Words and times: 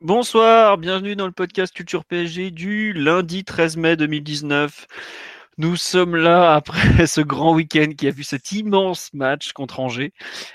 Bonsoir, 0.00 0.78
bienvenue 0.78 1.16
dans 1.16 1.26
le 1.26 1.32
podcast 1.32 1.74
Culture 1.74 2.04
PSG 2.04 2.52
du 2.52 2.92
lundi 2.92 3.42
13 3.42 3.76
mai 3.78 3.96
2019. 3.96 4.86
Nous 5.58 5.74
sommes 5.74 6.14
là 6.14 6.54
après 6.54 7.04
ce 7.08 7.20
grand 7.20 7.52
week-end 7.52 7.88
qui 7.98 8.06
a 8.06 8.12
vu 8.12 8.22
cet 8.22 8.52
immense 8.52 9.12
match 9.12 9.50
contre 9.52 9.80
Angers 9.80 10.12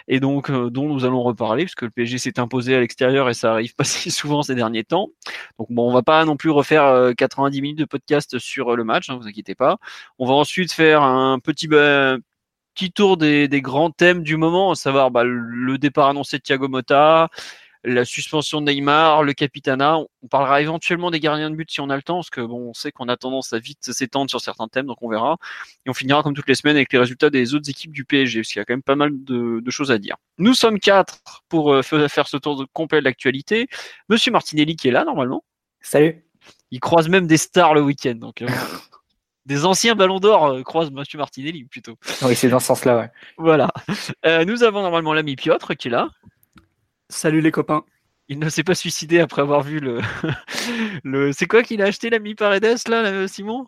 et 0.07 0.21
donc 0.21 0.49
euh, 0.49 0.69
dont 0.69 0.87
nous 0.87 1.03
allons 1.03 1.23
reparler 1.23 1.65
puisque 1.65 1.81
le 1.81 1.89
PSG 1.89 2.19
s'est 2.19 2.39
imposé 2.39 2.73
à 2.73 2.79
l'extérieur 2.79 3.29
et 3.29 3.33
ça 3.33 3.51
arrive 3.51 3.75
pas 3.75 3.83
si 3.83 4.11
souvent 4.11 4.43
ces 4.43 4.55
derniers 4.55 4.85
temps. 4.85 5.09
Donc 5.59 5.67
bon, 5.69 5.89
on 5.89 5.93
va 5.93 6.03
pas 6.03 6.23
non 6.23 6.37
plus 6.37 6.49
refaire 6.49 6.85
euh, 6.85 7.11
90 7.11 7.61
minutes 7.61 7.79
de 7.79 7.85
podcast 7.85 8.39
sur 8.39 8.71
euh, 8.71 8.75
le 8.77 8.85
match, 8.85 9.09
hein, 9.09 9.17
vous 9.19 9.27
inquiétez 9.27 9.55
pas. 9.55 9.77
On 10.19 10.25
va 10.25 10.35
ensuite 10.35 10.71
faire 10.71 11.01
un 11.03 11.39
petit 11.39 11.67
bah, 11.67 12.15
petit 12.75 12.93
tour 12.93 13.17
des, 13.17 13.49
des, 13.49 13.61
grands 13.61 13.91
thèmes 13.91 14.23
du 14.23 14.37
moment, 14.37 14.71
à 14.71 14.75
savoir 14.75 15.11
bah, 15.11 15.23
le 15.25 15.77
départ 15.77 16.07
annoncé 16.07 16.37
de 16.37 16.43
Thiago 16.43 16.69
Motta, 16.69 17.29
la 17.83 18.05
suspension 18.05 18.61
de 18.61 18.71
Neymar, 18.71 19.23
le 19.23 19.33
capitana. 19.33 19.97
On 19.97 20.27
parlera 20.27 20.61
éventuellement 20.61 21.11
des 21.11 21.19
gardiens 21.19 21.49
de 21.49 21.55
but 21.55 21.69
si 21.69 21.81
on 21.81 21.89
a 21.89 21.95
le 21.95 22.01
temps, 22.01 22.15
parce 22.15 22.29
que 22.29 22.41
bon, 22.41 22.69
on 22.69 22.73
sait 22.73 22.91
qu'on 22.91 23.09
a 23.09 23.17
tendance 23.17 23.53
à 23.53 23.59
vite 23.59 23.91
s'étendre 23.91 24.29
sur 24.29 24.39
certains 24.41 24.67
thèmes, 24.67 24.85
donc 24.85 24.97
on 25.01 25.09
verra. 25.09 25.37
Et 25.85 25.89
on 25.89 25.93
finira 25.93 26.23
comme 26.23 26.33
toutes 26.33 26.47
les 26.47 26.55
semaines 26.55 26.75
avec 26.75 26.93
les 26.93 26.99
résultats 26.99 27.29
des 27.29 27.53
autres 27.53 27.69
équipes 27.69 27.91
du 27.91 28.05
PSG, 28.05 28.41
parce 28.41 28.49
qu'il 28.49 28.59
y 28.59 28.61
a 28.61 28.65
quand 28.65 28.73
même 28.73 28.83
pas 28.83 28.95
mal 28.95 29.11
de, 29.23 29.59
de 29.59 29.71
choses 29.71 29.91
à 29.91 29.97
dire. 29.97 30.15
Nous 30.37 30.53
sommes 30.53 30.79
quatre 30.79 31.19
pour 31.49 31.73
euh, 31.73 31.81
faire 31.81 32.27
ce 32.27 32.37
tour 32.37 32.57
de 32.57 32.65
complet 32.73 32.99
de 32.99 33.05
l'actualité. 33.05 33.67
Monsieur 34.09 34.31
Martinelli 34.31 34.75
qui 34.75 34.87
est 34.87 34.91
là 34.91 35.03
normalement. 35.03 35.43
Salut. 35.81 36.23
Il 36.71 36.79
croise 36.79 37.09
même 37.09 37.27
des 37.27 37.37
stars 37.37 37.73
le 37.73 37.81
week-end, 37.81 38.15
donc. 38.15 38.41
Euh, 38.41 38.47
des 39.45 39.65
anciens 39.65 39.95
ballons 39.95 40.19
d'or 40.19 40.45
euh, 40.45 40.63
croisent 40.63 40.91
Monsieur 40.91 41.17
Martinelli 41.17 41.65
plutôt. 41.65 41.97
Oui, 42.21 42.35
c'est 42.35 42.49
dans 42.49 42.59
ce 42.59 42.67
sens-là, 42.67 42.97
ouais. 42.97 43.11
Voilà. 43.37 43.69
Euh, 44.25 44.45
nous 44.45 44.63
avons 44.63 44.81
normalement 44.81 45.13
l'ami 45.13 45.35
Piotr 45.35 45.75
qui 45.75 45.89
est 45.89 45.91
là. 45.91 46.09
Salut 47.09 47.41
les 47.41 47.51
copains. 47.51 47.83
Il 48.29 48.39
ne 48.39 48.49
s'est 48.49 48.63
pas 48.63 48.75
suicidé 48.75 49.19
après 49.19 49.41
avoir 49.41 49.61
vu 49.61 49.79
le. 49.79 49.99
le... 51.03 51.31
C'est 51.33 51.45
quoi 51.45 51.61
qu'il 51.63 51.81
a 51.81 51.85
acheté 51.85 52.09
l'ami 52.09 52.35
Paredes 52.35 52.87
là, 52.87 53.27
Simon? 53.27 53.67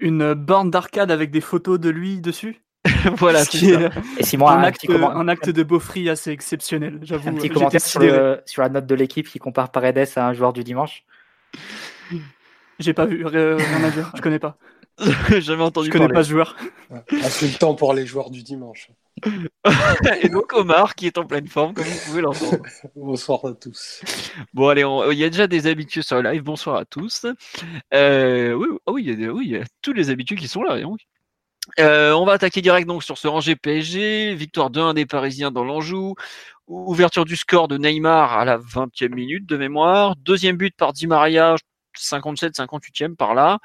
Une 0.00 0.34
borne 0.34 0.70
d'arcade 0.70 1.10
avec 1.10 1.30
des 1.30 1.40
photos 1.40 1.78
de 1.80 1.88
lui 1.90 2.20
dessus. 2.20 2.62
voilà, 3.16 3.44
Ce 3.44 3.50
qui 3.50 3.70
est 3.70 3.90
Et 4.18 4.22
Simon, 4.24 4.48
un, 4.48 4.58
un, 4.58 4.62
acte, 4.64 4.78
petit 4.80 4.86
comment- 4.86 5.10
un 5.10 5.28
acte 5.28 5.50
de 5.50 5.62
beaufrie 5.62 6.08
assez 6.08 6.30
exceptionnel, 6.30 6.98
j'avoue. 7.02 7.28
un 7.28 7.34
petit 7.34 7.48
commentaire 7.48 7.80
sur, 7.80 8.00
le- 8.00 8.42
la 8.56 8.68
note 8.68 8.86
de 8.86 8.94
l'équipe 8.94 9.28
qui 9.28 9.38
compare 9.38 9.70
Paredes 9.70 10.08
à 10.16 10.26
un 10.28 10.32
joueur 10.32 10.52
du 10.52 10.64
dimanche. 10.64 11.04
J'ai 12.78 12.94
pas 12.94 13.06
vu, 13.06 13.26
rien 13.26 13.56
rien 13.56 13.84
à 13.84 13.90
dire, 13.90 14.12
je 14.16 14.22
connais 14.22 14.38
pas. 14.38 14.56
Jamais 15.38 15.62
entendu 15.62 15.88
Je 15.88 15.92
connais 15.92 16.06
parler. 16.06 16.14
pas 16.20 16.24
ce 16.24 16.30
joueur. 16.30 16.56
Insultant 17.24 17.74
pour 17.74 17.92
les 17.94 18.06
joueurs 18.06 18.30
du 18.30 18.42
dimanche. 18.42 18.90
Et 20.22 20.28
donc 20.28 20.52
Omar 20.52 20.94
qui 20.94 21.06
est 21.06 21.18
en 21.18 21.24
pleine 21.24 21.46
forme, 21.48 21.74
comme 21.74 21.84
vous 21.84 21.98
pouvez 22.06 22.20
l'entendre. 22.22 22.62
Bonsoir 22.96 23.44
à 23.44 23.52
tous. 23.54 24.02
Bon, 24.54 24.68
allez, 24.68 24.84
on- 24.84 25.10
il 25.10 25.18
y 25.18 25.24
a 25.24 25.30
déjà 25.30 25.46
des 25.46 25.66
habitués 25.66 26.02
sur 26.02 26.20
le 26.20 26.30
live. 26.30 26.42
Bonsoir 26.42 26.76
à 26.76 26.84
tous. 26.84 27.26
Euh, 27.94 28.52
oui, 28.52 28.66
ah 28.86 28.92
oui, 28.92 29.02
il 29.04 29.10
y 29.10 29.12
a 29.12 29.16
des- 29.16 29.28
oui, 29.28 29.44
il 29.46 29.52
y 29.52 29.56
a 29.56 29.64
tous 29.82 29.92
les 29.92 30.10
habitués 30.10 30.36
qui 30.36 30.48
sont 30.48 30.62
là. 30.62 30.80
donc. 30.80 31.00
Euh, 31.78 32.12
on 32.14 32.24
va 32.24 32.32
attaquer 32.32 32.62
direct 32.62 32.88
donc 32.88 33.02
sur 33.04 33.18
ce 33.18 33.28
Angers 33.28 33.56
PSG. 33.56 34.34
Victoire 34.34 34.70
2-1 34.70 34.94
des 34.94 35.04
Parisiens 35.04 35.50
dans 35.50 35.64
l'Anjou. 35.64 36.14
Ouverture 36.66 37.24
du 37.26 37.36
score 37.36 37.68
de 37.68 37.76
Neymar 37.76 38.32
à 38.38 38.44
la 38.46 38.56
20e 38.58 39.14
minute 39.14 39.46
de 39.46 39.56
mémoire. 39.56 40.16
Deuxième 40.16 40.56
but 40.56 40.74
par 40.76 40.92
Di 40.94 41.06
Maria, 41.06 41.56
57, 41.98 42.56
58e 42.56 43.16
par 43.16 43.34
là. 43.34 43.58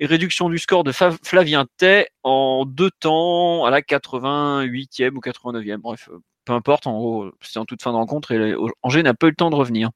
Et 0.00 0.06
réduction 0.06 0.48
du 0.48 0.58
score 0.58 0.84
de 0.84 0.92
Flavien 0.92 1.66
Tay 1.76 2.08
en 2.22 2.64
deux 2.66 2.90
temps 2.90 3.64
à 3.64 3.70
la 3.70 3.80
88e 3.80 5.14
ou 5.14 5.20
89e. 5.20 5.78
Bref, 5.78 6.08
euh, 6.12 6.18
peu 6.44 6.52
importe. 6.52 6.86
En 6.86 6.96
gros, 6.96 7.30
c'est 7.40 7.58
en 7.58 7.64
toute 7.64 7.82
fin 7.82 7.92
de 7.92 7.96
rencontre 7.96 8.32
et 8.32 8.54
Angers 8.82 9.02
n'a 9.02 9.14
pas 9.14 9.26
eu 9.26 9.30
le 9.30 9.36
temps 9.36 9.50
de 9.50 9.56
revenir. 9.56 9.90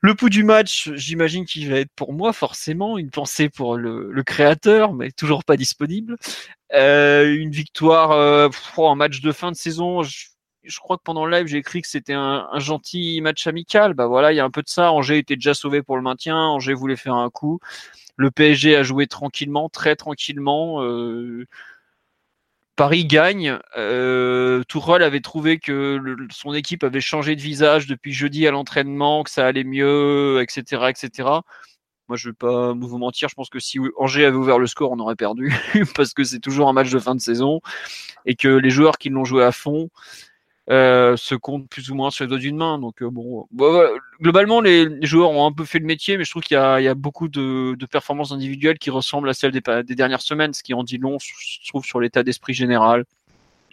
Le 0.00 0.14
pouls 0.14 0.28
du 0.28 0.44
match, 0.44 0.90
j'imagine 0.94 1.44
qu'il 1.44 1.68
va 1.68 1.80
être 1.80 1.90
pour 1.96 2.12
moi 2.12 2.32
forcément 2.32 2.98
une 2.98 3.10
pensée 3.10 3.48
pour 3.48 3.76
le, 3.76 4.22
créateur, 4.22 4.92
mais 4.92 5.10
toujours 5.10 5.44
pas 5.44 5.56
disponible. 5.56 6.16
Euh, 6.72 7.34
une 7.34 7.50
victoire 7.50 8.12
euh, 8.12 8.48
pff, 8.48 8.78
en 8.78 8.94
match 8.94 9.20
de 9.20 9.32
fin 9.32 9.50
de 9.50 9.56
saison. 9.56 10.02
Je 10.68 10.78
crois 10.80 10.96
que 10.98 11.02
pendant 11.02 11.26
le 11.26 11.36
live 11.36 11.46
j'ai 11.46 11.58
écrit 11.58 11.82
que 11.82 11.88
c'était 11.88 12.14
un, 12.14 12.48
gentil 12.58 13.20
match 13.20 13.46
amical. 13.46 13.94
Bah 13.94 14.06
voilà, 14.06 14.32
il 14.32 14.36
y 14.36 14.40
a 14.40 14.44
un 14.44 14.50
peu 14.50 14.62
de 14.62 14.68
ça. 14.68 14.92
Angers 14.92 15.18
était 15.18 15.36
déjà 15.36 15.54
sauvé 15.54 15.82
pour 15.82 15.96
le 15.96 16.02
maintien. 16.02 16.36
Angers 16.36 16.74
voulait 16.74 16.96
faire 16.96 17.14
un 17.14 17.30
coup. 17.30 17.60
Le 18.16 18.30
PSG 18.30 18.76
a 18.76 18.82
joué 18.82 19.06
tranquillement, 19.06 19.68
très 19.68 19.96
tranquillement. 19.96 20.82
Euh, 20.82 21.46
Paris 22.76 23.06
gagne. 23.06 23.58
Euh, 23.76 24.62
avait 25.00 25.20
trouvé 25.20 25.58
que 25.58 26.16
son 26.30 26.54
équipe 26.54 26.84
avait 26.84 27.00
changé 27.00 27.36
de 27.36 27.40
visage 27.40 27.86
depuis 27.86 28.12
jeudi 28.12 28.46
à 28.46 28.50
l'entraînement, 28.50 29.24
que 29.24 29.30
ça 29.30 29.46
allait 29.46 29.64
mieux, 29.64 30.40
etc., 30.42 30.86
etc. 30.88 31.28
Moi, 32.08 32.16
je 32.16 32.30
vais 32.30 32.34
pas 32.34 32.72
vous 32.72 32.98
mentir. 32.98 33.28
Je 33.28 33.34
pense 33.34 33.50
que 33.50 33.58
si 33.58 33.78
Angers 33.98 34.24
avait 34.24 34.36
ouvert 34.36 34.58
le 34.58 34.66
score, 34.66 34.92
on 34.92 34.98
aurait 34.98 35.16
perdu 35.16 35.52
parce 35.94 36.14
que 36.14 36.24
c'est 36.24 36.40
toujours 36.40 36.68
un 36.68 36.72
match 36.72 36.90
de 36.90 36.98
fin 36.98 37.14
de 37.14 37.20
saison 37.20 37.60
et 38.24 38.34
que 38.34 38.48
les 38.48 38.70
joueurs 38.70 38.98
qui 38.98 39.10
l'ont 39.10 39.24
joué 39.24 39.44
à 39.44 39.52
fond 39.52 39.90
euh, 40.70 41.16
se 41.16 41.34
comptent 41.34 41.68
plus 41.68 41.90
ou 41.90 41.94
moins 41.94 42.10
sur 42.10 42.24
les 42.24 42.28
doigts 42.28 42.38
d'une 42.38 42.56
main. 42.56 42.78
Donc 42.78 43.02
euh, 43.02 43.08
bon, 43.10 43.46
globalement, 44.20 44.60
les, 44.60 44.86
joueurs 45.06 45.30
ont 45.30 45.46
un 45.46 45.52
peu 45.52 45.64
fait 45.64 45.78
le 45.78 45.86
métier, 45.86 46.18
mais 46.18 46.24
je 46.24 46.30
trouve 46.30 46.42
qu'il 46.42 46.56
y 46.56 46.58
a, 46.58 46.94
beaucoup 46.94 47.28
de, 47.28 47.76
performances 47.90 48.32
individuelles 48.32 48.78
qui 48.78 48.90
ressemblent 48.90 49.30
à 49.30 49.34
celles 49.34 49.52
des, 49.52 49.94
dernières 49.94 50.20
semaines, 50.20 50.52
ce 50.52 50.62
qui 50.62 50.74
en 50.74 50.84
dit 50.84 50.98
long, 50.98 51.18
je 51.18 51.68
trouve, 51.68 51.84
sur 51.84 52.00
l'état 52.00 52.22
d'esprit 52.22 52.52
général. 52.52 53.04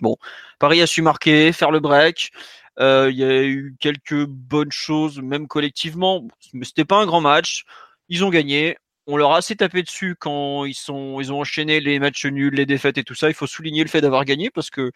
Bon, 0.02 0.18
Paris 0.60 0.82
a 0.82 0.88
su 0.88 1.02
marquer, 1.02 1.52
faire 1.52 1.72
le 1.72 1.80
break. 1.80 2.32
Euh, 2.80 3.10
Il 3.12 3.18
y 3.18 3.24
a 3.24 3.44
eu 3.44 3.76
quelques 3.80 4.26
bonnes 4.26 4.72
choses, 4.72 5.20
même 5.22 5.48
collectivement, 5.48 6.26
mais 6.54 6.66
c'était 6.66 6.86
pas 6.86 6.98
un 7.02 7.06
grand 7.06 7.22
match. 7.22 7.66
Ils 8.10 8.24
ont 8.24 8.30
gagné. 8.30 8.78
On 9.08 9.18
leur 9.18 9.34
a 9.34 9.38
assez 9.38 9.56
tapé 9.56 9.84
dessus 9.84 10.16
quand 10.20 10.66
ils 10.66 10.72
ils 10.72 11.32
ont 11.32 11.40
enchaîné 11.40 11.80
les 11.80 12.00
matchs 12.00 12.26
nuls, 12.26 12.56
les 12.56 12.66
défaites 12.66 12.98
et 12.98 13.04
tout 13.04 13.16
ça. 13.16 13.30
Il 13.30 13.36
faut 13.36 13.48
souligner 13.48 13.84
le 13.84 13.90
fait 13.90 14.02
d'avoir 14.02 14.26
gagné 14.26 14.50
parce 14.50 14.70
que, 14.70 14.92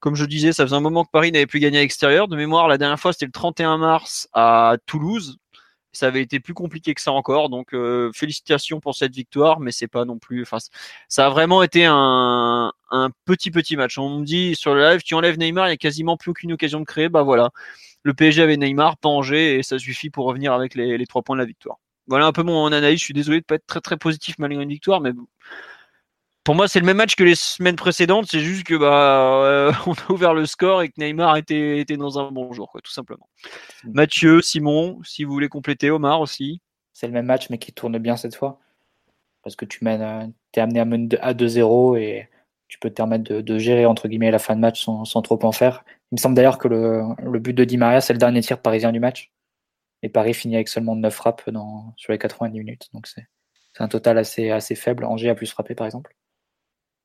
comme 0.00 0.14
je 0.14 0.24
disais, 0.24 0.52
ça 0.52 0.64
faisait 0.64 0.76
un 0.76 0.80
moment 0.80 1.04
que 1.04 1.10
Paris 1.10 1.32
n'avait 1.32 1.46
plus 1.46 1.60
gagné 1.60 1.78
à 1.78 1.80
l'extérieur. 1.82 2.28
De 2.28 2.36
mémoire, 2.36 2.68
la 2.68 2.78
dernière 2.78 3.00
fois, 3.00 3.12
c'était 3.12 3.26
le 3.26 3.32
31 3.32 3.78
mars 3.78 4.28
à 4.32 4.76
Toulouse. 4.86 5.38
Ça 5.92 6.06
avait 6.06 6.22
été 6.22 6.38
plus 6.38 6.54
compliqué 6.54 6.94
que 6.94 7.00
ça 7.00 7.12
encore. 7.12 7.48
Donc, 7.48 7.74
euh, 7.74 8.10
félicitations 8.14 8.78
pour 8.80 8.94
cette 8.94 9.14
victoire, 9.14 9.58
mais 9.58 9.72
c'est 9.72 9.88
pas 9.88 10.04
non 10.04 10.18
plus. 10.18 10.42
Enfin, 10.42 10.58
ça 11.08 11.26
a 11.26 11.30
vraiment 11.30 11.62
été 11.62 11.84
un, 11.86 12.72
petit 13.24 13.50
petit 13.50 13.76
match. 13.76 13.98
On 13.98 14.20
me 14.20 14.24
dit 14.24 14.54
sur 14.54 14.74
le 14.74 14.82
live, 14.82 15.02
tu 15.02 15.14
enlèves 15.14 15.38
Neymar, 15.38 15.68
il 15.68 15.70
y 15.70 15.74
a 15.74 15.76
quasiment 15.76 16.16
plus 16.16 16.30
aucune 16.30 16.52
occasion 16.52 16.80
de 16.80 16.84
créer. 16.84 17.08
Bah 17.08 17.22
voilà, 17.22 17.50
le 18.02 18.14
PSG 18.14 18.42
avait 18.42 18.56
Neymar, 18.56 18.98
pas 18.98 19.08
Angers, 19.08 19.58
et 19.58 19.62
ça 19.62 19.78
suffit 19.78 20.10
pour 20.10 20.26
revenir 20.26 20.52
avec 20.52 20.74
les, 20.74 20.98
les 20.98 21.06
trois 21.06 21.22
points 21.22 21.36
de 21.36 21.40
la 21.40 21.46
victoire. 21.46 21.78
Voilà 22.06 22.26
un 22.26 22.32
peu 22.32 22.42
mon 22.42 22.66
analyse. 22.72 23.00
Je 23.00 23.04
suis 23.04 23.14
désolé 23.14 23.40
de 23.40 23.44
pas 23.44 23.56
être 23.56 23.66
très 23.66 23.80
très 23.80 23.96
positif 23.96 24.36
malgré 24.38 24.62
une 24.62 24.68
victoire, 24.70 25.00
mais 25.00 25.12
pour 26.48 26.54
moi 26.54 26.66
c'est 26.66 26.80
le 26.80 26.86
même 26.86 26.96
match 26.96 27.14
que 27.14 27.24
les 27.24 27.34
semaines 27.34 27.76
précédentes. 27.76 28.24
C'est 28.26 28.40
juste 28.40 28.64
que 28.64 28.74
bah 28.74 29.44
euh, 29.44 29.70
on 29.86 29.92
a 29.92 30.12
ouvert 30.12 30.32
le 30.32 30.46
score 30.46 30.80
et 30.80 30.88
que 30.88 30.94
Neymar 30.96 31.36
était 31.36 31.78
était 31.78 31.98
dans 31.98 32.18
un 32.18 32.30
bon 32.30 32.54
jour, 32.54 32.70
quoi, 32.70 32.80
tout 32.80 32.90
simplement. 32.90 33.28
Mathieu, 33.84 34.40
Simon, 34.40 34.98
si 35.04 35.24
vous 35.24 35.32
voulez 35.34 35.50
compléter, 35.50 35.90
Omar 35.90 36.22
aussi. 36.22 36.62
C'est 36.94 37.06
le 37.06 37.12
même 37.12 37.26
match, 37.26 37.50
mais 37.50 37.58
qui 37.58 37.74
tourne 37.74 37.98
bien 37.98 38.16
cette 38.16 38.34
fois. 38.34 38.60
Parce 39.42 39.56
que 39.56 39.66
tu 39.66 39.84
mènes, 39.84 40.00
euh, 40.00 40.26
t'es 40.52 40.62
amené 40.62 40.80
à 40.80 40.86
mener 40.86 41.18
à 41.20 41.34
2-0 41.34 41.98
et 41.98 42.30
tu 42.68 42.78
peux 42.78 42.88
te 42.88 42.94
permettre 42.94 43.24
de, 43.24 43.42
de 43.42 43.58
gérer 43.58 43.84
entre 43.84 44.08
guillemets 44.08 44.30
la 44.30 44.38
fin 44.38 44.56
de 44.56 44.60
match 44.60 44.82
sans, 44.82 45.04
sans 45.04 45.20
trop 45.20 45.38
en 45.44 45.52
faire. 45.52 45.84
Il 46.12 46.14
me 46.14 46.18
semble 46.18 46.34
d'ailleurs 46.34 46.56
que 46.56 46.68
le, 46.68 47.02
le 47.22 47.38
but 47.40 47.52
de 47.52 47.64
Di 47.64 47.76
Maria, 47.76 48.00
c'est 48.00 48.14
le 48.14 48.18
dernier 48.18 48.40
tir 48.40 48.62
parisien 48.62 48.90
du 48.90 49.00
match. 49.00 49.30
Et 50.02 50.08
Paris 50.08 50.32
finit 50.32 50.54
avec 50.54 50.68
seulement 50.68 50.96
9 50.96 51.12
frappes 51.14 51.50
dans, 51.50 51.92
sur 51.98 52.12
les 52.12 52.18
90 52.18 52.58
minutes. 52.58 52.88
Donc 52.94 53.06
c'est 53.06 53.26
c'est 53.74 53.84
un 53.84 53.88
total 53.88 54.18
assez, 54.18 54.50
assez 54.50 54.74
faible. 54.74 55.04
Angers 55.04 55.28
a 55.28 55.34
plus 55.34 55.50
frappé 55.50 55.74
par 55.74 55.86
exemple. 55.86 56.16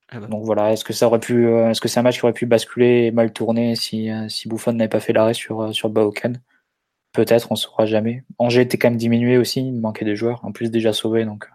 Ah 0.09 0.19
bah. 0.19 0.27
Donc 0.27 0.44
voilà, 0.44 0.73
est-ce 0.73 0.83
que 0.83 0.94
ça 0.94 1.07
aurait 1.07 1.19
pu, 1.19 1.47
euh, 1.47 1.69
est-ce 1.69 1.81
que 1.81 1.88
c'est 1.88 2.00
un 2.00 2.03
match 2.03 2.19
qui 2.19 2.25
aurait 2.25 2.33
pu 2.33 2.45
basculer 2.45 3.05
et 3.05 3.11
mal 3.11 3.33
tourner 3.33 3.75
si, 3.75 4.09
euh, 4.11 4.27
si 4.29 4.47
Buffon 4.47 4.73
n'avait 4.73 4.89
pas 4.89 5.00
fait 5.00 5.13
l'arrêt 5.13 5.33
sur, 5.33 5.61
euh, 5.61 5.71
sur 5.73 5.91
Peut-être, 7.13 7.51
on 7.51 7.53
ne 7.53 7.59
saura 7.59 7.85
jamais. 7.85 8.23
Angers 8.39 8.61
était 8.61 8.77
quand 8.77 8.89
même 8.89 8.97
diminué 8.97 9.38
aussi, 9.38 9.61
il 9.61 9.79
manquait 9.79 10.05
des 10.05 10.15
joueurs, 10.15 10.44
en 10.45 10.51
plus 10.51 10.71
déjà 10.71 10.94
sauvés, 10.94 11.25
donc 11.25 11.47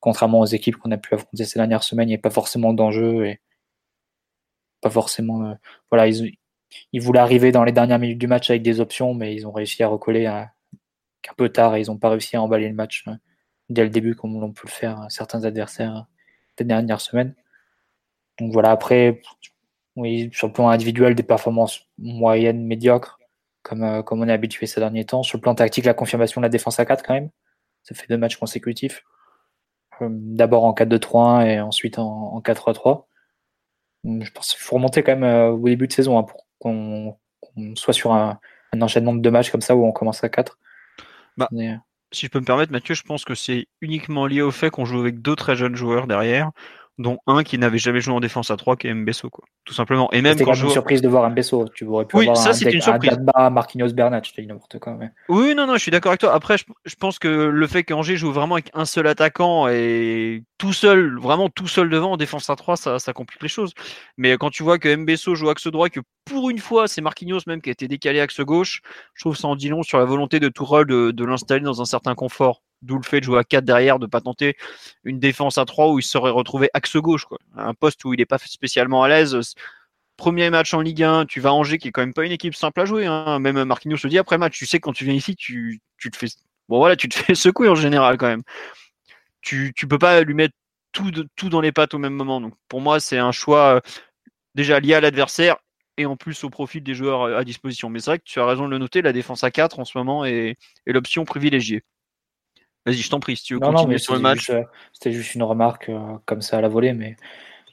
contrairement 0.00 0.40
aux 0.40 0.46
équipes 0.46 0.76
qu'on 0.76 0.92
a 0.92 0.96
pu 0.98 1.14
affronter 1.14 1.44
ces 1.44 1.58
dernières 1.58 1.82
semaines, 1.82 2.08
il 2.08 2.12
n'y 2.12 2.16
a 2.16 2.18
pas 2.18 2.30
forcément 2.30 2.72
d'enjeu 2.72 3.26
et 3.26 3.40
pas 4.80 4.90
forcément. 4.90 5.56
voilà, 5.90 6.08
ils, 6.08 7.00
voulaient 7.00 7.20
arriver 7.20 7.52
dans 7.52 7.64
les 7.64 7.72
dernières 7.72 7.98
minutes 7.98 8.18
du 8.18 8.26
match 8.26 8.50
avec 8.50 8.62
des 8.62 8.80
options, 8.80 9.14
mais 9.14 9.34
ils 9.34 9.46
ont 9.46 9.52
réussi 9.52 9.82
à 9.82 9.88
recoller 9.88 10.26
un, 10.26 10.48
peu 11.36 11.48
tard 11.48 11.76
et 11.76 11.82
ils 11.82 11.86
n'ont 11.88 11.98
pas 11.98 12.10
réussi 12.10 12.36
à 12.36 12.42
emballer 12.42 12.68
le 12.68 12.74
match 12.74 13.04
dès 13.68 13.84
le 13.84 13.90
début 13.90 14.14
comme 14.14 14.40
l'ont 14.40 14.52
pu 14.52 14.66
le 14.66 14.72
faire 14.72 15.06
certains 15.08 15.44
adversaires 15.44 16.06
des 16.56 16.64
dernières 16.64 17.00
semaines. 17.00 17.34
Donc 18.38 18.52
voilà, 18.52 18.70
après, 18.70 19.20
oui, 19.96 20.30
sur 20.32 20.46
le 20.46 20.52
plan 20.52 20.68
individuel, 20.68 21.14
des 21.14 21.22
performances 21.22 21.88
moyennes, 21.98 22.64
médiocres, 22.64 23.18
comme, 23.62 23.82
euh, 23.82 24.02
comme 24.02 24.22
on 24.22 24.28
est 24.28 24.32
habitué 24.32 24.66
ces 24.66 24.80
derniers 24.80 25.04
temps. 25.04 25.22
Sur 25.22 25.38
le 25.38 25.42
plan 25.42 25.54
tactique, 25.54 25.84
la 25.84 25.94
confirmation 25.94 26.40
de 26.40 26.46
la 26.46 26.48
défense 26.48 26.80
à 26.80 26.84
4 26.86 27.02
quand 27.02 27.14
même. 27.14 27.30
Ça 27.82 27.94
fait 27.94 28.06
deux 28.08 28.16
matchs 28.16 28.36
consécutifs. 28.36 29.04
Euh, 30.00 30.08
D'abord 30.10 30.64
en 30.64 30.72
4-2-3-1 30.72 31.46
et 31.46 31.60
ensuite 31.60 31.98
en, 31.98 32.34
en 32.34 32.40
4-3-3. 32.40 33.04
Je 34.04 34.30
pense 34.32 34.50
qu'il 34.50 34.60
faut 34.60 34.76
remonter 34.76 35.02
quand 35.02 35.16
même 35.16 35.24
euh, 35.24 35.50
au 35.50 35.68
début 35.68 35.86
de 35.86 35.92
saison 35.92 36.18
hein, 36.18 36.24
pour 36.24 36.46
qu'on 36.58 37.16
soit 37.76 37.92
sur 37.92 38.12
un, 38.12 38.40
un 38.72 38.82
enchaînement 38.82 39.14
de 39.14 39.20
deux 39.20 39.30
matchs 39.30 39.50
comme 39.50 39.60
ça 39.60 39.76
où 39.76 39.84
on 39.84 39.92
commence 39.92 40.24
à 40.24 40.28
4. 40.28 40.58
Bah, 41.36 41.48
Si 42.10 42.26
je 42.26 42.30
peux 42.30 42.40
me 42.40 42.44
permettre, 42.44 42.72
Mathieu, 42.72 42.94
je 42.94 43.02
pense 43.02 43.24
que 43.24 43.34
c'est 43.34 43.66
uniquement 43.80 44.26
lié 44.26 44.42
au 44.42 44.50
fait 44.50 44.70
qu'on 44.70 44.84
joue 44.84 45.00
avec 45.00 45.22
deux 45.22 45.36
très 45.36 45.56
jeunes 45.56 45.76
joueurs 45.76 46.06
derrière, 46.06 46.50
dont 47.02 47.18
un 47.26 47.42
qui 47.42 47.58
n'avait 47.58 47.78
jamais 47.78 48.00
joué 48.00 48.14
en 48.14 48.20
défense 48.20 48.50
à 48.50 48.56
3, 48.56 48.76
qui 48.76 48.86
est 48.86 48.94
Mbesso, 48.94 49.28
quoi. 49.28 49.44
Tout 49.64 49.74
simplement. 49.74 50.10
Et 50.12 50.22
même 50.22 50.38
quand 50.38 50.46
quand 50.46 50.54
une 50.54 50.62
vois... 50.62 50.70
surprise 50.72 51.02
de 51.02 51.08
voir 51.08 51.24
un 51.24 51.30
Besso. 51.30 51.66
Tu 51.74 51.84
aurais 51.84 52.04
pu 52.06 52.16
Oui, 52.16 52.24
avoir 52.24 52.36
ça, 52.36 52.50
un, 52.50 52.52
c'est 52.54 52.64
Dag- 52.64 52.74
une 52.74 52.80
un 52.80 52.84
surprise. 52.84 53.10
Dagba, 53.10 53.50
Marquinhos, 53.50 53.92
Bernat, 53.92 54.22
je 54.24 54.32
te 54.32 54.40
dis 54.40 54.46
n'importe 54.46 54.78
quoi. 54.78 54.94
Mais... 54.94 55.10
Oui, 55.28 55.54
non, 55.54 55.66
non, 55.66 55.74
je 55.74 55.80
suis 55.80 55.90
d'accord 55.90 56.10
avec 56.10 56.20
toi. 56.20 56.32
Après, 56.34 56.56
je, 56.58 56.64
je 56.84 56.94
pense 56.94 57.18
que 57.18 57.28
le 57.28 57.66
fait 57.66 57.84
qu'Angers 57.84 58.16
joue 58.16 58.32
vraiment 58.32 58.54
avec 58.54 58.70
un 58.74 58.84
seul 58.86 59.06
attaquant 59.06 59.68
et 59.68 60.42
tout 60.58 60.72
seul, 60.72 61.18
vraiment 61.20 61.48
tout 61.48 61.68
seul 61.68 61.90
devant 61.90 62.12
en 62.12 62.16
défense 62.16 62.48
à 62.50 62.56
3, 62.56 62.76
ça, 62.76 62.98
ça 62.98 63.12
complique 63.12 63.42
les 63.42 63.48
choses. 63.48 63.72
Mais 64.16 64.36
quand 64.38 64.50
tu 64.50 64.62
vois 64.62 64.78
que 64.78 64.94
Mbesso 64.96 65.34
joue 65.34 65.50
axe 65.50 65.66
droit, 65.66 65.88
que 65.90 66.00
pour 66.24 66.50
une 66.50 66.58
fois, 66.58 66.88
c'est 66.88 67.00
Marquinhos 67.00 67.40
même 67.46 67.60
qui 67.60 67.68
a 67.68 67.72
été 67.72 67.88
décalé 67.88 68.20
axe 68.20 68.40
gauche, 68.40 68.80
je 69.14 69.22
trouve 69.24 69.36
ça 69.36 69.48
en 69.48 69.56
dit 69.56 69.68
long 69.68 69.82
sur 69.82 69.98
la 69.98 70.04
volonté 70.04 70.40
de 70.40 70.48
Tourelle 70.48 70.86
de, 70.86 71.10
de 71.10 71.24
l'installer 71.24 71.64
dans 71.64 71.80
un 71.82 71.84
certain 71.84 72.14
confort. 72.14 72.62
D'où 72.82 72.96
le 72.96 73.04
fait 73.04 73.20
de 73.20 73.24
jouer 73.24 73.38
à 73.38 73.44
4 73.44 73.64
derrière, 73.64 73.98
de 73.98 74.06
pas 74.06 74.20
tenter 74.20 74.56
une 75.04 75.20
défense 75.20 75.56
à 75.56 75.64
3 75.64 75.92
où 75.92 76.00
il 76.00 76.02
serait 76.02 76.30
retrouvé 76.30 76.68
axe 76.74 76.96
gauche, 76.96 77.24
quoi. 77.24 77.38
Un 77.56 77.74
poste 77.74 78.04
où 78.04 78.12
il 78.12 78.18
n'est 78.18 78.26
pas 78.26 78.38
spécialement 78.38 79.04
à 79.04 79.08
l'aise. 79.08 79.54
Premier 80.16 80.50
match 80.50 80.74
en 80.74 80.80
Ligue 80.80 81.02
1, 81.02 81.26
tu 81.26 81.40
vas 81.40 81.50
à 81.50 81.52
Angers 81.52 81.78
qui 81.78 81.88
est 81.88 81.92
quand 81.92 82.02
même 82.02 82.14
pas 82.14 82.24
une 82.24 82.32
équipe 82.32 82.54
simple 82.54 82.80
à 82.80 82.84
jouer. 82.84 83.06
Hein. 83.06 83.38
Même 83.38 83.64
Marquinhos 83.64 83.98
le 84.02 84.10
dit 84.10 84.18
après 84.18 84.36
match, 84.36 84.58
tu 84.58 84.66
sais 84.66 84.80
quand 84.80 84.92
tu 84.92 85.04
viens 85.04 85.14
ici, 85.14 85.36
tu, 85.36 85.80
te 85.98 86.16
fais 87.12 87.34
secouer 87.34 87.68
en 87.68 87.74
général 87.74 88.18
quand 88.18 88.26
même. 88.26 88.42
Tu 89.40 89.72
tu 89.74 89.86
peux 89.88 89.98
pas 89.98 90.20
lui 90.22 90.34
mettre 90.34 90.54
tout 90.92 91.48
dans 91.48 91.60
les 91.60 91.72
pattes 91.72 91.94
au 91.94 91.98
même 91.98 92.14
moment. 92.14 92.40
Donc 92.40 92.54
pour 92.68 92.80
moi, 92.80 93.00
c'est 93.00 93.18
un 93.18 93.32
choix 93.32 93.76
euh, 93.76 93.80
déjà 94.54 94.80
lié 94.80 94.94
à 94.94 95.00
l'adversaire 95.00 95.56
et 95.96 96.06
en 96.06 96.16
plus 96.16 96.44
au 96.44 96.50
profil 96.50 96.82
des 96.82 96.94
joueurs 96.94 97.22
euh, 97.22 97.38
à 97.38 97.44
disposition. 97.44 97.88
Mais 97.90 98.00
c'est 98.00 98.10
vrai 98.10 98.18
que 98.18 98.24
tu 98.24 98.40
as 98.40 98.46
raison 98.46 98.66
de 98.66 98.70
le 98.70 98.78
noter, 98.78 99.02
la 99.02 99.12
défense 99.12 99.44
à 99.44 99.50
4 99.50 99.78
en 99.78 99.84
ce 99.84 99.96
moment 99.98 100.24
est 100.24 100.56
l'option 100.86 101.24
privilégiée. 101.24 101.82
Vas-y, 102.86 102.96
je 102.96 103.10
t'en 103.10 103.20
prie, 103.20 103.36
si 103.36 103.44
tu 103.44 103.54
veux 103.54 103.60
Non, 103.60 103.72
continuer 103.72 103.98
sur 103.98 104.14
le 104.14 104.18
c'était 104.18 104.28
match. 104.28 104.38
juste, 104.38 104.50
euh, 104.50 104.62
C'était 104.92 105.12
juste 105.12 105.34
une 105.34 105.42
remarque 105.44 105.88
euh, 105.88 106.18
comme 106.26 106.42
ça 106.42 106.58
à 106.58 106.60
la 106.60 106.68
volée, 106.68 106.92
mais 106.92 107.16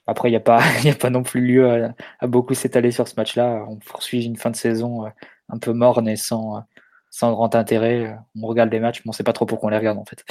après, 0.08 0.30
il 0.30 0.32
n'y 0.32 0.38
a, 0.38 0.42
pas- 0.42 0.62
il 0.80 0.86
y 0.86 0.90
a 0.92 0.96
pas 0.96 1.10
non 1.10 1.24
plus 1.24 1.42
lieu 1.42 1.70
à, 1.70 1.94
à 2.20 2.28
beaucoup 2.28 2.54
s'étaler 2.54 2.92
sur 2.92 3.08
ce 3.08 3.16
match-là. 3.18 3.66
On 3.68 3.78
poursuit 3.78 4.24
une 4.26 4.38
fin 4.38 4.52
de 4.52 4.56
saison 4.56 5.06
euh, 5.06 5.10
un 5.50 5.58
peu 5.58 5.74
morne 5.74 6.08
et 6.08 6.16
sans, 6.16 6.64
sans 7.10 7.32
grand 7.32 7.56
intérêt. 7.56 8.18
On 8.40 8.48
regarde 8.48 8.72
les 8.72 8.80
matchs, 8.80 9.00
mais 9.00 9.10
on 9.10 9.12
ne 9.12 9.16
sait 9.16 9.24
pas 9.24 9.34
trop 9.34 9.46
pourquoi 9.46 9.68
on 9.68 9.72
les 9.72 9.78
regarde 9.78 9.98
en 9.98 10.06
fait. 10.06 10.24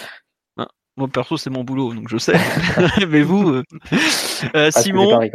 Moi 0.97 1.07
perso, 1.07 1.37
c'est 1.37 1.49
mon 1.51 1.63
boulot, 1.63 1.95
donc 1.95 2.09
je 2.09 2.19
sais. 2.19 2.35
Mais 3.09 3.23
vous, 3.23 3.49
euh, 3.51 3.63
euh, 4.57 4.67
que 4.67 4.71
Simon, 4.73 5.09
pareil, 5.09 5.31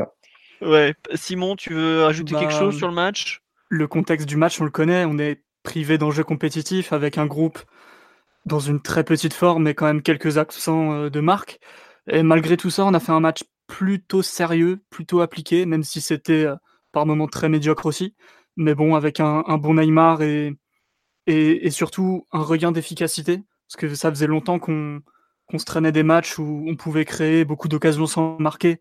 ouais, 0.61 0.93
Simon, 1.15 1.55
tu 1.55 1.73
veux 1.73 2.05
ajouter 2.05 2.33
Bah, 2.33 2.39
quelque 2.41 2.53
chose 2.53 2.75
sur 2.75 2.89
le 2.89 2.93
match? 2.93 3.41
Le 3.69 3.87
contexte 3.87 4.27
du 4.27 4.35
match, 4.35 4.59
on 4.59 4.65
le 4.65 4.71
connaît, 4.71 5.05
on 5.05 5.17
est 5.19 5.41
privé 5.63 5.97
d'enjeux 5.97 6.25
compétitifs 6.25 6.91
avec 6.91 7.17
un 7.17 7.25
groupe 7.25 7.59
dans 8.45 8.59
une 8.59 8.81
très 8.81 9.03
petite 9.03 9.33
forme 9.33 9.63
mais 9.63 9.73
quand 9.73 9.85
même 9.85 10.01
quelques 10.01 10.37
accents 10.37 10.93
euh, 10.93 11.09
de 11.09 11.19
marque. 11.19 11.59
Et 12.07 12.23
malgré 12.23 12.57
tout 12.57 12.69
ça, 12.69 12.85
on 12.85 12.93
a 12.93 12.99
fait 12.99 13.11
un 13.11 13.19
match 13.21 13.43
plutôt 13.67 14.21
sérieux, 14.21 14.83
plutôt 14.89 15.21
appliqué, 15.21 15.65
même 15.65 15.83
si 15.83 16.01
c'était 16.01 16.45
euh, 16.45 16.55
par 16.91 17.05
moments 17.05 17.27
très 17.27 17.49
médiocre 17.49 17.85
aussi. 17.85 18.15
Mais 18.57 18.75
bon, 18.75 18.95
avec 18.95 19.19
un, 19.19 19.43
bon 19.57 19.75
Neymar 19.75 20.21
et, 20.21 20.53
et, 21.27 21.67
et 21.67 21.71
surtout 21.71 22.27
un 22.31 22.41
regain 22.41 22.71
d'efficacité, 22.71 23.41
parce 23.67 23.77
que 23.77 23.95
ça 23.95 24.09
faisait 24.11 24.27
longtemps 24.27 24.59
qu'on 24.59 25.01
qu'on 25.47 25.57
se 25.59 25.65
traînait 25.65 25.91
des 25.91 26.03
matchs 26.03 26.39
où 26.39 26.65
on 26.67 26.75
pouvait 26.75 27.05
créer 27.05 27.45
beaucoup 27.45 27.67
d'occasions 27.67 28.07
sans 28.07 28.37
marquer 28.39 28.79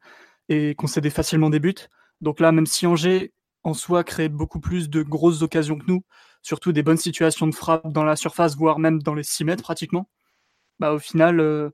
et 0.48 0.74
concéder 0.74 1.10
facilement 1.10 1.50
des 1.50 1.60
buts. 1.60 1.74
Donc 2.20 2.40
là, 2.40 2.52
même 2.52 2.66
si 2.66 2.86
Angers 2.86 3.32
en 3.64 3.74
soi 3.74 4.04
crée 4.04 4.28
beaucoup 4.28 4.60
plus 4.60 4.90
de 4.90 5.02
grosses 5.02 5.42
occasions 5.42 5.78
que 5.78 5.84
nous, 5.86 6.04
surtout 6.42 6.72
des 6.72 6.82
bonnes 6.82 6.96
situations 6.98 7.46
de 7.46 7.54
frappe 7.54 7.92
dans 7.92 8.04
la 8.04 8.16
surface, 8.16 8.56
voire 8.56 8.78
même 8.78 9.02
dans 9.02 9.14
les 9.14 9.22
6 9.22 9.44
mètres 9.44 9.62
pratiquement, 9.62 10.08
bah, 10.82 10.92
au 10.92 10.98
final, 10.98 11.38
euh, 11.38 11.70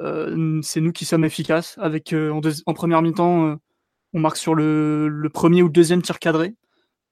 euh, 0.00 0.60
c'est 0.62 0.80
nous 0.80 0.92
qui 0.92 1.04
sommes 1.04 1.26
efficaces. 1.26 1.76
Avec, 1.78 2.14
euh, 2.14 2.32
en, 2.66 2.74
première 2.74 3.02
mi-temps, 3.02 3.58
on 4.14 4.18
marque 4.20 4.38
sur 4.38 4.54
le, 4.54 5.28
premier 5.32 5.62
ou 5.62 5.66
le 5.66 5.72
deuxième 5.72 6.02
tir 6.02 6.18
cadré. 6.18 6.56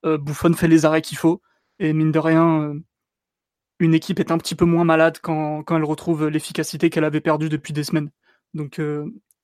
Buffon 0.03 0.53
fait 0.53 0.67
les 0.67 0.85
arrêts 0.85 1.03
qu'il 1.03 1.17
faut. 1.17 1.41
Et 1.77 1.93
mine 1.93 2.11
de 2.11 2.19
rien, 2.19 2.73
une 3.79 3.93
équipe 3.93 4.19
est 4.19 4.31
un 4.31 4.39
petit 4.39 4.55
peu 4.55 4.65
moins 4.65 4.85
malade 4.85 5.19
quand, 5.21 5.63
elle 5.69 5.83
retrouve 5.83 6.27
l'efficacité 6.29 6.89
qu'elle 6.89 7.03
avait 7.03 7.21
perdue 7.21 7.49
depuis 7.49 7.73
des 7.73 7.83
semaines. 7.83 8.09
Donc 8.55 8.81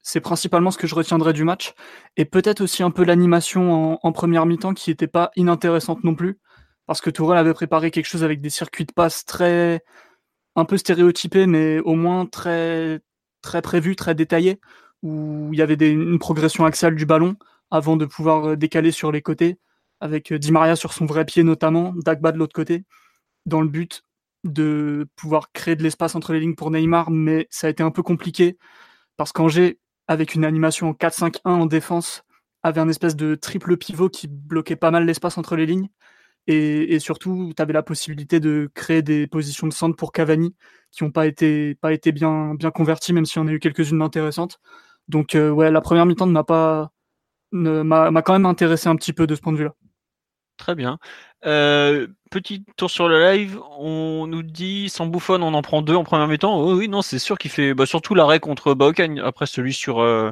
c'est 0.01 0.21
principalement 0.21 0.71
ce 0.71 0.77
que 0.79 0.87
je 0.87 0.95
retiendrai 0.95 1.33
du 1.33 1.43
match. 1.43 1.75
Et 2.17 2.25
peut-être 2.25 2.61
aussi 2.61 2.81
un 2.83 2.91
peu 2.91 3.03
l'animation 3.03 3.93
en, 3.93 3.99
en 4.01 4.11
première 4.11 4.47
mi-temps 4.47 4.73
qui 4.73 4.89
n'était 4.89 5.07
pas 5.07 5.31
inintéressante 5.35 6.03
non 6.03 6.15
plus. 6.15 6.39
Parce 6.87 7.01
que 7.01 7.09
Tourelle 7.09 7.37
avait 7.37 7.53
préparé 7.53 7.91
quelque 7.91 8.05
chose 8.05 8.23
avec 8.23 8.41
des 8.41 8.49
circuits 8.49 8.85
de 8.85 8.93
passe 8.93 9.25
très 9.25 9.83
un 10.55 10.65
peu 10.65 10.77
stéréotypés, 10.77 11.47
mais 11.47 11.79
au 11.79 11.95
moins 11.95 12.25
très 12.25 13.01
très 13.41 13.61
prévus, 13.61 13.95
très 13.95 14.15
détaillés, 14.15 14.59
où 15.03 15.49
il 15.53 15.59
y 15.59 15.61
avait 15.61 15.75
une 15.75 16.19
progression 16.19 16.65
axiale 16.65 16.95
du 16.95 17.05
ballon 17.05 17.35
avant 17.71 17.97
de 17.97 18.05
pouvoir 18.05 18.49
euh, 18.49 18.55
décaler 18.55 18.91
sur 18.91 19.11
les 19.11 19.21
côtés, 19.21 19.59
avec 19.99 20.31
euh, 20.31 20.39
Di 20.39 20.51
Maria 20.51 20.75
sur 20.75 20.93
son 20.93 21.05
vrai 21.05 21.25
pied 21.25 21.43
notamment, 21.43 21.93
Dagba 21.95 22.31
de 22.31 22.37
l'autre 22.37 22.53
côté, 22.53 22.85
dans 23.45 23.61
le 23.61 23.67
but 23.67 24.03
de 24.43 25.07
pouvoir 25.15 25.51
créer 25.51 25.75
de 25.75 25.83
l'espace 25.83 26.15
entre 26.15 26.33
les 26.33 26.39
lignes 26.39 26.55
pour 26.55 26.71
Neymar, 26.71 27.11
mais 27.11 27.47
ça 27.49 27.67
a 27.67 27.69
été 27.69 27.83
un 27.83 27.91
peu 27.91 28.03
compliqué 28.03 28.57
parce 29.17 29.31
qu'Angers, 29.31 29.79
avec 30.07 30.35
une 30.35 30.45
animation 30.45 30.89
en 30.89 30.93
4-5-1 30.93 31.39
en 31.45 31.65
défense, 31.65 32.23
avait 32.63 32.81
un 32.81 32.89
espèce 32.89 33.15
de 33.15 33.35
triple 33.35 33.77
pivot 33.77 34.09
qui 34.09 34.27
bloquait 34.27 34.75
pas 34.75 34.91
mal 34.91 35.05
l'espace 35.05 35.37
entre 35.37 35.55
les 35.55 35.65
lignes. 35.65 35.89
Et, 36.47 36.93
et 36.95 36.99
surtout, 36.99 37.53
tu 37.55 37.61
avais 37.61 37.73
la 37.73 37.83
possibilité 37.83 38.39
de 38.39 38.69
créer 38.73 39.01
des 39.01 39.27
positions 39.27 39.67
de 39.67 39.73
centre 39.73 39.95
pour 39.95 40.11
Cavani 40.11 40.55
qui 40.91 41.03
n'ont 41.03 41.11
pas 41.11 41.27
été, 41.27 41.75
pas 41.75 41.93
été 41.93 42.11
bien, 42.11 42.55
bien 42.55 42.71
converties, 42.71 43.13
même 43.13 43.25
si 43.25 43.39
on 43.39 43.47
a 43.47 43.51
eu 43.51 43.59
quelques-unes 43.59 44.01
intéressantes. 44.01 44.59
Donc, 45.07 45.35
euh, 45.35 45.49
ouais, 45.51 45.71
la 45.71 45.81
première 45.81 46.05
mi-temps 46.05 46.27
ne 46.27 46.31
m'a 46.31 46.43
pas, 46.43 46.91
m'a 47.51 48.21
quand 48.23 48.33
même 48.33 48.45
intéressé 48.45 48.89
un 48.89 48.95
petit 48.95 49.13
peu 49.13 49.27
de 49.27 49.35
ce 49.35 49.41
point 49.41 49.53
de 49.53 49.57
vue-là. 49.57 49.75
Très 50.57 50.73
bien. 50.73 50.99
Euh, 51.45 52.07
petit 52.31 52.63
tour 52.77 52.89
sur 52.89 53.09
le 53.09 53.21
live, 53.21 53.59
on 53.77 54.25
nous 54.25 54.41
dit 54.41 54.89
sans 54.89 55.05
bouffonne, 55.05 55.43
on 55.43 55.53
en 55.53 55.61
prend 55.61 55.81
deux 55.81 55.95
en 55.95 56.03
première 56.03 56.27
mi-temps. 56.27 56.57
Oh, 56.59 56.75
oui, 56.75 56.87
non, 56.87 57.01
c'est 57.01 57.19
sûr 57.19 57.37
qu'il 57.37 57.51
fait 57.51 57.73
bah, 57.73 57.85
surtout 57.85 58.15
l'arrêt 58.15 58.39
contre 58.39 58.73
Baokan. 58.73 59.17
Après 59.17 59.45
celui 59.45 59.73
sur 59.73 59.99
euh, 59.99 60.31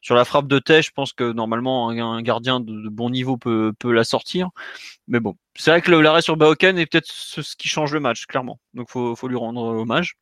sur 0.00 0.14
la 0.14 0.24
frappe 0.24 0.48
de 0.48 0.58
tête, 0.58 0.84
je 0.84 0.90
pense 0.90 1.12
que 1.12 1.32
normalement 1.32 1.90
un, 1.90 2.22
gardien 2.22 2.60
de, 2.60 2.88
bon 2.88 3.10
niveau 3.10 3.36
peut 3.36 3.72
peut 3.78 3.92
la 3.92 4.04
sortir. 4.04 4.48
Mais 5.06 5.20
bon, 5.20 5.36
c'est 5.54 5.70
vrai 5.70 5.82
que 5.82 5.90
l'arrêt 5.92 6.22
sur 6.22 6.36
Baokan 6.36 6.76
est 6.76 6.86
peut-être 6.86 7.08
ce, 7.08 7.40
qui 7.56 7.68
change 7.68 7.92
le 7.92 8.00
match, 8.00 8.26
clairement. 8.26 8.58
Donc 8.74 8.88
faut 8.90 9.14
faut 9.16 9.28
lui 9.28 9.36
rendre 9.36 9.60
hommage. 9.62 10.16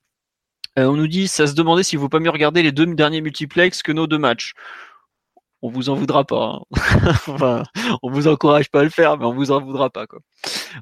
Euh, 0.78 0.86
on 0.86 0.96
nous 0.96 1.06
dit, 1.06 1.28
ça 1.28 1.46
se 1.46 1.54
demandait 1.54 1.82
s'il 1.82 1.98
vaut 1.98 2.08
pas 2.08 2.20
mieux 2.20 2.30
regarder 2.30 2.62
les 2.62 2.72
deux 2.72 2.86
derniers 2.86 3.20
multiplex 3.22 3.82
que 3.82 3.92
nos 3.92 4.06
deux 4.06 4.18
matchs. 4.18 4.52
On 5.62 5.70
vous 5.70 5.88
en 5.88 5.94
voudra 5.94 6.24
pas. 6.24 6.60
hein. 6.60 6.60
enfin, 7.26 7.62
on 8.02 8.10
vous 8.10 8.28
encourage 8.28 8.68
pas 8.70 8.80
à 8.80 8.84
le 8.84 8.90
faire, 8.90 9.16
mais 9.18 9.24
on 9.24 9.32
vous 9.34 9.50
en 9.50 9.60
voudra 9.60 9.90
pas 9.90 10.06
quoi. 10.06 10.20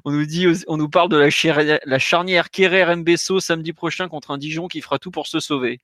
On 0.03 0.11
nous 0.11 0.25
dit, 0.25 0.45
on 0.67 0.77
nous 0.77 0.89
parle 0.89 1.09
de 1.09 1.17
la 1.17 1.29
charnière, 1.29 1.79
la 1.85 1.99
charnière 1.99 2.49
Kerrer 2.51 2.95
Mbesso 2.95 3.39
samedi 3.39 3.73
prochain 3.73 4.07
contre 4.09 4.31
un 4.31 4.37
Dijon 4.37 4.67
qui 4.67 4.81
fera 4.81 4.99
tout 4.99 5.11
pour 5.11 5.27
se 5.27 5.39
sauver. 5.39 5.79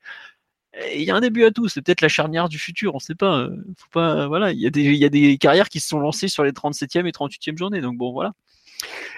Il 0.94 1.02
y 1.02 1.12
a 1.12 1.16
un 1.16 1.22
début 1.22 1.44
à 1.44 1.52
tout, 1.52 1.68
c'est 1.68 1.82
peut-être 1.82 2.02
la 2.02 2.08
charnière 2.08 2.48
du 2.48 2.58
futur, 2.58 2.96
on 2.96 3.00
sait 3.00 3.16
pas. 3.16 3.40
euh, 3.40 3.50
Faut 3.78 3.90
pas, 3.92 4.28
voilà, 4.28 4.52
il 4.52 4.60
y 4.60 4.68
a 4.68 4.70
des, 4.70 4.84
il 4.84 4.96
y 4.96 5.06
a 5.06 5.10
des 5.10 5.38
carrières 5.38 5.68
qui 5.70 5.80
se 5.82 5.88
sont 5.90 6.00
lancées 6.00 6.30
sur 6.30 6.44
les 6.44 6.52
37e 6.52 7.06
et 7.08 7.12
38e 7.12 7.58
journées, 7.58 7.82
donc 7.82 7.98
bon 7.98 8.12
voilà. 8.14 8.32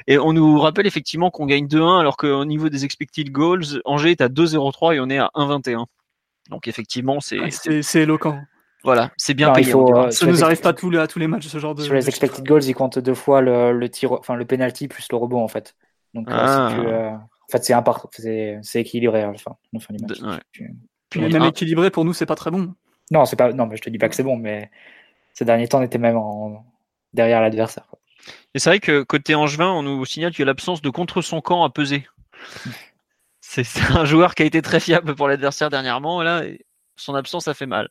Et 0.07 0.17
on 0.17 0.33
nous 0.33 0.59
rappelle 0.59 0.87
effectivement 0.87 1.29
qu'on 1.31 1.45
gagne 1.45 1.67
2-1 1.67 1.99
alors 1.99 2.17
qu'au 2.17 2.43
niveau 2.45 2.69
des 2.69 2.85
expected 2.85 3.31
goals, 3.31 3.81
Angers 3.85 4.11
est 4.11 4.21
à 4.21 4.29
2-0-3 4.29 4.95
et 4.95 4.99
on 4.99 5.09
est 5.09 5.19
à 5.19 5.29
1-21. 5.35 5.85
Donc 6.49 6.67
effectivement, 6.67 7.19
C'est 7.21 7.81
c'est 7.83 8.01
éloquent. 8.01 8.39
Voilà, 8.83 9.11
c'est 9.17 9.33
bien 9.33 9.47
Non, 9.47 9.53
payé. 9.53 9.71
faut, 9.71 9.95
euh, 9.97 10.11
Ça 10.11 10.25
nous 10.25 10.43
arrive 10.43 10.59
pas 10.61 10.69
expected- 10.71 10.79
tous 10.79 10.89
les, 10.89 10.97
à 10.99 11.07
tous 11.07 11.19
les 11.19 11.27
matchs, 11.27 11.47
ce 11.47 11.57
genre 11.57 11.75
de. 11.75 11.81
Sur 11.83 11.93
les 11.93 12.07
expected 12.07 12.45
goals, 12.45 12.63
ils 12.63 12.73
comptent 12.75 12.99
deux 12.99 13.13
fois 13.13 13.41
le, 13.41 13.71
le 13.77 13.89
tir, 13.89 14.11
enfin 14.13 14.35
le 14.35 14.45
penalty 14.45 14.87
plus 14.87 15.07
le 15.11 15.17
rebond 15.17 15.41
en 15.43 15.47
fait. 15.47 15.75
Donc 16.13 16.29
euh, 16.29 16.33
Ah. 16.35 16.69
si 16.71 16.75
tu, 16.79 16.87
euh, 16.87 17.09
en 17.11 17.51
fait 17.51 17.63
c'est 17.63 17.73
impar- 17.73 18.07
c'est 18.11 18.59
c'est 18.61 18.81
équilibré 18.81 19.21
à 19.23 19.31
la 19.31 19.37
fin, 19.37 19.51
à 19.51 19.55
la 19.73 19.79
fin 19.79 19.93
du 19.93 20.03
match. 20.05 20.19
De- 20.19 20.25
ouais. 20.27 20.39
Tu- 20.51 20.75
Puis 21.09 21.19
Mais 21.21 21.27
un- 21.35 21.39
même 21.39 21.49
équilibré, 21.49 21.89
pour 21.91 22.05
nous, 22.05 22.13
c'est 22.13 22.25
pas 22.25 22.35
très 22.35 22.51
bon. 22.51 22.73
Non, 23.11 23.25
c'est 23.25 23.35
pas. 23.35 23.53
Non, 23.53 23.65
mais 23.67 23.77
je 23.77 23.81
te 23.81 23.89
dis 23.89 23.97
pas 23.97 24.09
que 24.09 24.15
c'est 24.15 24.23
bon, 24.23 24.35
mais 24.37 24.69
ces 25.33 25.45
derniers 25.45 25.67
temps, 25.67 25.79
on 25.79 25.83
était 25.83 25.97
même 25.99 26.17
en... 26.17 26.65
derrière 27.13 27.39
l'adversaire. 27.41 27.85
Et 28.55 28.59
c'est 28.59 28.69
vrai 28.69 28.79
que 28.79 29.03
côté 29.03 29.35
Angevin, 29.35 29.69
on 29.69 29.83
nous 29.83 30.05
signale 30.05 30.33
que 30.33 30.41
l'absence 30.43 30.81
de 30.81 30.89
contre 30.89 31.21
son 31.21 31.41
camp 31.41 31.63
a 31.63 31.69
pesé. 31.69 32.07
C'est 33.41 33.63
un 33.91 34.05
joueur 34.05 34.35
qui 34.35 34.43
a 34.43 34.45
été 34.45 34.61
très 34.61 34.79
fiable 34.79 35.15
pour 35.15 35.27
l'adversaire 35.27 35.69
dernièrement, 35.69 36.21
et 36.21 36.25
là, 36.25 36.41
son 37.03 37.15
absence 37.15 37.47
a 37.47 37.53
fait 37.53 37.65
mal. 37.65 37.89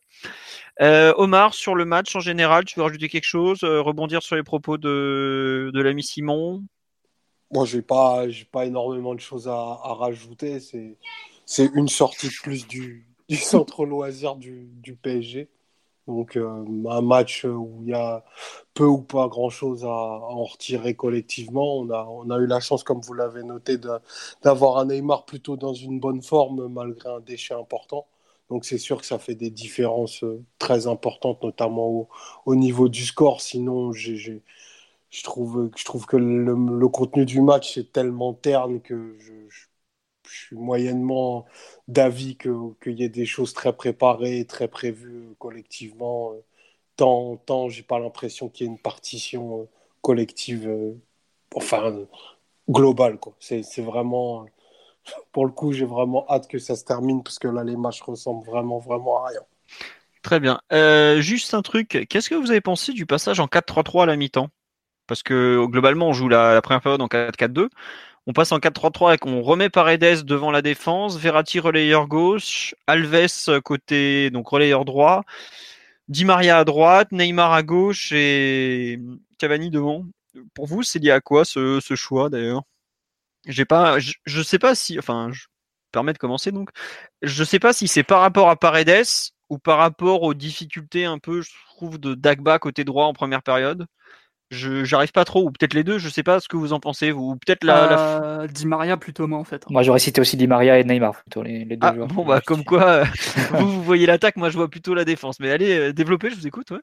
Euh, 0.81 1.12
Omar, 1.16 1.54
sur 1.54 1.75
le 1.75 1.85
match 1.85 2.16
en 2.16 2.21
général, 2.21 2.64
tu 2.64 2.78
veux 2.78 2.85
rajouter 2.85 3.09
quelque 3.09 3.25
chose, 3.25 3.62
euh, 3.62 3.81
rebondir 3.81 4.23
sur 4.23 4.37
les 4.37 4.42
propos 4.42 4.78
de, 4.78 5.71
de 5.73 5.81
l'ami 5.81 6.02
Simon? 6.02 6.62
Moi, 7.50 7.66
je 7.66 7.76
n'ai 7.76 7.83
pas, 7.83 8.25
pas 8.50 8.66
énormément 8.66 9.14
de 9.14 9.21
choses 9.21 9.47
à, 9.49 9.52
à 9.52 9.95
rajouter. 9.95 10.59
C'est 11.45 11.71
une 11.75 11.88
sortie 11.88 12.31
plus 12.42 12.66
du, 12.66 13.07
du 13.28 13.37
centre 13.37 13.85
loisir 13.85 14.37
du, 14.37 14.69
du 14.83 14.95
PSG. 14.95 15.49
Donc 16.09 16.37
euh, 16.37 16.64
un 16.88 17.00
match 17.00 17.45
où 17.45 17.78
il 17.83 17.90
y 17.90 17.95
a 17.95 18.25
peu 18.75 18.85
ou 18.85 19.02
pas 19.02 19.28
grand-chose 19.28 19.85
à, 19.85 19.88
en 19.88 20.45
retirer 20.45 20.95
collectivement. 20.95 21.76
On 21.78 21.90
a, 21.90 22.04
on 22.04 22.28
a 22.31 22.38
eu 22.38 22.47
la 22.47 22.61
chance, 22.61 22.83
comme 22.83 23.00
vous 23.00 23.14
l'avez 23.14 23.45
noté, 23.45 23.76
d'avoir 24.42 24.78
un 24.78 24.87
Neymar 24.87 25.25
plutôt 25.25 25.57
dans 25.57 25.75
une 25.75 26.00
bonne 26.00 26.23
forme 26.23 26.69
malgré 26.69 27.09
un 27.09 27.21
déchet 27.21 27.54
important. 27.54 28.07
Donc 28.52 28.66
c'est 28.66 28.76
sûr 28.76 29.00
que 29.00 29.06
ça 29.06 29.18
fait 29.18 29.35
des 29.35 29.49
différences 29.49 30.23
euh, 30.25 30.44
très 30.59 30.87
importantes, 30.87 31.42
notamment 31.42 31.88
au, 31.88 32.09
au 32.44 32.54
niveau 32.54 32.90
du 32.90 33.06
score. 33.06 33.40
Sinon, 33.40 33.92
je 33.92 34.40
trouve, 35.25 35.71
que 35.71 36.16
le, 36.18 36.88
contenu 36.88 37.25
du 37.25 37.40
match 37.40 37.78
est 37.78 37.92
tellement 37.92 38.35
terne 38.35 38.82
que 38.82 39.16
je, 39.18 39.32
suis 40.28 40.56
moyennement 40.56 41.47
d'avis 41.88 42.37
qu'il 42.37 42.99
y 42.99 43.04
ait 43.04 43.09
des 43.09 43.26
choses 43.26 43.54
très 43.54 43.75
préparées, 43.75 44.47
très 44.47 44.68
prévues 44.68 45.35
collectivement. 45.38 46.32
Tant, 46.97 47.37
tant 47.38 47.71
j'ai 47.71 47.82
pas 47.82 47.99
l'impression 47.99 48.50
qu'il 48.50 48.66
y 48.66 48.68
ait 48.68 48.73
une 48.73 48.78
partition 48.78 49.68
collective, 50.02 50.68
euh, 50.68 50.94
enfin, 51.54 52.06
globale. 52.68 53.18
C'est 53.40 53.62
vraiment, 53.82 54.47
pour 55.32 55.47
le 55.47 55.52
coup, 55.52 55.73
j'ai 55.73 55.85
vraiment 55.85 56.26
hâte 56.28 56.49
que 56.49 56.59
ça 56.59 56.76
se 56.76 56.85
termine 56.85 57.23
parce 57.23 57.38
que 57.38 57.49
là, 57.49 57.64
les 57.64 57.76
matchs 57.76 58.02
ressemblent 58.02 58.47
vraiment, 58.47 58.78
vraiment 58.78 59.25
à 59.25 59.28
rien. 59.28 59.40
Très 60.23 60.38
bien. 60.38 60.61
Euh, 60.73 61.21
juste 61.21 61.54
un 61.54 61.62
truc, 61.62 62.06
qu'est-ce 62.09 62.30
que 62.30 62.35
vous 62.35 62.50
avez 62.50 62.61
pensé 62.61 62.92
du 62.92 63.06
passage 63.06 63.40
en 63.40 63.47
4-3-3 63.47 64.04
à 64.04 64.06
la 64.06 64.16
mi-temps? 64.16 64.49
Parce 65.09 65.23
que 65.23 65.64
globalement, 65.66 66.09
on 66.09 66.12
joue 66.12 66.28
la, 66.28 66.62
première 66.62 66.80
période 66.80 67.02
en 67.02 67.09
4-4-2. 67.09 67.68
On 68.28 68.32
passe 68.32 68.52
en 68.52 68.59
4-3-3 68.59 69.14
et 69.14 69.18
qu'on 69.18 69.42
remet 69.42 69.68
Paredes 69.68 70.23
devant 70.23 70.52
la 70.52 70.62
défense, 70.62 71.16
Verratti 71.16 71.59
relayeur 71.59 72.06
gauche, 72.06 72.76
Alves 72.87 73.61
côté 73.64 74.30
donc 74.30 74.47
relayeur 74.49 74.85
droit, 74.85 75.25
Di 76.06 76.25
Maria 76.25 76.59
à 76.59 76.64
droite, 76.64 77.11
Neymar 77.11 77.52
à 77.52 77.64
gauche 77.64 78.12
et 78.12 79.00
Cavani 79.38 79.71
devant. 79.71 80.04
Pour 80.54 80.66
vous, 80.66 80.85
c'est 80.85 81.00
lié 81.00 81.11
à 81.11 81.21
quoi 81.21 81.44
ce 81.44 81.80
choix 81.97 82.30
d'ailleurs? 82.30 82.62
J'ai 83.47 83.65
pas, 83.65 83.99
je, 83.99 84.13
je, 84.25 84.43
sais 84.43 84.59
pas 84.59 84.75
si, 84.75 84.99
enfin, 84.99 85.31
je 85.33 85.47
permets 85.93 86.13
de 86.13 86.19
commencer 86.19 86.51
donc. 86.51 86.71
Je 87.23 87.45
sais 87.45 87.59
pas 87.59 87.73
si 87.73 87.87
c'est 87.89 88.03
par 88.03 88.21
rapport 88.21 88.51
à 88.51 88.57
Paredes 88.57 89.07
ou 89.51 89.59
par 89.59 89.79
rapport 89.79 90.23
aux 90.23 90.35
difficultés 90.35 91.05
un 91.05 91.19
peu, 91.19 91.43
je 91.43 91.51
trouve, 91.69 91.99
de 91.99 92.15
Dagba 92.15 92.59
côté 92.59 92.85
droit 92.85 93.07
en 93.07 93.13
première 93.13 93.43
période. 93.43 93.87
Je 94.51 94.85
j'arrive 94.85 95.13
pas 95.13 95.25
trop 95.25 95.45
ou 95.45 95.51
peut-être 95.51 95.73
les 95.73 95.83
deux 95.83 95.97
je 95.97 96.11
sais 96.11 96.23
pas 96.23 96.39
ce 96.39 96.47
que 96.47 96.59
vous 96.59 96.75
en 96.75 96.81
pensez 96.81 97.11
ou 97.11 97.37
peut-être 97.37 97.65
la, 97.65 98.21
euh, 98.21 98.37
la... 98.43 98.49
Di 98.49 98.67
Maria 98.67 98.99
plutôt 98.99 99.27
moi 99.27 99.39
en 99.39 99.45
fait 99.45 99.65
moi 99.71 99.83
j'aurais 99.83 99.99
cité 99.99 100.21
aussi 100.21 100.37
Di 100.37 100.47
Maria 100.47 100.79
et 100.79 100.85
Neymar 100.85 101.23
plutôt 101.23 101.43
les, 101.43 101.65
les 101.65 101.79
deux 101.79 101.87
ah, 101.87 101.95
joueurs 101.95 102.09
bon 102.09 102.27
bah 102.27 102.43
comme 102.43 102.63
quoi 102.63 103.05
vous, 103.53 103.67
vous 103.67 103.83
voyez 103.83 104.05
l'attaque 104.05 104.37
moi 104.37 104.51
je 104.51 104.59
vois 104.59 104.69
plutôt 104.69 104.93
la 104.93 105.07
défense. 105.07 105.41
Mais 105.41 105.51
allez 105.51 105.79
euh, 105.79 105.93
développer 105.95 106.29
je 106.29 106.35
vous 106.35 106.47
écoute 106.47 106.71
ouais. 106.71 106.83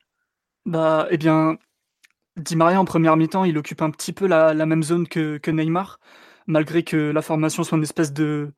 Bah 0.65 1.07
eh 1.11 1.17
bien 1.17 1.57
Di 2.37 2.55
Maria 2.55 2.81
en 2.81 2.85
première 2.85 3.15
mi-temps 3.17 3.43
il 3.43 3.55
occupe 3.55 3.83
un 3.83 3.91
petit 3.91 4.13
peu 4.13 4.25
la, 4.25 4.55
la 4.55 4.65
même 4.65 4.81
zone 4.81 5.07
que, 5.07 5.37
que 5.37 5.51
Neymar 5.51 5.99
malgré 6.49 6.83
que 6.83 6.97
la 6.97 7.21
formation 7.21 7.63
soit 7.63 7.77
une 7.77 7.83
espèce 7.83 8.11
de 8.11 8.51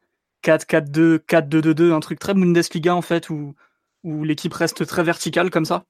4-4-2 0.44 1.20
4-2-2-2 1.20 1.92
un 1.94 2.00
truc 2.00 2.20
très 2.20 2.34
Bundesliga 2.34 2.96
en 2.96 3.02
fait 3.04 3.30
où 3.30 3.54
où 4.04 4.24
l'équipe 4.24 4.54
reste 4.54 4.86
très 4.88 5.04
verticale 5.04 5.52
comme 5.52 5.66
ça. 5.66 5.86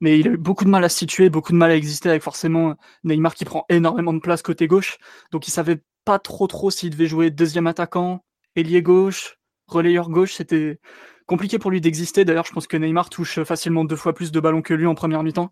Mais 0.00 0.20
il 0.20 0.28
a 0.28 0.30
eu 0.32 0.36
beaucoup 0.36 0.64
de 0.64 0.70
mal 0.70 0.84
à 0.84 0.88
se 0.88 0.98
situer, 0.98 1.30
beaucoup 1.30 1.52
de 1.52 1.56
mal 1.56 1.70
à 1.70 1.76
exister 1.76 2.08
avec 2.08 2.22
forcément 2.22 2.76
Neymar 3.02 3.34
qui 3.34 3.44
prend 3.44 3.64
énormément 3.68 4.12
de 4.12 4.20
place 4.20 4.42
côté 4.42 4.68
gauche. 4.68 4.98
Donc 5.32 5.48
il 5.48 5.50
savait 5.50 5.82
pas 6.04 6.18
trop 6.20 6.46
trop 6.46 6.70
s'il 6.70 6.90
devait 6.90 7.06
jouer 7.06 7.30
deuxième 7.30 7.66
attaquant, 7.66 8.24
ailier 8.54 8.82
gauche, 8.82 9.38
relayeur 9.66 10.10
gauche. 10.10 10.34
C'était 10.34 10.78
compliqué 11.26 11.58
pour 11.58 11.72
lui 11.72 11.80
d'exister. 11.80 12.24
D'ailleurs, 12.24 12.46
je 12.46 12.52
pense 12.52 12.68
que 12.68 12.76
Neymar 12.76 13.10
touche 13.10 13.42
facilement 13.42 13.84
deux 13.84 13.96
fois 13.96 14.14
plus 14.14 14.30
de 14.30 14.38
ballons 14.38 14.62
que 14.62 14.74
lui 14.74 14.86
en 14.86 14.94
première 14.94 15.24
mi-temps. 15.24 15.50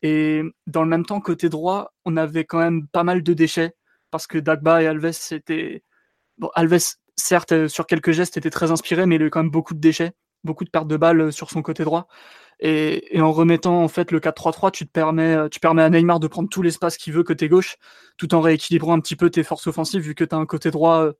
Et 0.00 0.42
dans 0.66 0.82
le 0.82 0.88
même 0.88 1.04
temps, 1.04 1.20
côté 1.20 1.50
droit, 1.50 1.92
on 2.06 2.16
avait 2.16 2.44
quand 2.44 2.58
même 2.58 2.88
pas 2.88 3.04
mal 3.04 3.22
de 3.22 3.34
déchets 3.34 3.74
parce 4.12 4.28
que 4.28 4.38
Dagba 4.38 4.82
et 4.82 4.86
Alves, 4.86 5.12
c'était. 5.12 5.82
Bon, 6.38 6.50
Alves, 6.54 6.78
certes, 7.16 7.68
sur 7.68 7.86
quelques 7.86 8.12
gestes, 8.12 8.36
était 8.36 8.50
très 8.50 8.70
inspiré, 8.70 9.06
mais 9.06 9.16
il 9.16 9.22
a 9.22 9.26
eu 9.26 9.30
quand 9.30 9.42
même 9.42 9.50
beaucoup 9.50 9.74
de 9.74 9.80
déchets 9.80 10.14
beaucoup 10.44 10.64
de 10.64 10.70
pertes 10.70 10.88
de 10.88 10.96
balles 10.96 11.32
sur 11.32 11.50
son 11.50 11.62
côté 11.62 11.84
droit. 11.84 12.08
Et, 12.60 13.20
en 13.20 13.32
remettant 13.32 13.82
en 13.82 13.88
fait 13.88 14.10
le 14.12 14.20
4-3-3, 14.20 14.70
tu 14.70 14.86
te 14.86 14.92
permets, 14.92 15.48
tu 15.50 15.60
permets 15.60 15.82
à 15.82 15.90
Neymar 15.90 16.20
de 16.20 16.28
prendre 16.28 16.48
tout 16.48 16.62
l'espace 16.62 16.96
qu'il 16.96 17.12
veut 17.12 17.24
côté 17.24 17.48
gauche, 17.48 17.76
tout 18.18 18.34
en 18.34 18.40
rééquilibrant 18.40 18.94
un 18.94 19.00
petit 19.00 19.16
peu 19.16 19.30
tes 19.30 19.42
forces 19.42 19.66
offensives, 19.66 20.02
vu 20.02 20.14
que 20.14 20.24
tu 20.24 20.34
as 20.34 20.38
un 20.38 20.46
côté 20.46 20.70
droit 20.70 21.12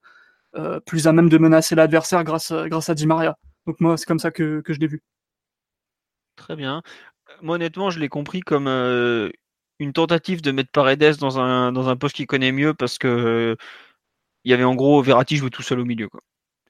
euh, 0.56 0.80
plus 0.80 1.06
à 1.08 1.12
même 1.12 1.28
de 1.28 1.38
menacer 1.38 1.75
l'adversaire 1.75 2.22
grâce, 2.25 2.52
grâce 2.52 2.90
à 2.90 2.94
Di 2.94 3.06
Maria. 3.06 3.38
Donc 3.66 3.80
moi, 3.80 3.96
c'est 3.96 4.06
comme 4.06 4.18
ça 4.18 4.30
que, 4.30 4.61
que 4.61 4.72
je 4.72 4.80
l'ai 4.80 4.87
vu. 4.87 5.02
Très 6.37 6.56
bien. 6.56 6.82
Moi, 7.40 7.56
honnêtement, 7.56 7.90
je 7.90 7.99
l'ai 7.99 8.08
compris 8.08 8.40
comme 8.40 8.68
euh, 8.68 9.30
une 9.83 9.93
tentative 9.93 10.43
de 10.43 10.53
mettre 10.53 10.71
Paredes 10.73 11.17
dans 11.19 11.39
un, 11.39 11.73
dans 11.73 11.89
un 11.89 11.97
poste 11.97 12.17
qu'il 12.17 12.27
connaît 12.27 12.53
mieux 12.53 12.75
parce 12.75 12.99
que 12.99 13.57
il 14.45 14.51
y 14.51 14.55
avait 14.55 14.65
en 14.65 14.75
gros 14.75 15.03
Verratti 15.03 15.37
jouait 15.37 15.51
tout 15.51 15.62
seul 15.62 15.81
au 15.81 15.85
milieu. 15.85 16.09
Quoi. 16.09 16.21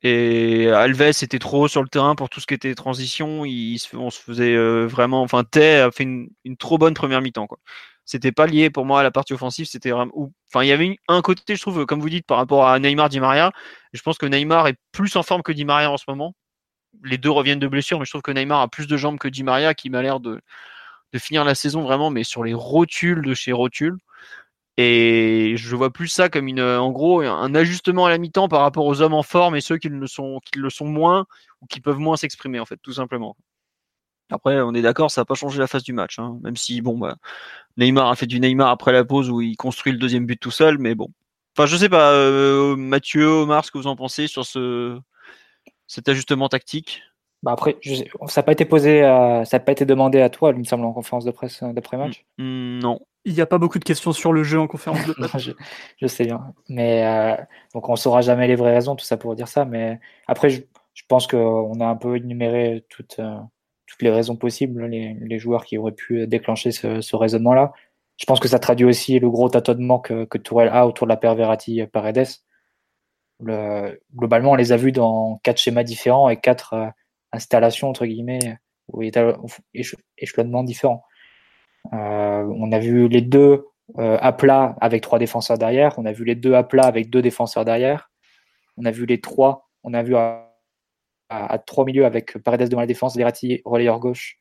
Et 0.02 0.68
Alves 0.68 1.00
était 1.00 1.38
trop 1.38 1.68
sur 1.68 1.82
le 1.82 1.88
terrain 1.88 2.14
pour 2.16 2.28
tout 2.28 2.40
ce 2.40 2.46
qui 2.46 2.54
était 2.54 2.74
transition. 2.74 3.44
Il, 3.44 3.78
on 3.94 4.10
se 4.10 4.20
faisait 4.20 4.54
euh, 4.54 4.86
vraiment. 4.86 5.22
Enfin, 5.22 5.44
Tay 5.44 5.80
a 5.80 5.90
fait 5.92 6.04
une, 6.04 6.28
trop 6.58 6.76
bonne 6.76 6.94
première 6.94 7.22
mi-temps. 7.22 7.46
Quoi. 7.46 7.58
C'était 8.04 8.32
pas 8.32 8.46
lié 8.46 8.68
pour 8.68 8.84
moi 8.84 9.00
à 9.00 9.02
la 9.04 9.12
partie 9.12 9.32
offensive. 9.32 9.66
C'était 9.66 9.90
vraiment. 9.90 10.12
Enfin, 10.48 10.64
il 10.64 10.68
y 10.68 10.72
avait 10.72 10.98
un 11.08 11.22
côté, 11.22 11.54
je 11.54 11.60
trouve, 11.62 11.86
comme 11.86 12.00
vous 12.00 12.10
dites, 12.10 12.26
par 12.26 12.38
rapport 12.38 12.66
à 12.66 12.78
Neymar, 12.80 13.08
Di 13.10 13.20
Maria. 13.20 13.52
Je 13.92 14.02
pense 14.02 14.18
que 14.18 14.26
Neymar 14.26 14.66
est 14.68 14.76
plus 14.90 15.14
en 15.16 15.22
forme 15.22 15.42
que 15.42 15.52
Di 15.52 15.64
Maria 15.64 15.90
en 15.90 15.96
ce 15.96 16.04
moment. 16.08 16.34
Les 17.04 17.18
deux 17.18 17.30
reviennent 17.30 17.60
de 17.60 17.68
blessure, 17.68 17.98
mais 17.98 18.04
je 18.04 18.10
trouve 18.10 18.22
que 18.22 18.32
Neymar 18.32 18.60
a 18.60 18.68
plus 18.68 18.86
de 18.86 18.96
jambes 18.96 19.18
que 19.18 19.28
Di 19.28 19.44
Maria, 19.44 19.72
qui 19.74 19.88
m'a 19.88 20.02
l'air 20.02 20.20
de, 20.20 20.40
de 21.12 21.18
finir 21.18 21.44
la 21.44 21.54
saison 21.54 21.82
vraiment, 21.82 22.10
mais 22.10 22.24
sur 22.24 22.44
les 22.44 22.54
rotules 22.54 23.22
de 23.22 23.34
chez 23.34 23.52
rotules. 23.52 23.96
Et 24.78 25.54
je 25.56 25.76
vois 25.76 25.92
plus 25.92 26.08
ça 26.08 26.30
comme 26.30 26.48
une, 26.48 26.62
en 26.62 26.90
gros, 26.90 27.20
un 27.20 27.54
ajustement 27.54 28.06
à 28.06 28.10
la 28.10 28.18
mi-temps 28.18 28.48
par 28.48 28.62
rapport 28.62 28.86
aux 28.86 29.02
hommes 29.02 29.12
en 29.14 29.22
forme 29.22 29.54
et 29.54 29.60
ceux 29.60 29.76
qui 29.76 29.88
le 29.88 30.06
sont, 30.06 30.40
qui 30.44 30.58
le 30.58 30.70
sont 30.70 30.86
moins 30.86 31.26
ou 31.60 31.66
qui 31.66 31.80
peuvent 31.80 31.98
moins 31.98 32.16
s'exprimer, 32.16 32.58
en 32.58 32.64
fait, 32.64 32.78
tout 32.82 32.94
simplement. 32.94 33.36
Après, 34.30 34.60
on 34.62 34.72
est 34.72 34.80
d'accord, 34.80 35.10
ça 35.10 35.20
n'a 35.20 35.24
pas 35.26 35.34
changé 35.34 35.58
la 35.58 35.66
face 35.66 35.82
du 35.82 35.92
match, 35.92 36.18
hein, 36.18 36.38
même 36.42 36.56
si, 36.56 36.80
bon, 36.80 36.96
bah, 36.98 37.16
Neymar 37.76 38.08
a 38.10 38.16
fait 38.16 38.26
du 38.26 38.40
Neymar 38.40 38.70
après 38.70 38.92
la 38.92 39.04
pause 39.04 39.30
où 39.30 39.42
il 39.42 39.56
construit 39.56 39.92
le 39.92 39.98
deuxième 39.98 40.26
but 40.26 40.40
tout 40.40 40.50
seul, 40.50 40.78
mais 40.78 40.94
bon. 40.94 41.12
Enfin, 41.56 41.66
je 41.66 41.76
sais 41.76 41.90
pas, 41.90 42.12
euh, 42.12 42.76
Mathieu, 42.76 43.26
Omar, 43.26 43.64
ce 43.64 43.70
que 43.70 43.76
vous 43.78 43.86
en 43.86 43.96
pensez 43.96 44.26
sur 44.26 44.46
ce, 44.46 44.98
cet 45.86 46.08
ajustement 46.08 46.48
tactique? 46.48 47.02
Bah 47.42 47.52
après, 47.52 47.76
je 47.80 47.96
sais, 47.96 48.10
ça 48.28 48.40
n'a 48.40 48.44
pas 48.44 48.52
été 48.52 48.64
posé, 48.64 49.02
à, 49.02 49.44
ça 49.44 49.58
n'a 49.58 49.64
pas 49.64 49.72
été 49.72 49.84
demandé 49.84 50.20
à 50.20 50.30
toi, 50.30 50.52
il 50.52 50.58
me 50.58 50.64
semble, 50.64 50.84
en 50.84 50.92
conférence 50.92 51.24
de 51.24 51.32
presse 51.32 51.62
d'après 51.62 51.96
match. 51.96 52.24
Mm, 52.38 52.78
non. 52.78 53.00
Il 53.24 53.34
n'y 53.34 53.40
a 53.40 53.46
pas 53.46 53.58
beaucoup 53.58 53.78
de 53.78 53.84
questions 53.84 54.12
sur 54.12 54.32
le 54.32 54.42
jeu 54.42 54.60
en 54.60 54.66
conférence 54.66 55.06
de 55.06 55.12
presse. 55.28 55.42
je, 55.42 55.52
je, 56.00 56.06
sais 56.06 56.24
bien. 56.24 56.54
Mais 56.68 57.04
euh, 57.04 57.36
donc 57.74 57.88
on 57.88 57.96
saura 57.96 58.20
jamais 58.20 58.46
les 58.46 58.56
vraies 58.56 58.74
raisons, 58.74 58.96
tout 58.96 59.04
ça 59.04 59.16
pour 59.16 59.34
dire 59.34 59.48
ça. 59.48 59.64
Mais 59.64 59.98
après, 60.28 60.50
je, 60.50 60.62
je 60.94 61.02
pense 61.08 61.26
qu'on 61.26 61.80
a 61.80 61.86
un 61.86 61.96
peu 61.96 62.16
énuméré 62.16 62.84
toutes, 62.88 63.18
euh, 63.18 63.36
toutes 63.86 64.02
les 64.02 64.10
raisons 64.10 64.36
possibles, 64.36 64.86
les, 64.86 65.14
les, 65.20 65.38
joueurs 65.38 65.64
qui 65.64 65.78
auraient 65.78 65.92
pu 65.92 66.26
déclencher 66.26 66.70
ce, 66.70 67.00
ce 67.00 67.16
raisonnement-là. 67.16 67.72
Je 68.18 68.26
pense 68.26 68.40
que 68.40 68.48
ça 68.48 68.58
traduit 68.58 68.86
aussi 68.86 69.18
le 69.18 69.30
gros 69.30 69.48
tâtonnement 69.48 69.98
que, 69.98 70.24
que 70.24 70.38
Tourelle 70.38 70.70
a 70.72 70.86
autour 70.86 71.06
de 71.06 71.10
la 71.10 71.16
paire 71.16 71.34
Verratti-Paredes. 71.34 72.28
Le, 73.40 74.00
globalement, 74.14 74.52
on 74.52 74.54
les 74.54 74.70
a 74.72 74.76
vus 74.76 74.92
dans 74.92 75.40
quatre 75.42 75.58
schémas 75.58 75.82
différents 75.82 76.28
et 76.28 76.36
quatre 76.36 76.74
euh, 76.74 76.86
installation 77.32 77.88
entre 77.88 78.06
guillemets 78.06 78.58
échelonnement 80.18 80.62
différent. 80.62 81.04
Euh, 81.92 82.46
on 82.56 82.72
a 82.72 82.78
vu 82.78 83.08
les 83.08 83.22
deux 83.22 83.66
euh, 83.98 84.18
à 84.20 84.32
plat 84.32 84.76
avec 84.80 85.02
trois 85.02 85.18
défenseurs 85.18 85.58
derrière. 85.58 85.98
On 85.98 86.06
a 86.06 86.12
vu 86.12 86.24
les 86.24 86.34
deux 86.34 86.54
à 86.54 86.62
plat 86.62 86.84
avec 86.84 87.10
deux 87.10 87.22
défenseurs 87.22 87.64
derrière. 87.64 88.10
On 88.76 88.84
a 88.84 88.90
vu 88.90 89.06
les 89.06 89.20
trois. 89.20 89.68
On 89.82 89.94
a 89.94 90.02
vu 90.02 90.14
à, 90.16 90.48
trois 91.66 91.84
milieux 91.84 92.04
avec 92.04 92.38
Paredes 92.38 92.68
devant 92.68 92.82
la 92.82 92.86
défense, 92.86 93.16
Verratti 93.16 93.62
relayeur 93.64 93.98
gauche, 93.98 94.38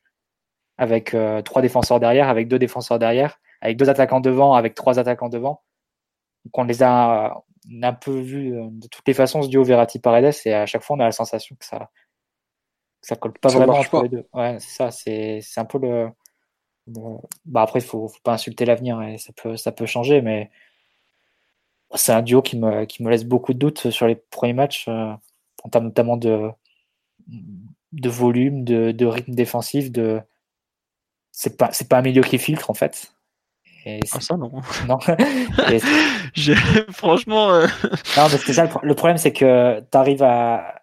avec 0.76 1.14
euh, 1.14 1.40
trois 1.42 1.62
défenseurs 1.62 2.00
derrière, 2.00 2.28
avec 2.28 2.48
deux 2.48 2.58
défenseurs 2.58 2.98
derrière, 2.98 3.38
avec 3.60 3.76
deux 3.76 3.88
attaquants 3.88 4.20
devant, 4.20 4.54
avec 4.54 4.74
trois 4.74 4.98
attaquants 4.98 5.30
devant. 5.30 5.62
On 6.52 6.64
les 6.64 6.82
a 6.82 7.42
un 7.82 7.92
peu 7.92 8.20
vus 8.20 8.50
de 8.50 8.88
toutes 8.88 9.06
les 9.06 9.14
façons 9.14 9.42
ce 9.42 9.48
duo 9.48 9.64
Verratti 9.64 10.00
Paredes 10.00 10.34
et 10.44 10.52
à 10.52 10.66
chaque 10.66 10.82
fois 10.82 10.96
on 10.96 11.00
a 11.00 11.04
la 11.04 11.12
sensation 11.12 11.54
que 11.56 11.64
ça 11.64 11.88
ça 13.02 13.16
colle 13.16 13.32
pas 13.34 13.50
Ça 13.50 13.58
vraiment 13.58 13.74
entre 13.74 13.90
pas. 13.90 14.02
les 14.04 14.08
deux. 14.08 14.26
Ouais, 14.32 14.56
c'est 14.60 14.70
ça, 14.70 14.90
c'est 14.90 15.40
c'est 15.42 15.60
un 15.60 15.64
peu 15.64 15.78
le 15.78 16.08
bah 16.86 17.62
après, 17.62 17.78
il 17.80 17.84
faut, 17.84 18.08
faut 18.08 18.20
pas 18.22 18.32
insulter 18.32 18.64
l'avenir 18.64 19.00
et 19.02 19.18
ça 19.18 19.32
peut, 19.32 19.56
ça 19.56 19.72
peut 19.72 19.86
changer, 19.86 20.20
mais 20.20 20.50
c'est 21.94 22.12
un 22.12 22.22
duo 22.22 22.42
qui 22.42 22.58
me, 22.58 22.84
qui 22.84 23.02
me 23.02 23.10
laisse 23.10 23.24
beaucoup 23.24 23.52
de 23.52 23.58
doutes 23.58 23.90
sur 23.90 24.06
les 24.06 24.16
premiers 24.16 24.52
matchs, 24.54 24.86
euh, 24.88 25.12
en 25.62 25.68
termes 25.68 25.84
notamment 25.86 26.16
de, 26.16 26.48
de 27.28 28.08
volume, 28.08 28.64
de, 28.64 28.92
de 28.92 29.06
rythme 29.06 29.32
défensif, 29.34 29.92
de 29.92 30.20
c'est 31.30 31.56
pas 31.56 31.72
c'est 31.72 31.88
pas 31.88 31.98
un 31.98 32.02
milieu 32.02 32.22
qui 32.22 32.38
filtre 32.38 32.70
en 32.70 32.74
fait. 32.74 33.12
Et 33.84 34.00
ah 34.12 34.20
ça 34.20 34.36
non. 34.36 34.52
Non. 34.88 34.98
Franchement. 36.92 37.50
Euh... 37.50 37.66
Non, 37.84 38.28
parce 38.28 38.44
que 38.44 38.52
ça, 38.52 38.68
le 38.82 38.94
problème 38.94 39.18
c'est 39.18 39.32
que 39.32 39.80
tu 39.80 39.98
arrives 39.98 40.22
à 40.22 40.81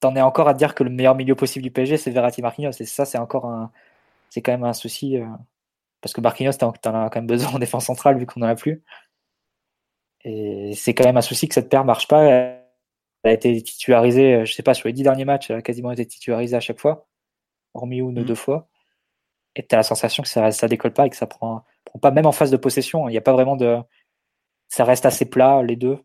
t'en 0.00 0.14
es 0.16 0.20
encore 0.20 0.48
à 0.48 0.54
dire 0.54 0.74
que 0.74 0.84
le 0.84 0.90
meilleur 0.90 1.14
milieu 1.14 1.34
possible 1.34 1.62
du 1.62 1.70
PSG 1.70 1.96
c'est 1.96 2.10
Verratti 2.10 2.42
Marquinhos 2.42 2.72
et 2.80 2.84
ça 2.84 3.04
c'est 3.04 3.18
encore 3.18 3.46
un 3.46 3.70
c'est 4.30 4.42
quand 4.42 4.52
même 4.52 4.64
un 4.64 4.72
souci 4.72 5.16
euh, 5.18 5.26
parce 6.00 6.12
que 6.12 6.20
Marquinhos 6.20 6.52
t'en 6.52 6.70
as 6.70 7.10
quand 7.10 7.16
même 7.16 7.26
besoin 7.26 7.54
en 7.54 7.58
défense 7.58 7.86
centrale 7.86 8.18
vu 8.18 8.26
qu'on 8.26 8.42
en 8.42 8.46
a 8.46 8.54
plus. 8.54 8.82
Et 10.24 10.72
c'est 10.74 10.94
quand 10.94 11.04
même 11.04 11.16
un 11.16 11.22
souci 11.22 11.48
que 11.48 11.54
cette 11.54 11.68
paire 11.68 11.84
marche 11.84 12.08
pas. 12.08 12.24
Elle 12.24 12.60
a 13.24 13.32
été 13.32 13.62
titularisée, 13.62 14.44
je 14.44 14.52
sais 14.52 14.62
pas, 14.62 14.74
sur 14.74 14.88
les 14.88 14.92
dix 14.92 15.02
derniers 15.02 15.24
matchs, 15.24 15.50
elle 15.50 15.56
a 15.56 15.62
quasiment 15.62 15.92
été 15.92 16.06
titularisée 16.06 16.56
à 16.56 16.60
chaque 16.60 16.80
fois, 16.80 17.06
hormis 17.74 17.98
une 17.98 18.18
ou 18.18 18.22
mmh. 18.22 18.24
deux 18.24 18.34
fois. 18.34 18.68
Et 19.56 19.66
tu 19.66 19.74
as 19.74 19.78
la 19.78 19.82
sensation 19.82 20.22
que 20.22 20.28
ça, 20.28 20.50
ça 20.52 20.68
décolle 20.68 20.92
pas 20.92 21.06
et 21.06 21.10
que 21.10 21.16
ça 21.16 21.26
prend, 21.26 21.64
prend 21.84 21.98
pas, 21.98 22.10
même 22.10 22.26
en 22.26 22.32
phase 22.32 22.50
de 22.50 22.56
possession, 22.56 23.08
il 23.08 23.12
n'y 23.12 23.18
a 23.18 23.22
pas 23.22 23.32
vraiment 23.32 23.56
de. 23.56 23.78
Ça 24.68 24.84
reste 24.84 25.06
assez 25.06 25.26
plat, 25.26 25.62
les 25.62 25.76
deux. 25.76 25.98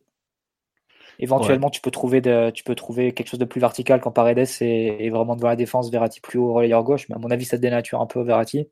Éventuellement, 1.21 1.69
tu, 1.69 1.81
peux 1.81 1.91
trouver 1.91 2.19
de, 2.19 2.49
tu 2.49 2.63
peux 2.63 2.73
trouver 2.73 3.13
quelque 3.13 3.27
chose 3.27 3.39
de 3.39 3.45
plus 3.45 3.61
vertical 3.61 4.01
quand 4.01 4.11
Paredes 4.11 4.39
est, 4.39 5.09
vraiment 5.11 5.35
devant 5.35 5.49
la 5.49 5.55
défense, 5.55 5.91
Verratti 5.91 6.19
plus 6.19 6.39
haut, 6.39 6.51
relayeur 6.51 6.83
gauche. 6.83 7.07
Mais 7.09 7.15
à 7.15 7.19
mon 7.19 7.29
avis, 7.29 7.45
ça 7.45 7.57
dénature 7.57 8.01
un 8.01 8.07
peu 8.07 8.21
Verratti. 8.23 8.67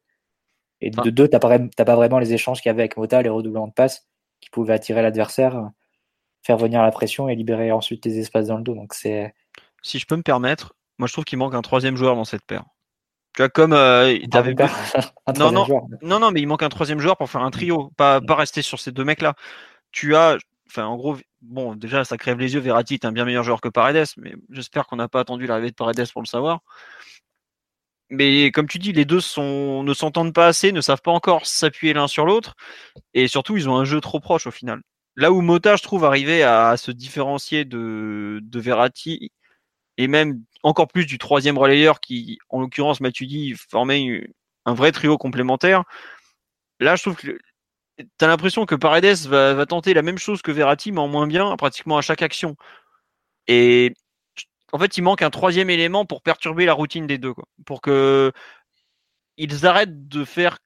Et 0.81 0.89
de 0.89 1.11
deux, 1.11 1.27
tu 1.27 1.35
n'as 1.35 1.85
pas, 1.85 1.95
vraiment 1.95 2.17
les 2.17 2.33
échanges 2.33 2.61
qu'il 2.61 2.69
y 2.69 2.71
avait 2.71 2.81
avec 2.81 2.97
Mota, 2.97 3.21
les 3.21 3.29
redoublements 3.29 3.67
de 3.67 3.73
passe 3.73 4.07
qui 4.41 4.49
pouvaient 4.49 4.73
attirer 4.73 5.03
l'adversaire, 5.03 5.69
faire 6.41 6.57
venir 6.57 6.81
la 6.81 6.91
pression 6.91 7.29
et 7.29 7.35
libérer 7.35 7.71
ensuite 7.71 8.03
les 8.05 8.17
espaces 8.17 8.47
dans 8.47 8.57
le 8.57 8.63
dos. 8.63 8.73
Donc 8.73 8.93
c'est. 8.93 9.33
Si 9.83 9.99
je 9.99 10.07
peux 10.07 10.15
me 10.15 10.23
permettre, 10.23 10.73
moi 10.97 11.07
je 11.07 11.13
trouve 11.13 11.25
qu'il 11.25 11.37
manque 11.37 11.53
un 11.53 11.61
troisième 11.61 11.97
joueur 11.97 12.15
dans 12.15 12.25
cette 12.25 12.45
paire. 12.45 12.63
Tu 13.35 13.43
vois, 13.43 13.49
comme 13.49 13.73
euh, 13.73 14.17
avais... 14.33 14.55
non, 15.37 15.51
non, 15.51 15.67
non, 16.01 16.19
non, 16.19 16.31
mais 16.31 16.41
il 16.41 16.47
manque 16.47 16.63
un 16.63 16.69
troisième 16.69 16.99
joueur 16.99 17.15
pour 17.15 17.29
faire 17.29 17.43
un 17.43 17.51
trio, 17.51 17.91
pas, 17.95 18.21
pas 18.21 18.35
rester 18.35 18.63
sur 18.63 18.79
ces 18.79 18.91
deux 18.91 19.03
mecs-là. 19.03 19.35
Tu 19.91 20.15
as, 20.15 20.37
enfin, 20.69 20.85
en 20.85 20.97
gros, 20.97 21.17
bon, 21.41 21.75
déjà, 21.75 22.03
ça 22.03 22.17
crève 22.17 22.39
les 22.39 22.53
yeux. 22.53 22.59
Verratti 22.59 22.95
est 22.95 23.05
un 23.05 23.11
bien 23.11 23.25
meilleur 23.25 23.43
joueur 23.43 23.61
que 23.61 23.69
Paredes, 23.69 24.07
mais 24.17 24.35
j'espère 24.49 24.87
qu'on 24.87 24.97
n'a 24.97 25.07
pas 25.07 25.19
attendu 25.21 25.47
l'arrivée 25.47 25.71
de 25.71 25.75
Paredes 25.75 26.11
pour 26.11 26.21
le 26.21 26.27
savoir. 26.27 26.61
Mais 28.09 28.51
comme 28.51 28.67
tu 28.67 28.79
dis, 28.79 28.91
les 28.91 29.05
deux 29.05 29.17
ne 29.17 29.93
s'entendent 29.93 30.33
pas 30.33 30.47
assez, 30.47 30.71
ne 30.71 30.81
savent 30.81 31.01
pas 31.01 31.11
encore 31.11 31.45
s'appuyer 31.45 31.93
l'un 31.93 32.07
sur 32.07 32.25
l'autre, 32.25 32.55
et 33.13 33.27
surtout, 33.27 33.55
ils 33.57 33.69
ont 33.69 33.77
un 33.77 33.85
jeu 33.85 34.01
trop 34.01 34.19
proche 34.19 34.47
au 34.47 34.51
final. 34.51 34.81
Là 35.15 35.31
où 35.31 35.41
Mota, 35.41 35.75
je 35.75 35.83
trouve, 35.83 36.05
arrivait 36.05 36.43
à, 36.43 36.75
se 36.77 36.91
différencier 36.91 37.65
de, 37.65 38.39
de 38.41 38.59
Verratti, 38.59 39.31
et 39.97 40.07
même 40.07 40.43
encore 40.63 40.87
plus 40.87 41.05
du 41.05 41.17
troisième 41.17 41.57
relayeur 41.57 41.99
qui, 41.99 42.39
en 42.49 42.61
l'occurrence, 42.61 43.01
Matuidi, 43.01 43.53
formait 43.69 44.27
un 44.65 44.73
vrai 44.73 44.91
trio 44.91 45.17
complémentaire. 45.17 45.83
Là, 46.79 46.95
je 46.95 47.03
trouve 47.03 47.15
que 47.15 47.37
tu 47.99 48.25
as 48.25 48.27
l'impression 48.27 48.65
que 48.65 48.75
Paredes 48.75 49.27
va, 49.27 49.65
tenter 49.65 49.93
la 49.93 50.01
même 50.01 50.17
chose 50.17 50.41
que 50.41 50.51
Verratti, 50.51 50.91
mais 50.91 50.99
en 50.99 51.07
moins 51.07 51.27
bien, 51.27 51.55
pratiquement 51.57 51.97
à 51.97 52.01
chaque 52.01 52.21
action. 52.21 52.55
Et 53.47 53.93
en 54.71 54.79
fait, 54.79 54.97
il 54.97 55.01
manque 55.03 55.21
un 55.21 55.29
troisième 55.29 55.69
élément 55.69 56.05
pour 56.05 56.21
perturber 56.21 56.65
la 56.65 56.73
routine 56.73 57.07
des 57.07 57.17
deux, 57.17 57.33
quoi. 57.33 57.45
Pour 57.65 57.81
que 57.81 58.31
ils 59.37 59.65
arrêtent 59.65 60.07
de 60.09 60.25
faire 60.25 60.59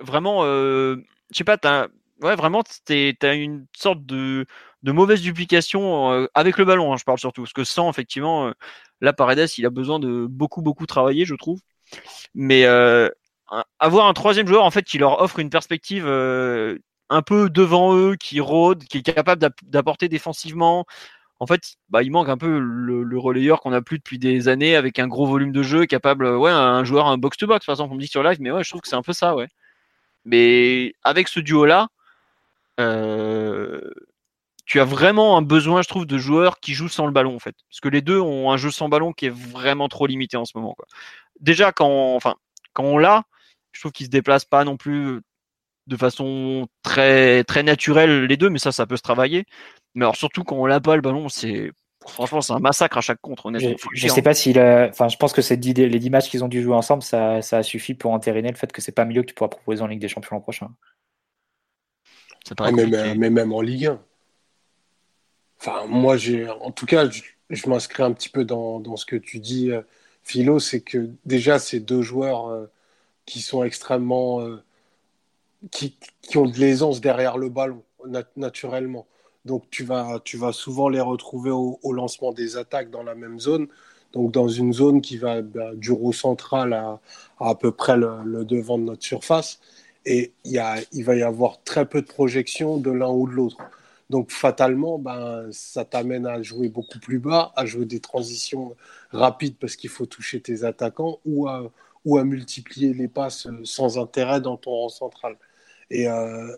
vraiment, 0.00 0.44
euh, 0.44 0.96
je 1.32 1.38
sais 1.38 1.44
pas, 1.44 1.58
as, 1.64 1.88
ouais, 2.22 2.36
vraiment, 2.36 2.62
as 2.62 3.34
une 3.34 3.66
sorte 3.76 4.04
de, 4.06 4.46
de 4.82 4.92
mauvaise 4.92 5.22
duplication 5.22 6.12
euh, 6.12 6.26
avec 6.34 6.58
le 6.58 6.64
ballon, 6.64 6.92
hein, 6.92 6.96
je 6.98 7.04
parle 7.04 7.18
surtout, 7.18 7.42
parce 7.42 7.52
que 7.52 7.64
sans, 7.64 7.90
effectivement, 7.90 8.48
euh, 8.48 8.52
là, 9.00 9.12
Paredes, 9.12 9.48
il 9.58 9.66
a 9.66 9.70
besoin 9.70 9.98
de 9.98 10.26
beaucoup, 10.28 10.62
beaucoup 10.62 10.86
travailler, 10.86 11.24
je 11.24 11.34
trouve. 11.34 11.60
Mais 12.34 12.64
euh, 13.52 13.62
avoir 13.78 14.06
un 14.06 14.14
troisième 14.14 14.46
joueur, 14.46 14.64
en 14.64 14.70
fait, 14.70 14.84
qui 14.84 14.98
leur 14.98 15.20
offre 15.20 15.38
une 15.38 15.50
perspective 15.50 16.04
euh, 16.06 16.78
un 17.10 17.22
peu 17.22 17.50
devant 17.50 17.94
eux, 17.96 18.16
qui 18.16 18.40
rôde, 18.40 18.84
qui 18.84 18.98
est 18.98 19.02
capable 19.02 19.50
d'apporter 19.62 20.08
défensivement, 20.08 20.86
en 21.40 21.46
fait, 21.46 21.76
bah, 21.88 22.02
il 22.02 22.10
manque 22.10 22.28
un 22.28 22.36
peu 22.36 22.58
le, 22.58 23.18
relayeur 23.18 23.60
qu'on 23.60 23.72
a 23.72 23.80
plus 23.82 23.98
depuis 23.98 24.18
des 24.18 24.48
années 24.48 24.76
avec 24.76 24.98
un 24.98 25.06
gros 25.06 25.26
volume 25.26 25.52
de 25.52 25.62
jeu, 25.62 25.86
capable, 25.86 26.26
ouais, 26.26 26.50
un 26.50 26.84
joueur, 26.84 27.06
un 27.06 27.18
box-to-box, 27.18 27.64
par 27.66 27.74
exemple, 27.74 27.92
on 27.92 27.96
me 27.96 28.00
dit 28.00 28.08
sur 28.08 28.22
live, 28.22 28.38
mais 28.40 28.50
ouais, 28.50 28.64
je 28.64 28.70
trouve 28.70 28.80
que 28.80 28.88
c'est 28.88 28.96
un 28.96 29.02
peu 29.02 29.12
ça, 29.12 29.34
ouais. 29.36 29.48
Mais 30.24 30.94
avec 31.04 31.28
ce 31.28 31.40
duo-là, 31.40 31.88
euh, 32.80 33.80
tu 34.66 34.80
as 34.80 34.84
vraiment 34.84 35.36
un 35.38 35.42
besoin, 35.42 35.82
je 35.82 35.88
trouve, 35.88 36.06
de 36.06 36.18
joueurs 36.18 36.60
qui 36.60 36.74
jouent 36.74 36.88
sans 36.88 37.06
le 37.06 37.12
ballon, 37.12 37.36
en 37.36 37.38
fait. 37.38 37.56
Parce 37.70 37.80
que 37.80 37.88
les 37.88 38.02
deux 38.02 38.20
ont 38.20 38.50
un 38.50 38.56
jeu 38.56 38.70
sans 38.70 38.88
ballon 38.88 39.12
qui 39.12 39.26
est 39.26 39.34
vraiment 39.34 39.88
trop 39.88 40.06
limité 40.06 40.36
en 40.36 40.44
ce 40.44 40.56
moment, 40.56 40.74
quoi. 40.74 40.86
Déjà, 41.40 41.72
quand 41.72 42.14
enfin, 42.16 42.34
quand 42.74 42.84
on 42.84 42.98
l'a, 42.98 43.24
je 43.78 43.82
trouve 43.82 43.92
qu'ils 43.92 44.06
se 44.06 44.10
déplacent 44.10 44.44
pas 44.44 44.64
non 44.64 44.76
plus 44.76 45.20
de 45.86 45.96
façon 45.96 46.66
très, 46.82 47.44
très 47.44 47.62
naturelle, 47.62 48.24
les 48.24 48.36
deux, 48.36 48.50
mais 48.50 48.58
ça, 48.58 48.72
ça 48.72 48.86
peut 48.86 48.96
se 48.96 49.02
travailler. 49.02 49.44
Mais 49.94 50.04
alors 50.04 50.16
surtout 50.16 50.42
quand 50.42 50.56
on 50.56 50.66
l'a 50.66 50.80
pas 50.80 50.96
le 50.96 51.00
ballon, 51.00 51.28
c'est 51.28 51.70
franchement 52.08 52.40
c'est 52.40 52.52
un 52.52 52.58
massacre 52.58 52.98
à 52.98 53.00
chaque 53.00 53.20
contre. 53.20 53.46
Honnêtement, 53.46 53.76
je, 53.94 54.06
ne 54.06 54.10
sais 54.10 54.20
pas 54.20 54.34
si, 54.34 54.50
enfin, 54.50 55.08
je 55.08 55.16
pense 55.16 55.32
que 55.32 55.42
ces 55.42 55.54
les 55.56 55.98
10 55.98 56.10
matchs 56.10 56.28
qu'ils 56.28 56.42
ont 56.42 56.48
dû 56.48 56.60
jouer 56.60 56.74
ensemble, 56.74 57.04
ça, 57.04 57.40
ça 57.40 57.58
a 57.58 57.62
suffi 57.62 57.94
pour 57.94 58.10
entériner 58.10 58.50
le 58.50 58.56
fait 58.56 58.72
que 58.72 58.82
c'est 58.82 58.90
pas 58.90 59.04
milieu 59.04 59.22
que 59.22 59.28
tu 59.28 59.34
pourras 59.34 59.48
proposer 59.48 59.80
en 59.80 59.86
Ligue 59.86 60.00
des 60.00 60.08
Champions 60.08 60.34
l'an 60.34 60.40
prochain. 60.40 60.70
Ah, 62.58 62.72
mais, 62.72 62.86
mais, 63.14 63.30
même 63.30 63.52
en 63.52 63.60
Ligue 63.60 63.86
1. 63.86 64.00
Enfin, 65.60 65.86
moi, 65.86 66.16
j'ai, 66.16 66.48
en 66.48 66.72
tout 66.72 66.86
cas, 66.86 67.08
je, 67.50 67.68
m'inscris 67.68 68.02
un 68.02 68.12
petit 68.12 68.28
peu 68.28 68.44
dans, 68.44 68.80
dans, 68.80 68.96
ce 68.96 69.06
que 69.06 69.16
tu 69.16 69.38
dis, 69.38 69.70
euh, 69.70 69.82
Philo, 70.24 70.58
c'est 70.58 70.80
que 70.80 71.10
déjà 71.24 71.58
ces 71.58 71.78
deux 71.78 72.02
joueurs 72.02 72.48
euh, 72.48 72.66
qui 73.28 73.42
sont 73.42 73.62
extrêmement, 73.62 74.40
euh, 74.40 74.62
qui, 75.70 75.96
qui, 76.22 76.38
ont 76.38 76.46
de 76.46 76.58
l'aisance 76.58 77.00
derrière 77.00 77.36
le 77.36 77.50
ballon, 77.50 77.84
naturellement. 78.36 79.06
Donc 79.44 79.64
tu 79.70 79.84
vas, 79.84 80.20
tu 80.24 80.36
vas 80.38 80.52
souvent 80.52 80.88
les 80.88 81.00
retrouver 81.00 81.50
au, 81.50 81.92
lancement 81.92 82.32
des 82.32 82.56
attaques 82.56 82.90
dans 82.90 83.02
la 83.02 83.14
même 83.14 83.38
zone. 83.38 83.68
Donc 84.14 84.32
dans 84.32 84.48
une 84.48 84.72
zone 84.72 85.02
qui 85.02 85.18
va 85.18 85.42
bah, 85.42 85.74
du 85.74 85.92
roue 85.92 86.14
central 86.14 86.72
à, 86.72 87.00
à, 87.38 87.54
peu 87.54 87.70
près 87.70 87.96
le, 87.96 88.44
devant 88.44 88.78
de 88.78 88.84
notre 88.84 89.04
surface. 89.04 89.60
Et 90.06 90.32
y 90.44 90.58
a, 90.58 90.76
il 90.92 91.04
va 91.04 91.14
y 91.14 91.22
avoir 91.22 91.62
très 91.64 91.86
peu 91.86 92.00
de 92.00 92.06
projections 92.06 92.78
de 92.78 92.90
l'un 92.90 93.10
ou 93.10 93.28
de 93.28 93.34
l'autre. 93.34 93.58
Donc 94.10 94.30
fatalement, 94.30 94.98
ben, 94.98 95.48
ça 95.52 95.84
t'amène 95.84 96.26
à 96.26 96.40
jouer 96.42 96.70
beaucoup 96.70 96.98
plus 96.98 97.18
bas, 97.18 97.52
à 97.56 97.66
jouer 97.66 97.84
des 97.84 98.00
transitions 98.00 98.74
rapides 99.10 99.56
parce 99.60 99.76
qu'il 99.76 99.90
faut 99.90 100.06
toucher 100.06 100.40
tes 100.40 100.64
attaquants 100.64 101.18
ou 101.26 101.46
à, 101.46 101.70
ou 102.08 102.18
à 102.18 102.24
multiplier 102.24 102.94
les 102.94 103.08
passes 103.08 103.48
sans 103.64 103.98
intérêt 103.98 104.40
dans 104.40 104.56
ton 104.56 104.72
rang 104.72 104.88
central. 104.88 105.38
Et, 105.90 106.08
euh, 106.08 106.56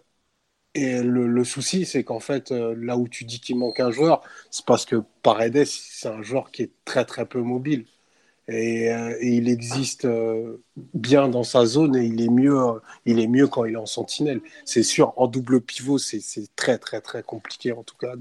et 0.74 1.02
le, 1.02 1.44
souci, 1.44 1.86
c'est 1.86 2.04
qu'en 2.04 2.20
fait, 2.20 2.52
euh, 2.52 2.74
là 2.76 2.96
où 2.96 3.08
tu 3.08 3.24
dis 3.24 3.40
qu'il 3.40 3.58
manque 3.58 3.80
un 3.80 3.90
joueur, 3.92 4.22
c'est 4.50 4.64
parce 4.66 4.84
que 4.86 4.96
Paredes, 5.22 5.66
c'est 5.66 6.08
un 6.08 6.22
joueur 6.22 6.50
qui 6.52 6.62
est 6.62 6.72
très 6.84 7.04
très 7.04 7.26
peu 7.26 7.40
mobile. 7.42 7.86
Et, 8.50 8.92
euh, 8.92 9.16
il 9.22 9.48
existe 9.48 10.04
euh, 10.04 10.62
bien 10.76 11.28
dans 11.28 11.44
sa 11.44 11.66
zone 11.66 11.96
et 11.96 12.04
il 12.04 12.20
est 12.20 12.28
mieux, 12.28 12.58
il 13.06 13.20
est 13.20 13.28
mieux 13.28 13.46
quand 13.46 13.64
il 13.64 13.74
est 13.74 13.76
en 13.76 13.86
sentinelle. 13.86 14.40
C'est 14.64 14.82
sûr, 14.82 15.12
en 15.16 15.26
double 15.28 15.60
pivot, 15.60 15.98
c'est 15.98 16.20
très 16.56 16.78
très 16.78 17.00
très 17.00 17.22
compliqué 17.22 17.72
en 17.72 17.82
tout 17.82 17.96
cas 17.96 18.14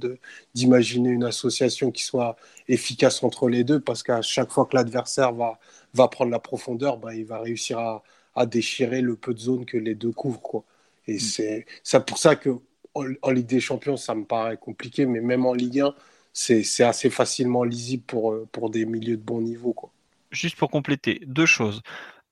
d'imaginer 0.53 1.09
une 1.09 1.23
association 1.23 1.91
qui 1.91 2.03
soit 2.03 2.35
efficace 2.67 3.23
entre 3.23 3.49
les 3.49 3.63
deux 3.63 3.79
parce 3.79 4.03
qu'à 4.03 4.21
chaque 4.21 4.51
fois 4.51 4.65
que 4.65 4.75
l'adversaire 4.75 5.33
va, 5.33 5.59
va 5.93 6.07
prendre 6.07 6.31
la 6.31 6.39
profondeur, 6.39 6.97
ben, 6.97 7.11
il 7.13 7.25
va 7.25 7.39
réussir 7.39 7.79
à, 7.79 8.03
à 8.35 8.45
déchirer 8.45 9.01
le 9.01 9.15
peu 9.15 9.33
de 9.33 9.39
zone 9.39 9.65
que 9.65 9.77
les 9.77 9.95
deux 9.95 10.11
couvrent. 10.11 10.41
Quoi. 10.41 10.63
Et 11.07 11.15
mm. 11.15 11.63
c'est 11.83 12.05
pour 12.05 12.17
ça 12.17 12.35
que 12.35 12.59
en, 12.93 13.31
Ligue 13.31 13.45
des 13.45 13.59
Champions, 13.59 13.97
ça 13.97 14.15
me 14.15 14.25
paraît 14.25 14.57
compliqué, 14.57 15.05
mais 15.05 15.21
même 15.21 15.45
en 15.45 15.53
Ligue 15.53 15.81
1, 15.81 15.93
c'est 16.33 16.83
assez 16.83 17.09
facilement 17.09 17.63
lisible 17.63 18.03
pour, 18.03 18.31
euh, 18.31 18.47
pour 18.51 18.69
des 18.69 18.85
milieux 18.85 19.17
de 19.17 19.21
bon 19.21 19.41
niveau. 19.41 19.73
Quoi. 19.73 19.91
Juste 20.31 20.57
pour 20.57 20.69
compléter, 20.69 21.21
deux 21.25 21.45
choses. 21.45 21.81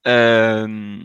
Euh, 0.07 0.99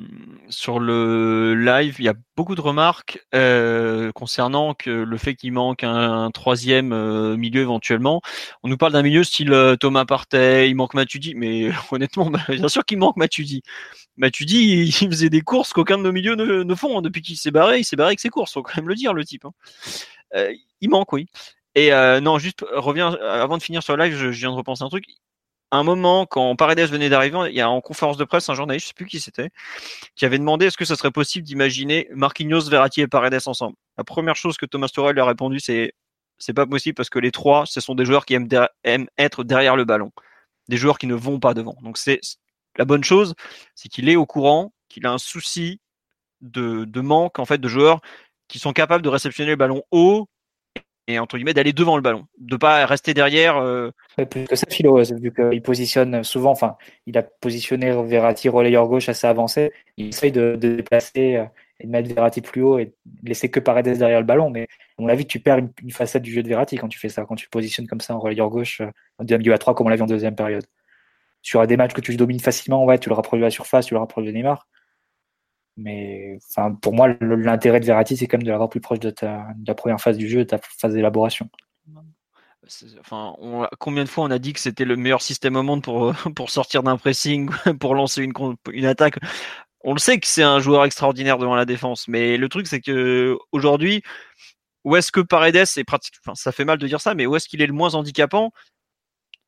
sur 0.49 0.79
le 0.79 1.55
live, 1.57 1.97
il 1.99 2.05
y 2.05 2.09
a 2.09 2.15
beaucoup 2.37 2.55
de 2.55 2.61
remarques 2.61 3.19
euh, 3.35 4.13
concernant 4.13 4.77
le 4.87 5.17
fait 5.17 5.35
qu'il 5.35 5.53
manque 5.53 5.83
un, 5.83 6.31
troisième 6.31 6.93
euh, 6.93 7.37
milieu 7.37 7.63
éventuellement. 7.63 8.21
On 8.63 8.69
nous 8.69 8.77
parle 8.77 8.93
d'un 8.93 9.03
milieu 9.03 9.25
style 9.25 9.77
Thomas 9.81 10.05
Partey, 10.05 10.71
il 10.71 10.77
manque 10.77 10.95
Matuidi, 10.95 11.35
mais 11.35 11.71
honnêtement, 11.91 12.31
bah, 12.31 12.41
bien 12.49 12.69
sûr 12.69 12.85
qu'il 12.85 12.99
manque 12.99 13.17
Matuidi. 13.17 13.63
Matuidi, 14.17 14.85
il, 14.87 14.93
faisait 14.93 15.31
des 15.31 15.41
courses 15.41 15.73
qu'aucun 15.73 15.99
de 15.99 16.03
nos 16.03 16.13
milieux 16.13 16.37
ne, 16.37 16.75
font. 16.75 16.99
Hein. 16.99 17.03
Depuis 17.03 17.23
qu'il 17.23 17.37
s'est 17.37 17.51
barré, 17.51 17.81
il 17.81 17.85
s'est 17.85 17.97
barré 17.97 18.11
avec 18.11 18.21
ses 18.21 18.29
courses, 18.29 18.53
faut 18.53 18.63
quand 18.63 18.77
même 18.77 18.89
le 18.89 18.95
dire, 18.95 19.15
le 19.15 19.25
type. 19.25 19.47
Hein. 19.47 20.53
il 20.81 20.91
manque, 20.91 21.13
oui. 21.13 21.27
Et 21.75 21.91
non, 22.21 22.39
juste 22.39 22.65
reviens 22.71 23.15
avant 23.15 23.59
de 23.59 23.63
finir 23.63 23.83
sur 23.83 23.97
le 23.97 24.05
live, 24.05 24.17
je 24.17 24.29
viens 24.29 24.51
de 24.51 24.57
repenser 24.57 24.85
un 24.85 24.91
truc 24.91 25.07
un 25.73 25.83
moment, 25.85 26.27
quand 26.27 26.55
Paredes 26.55 26.91
venait 26.91 27.09
d'arriver, 27.09 27.39
il 27.49 27.57
y 27.57 27.61
a 27.61 27.71
en 27.71 27.81
conférence 27.81 28.19
de 28.19 28.25
presse 28.25 28.49
un 28.49 28.55
journaliste, 28.55 28.85
je 28.85 28.89
sais 28.89 28.95
plus 28.95 29.07
qui 29.07 29.21
c'était, 29.21 29.51
qui 30.15 30.27
avait 30.27 30.39
demandé 30.39 30.67
est-ce 30.67 30.77
que 30.77 30.85
ça 30.85 30.97
serait 30.97 31.11
possible 31.11 31.47
d'imaginer 31.47 32.09
Marquinhos, 32.13 32.69
Verratti 32.69 33.01
et 33.01 33.09
Paredes 33.09 33.41
ensemble. 33.47 33.77
La 33.97 34.05
première 34.05 34.37
chose 34.37 34.59
que 34.59 34.67
Thomas 34.67 34.89
Tuchel 34.89 35.15
lui 35.15 35.21
a 35.21 35.25
répondu, 35.25 35.61
c'est 35.61 35.95
c'est 36.39 36.55
pas 36.55 36.67
possible 36.67 36.95
parce 36.95 37.09
que 37.09 37.19
les 37.21 37.31
trois, 37.31 37.67
ce 37.67 37.81
sont 37.81 37.95
des 37.95 38.05
joueurs 38.05 38.27
qui 38.27 38.35
aiment, 38.35 38.49
être 39.17 39.45
derrière 39.45 39.77
le 39.77 39.85
ballon, 39.85 40.11
des 40.69 40.77
joueurs 40.77 40.99
qui 40.99 41.07
ne 41.07 41.15
vont 41.15 41.39
pas 41.39 41.55
devant. 41.55 41.77
Donc 41.83 41.99
c'est 41.99 42.21
la 42.77 42.85
bonne 42.85 43.05
chose, 43.05 43.35
c'est 43.75 43.89
qu'il 43.89 44.09
est 44.09 44.17
au 44.17 44.27
courant, 44.27 44.73
qu'il 44.89 45.07
a 45.07 45.13
un 45.13 45.19
souci 45.19 45.81
de, 46.41 46.85
de 46.85 47.01
manque 47.01 47.39
en 47.39 47.45
fait 47.45 47.59
de 47.59 47.69
joueurs 47.69 48.01
qui 48.49 48.59
sont 48.59 48.73
capables 48.73 49.05
de 49.05 49.09
réceptionner 49.09 49.51
le 49.51 49.57
ballon 49.57 49.85
haut 49.93 50.29
et 51.09 51.19
entre 51.19 51.37
guillemets 51.37 51.55
d'aller 51.55 51.73
devant 51.73 51.97
le 51.97 52.03
ballon, 52.03 52.27
de 52.39 52.57
pas 52.57 52.87
rester 52.87 53.15
derrière. 53.15 53.57
Euh... 53.57 53.91
plus 54.31 54.45
que 54.45 54.57
ça, 54.57 54.67
Philo, 54.69 55.03
vu 55.03 55.33
qu'il 55.33 55.63
positionne 55.63 56.23
souvent, 56.23 56.51
enfin, 56.51 56.77
il 57.07 57.19
a 57.19 57.23
positionné 57.23 57.93
Verratti 58.05 58.49
relayeur 58.49 58.87
gauche 58.87 59.09
assez 59.09 59.27
avancé, 59.27 59.73
il 59.97 60.09
essaye 60.09 60.33
de, 60.33 60.57
déplacer 60.57 61.37
euh, 61.37 61.45
et 61.81 61.87
de 61.87 61.91
mettre 61.91 62.15
Verratti 62.15 62.41
plus 62.41 62.63
haut 62.63 62.79
et 62.79 62.87
de 62.87 63.29
laisser 63.29 63.51
que 63.51 63.59
Paredes 63.59 63.99
derrière 63.99 64.21
le 64.21 64.27
ballon, 64.27 64.51
mais 64.51 64.69
à 64.99 65.03
mon 65.03 65.09
avis, 65.09 65.27
tu 65.27 65.41
perds 65.41 65.59
une, 65.59 65.91
facette 65.91 66.23
du 66.23 66.33
jeu 66.33 66.43
de 66.43 66.49
Verratti 66.49 66.77
quand 66.77 66.89
tu 66.89 66.99
fais 66.99 67.09
ça, 67.09 67.25
quand 67.25 67.35
tu 67.35 67.49
positionnes 67.49 67.89
comme 67.89 68.01
ça 68.01 68.15
en 68.15 68.21
relayeur 68.21 68.49
gauche, 68.49 68.81
en 69.19 69.25
deuxième 69.25 69.41
milieu 69.41 69.55
à 69.55 69.59
3 69.59 69.75
comme 69.75 69.87
on 69.87 69.91
l'a 69.91 69.97
vu 69.97 70.03
en 70.03 70.07
deuxième 70.07 70.37
période. 70.37 70.65
Sur 71.45 71.67
des 71.67 71.77
matchs 71.77 71.93
que 71.93 72.01
tu 72.01 72.17
domines 72.17 72.39
facilement, 72.39 72.85
ouais, 72.85 72.99
tu 72.99 73.09
le 73.09 73.17
rapproches 73.17 73.41
de 73.41 73.45
la 73.45 73.51
surface, 73.51 73.87
tu 73.87 73.95
le 73.95 74.01
rapproches 74.01 74.27
de 74.27 74.31
Neymar. 74.31 74.69
Mais 75.77 76.39
enfin, 76.51 76.73
pour 76.75 76.93
moi, 76.93 77.09
l'intérêt 77.21 77.81
de 77.81 77.87
Verratti, 77.87 78.17
c'est 78.17 78.27
quand 78.27 78.37
même 78.37 78.47
de 78.47 78.51
l'avoir 78.51 78.69
plus 78.69 78.81
proche 78.81 79.01
de, 79.01 79.11
ta, 79.11 79.47
la 79.67 79.75
première 79.75 80.01
phase 80.01 80.19
du 80.19 80.29
jeu, 80.29 80.41
de 80.41 80.45
ta 80.45 80.59
phase 80.59 80.95
d'élaboration. 80.95 81.49
Enfin, 83.01 83.35
combien 83.79 84.05
de 84.05 84.09
fois 84.09 84.25
on 84.25 84.31
a 84.31 84.39
dit 84.39 84.53
que 84.53 84.61
c'était 84.61 84.85
le 84.85 84.97
meilleur 84.97 85.23
système 85.23 85.57
au 85.57 85.63
monde 85.63 85.83
pour, 85.83 86.13
pour 86.37 86.51
sortir 86.51 86.83
d'un 86.83 86.97
pressing, 86.97 87.51
pour 87.81 87.95
lancer 87.95 88.23
une, 88.23 88.33
une 88.71 88.87
attaque? 88.87 89.19
On 89.85 89.95
le 89.95 89.99
sait 89.99 90.21
que 90.21 90.27
c'est 90.27 90.45
un 90.45 90.61
joueur 90.61 90.85
extraordinaire 90.85 91.39
devant 91.39 91.57
la 91.57 91.65
défense, 91.65 92.07
mais 92.07 92.37
le 92.37 92.49
truc 92.49 92.69
c'est 92.69 92.81
que 92.81 93.37
aujourd'hui, 93.51 94.03
où 94.85 94.97
est-ce 94.97 95.11
que 95.11 95.21
Paredes 95.21 95.57
est 95.77 95.85
pratique, 95.85 96.15
enfin, 96.25 96.35
ça 96.35 96.53
fait 96.53 96.65
mal 96.65 96.79
de 96.79 96.87
dire 96.87 97.01
ça, 97.01 97.15
mais 97.15 97.27
où 97.27 97.35
est-ce 97.35 97.49
qu'il 97.49 97.63
est 97.63 97.67
le 97.67 97.73
moins 97.73 97.95
handicapant? 97.95 98.53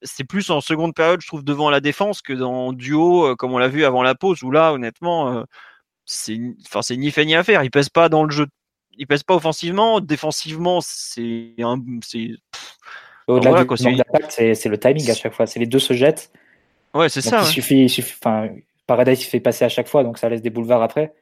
C'est 0.02 0.24
plus 0.24 0.50
en 0.50 0.60
seconde 0.60 0.94
période, 0.94 1.20
je 1.20 1.26
trouve, 1.26 1.44
devant 1.44 1.70
la 1.70 1.80
défense 1.80 2.20
que 2.20 2.32
dans 2.32 2.72
duo, 2.72 3.26
euh, 3.26 3.36
comme 3.36 3.52
on 3.54 3.58
l'a 3.58 3.68
vu 3.68 3.84
avant 3.84 4.02
la 4.02 4.14
pause, 4.14 4.42
où 4.42 4.50
là, 4.50 4.72
honnêtement, 4.72 5.32
euh, 5.32 5.44
c'est 6.04 6.38
enfin 6.66 6.82
c'est 6.82 6.96
ni 6.96 7.10
fait 7.10 7.24
ni 7.24 7.34
à 7.34 7.44
faire. 7.44 7.62
Il 7.64 7.70
pèse 7.70 7.88
pas 7.88 8.08
dans 8.08 8.24
le 8.24 8.30
jeu, 8.30 8.46
il 8.96 9.06
pèse 9.06 9.22
pas 9.22 9.34
offensivement, 9.34 10.00
défensivement 10.00 10.80
c'est 10.80 11.54
un 11.60 11.80
c'est 12.04 12.30
au-delà 13.26 13.64
du 13.64 13.76
c'est 13.76 14.68
le 14.68 14.78
timing 14.78 15.10
à 15.10 15.14
chaque 15.14 15.32
fois. 15.32 15.46
C'est 15.46 15.60
les 15.60 15.66
deux 15.66 15.78
se 15.78 15.94
jettent. 15.94 16.30
Ouais, 16.92 17.08
c'est 17.08 17.22
ça. 17.22 17.40
Il 17.40 17.46
suffit, 17.46 17.84
il 17.84 17.90
suffit, 17.90 18.14
enfin, 18.22 18.50
Paradise 18.86 19.22
il 19.22 19.26
fait 19.26 19.40
passer 19.40 19.64
à 19.64 19.68
chaque 19.68 19.88
fois, 19.88 20.04
donc 20.04 20.18
ça 20.18 20.28
laisse 20.28 20.42
des 20.42 20.50
boulevards 20.50 20.82
après. 20.82 21.14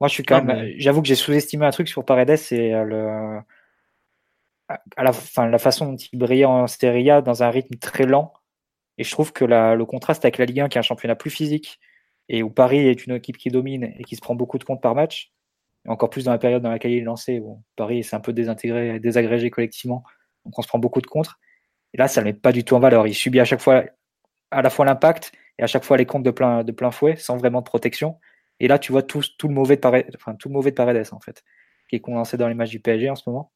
Moi, 0.00 0.08
je 0.08 0.14
suis 0.14 0.22
quand 0.22 0.42
même. 0.42 0.72
J'avoue 0.76 1.02
que 1.02 1.08
j'ai 1.08 1.14
sous-estimé 1.14 1.66
un 1.66 1.70
truc 1.70 1.88
sur 1.88 2.04
Paredes, 2.04 2.36
c'est 2.36 2.72
euh, 2.72 2.84
le 2.84 3.40
à 4.96 5.02
la, 5.02 5.12
fin, 5.12 5.48
la 5.48 5.58
façon 5.58 5.92
dont 5.92 5.96
il 5.96 6.18
brillait 6.18 6.44
en 6.44 6.66
Serie 6.66 7.10
A 7.10 7.22
dans 7.22 7.42
un 7.42 7.50
rythme 7.50 7.76
très 7.76 8.06
lent. 8.06 8.32
Et 8.98 9.04
je 9.04 9.10
trouve 9.10 9.32
que 9.32 9.44
la, 9.44 9.74
le 9.74 9.84
contraste 9.84 10.24
avec 10.24 10.38
la 10.38 10.44
Ligue 10.44 10.60
1, 10.60 10.68
qui 10.68 10.78
est 10.78 10.80
un 10.80 10.82
championnat 10.82 11.16
plus 11.16 11.30
physique, 11.30 11.80
et 12.32 12.44
où 12.44 12.48
Paris 12.48 12.86
est 12.86 13.06
une 13.06 13.14
équipe 13.14 13.36
qui 13.36 13.50
domine 13.50 13.92
et 13.98 14.04
qui 14.04 14.14
se 14.14 14.20
prend 14.20 14.36
beaucoup 14.36 14.56
de 14.56 14.62
comptes 14.62 14.80
par 14.80 14.94
match, 14.94 15.32
encore 15.88 16.10
plus 16.10 16.24
dans 16.24 16.30
la 16.30 16.38
période 16.38 16.62
dans 16.62 16.70
laquelle 16.70 16.92
il 16.92 16.98
est 16.98 17.04
lancé, 17.04 17.40
où 17.40 17.60
Paris 17.74 18.04
s'est 18.04 18.14
un 18.14 18.20
peu 18.20 18.32
désintégré, 18.32 19.00
désagrégé 19.00 19.50
collectivement, 19.50 20.04
donc 20.44 20.56
on 20.56 20.62
se 20.62 20.68
prend 20.68 20.78
beaucoup 20.78 21.00
de 21.00 21.08
contre. 21.08 21.40
Et 21.92 21.98
là, 21.98 22.06
ça 22.06 22.20
ne 22.20 22.26
met 22.26 22.32
pas 22.32 22.52
du 22.52 22.62
tout 22.62 22.76
en 22.76 22.78
valeur. 22.78 23.08
Il 23.08 23.14
subit 23.14 23.40
à 23.40 23.44
chaque 23.44 23.60
fois 23.60 23.84
à 24.52 24.62
la 24.62 24.70
fois 24.70 24.84
l'impact 24.84 25.32
et 25.58 25.64
à 25.64 25.66
chaque 25.66 25.84
fois 25.84 25.96
les 25.96 26.06
comptes 26.06 26.22
de 26.22 26.30
plein, 26.30 26.62
de 26.62 26.70
plein 26.70 26.92
fouet, 26.92 27.16
sans 27.16 27.36
vraiment 27.36 27.60
de 27.60 27.64
protection. 27.64 28.16
Et 28.60 28.68
là, 28.68 28.78
tu 28.78 28.92
vois 28.92 29.02
tout, 29.02 29.22
tout 29.36 29.48
le 29.48 29.54
mauvais 29.54 29.74
de 29.74 29.80
Paredes, 29.80 30.10
enfin, 30.14 30.36
tout 30.36 30.48
le 30.48 30.52
mauvais 30.52 30.70
de 30.70 30.76
Paredes, 30.76 31.08
en 31.10 31.18
fait, 31.18 31.42
qui 31.88 31.96
est 31.96 32.00
condensé 32.00 32.36
dans 32.36 32.46
les 32.46 32.54
matchs 32.54 32.70
du 32.70 32.78
PSG 32.78 33.10
en 33.10 33.16
ce 33.16 33.28
moment. 33.28 33.50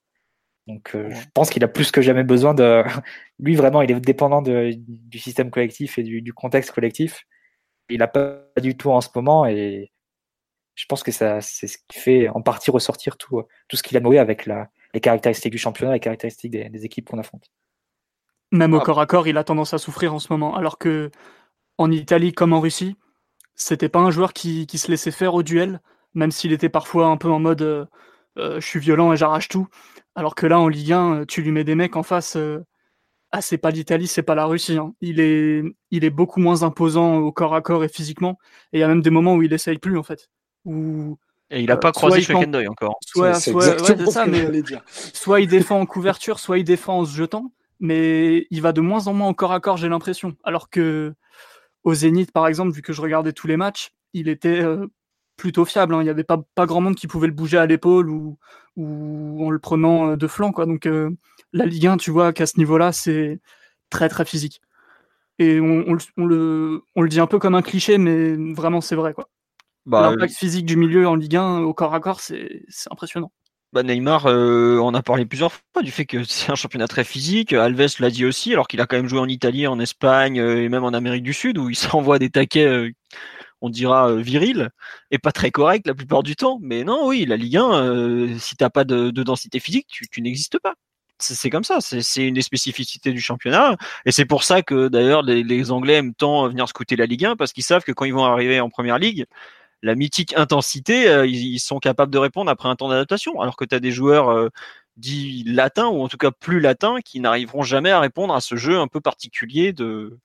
Donc, 0.67 0.97
euh, 0.97 1.11
je 1.11 1.27
pense 1.33 1.51
qu'il 1.51 1.63
a 1.63 1.69
plus 1.69 1.93
que 1.93 2.03
jamais 2.03 2.25
besoin 2.25 2.55
de. 2.55 2.83
Lui, 3.39 3.55
vraiment, 3.55 3.83
il 3.83 3.91
est 3.93 4.01
dépendant 4.01 4.43
de, 4.43 4.73
du 4.77 5.19
système 5.21 5.51
collectif 5.51 5.99
et 5.99 6.03
du, 6.03 6.23
du 6.23 6.33
contexte 6.33 6.73
collectif 6.73 7.25
il 7.89 7.99
n'a 7.99 8.09
pas 8.09 8.45
du 8.61 8.77
tout 8.77 8.91
en 8.91 9.01
ce 9.01 9.09
moment 9.15 9.47
et 9.47 9.93
je 10.75 10.87
pense 10.87 11.03
que 11.03 11.13
ça, 11.13 11.41
c'est 11.41 11.67
ce 11.67 11.79
qui 11.89 11.99
fait 11.99 12.29
en 12.29 12.43
partie 12.43 12.71
ressortir 12.71 13.17
tout, 13.17 13.43
tout 13.69 13.77
ce 13.77 13.83
qu'il 13.83 13.97
a 13.97 14.01
noué 14.01 14.19
avec 14.19 14.47
la, 14.47 14.69
les 14.93 15.01
caractéristiques 15.01 15.53
du 15.53 15.59
championnat, 15.59 15.93
les 15.93 16.01
caractéristiques 16.01 16.51
des, 16.51 16.85
équipes 16.85 17.09
qu'on 17.09 17.19
affronte. 17.19 17.51
Même 18.51 18.75
au 18.75 18.79
ah. 18.79 18.85
corps 18.85 19.01
à 19.01 19.07
corps, 19.07 19.29
il 19.29 19.39
a 19.39 19.45
tendance 19.45 19.75
à 19.75 19.79
souffrir 19.79 20.15
en 20.15 20.19
ce 20.19 20.33
moment, 20.33 20.57
alors 20.57 20.79
que 20.79 21.11
en 21.79 21.91
Italie 21.91 22.33
comme 22.33 22.53
en 22.53 22.61
Russie, 22.61 22.97
c'était 23.55 23.89
pas 23.89 24.01
un 24.01 24.11
joueur 24.11 24.33
qui, 24.33 24.67
qui, 24.67 24.79
se 24.79 24.91
laissait 24.91 25.11
faire 25.11 25.35
au 25.35 25.43
duel, 25.43 25.81
même 26.15 26.31
s'il 26.31 26.53
était 26.53 26.69
parfois 26.69 27.07
un 27.07 27.17
peu 27.17 27.31
en 27.31 27.39
mode 27.39 27.63
euh, 27.63 27.85
euh, 28.39 28.61
je 28.61 28.67
suis 28.67 28.81
violent 28.81 29.13
et 29.13 29.17
j'arrache 29.17 29.49
tout. 29.49 29.69
Alors 30.15 30.35
que 30.35 30.47
là, 30.47 30.59
en 30.59 30.69
Ligue 30.69 30.93
1, 30.93 31.25
tu 31.27 31.43
lui 31.43 31.51
mets 31.51 31.65
des 31.65 31.75
mecs 31.75 31.97
en 31.97 32.03
face, 32.03 32.37
euh, 32.37 32.65
ah, 33.37 33.41
c'est 33.41 33.59
pas 33.59 33.73
l'Italie, 33.73 34.07
c'est 34.07 34.23
pas 34.23 34.37
la 34.37 34.45
Russie. 34.45 34.79
Hein. 34.79 34.95
Il, 35.01 35.19
est, 35.19 35.65
il 35.91 36.05
est 36.05 36.11
beaucoup 36.11 36.39
moins 36.39 36.63
imposant 36.63 37.17
au 37.17 37.33
corps 37.33 37.57
à 37.57 37.63
corps 37.63 37.83
et 37.83 37.89
physiquement. 37.89 38.39
Et 38.73 38.79
il 38.79 38.81
y 38.81 38.85
a 38.85 38.87
même 38.87 39.03
des 39.03 39.11
moments 39.11 39.35
où 39.35 39.43
il 39.43 39.53
essaye 39.53 39.79
plus, 39.79 39.99
en 39.99 40.05
fait. 40.05 40.31
et 40.67 41.61
il 41.61 41.67
n'a 41.67 41.77
pas 41.77 41.89
euh, 41.89 41.91
croisé 41.91 42.23
Schweckendoy 42.23 42.69
encore. 42.69 42.97
Soit, 43.05 43.35
soit, 43.35 44.07
ça, 44.09 44.27
mais, 44.27 44.47
soit 45.13 45.41
il 45.41 45.49
défend 45.49 45.81
en 45.81 45.85
couverture, 45.85 46.39
soit 46.39 46.59
il 46.59 46.65
défend 46.65 47.01
en 47.01 47.05
se 47.05 47.17
jetant. 47.17 47.53
Mais 47.81 48.47
il 48.51 48.63
va 48.63 48.71
de 48.71 48.81
moins 48.81 49.09
en 49.09 49.15
moins 49.15 49.31
au 49.31 49.35
corps 49.35 49.53
à 49.53 49.59
corps, 49.59 49.79
j'ai 49.79 49.89
l'impression. 49.89 50.37
Alors 50.45 50.71
que 50.71 51.13
au 51.83 51.93
Zénith, 51.93 52.31
par 52.31 52.47
exemple, 52.47 52.71
vu 52.71 52.83
que 52.83 52.93
je 52.93 53.01
regardais 53.01 53.33
tous 53.33 53.49
les 53.49 53.57
matchs, 53.57 53.91
il 54.13 54.29
était 54.29 54.61
euh, 54.61 54.87
plutôt 55.37 55.65
fiable. 55.65 55.95
Hein. 55.95 56.01
Il 56.01 56.05
n'y 56.05 56.11
avait 56.11 56.25
pas, 56.25 56.43
pas 56.55 56.67
grand 56.67 56.81
monde 56.81 56.95
qui 56.95 57.07
pouvait 57.07 57.27
le 57.27 57.33
bouger 57.33 57.59
à 57.59 57.67
l'épaule 57.67 58.11
ou, 58.11 58.39
ou 58.77 59.47
en 59.47 59.51
le 59.51 59.59
prenant 59.59 60.11
euh, 60.11 60.17
de 60.17 60.27
flanc. 60.27 60.53
Quoi. 60.53 60.67
Donc 60.67 60.89
la 61.53 61.67
Ligue 61.67 61.87
1, 61.87 61.97
tu 61.97 62.11
vois 62.11 62.33
qu'à 62.33 62.47
ce 62.47 62.59
niveau-là, 62.59 62.93
c'est 62.93 63.41
très 63.91 64.09
très 64.09 64.25
physique. 64.25 64.61
Et 65.39 65.61
on, 65.61 65.97
le, 66.17 67.09
dit 67.09 67.21
un 67.21 67.27
peu 67.27 67.39
comme 67.39 67.55
un 67.55 67.63
cliché, 67.63 67.99
mais 67.99 68.37
vraiment 68.55 68.81
c'est 68.81 68.95
vrai. 68.95 69.15
quoi. 69.15 69.29
Bah, 69.87 70.11
L'impact 70.11 70.35
physique 70.35 70.65
du 70.65 70.77
milieu 70.77 71.09
en 71.09 71.17
Ligue 71.17 71.37
1 71.37 71.61
au 71.61 71.75
corps 71.75 71.95
à 71.95 72.01
corps, 72.01 72.21
c'est 72.21 72.65
impressionnant. 72.91 73.33
Bah 73.75 73.83
Neymar, 73.83 74.27
euh, 74.27 74.79
on 74.79 74.95
a 74.95 75.03
parlé 75.03 75.27
plusieurs 75.27 75.53
fois 75.53 75.83
du 75.83 75.91
fait 75.91 76.07
que 76.07 76.23
c'est 76.23 76.53
un 76.53 76.55
championnat 76.55 76.87
très 76.87 77.03
physique. 77.03 77.53
Alves 77.53 77.97
l'a 77.99 78.09
dit 78.11 78.25
aussi, 78.25 78.53
alors 78.53 78.69
qu'il 78.69 78.81
a 78.81 78.87
quand 78.87 78.95
même 78.95 79.09
joué 79.09 79.19
en 79.19 79.27
Italie, 79.27 79.67
en 79.67 79.81
Espagne 79.81 80.39
euh, 80.39 80.63
et 80.63 80.69
même 80.69 80.85
en 80.85 80.93
Amérique 80.93 81.25
du 81.25 81.33
Sud, 81.33 81.59
où 81.59 81.69
il 81.69 81.75
s'envoie 81.77 82.21
des 82.21 82.31
taquets, 82.31 82.67
euh, 82.67 82.93
on 83.65 83.71
dira 83.71 84.15
virils, 84.17 84.71
et 85.11 85.19
pas 85.19 85.33
très 85.33 85.51
corrects 85.51 85.87
la 85.87 85.95
plupart 85.95 86.23
du 86.23 86.37
temps. 86.37 86.59
Mais 86.63 86.85
non, 86.85 87.07
oui, 87.09 87.27
la 87.27 87.37
Ligue 87.37 87.57
1, 87.57 88.39
si 88.39 88.57
t'as 88.57 88.71
pas 88.71 88.85
de, 88.85 89.11
densité 89.11 89.61
physique, 89.61 89.89
tu 90.11 90.23
n'existes 90.23 90.59
pas 90.59 90.75
c'est 91.21 91.51
comme 91.51 91.65
ça, 91.65 91.79
c'est 91.81 92.27
une 92.27 92.35
des 92.35 92.43
spécificités 92.43 93.13
du 93.13 93.21
championnat. 93.21 93.77
Et 94.05 94.13
c'est 94.13 94.25
pour 94.25 94.45
ça 94.45 94.63
que 94.63 94.89
d'ailleurs 94.89 95.23
les, 95.23 95.71
Anglais 95.71 95.95
aiment 95.95 96.15
tant 96.15 96.49
venir 96.49 96.69
scouter 96.69 96.97
la 96.97 97.07
Ligue 97.07 97.25
1 97.25 97.37
parce 97.37 97.53
qu'ils 97.53 97.65
savent 97.65 97.85
que 97.85 97.93
quand 97.93 98.05
ils 98.05 98.15
vont 98.15 98.25
arriver 98.25 98.61
en 98.61 98.69
première 98.69 98.99
ligue, 98.99 99.25
la 99.83 99.95
mythique 99.95 100.35
intensité, 100.37 101.09
euh, 101.09 101.27
ils, 101.27 101.59
sont 101.59 101.79
capables 101.79 102.13
de 102.13 102.19
répondre 102.19 102.51
après 102.51 102.69
un 102.69 102.77
temps 102.77 102.89
d'adaptation. 102.89 103.41
Alors 103.41 103.57
que 103.57 103.65
tu 103.65 103.75
as 103.75 103.81
des 103.81 103.93
joueurs 103.93 104.31
euh, 104.31 104.49
dits 104.97 105.45
latins 105.47 105.89
ou 105.89 106.03
en 106.03 106.09
tout 106.09 106.17
cas 106.17 106.31
plus 106.31 106.61
latins 106.61 107.01
qui 107.05 107.21
n'arriveront 107.21 107.63
jamais 107.63 107.91
à 107.91 108.01
répondre 108.01 108.35
à 108.35 108.41
ce 108.41 108.57
jeu 108.57 108.79
un 108.79 108.89
peu 108.89 109.01
particulier 109.01 109.73
de 109.73 110.19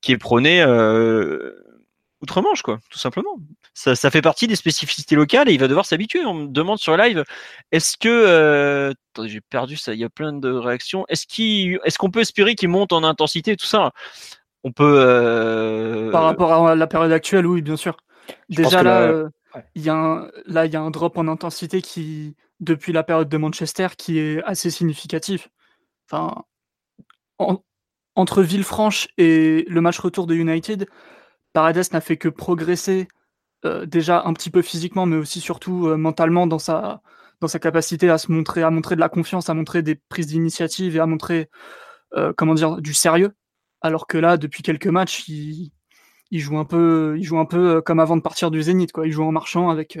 qui 0.00 0.12
est 0.12 0.18
prôné 0.18 0.62
euh, 0.62 1.52
outre-Manche, 2.22 2.62
quoi, 2.62 2.78
tout 2.88 2.98
simplement. 2.98 3.36
Ça, 3.74 3.94
ça, 3.94 4.10
fait 4.10 4.22
partie 4.22 4.46
des 4.46 4.56
spécificités 4.56 5.16
locales 5.16 5.48
et 5.48 5.52
il 5.52 5.60
va 5.60 5.68
devoir 5.68 5.86
s'habituer. 5.86 6.24
On 6.24 6.34
me 6.34 6.46
demande 6.46 6.78
sur 6.78 6.96
live, 6.96 7.24
est-ce 7.72 7.96
que, 7.96 8.08
euh... 8.08 8.92
j'ai 9.24 9.40
perdu 9.40 9.76
ça, 9.76 9.92
il 9.92 10.00
y 10.00 10.04
a 10.04 10.08
plein 10.08 10.32
de 10.32 10.50
réactions. 10.50 11.04
Est-ce 11.08 11.26
qu'il, 11.26 11.80
est-ce 11.84 11.98
qu'on 11.98 12.10
peut 12.10 12.20
espérer 12.20 12.54
qu'il 12.54 12.68
monte 12.68 12.92
en 12.92 13.02
intensité, 13.02 13.56
tout 13.56 13.66
ça? 13.66 13.90
On 14.64 14.72
peut. 14.72 14.96
Euh... 14.98 16.10
Par 16.10 16.22
rapport 16.22 16.68
à 16.68 16.74
la 16.76 16.86
période 16.86 17.12
actuelle, 17.12 17.46
oui, 17.46 17.62
bien 17.62 17.76
sûr. 17.76 17.96
Déjà 18.48 18.82
là, 18.82 19.02
euh, 19.02 19.28
il 19.74 19.82
y 19.82 19.88
a 19.88 19.94
un, 19.94 20.30
là, 20.46 20.66
il 20.66 20.72
y 20.72 20.76
a 20.76 20.80
un 20.80 20.90
drop 20.90 21.18
en 21.18 21.26
intensité 21.26 21.82
qui, 21.82 22.36
depuis 22.60 22.92
la 22.92 23.02
période 23.02 23.28
de 23.28 23.36
Manchester, 23.36 23.88
qui 23.98 24.18
est 24.18 24.42
assez 24.44 24.70
significatif. 24.70 25.48
Enfin, 26.08 26.44
entre 28.14 28.42
Villefranche 28.42 29.08
et 29.18 29.64
le 29.68 29.80
match 29.80 29.98
retour 29.98 30.26
de 30.26 30.34
United, 30.34 30.86
Paredes 31.52 31.92
n'a 31.92 32.00
fait 32.00 32.16
que 32.16 32.28
progresser 32.28 33.08
euh, 33.64 33.86
déjà 33.86 34.22
un 34.24 34.32
petit 34.32 34.50
peu 34.50 34.62
physiquement, 34.62 35.06
mais 35.06 35.16
aussi 35.16 35.40
surtout 35.40 35.86
euh, 35.86 35.96
mentalement 35.96 36.46
dans 36.46 36.58
sa, 36.58 37.02
dans 37.40 37.48
sa 37.48 37.58
capacité 37.58 38.10
à 38.10 38.18
se 38.18 38.32
montrer, 38.32 38.62
à 38.62 38.70
montrer 38.70 38.96
de 38.96 39.00
la 39.00 39.08
confiance, 39.08 39.48
à 39.50 39.54
montrer 39.54 39.82
des 39.82 39.94
prises 39.94 40.26
d'initiative 40.26 40.96
et 40.96 41.00
à 41.00 41.06
montrer 41.06 41.48
euh, 42.16 42.32
comment 42.36 42.54
dire 42.54 42.80
du 42.80 42.94
sérieux. 42.94 43.32
Alors 43.80 44.06
que 44.06 44.18
là, 44.18 44.36
depuis 44.36 44.62
quelques 44.62 44.86
matchs, 44.88 45.28
il, 45.28 45.72
il 46.30 46.40
joue 46.40 46.58
un 46.58 46.64
peu, 46.64 47.16
il 47.18 47.24
joue 47.24 47.38
un 47.38 47.44
peu 47.44 47.80
comme 47.82 48.00
avant 48.00 48.16
de 48.16 48.22
partir 48.22 48.50
du 48.50 48.62
Zénith, 48.62 48.92
quoi. 48.92 49.06
Il 49.06 49.12
joue 49.12 49.24
en 49.24 49.32
marchant 49.32 49.70
avec 49.70 49.98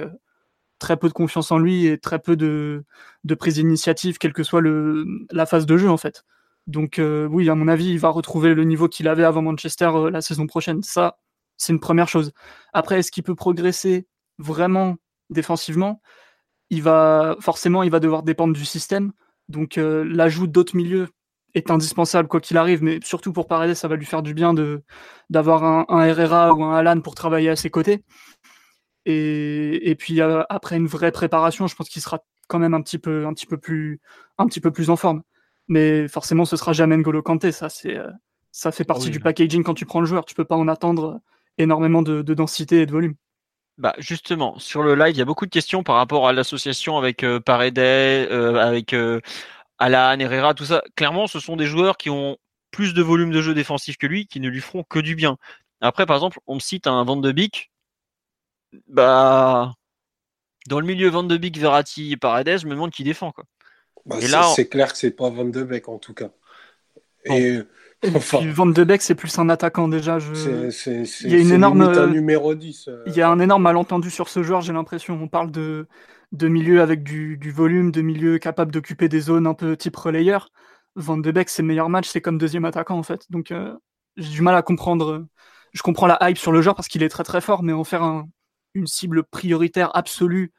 très 0.78 0.96
peu 0.96 1.08
de 1.08 1.12
confiance 1.12 1.52
en 1.52 1.58
lui 1.58 1.86
et 1.86 1.98
très 1.98 2.18
peu 2.18 2.36
de, 2.36 2.84
de 3.24 3.34
prise 3.34 3.54
d'initiative, 3.54 4.18
quelle 4.18 4.32
que 4.32 4.42
soit 4.42 4.60
le, 4.60 5.06
la 5.30 5.46
phase 5.46 5.66
de 5.66 5.76
jeu 5.76 5.90
en 5.90 5.96
fait. 5.96 6.24
Donc 6.66 7.00
oui, 7.00 7.50
à 7.50 7.54
mon 7.54 7.68
avis, 7.68 7.90
il 7.90 7.98
va 7.98 8.08
retrouver 8.08 8.54
le 8.54 8.64
niveau 8.64 8.88
qu'il 8.88 9.08
avait 9.08 9.24
avant 9.24 9.42
Manchester 9.42 9.90
la 10.10 10.20
saison 10.20 10.46
prochaine. 10.46 10.82
Ça, 10.82 11.18
c'est 11.62 11.72
une 11.72 11.80
première 11.80 12.08
chose. 12.08 12.32
Après, 12.72 12.98
est-ce 12.98 13.12
qu'il 13.12 13.22
peut 13.22 13.34
progresser 13.34 14.06
vraiment 14.38 14.96
défensivement? 15.30 16.00
Il 16.70 16.82
va 16.82 17.36
forcément, 17.40 17.82
il 17.82 17.90
va 17.90 18.00
devoir 18.00 18.22
dépendre 18.22 18.54
du 18.54 18.64
système. 18.64 19.12
Donc 19.48 19.76
l'ajout 19.76 20.46
d'autres 20.46 20.76
milieux 20.76 21.08
est 21.54 21.70
indispensable 21.70 22.28
quoi 22.28 22.40
qu'il 22.40 22.56
arrive, 22.56 22.82
mais 22.82 22.98
surtout 23.04 23.32
pour 23.32 23.46
Paredes, 23.46 23.74
ça 23.74 23.86
va 23.88 23.96
lui 23.96 24.06
faire 24.06 24.22
du 24.22 24.34
bien 24.34 24.54
de 24.54 24.82
d'avoir 25.30 25.64
un, 25.64 25.84
un, 25.88 26.04
Herrera 26.04 26.52
ou 26.54 26.64
un 26.64 26.74
Alan 26.74 27.00
pour 27.00 27.14
travailler 27.14 27.50
à 27.50 27.56
ses 27.56 27.70
côtés. 27.70 28.02
Et, 29.04 29.90
et 29.90 29.94
puis 29.94 30.20
après 30.20 30.76
une 30.76 30.86
vraie 30.86 31.12
préparation, 31.12 31.66
je 31.66 31.76
pense 31.76 31.88
qu'il 31.88 32.02
sera 32.02 32.20
quand 32.48 32.58
même 32.58 32.74
un 32.74 32.82
petit 32.82 32.98
peu 32.98 33.26
un 33.26 33.34
petit 33.34 33.46
peu 33.46 33.58
plus 33.58 34.00
un 34.38 34.46
petit 34.46 34.60
peu 34.60 34.72
plus 34.72 34.90
en 34.90 34.96
forme. 34.96 35.22
Mais 35.68 36.08
forcément, 36.08 36.44
ce 36.44 36.56
sera 36.56 36.72
jamais 36.72 36.96
N'Golo 36.96 37.22
Kanté, 37.22 37.52
ça 37.52 37.68
c'est 37.68 37.98
ça 38.52 38.70
fait 38.72 38.84
partie 38.84 39.10
du 39.10 39.20
packaging 39.20 39.62
quand 39.62 39.74
tu 39.74 39.86
prends 39.86 40.00
le 40.00 40.06
joueur. 40.06 40.24
Tu 40.24 40.34
peux 40.34 40.44
pas 40.44 40.56
en 40.56 40.68
attendre 40.68 41.20
énormément 41.58 42.02
de, 42.02 42.22
de 42.22 42.34
densité 42.34 42.82
et 42.82 42.86
de 42.86 42.92
volume. 42.92 43.14
Bah 43.78 43.94
justement, 43.98 44.58
sur 44.58 44.82
le 44.82 44.94
live, 44.94 45.14
il 45.14 45.18
y 45.18 45.22
a 45.22 45.24
beaucoup 45.24 45.46
de 45.46 45.50
questions 45.50 45.82
par 45.82 45.96
rapport 45.96 46.28
à 46.28 46.32
l'association 46.32 46.98
avec 46.98 47.24
euh, 47.24 47.40
Paredes, 47.40 47.78
euh, 47.78 48.56
avec 48.56 48.92
euh, 48.92 49.20
Alan, 49.78 50.18
Herrera, 50.18 50.54
tout 50.54 50.66
ça. 50.66 50.82
Clairement, 50.94 51.26
ce 51.26 51.40
sont 51.40 51.56
des 51.56 51.66
joueurs 51.66 51.96
qui 51.96 52.10
ont 52.10 52.36
plus 52.70 52.94
de 52.94 53.02
volume 53.02 53.30
de 53.30 53.40
jeu 53.40 53.54
défensif 53.54 53.96
que 53.96 54.06
lui, 54.06 54.26
qui 54.26 54.40
ne 54.40 54.48
lui 54.48 54.60
feront 54.60 54.84
que 54.84 54.98
du 54.98 55.14
bien. 55.14 55.38
Après, 55.80 56.06
par 56.06 56.16
exemple, 56.16 56.38
on 56.46 56.56
me 56.56 56.60
cite 56.60 56.86
un 56.86 57.02
Van 57.04 57.16
de 57.16 57.32
Beek. 57.32 57.70
Bah, 58.88 59.72
dans 60.66 60.78
le 60.78 60.86
milieu 60.86 61.08
Van 61.08 61.22
de 61.22 61.36
Beek, 61.36 61.58
Verratti 61.58 62.12
et 62.12 62.16
Paredes, 62.16 62.58
je 62.58 62.66
me 62.66 62.72
demande 62.72 62.90
qui 62.90 63.04
défend 63.04 63.32
quoi. 63.32 63.44
Bah, 64.04 64.16
et 64.20 64.28
là, 64.28 64.52
c'est 64.54 64.68
clair 64.68 64.92
que 64.92 64.98
c'est 64.98 65.10
pas 65.10 65.30
Van 65.30 65.44
de 65.44 65.62
Beek 65.62 65.88
en 65.88 65.98
tout 65.98 66.14
cas. 66.14 66.30
Et 67.24 67.58
Van 68.04 68.66
de 68.66 68.84
Beek, 68.84 69.02
c'est 69.02 69.14
plus 69.14 69.38
un 69.38 69.48
attaquant 69.48 69.88
déjà. 69.88 70.18
Je... 70.18 70.32
il 71.24 71.30
y 71.30 71.34
a 71.34 71.38
une 71.38 71.52
énorme. 71.52 71.82
Un 71.82 72.08
numéro 72.08 72.54
10. 72.54 72.88
Euh. 72.88 73.02
Il 73.06 73.14
y 73.14 73.22
a 73.22 73.28
un 73.28 73.38
énorme 73.38 73.62
malentendu 73.62 74.10
sur 74.10 74.28
ce 74.28 74.42
joueur, 74.42 74.60
j'ai 74.60 74.72
l'impression. 74.72 75.18
On 75.20 75.28
parle 75.28 75.50
de, 75.50 75.86
de 76.32 76.48
milieu 76.48 76.82
avec 76.82 77.02
du, 77.02 77.36
du 77.36 77.52
volume, 77.52 77.92
de 77.92 78.02
milieu 78.02 78.38
capable 78.38 78.72
d'occuper 78.72 79.08
des 79.08 79.20
zones 79.20 79.46
un 79.46 79.54
peu 79.54 79.76
type 79.76 79.96
relayeur. 79.96 80.50
Van 80.96 81.16
de 81.16 81.30
Beek, 81.30 81.48
ses 81.48 81.62
meilleurs 81.62 81.88
matchs, 81.88 82.08
c'est 82.08 82.20
comme 82.20 82.38
deuxième 82.38 82.64
attaquant 82.64 82.98
en 82.98 83.02
fait. 83.02 83.30
Donc 83.30 83.50
euh, 83.50 83.74
j'ai 84.16 84.30
du 84.30 84.42
mal 84.42 84.54
à 84.54 84.62
comprendre. 84.62 85.26
Je 85.72 85.82
comprends 85.82 86.06
la 86.06 86.18
hype 86.28 86.38
sur 86.38 86.52
le 86.52 86.60
joueur 86.60 86.74
parce 86.74 86.88
qu'il 86.88 87.02
est 87.02 87.08
très 87.08 87.24
très 87.24 87.40
fort, 87.40 87.62
mais 87.62 87.72
en 87.72 87.84
faire 87.84 88.02
un, 88.02 88.28
une 88.74 88.86
cible 88.86 89.22
prioritaire 89.22 89.94
absolue 89.96 90.52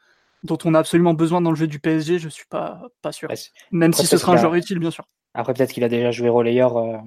dont 0.43 0.57
on 0.65 0.73
a 0.73 0.79
absolument 0.79 1.13
besoin 1.13 1.41
dans 1.41 1.51
le 1.51 1.55
jeu 1.55 1.67
du 1.67 1.79
PSG, 1.79 2.19
je 2.19 2.29
suis 2.29 2.45
pas, 2.49 2.81
pas 3.01 3.11
sûr. 3.11 3.29
Même 3.71 3.93
si 3.93 4.05
ce 4.05 4.17
sera 4.17 4.33
un 4.33 4.37
joueur 4.37 4.55
utile, 4.55 4.79
bien 4.79 4.91
sûr. 4.91 5.05
Après, 5.33 5.53
peut-être 5.53 5.71
qu'il 5.71 5.83
a 5.83 5.89
déjà 5.89 6.11
joué 6.11 6.29
relayeur 6.29 6.77
euh, 6.77 6.97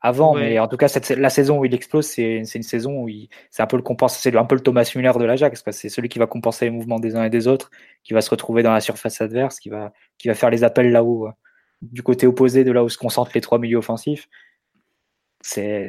avant, 0.00 0.34
mais 0.34 0.58
en 0.58 0.68
tout 0.68 0.76
cas, 0.76 0.88
cette, 0.88 1.10
la 1.10 1.30
saison 1.30 1.58
où 1.58 1.64
il 1.64 1.74
explose, 1.74 2.06
c'est 2.06 2.36
une 2.36 2.62
saison 2.62 3.02
où 3.02 3.08
c'est 3.50 3.62
un 3.62 3.66
peu 3.66 3.76
le 3.76 3.82
c'est 4.08 4.36
un 4.36 4.44
peu 4.44 4.54
le 4.54 4.60
Thomas 4.60 4.90
Müller 4.94 5.12
de 5.18 5.24
l'Ajax, 5.24 5.62
parce 5.62 5.76
que 5.76 5.80
c'est 5.80 5.88
celui 5.88 6.08
qui 6.08 6.18
va 6.18 6.26
compenser 6.26 6.66
les 6.66 6.70
mouvements 6.70 7.00
des 7.00 7.16
uns 7.16 7.24
et 7.24 7.30
des 7.30 7.48
autres, 7.48 7.70
qui 8.04 8.12
va 8.12 8.20
se 8.20 8.30
retrouver 8.30 8.62
dans 8.62 8.72
la 8.72 8.80
surface 8.80 9.20
adverse, 9.20 9.58
qui 9.58 9.68
va, 9.68 9.92
qui 10.18 10.28
va 10.28 10.34
faire 10.34 10.50
les 10.50 10.64
appels 10.64 10.92
là-haut, 10.92 11.26
euh, 11.26 11.32
du 11.82 12.02
côté 12.02 12.26
opposé 12.26 12.62
de 12.62 12.72
là 12.72 12.84
où 12.84 12.88
se 12.88 12.98
concentrent 12.98 13.32
les 13.34 13.40
trois 13.40 13.58
milieux 13.58 13.78
offensifs. 13.78 14.28
C'est, 15.40 15.88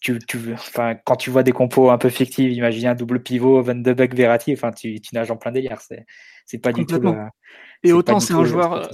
tu, 0.00 0.18
tu, 0.26 0.52
enfin, 0.52 0.96
quand 1.04 1.16
tu 1.16 1.30
vois 1.30 1.42
des 1.42 1.52
compos 1.52 1.90
un 1.90 1.98
peu 1.98 2.08
fictifs, 2.08 2.52
imagine 2.52 2.88
un 2.88 2.94
double 2.94 3.22
pivot, 3.22 3.62
Van 3.62 3.74
de 3.74 3.92
Beek, 3.92 4.14
Verratti, 4.14 4.52
enfin, 4.52 4.72
tu, 4.72 5.00
tu 5.00 5.14
nages 5.14 5.30
en 5.30 5.36
plein 5.36 5.52
délire. 5.52 5.80
C'est, 5.80 6.06
c'est 6.46 6.58
pas 6.58 6.72
du 6.72 6.86
tout. 6.86 7.00
et 7.82 7.92
autant 7.92 8.20
c'est 8.20 8.34
un 8.34 8.44
joueur, 8.44 8.90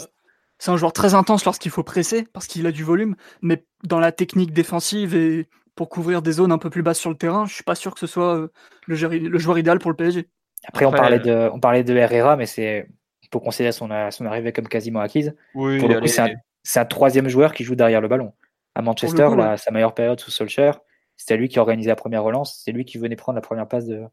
c'est 0.61 0.71
un 0.71 0.77
joueur 0.77 0.93
très 0.93 1.15
intense 1.15 1.47
lorsqu'il 1.47 1.71
faut 1.71 1.83
presser 1.83 2.27
parce 2.35 2.47
qu'il 2.47 2.67
a 2.67 2.71
du 2.71 2.85
volume, 2.85 3.17
mais 3.41 3.65
dans 3.83 3.99
la 3.99 4.13
technique 4.13 4.53
défensive 4.53 5.17
et 5.17 5.49
pour 5.75 5.89
couvrir 5.89 6.21
des 6.21 6.33
zones 6.33 6.53
un 6.53 6.59
peu 6.59 6.69
plus 6.69 6.83
basses 6.83 6.99
sur 6.99 7.09
le 7.09 7.17
terrain, 7.17 7.47
je 7.47 7.55
suis 7.55 7.65
pas 7.65 7.75
sûr 7.75 7.95
que 7.95 8.01
ce 8.01 8.07
soit 8.07 8.37
euh, 8.37 8.53
le, 8.87 8.95
joueur, 8.95 9.59
idéal 9.59 9.79
pour 9.79 9.91
le 9.91 9.97
PSG. 9.97 10.29
Après, 10.65 10.85
on 10.85 10.93
parlait 10.93 11.19
de, 11.19 11.49
on 11.55 11.59
parlait 11.59 11.83
de 11.83 11.97
Herrera, 11.97 12.37
mais 12.37 12.45
c'est 12.45 12.87
pour 13.31 13.43
considérer 13.43 13.73
son, 13.73 13.89
son 14.11 14.27
arrivée 14.27 14.53
comme 14.53 14.69
quasiment 14.69 15.01
acquise. 15.01 15.35
Oui, 15.55 15.81
c'est 16.63 16.79
un, 16.79 16.85
troisième 16.85 17.29
joueur 17.29 17.55
qui 17.55 17.65
joue 17.65 17.75
derrière 17.75 18.03
le 18.03 18.09
ballon. 18.09 18.35
À 18.75 18.83
Manchester, 18.83 19.31
sa 19.57 19.71
meilleure 19.71 19.95
période 19.95 20.21
sous 20.21 20.31
Solskjaer, 20.31 20.79
c'était 21.17 21.39
lui 21.39 21.49
qui 21.49 21.59
organisait 21.59 21.89
la 21.89 21.97
première 21.97 22.23
relance, 22.23 22.61
c'est 22.63 22.73
lui 22.73 22.85
qui 22.85 22.99
venait 22.99 23.17
prendre 23.17 23.37
la 23.37 23.43
première 23.43 23.67
passe 23.67 23.87
de, 23.87 24.05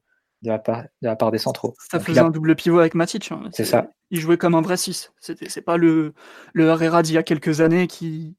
de 0.43 0.49
la, 0.49 0.59
part, 0.59 0.83
de 0.83 1.07
la 1.07 1.15
part 1.15 1.31
des 1.31 1.37
centraux. 1.37 1.73
Ça 1.89 1.99
faisait 1.99 2.19
un 2.19 2.29
double 2.29 2.55
pivot 2.55 2.79
avec 2.79 2.93
Matic. 2.93 3.31
Hein. 3.31 3.49
C'est 3.51 3.65
ça. 3.65 3.89
Il 4.11 4.19
jouait 4.19 4.37
comme 4.37 4.55
un 4.55 4.61
vrai 4.61 4.77
6. 4.77 5.11
C'est 5.19 5.61
pas 5.61 5.77
le, 5.77 6.13
le 6.53 6.65
Herrera 6.65 7.01
d'il 7.01 7.15
y 7.15 7.17
a 7.17 7.23
quelques 7.23 7.61
années 7.61 7.87
qui, 7.87 8.35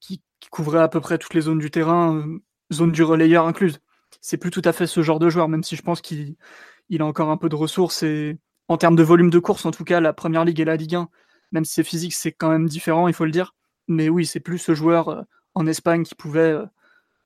qui, 0.00 0.22
couvrait 0.50 0.80
à 0.80 0.88
peu 0.88 1.00
près 1.00 1.18
toutes 1.18 1.34
les 1.34 1.42
zones 1.42 1.60
du 1.60 1.70
terrain, 1.70 2.16
euh, 2.16 2.42
zone 2.72 2.92
du 2.92 3.02
relayeur 3.02 3.46
incluse. 3.46 3.80
C'est 4.20 4.36
plus 4.36 4.50
tout 4.50 4.62
à 4.64 4.72
fait 4.72 4.86
ce 4.86 5.00
genre 5.00 5.18
de 5.18 5.30
joueur, 5.30 5.48
même 5.48 5.62
si 5.62 5.76
je 5.76 5.82
pense 5.82 6.02
qu'il 6.02 6.34
il 6.88 7.00
a 7.00 7.06
encore 7.06 7.30
un 7.30 7.36
peu 7.36 7.48
de 7.48 7.54
ressources. 7.54 8.02
Et 8.02 8.38
en 8.68 8.76
termes 8.76 8.96
de 8.96 9.02
volume 9.02 9.30
de 9.30 9.38
course, 9.38 9.64
en 9.64 9.70
tout 9.70 9.84
cas, 9.84 10.00
la 10.00 10.12
première 10.12 10.44
ligue 10.44 10.60
et 10.60 10.64
la 10.64 10.76
Ligue 10.76 10.96
1, 10.96 11.08
même 11.52 11.64
si 11.64 11.74
c'est 11.74 11.84
physique, 11.84 12.12
c'est 12.12 12.32
quand 12.32 12.50
même 12.50 12.66
différent, 12.66 13.08
il 13.08 13.14
faut 13.14 13.24
le 13.24 13.30
dire. 13.30 13.54
Mais 13.88 14.08
oui, 14.08 14.26
c'est 14.26 14.40
plus 14.40 14.58
ce 14.58 14.74
joueur 14.74 15.08
euh, 15.08 15.22
en 15.54 15.66
Espagne 15.66 16.02
qui 16.02 16.14
pouvait 16.14 16.58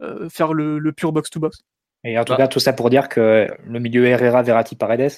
euh, 0.03 0.29
faire 0.29 0.53
le, 0.53 0.79
le 0.79 0.93
pur 0.93 1.13
box-to-box. 1.13 1.63
Et 2.07 2.17
en 2.19 2.25
tout 2.25 2.37
cas, 2.37 2.47
tout 2.47 2.61
ça 2.61 2.73
pour 2.73 2.89
dire 2.89 3.09
que 3.09 3.49
le 3.67 3.81
milieu 3.81 4.07
Herrera, 4.07 4.43
Verratti, 4.43 4.77
Paredes, 4.77 5.11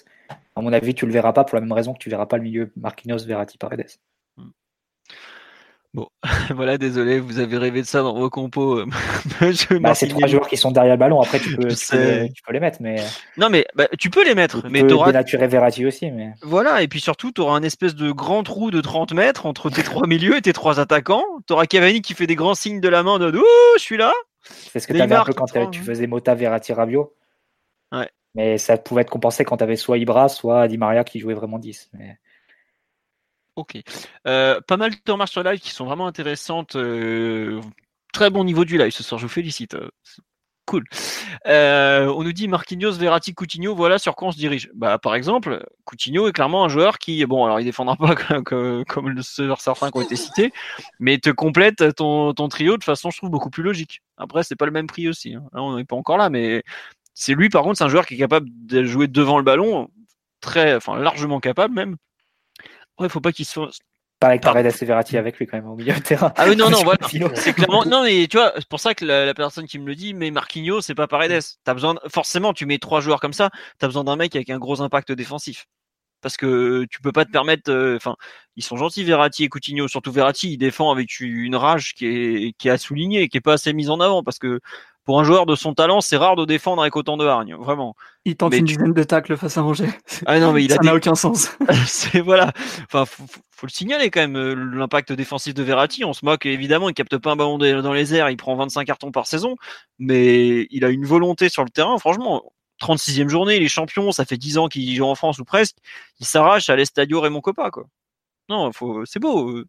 à 0.56 0.62
mon 0.62 0.72
avis, 0.72 0.94
tu 0.94 1.04
le 1.06 1.12
verras 1.12 1.34
pas 1.34 1.44
pour 1.44 1.56
la 1.56 1.60
même 1.60 1.72
raison 1.72 1.92
que 1.92 1.98
tu 1.98 2.08
verras 2.08 2.26
pas 2.26 2.38
le 2.38 2.42
milieu 2.42 2.72
Marquinhos, 2.76 3.24
Verratti, 3.26 3.58
Paredes. 3.58 3.98
Bon, 5.94 6.06
voilà, 6.54 6.78
désolé, 6.78 7.18
vous 7.18 7.40
avez 7.40 7.56
rêvé 7.56 7.80
de 7.82 7.86
ça 7.86 8.02
dans 8.02 8.14
vos 8.14 8.30
compos. 8.30 8.84
bah, 9.80 9.94
c'est 9.94 10.08
trois 10.08 10.28
joueurs 10.28 10.48
qui 10.48 10.56
sont 10.56 10.70
derrière 10.70 10.94
le 10.94 10.98
ballon. 10.98 11.20
Après, 11.20 11.40
tu 11.40 11.56
peux, 11.56 11.68
tu 11.68 12.42
peux, 12.46 12.52
les 12.52 12.60
mettre, 12.60 12.78
mais. 12.80 12.96
Non, 13.36 13.50
mais 13.50 13.66
bah, 13.74 13.88
tu 13.98 14.08
peux 14.08 14.24
les 14.24 14.34
mettre, 14.34 14.62
tu 14.62 14.68
mais 14.70 14.86
tu 14.86 14.94
auras. 14.94 15.12
Verratti 15.12 15.86
aussi, 15.86 16.10
mais. 16.10 16.32
Voilà, 16.42 16.82
et 16.82 16.88
puis 16.88 17.00
surtout, 17.00 17.32
tu 17.32 17.40
auras 17.40 17.56
un 17.56 17.62
espèce 17.62 17.94
de 17.94 18.10
grand 18.12 18.42
trou 18.42 18.70
de 18.70 18.80
30 18.80 19.12
mètres 19.12 19.46
entre 19.46 19.70
tes 19.70 19.82
trois 19.82 20.06
milieux 20.06 20.36
et 20.36 20.42
tes 20.42 20.52
trois 20.52 20.80
attaquants. 20.80 21.24
Tu 21.46 21.52
auras 21.52 21.66
Cavani 21.66 22.00
qui 22.00 22.14
fait 22.14 22.26
des 22.26 22.36
grands 22.36 22.54
signes 22.54 22.80
de 22.80 22.88
la 22.88 23.02
main 23.02 23.18
de 23.18 23.36
Ouh, 23.36 23.44
je 23.76 23.82
suis 23.82 23.96
là. 23.96 24.12
C'est 24.48 24.80
ce 24.80 24.86
que 24.86 24.92
tu 24.92 25.00
avais 25.00 25.14
un 25.14 25.24
peu 25.24 25.32
quand 25.32 25.70
tu 25.70 25.80
faisais 25.80 26.06
Mota, 26.06 26.34
Verratti, 26.34 26.72
Rabiot. 26.72 27.14
Ouais. 27.92 28.10
Mais 28.34 28.58
ça 28.58 28.76
pouvait 28.76 29.02
être 29.02 29.10
compensé 29.10 29.44
quand 29.44 29.56
tu 29.56 29.64
avais 29.64 29.76
soit 29.76 29.98
Ibra, 29.98 30.28
soit 30.28 30.68
Di 30.68 30.78
Maria 30.78 31.04
qui 31.04 31.18
jouait 31.18 31.34
vraiment 31.34 31.58
10. 31.58 31.90
Mais... 31.94 32.18
Ok. 33.56 33.78
Euh, 34.26 34.60
pas 34.60 34.76
mal 34.76 34.92
de 35.04 35.12
remarques 35.12 35.32
sur 35.32 35.42
live 35.42 35.58
qui 35.58 35.70
sont 35.70 35.86
vraiment 35.86 36.06
intéressantes. 36.06 36.76
Euh, 36.76 37.60
très 38.12 38.30
bon 38.30 38.44
niveau 38.44 38.64
du 38.64 38.78
live 38.78 38.92
ce 38.92 39.02
soir, 39.02 39.18
je 39.18 39.26
vous 39.26 39.32
félicite. 39.32 39.76
Cool. 40.68 40.84
Euh, 41.46 42.12
on 42.14 42.24
nous 42.24 42.34
dit 42.34 42.46
Marquinhos, 42.46 42.92
Verratti, 42.92 43.32
Coutinho, 43.32 43.74
voilà 43.74 43.98
sur 43.98 44.14
quoi 44.14 44.28
on 44.28 44.32
se 44.32 44.36
dirige. 44.36 44.70
Bah, 44.74 44.98
par 44.98 45.14
exemple, 45.14 45.66
Coutinho 45.86 46.28
est 46.28 46.32
clairement 46.32 46.62
un 46.62 46.68
joueur 46.68 46.98
qui, 46.98 47.24
bon, 47.24 47.46
alors 47.46 47.58
il 47.58 47.64
défendra 47.64 47.96
pas 47.96 48.14
comme, 48.44 48.84
comme 48.84 49.22
certains 49.22 49.90
qui 49.90 49.96
ont 49.96 50.02
été 50.02 50.14
cités, 50.14 50.52
mais 51.00 51.16
te 51.16 51.30
complète 51.30 51.94
ton, 51.96 52.34
trio 52.50 52.76
de 52.76 52.84
façon, 52.84 53.10
je 53.10 53.16
trouve, 53.16 53.30
beaucoup 53.30 53.48
plus 53.48 53.62
logique. 53.62 54.02
Après, 54.18 54.42
c'est 54.42 54.56
pas 54.56 54.66
le 54.66 54.72
même 54.72 54.86
prix 54.86 55.08
aussi. 55.08 55.36
Hein. 55.36 55.44
On 55.54 55.76
n'est 55.78 55.86
pas 55.86 55.96
encore 55.96 56.18
là, 56.18 56.28
mais 56.28 56.62
c'est 57.14 57.32
lui, 57.32 57.48
par 57.48 57.62
contre, 57.62 57.78
c'est 57.78 57.84
un 57.84 57.88
joueur 57.88 58.04
qui 58.04 58.16
est 58.16 58.18
capable 58.18 58.50
de 58.50 58.84
jouer 58.84 59.08
devant 59.08 59.38
le 59.38 59.44
ballon, 59.44 59.88
très, 60.42 60.76
enfin, 60.76 60.98
largement 60.98 61.40
capable 61.40 61.72
même. 61.72 61.96
Ouais, 62.98 63.08
faut 63.08 63.22
pas 63.22 63.32
qu'il 63.32 63.46
soit 63.46 63.70
pas 64.18 64.28
avec 64.28 64.42
Paredes 64.42 64.66
et 64.80 64.84
Verratti 64.84 65.16
avec 65.16 65.38
lui 65.38 65.46
quand 65.46 65.56
même 65.56 65.68
au 65.68 65.76
milieu 65.76 65.94
de 65.94 66.00
terrain. 66.00 66.32
Ah 66.36 66.46
oui, 66.48 66.56
non, 66.56 66.70
non, 66.70 66.82
voilà. 66.84 66.98
C'est 67.34 67.52
clairement, 67.52 67.84
non, 67.84 68.02
mais 68.04 68.26
tu 68.26 68.36
vois, 68.36 68.52
c'est 68.56 68.68
pour 68.68 68.80
ça 68.80 68.94
que 68.94 69.04
la, 69.04 69.34
personne 69.34 69.66
qui 69.66 69.78
me 69.78 69.86
le 69.86 69.94
dit, 69.94 70.14
mais 70.14 70.30
Marquinhos, 70.30 70.80
c'est 70.80 70.94
pas 70.94 71.06
Paredes. 71.06 71.42
T'as 71.64 71.74
besoin, 71.74 71.94
forcément, 72.08 72.52
tu 72.52 72.66
mets 72.66 72.78
trois 72.78 73.00
joueurs 73.00 73.20
comme 73.20 73.32
ça, 73.32 73.50
t'as 73.78 73.86
besoin 73.86 74.04
d'un 74.04 74.16
mec 74.16 74.34
avec 74.34 74.50
un 74.50 74.58
gros 74.58 74.80
impact 74.80 75.12
défensif. 75.12 75.66
Parce 76.20 76.36
que 76.36 76.84
tu 76.90 77.00
peux 77.00 77.12
pas 77.12 77.24
te 77.24 77.30
permettre, 77.30 77.70
euh, 77.70 77.94
enfin, 77.96 78.16
ils 78.56 78.64
sont 78.64 78.76
gentils 78.76 79.04
Verratti 79.04 79.44
et 79.44 79.48
Coutinho, 79.48 79.86
surtout 79.86 80.10
Verratti, 80.10 80.52
il 80.52 80.58
défend 80.58 80.90
avec 80.90 81.20
une 81.20 81.54
rage 81.54 81.94
qui 81.94 82.06
est, 82.06 82.52
qui 82.58 82.66
est 82.66 82.72
à 82.72 82.78
souligner, 82.78 83.28
qui 83.28 83.36
est 83.36 83.40
pas 83.40 83.52
assez 83.52 83.72
mise 83.72 83.88
en 83.88 84.00
avant, 84.00 84.24
parce 84.24 84.40
que 84.40 84.58
pour 85.04 85.20
un 85.20 85.24
joueur 85.24 85.46
de 85.46 85.54
son 85.54 85.72
talent, 85.74 86.00
c'est 86.00 86.16
rare 86.16 86.34
de 86.34 86.44
défendre 86.44 86.82
avec 86.82 86.94
autant 86.96 87.16
de 87.16 87.24
hargne, 87.24 87.54
vraiment. 87.54 87.94
Il 88.24 88.36
tente 88.36 88.54
une 88.54 88.66
dizaine 88.66 88.92
de 88.92 89.02
tacles 89.04 89.38
face 89.38 89.56
à 89.56 89.62
Angers. 89.62 89.88
Ah 90.26 90.38
non, 90.40 90.52
mais 90.52 90.64
il 90.64 90.70
ça 90.72 90.82
n'a 90.82 90.94
aucun 90.94 91.14
sens. 91.14 91.56
c'est 91.86 92.20
voilà. 92.20 92.52
Enfin, 92.84 93.06
faut, 93.06 93.24
le 93.66 93.72
signaler 93.72 94.10
quand 94.10 94.20
même 94.20 94.36
euh, 94.36 94.54
l'impact 94.54 95.12
défensif 95.12 95.54
de 95.54 95.62
Verratti. 95.62 96.04
On 96.04 96.12
se 96.12 96.24
moque 96.24 96.46
évidemment, 96.46 96.88
il 96.88 96.94
capte 96.94 97.16
pas 97.18 97.32
un 97.32 97.36
ballon 97.36 97.58
dans 97.58 97.92
les 97.92 98.14
airs, 98.14 98.30
il 98.30 98.36
prend 98.36 98.56
25 98.56 98.84
cartons 98.84 99.10
par 99.12 99.26
saison, 99.26 99.56
mais 99.98 100.66
il 100.70 100.84
a 100.84 100.90
une 100.90 101.04
volonté 101.04 101.48
sur 101.48 101.64
le 101.64 101.70
terrain. 101.70 101.98
Franchement, 101.98 102.52
36e 102.80 103.28
journée, 103.28 103.56
il 103.56 103.62
est 103.62 103.68
champion, 103.68 104.12
ça 104.12 104.24
fait 104.24 104.36
10 104.36 104.58
ans 104.58 104.68
qu'il 104.68 104.94
joue 104.94 105.04
en 105.04 105.14
France 105.14 105.38
ou 105.38 105.44
presque. 105.44 105.76
Il 106.20 106.26
s'arrache 106.26 106.70
à 106.70 106.76
l'Estadio 106.76 107.20
Raymond 107.20 107.40
Coppa, 107.40 107.70
quoi. 107.70 107.84
Non, 108.48 108.72
faut, 108.72 109.04
c'est 109.04 109.20
beau. 109.20 109.64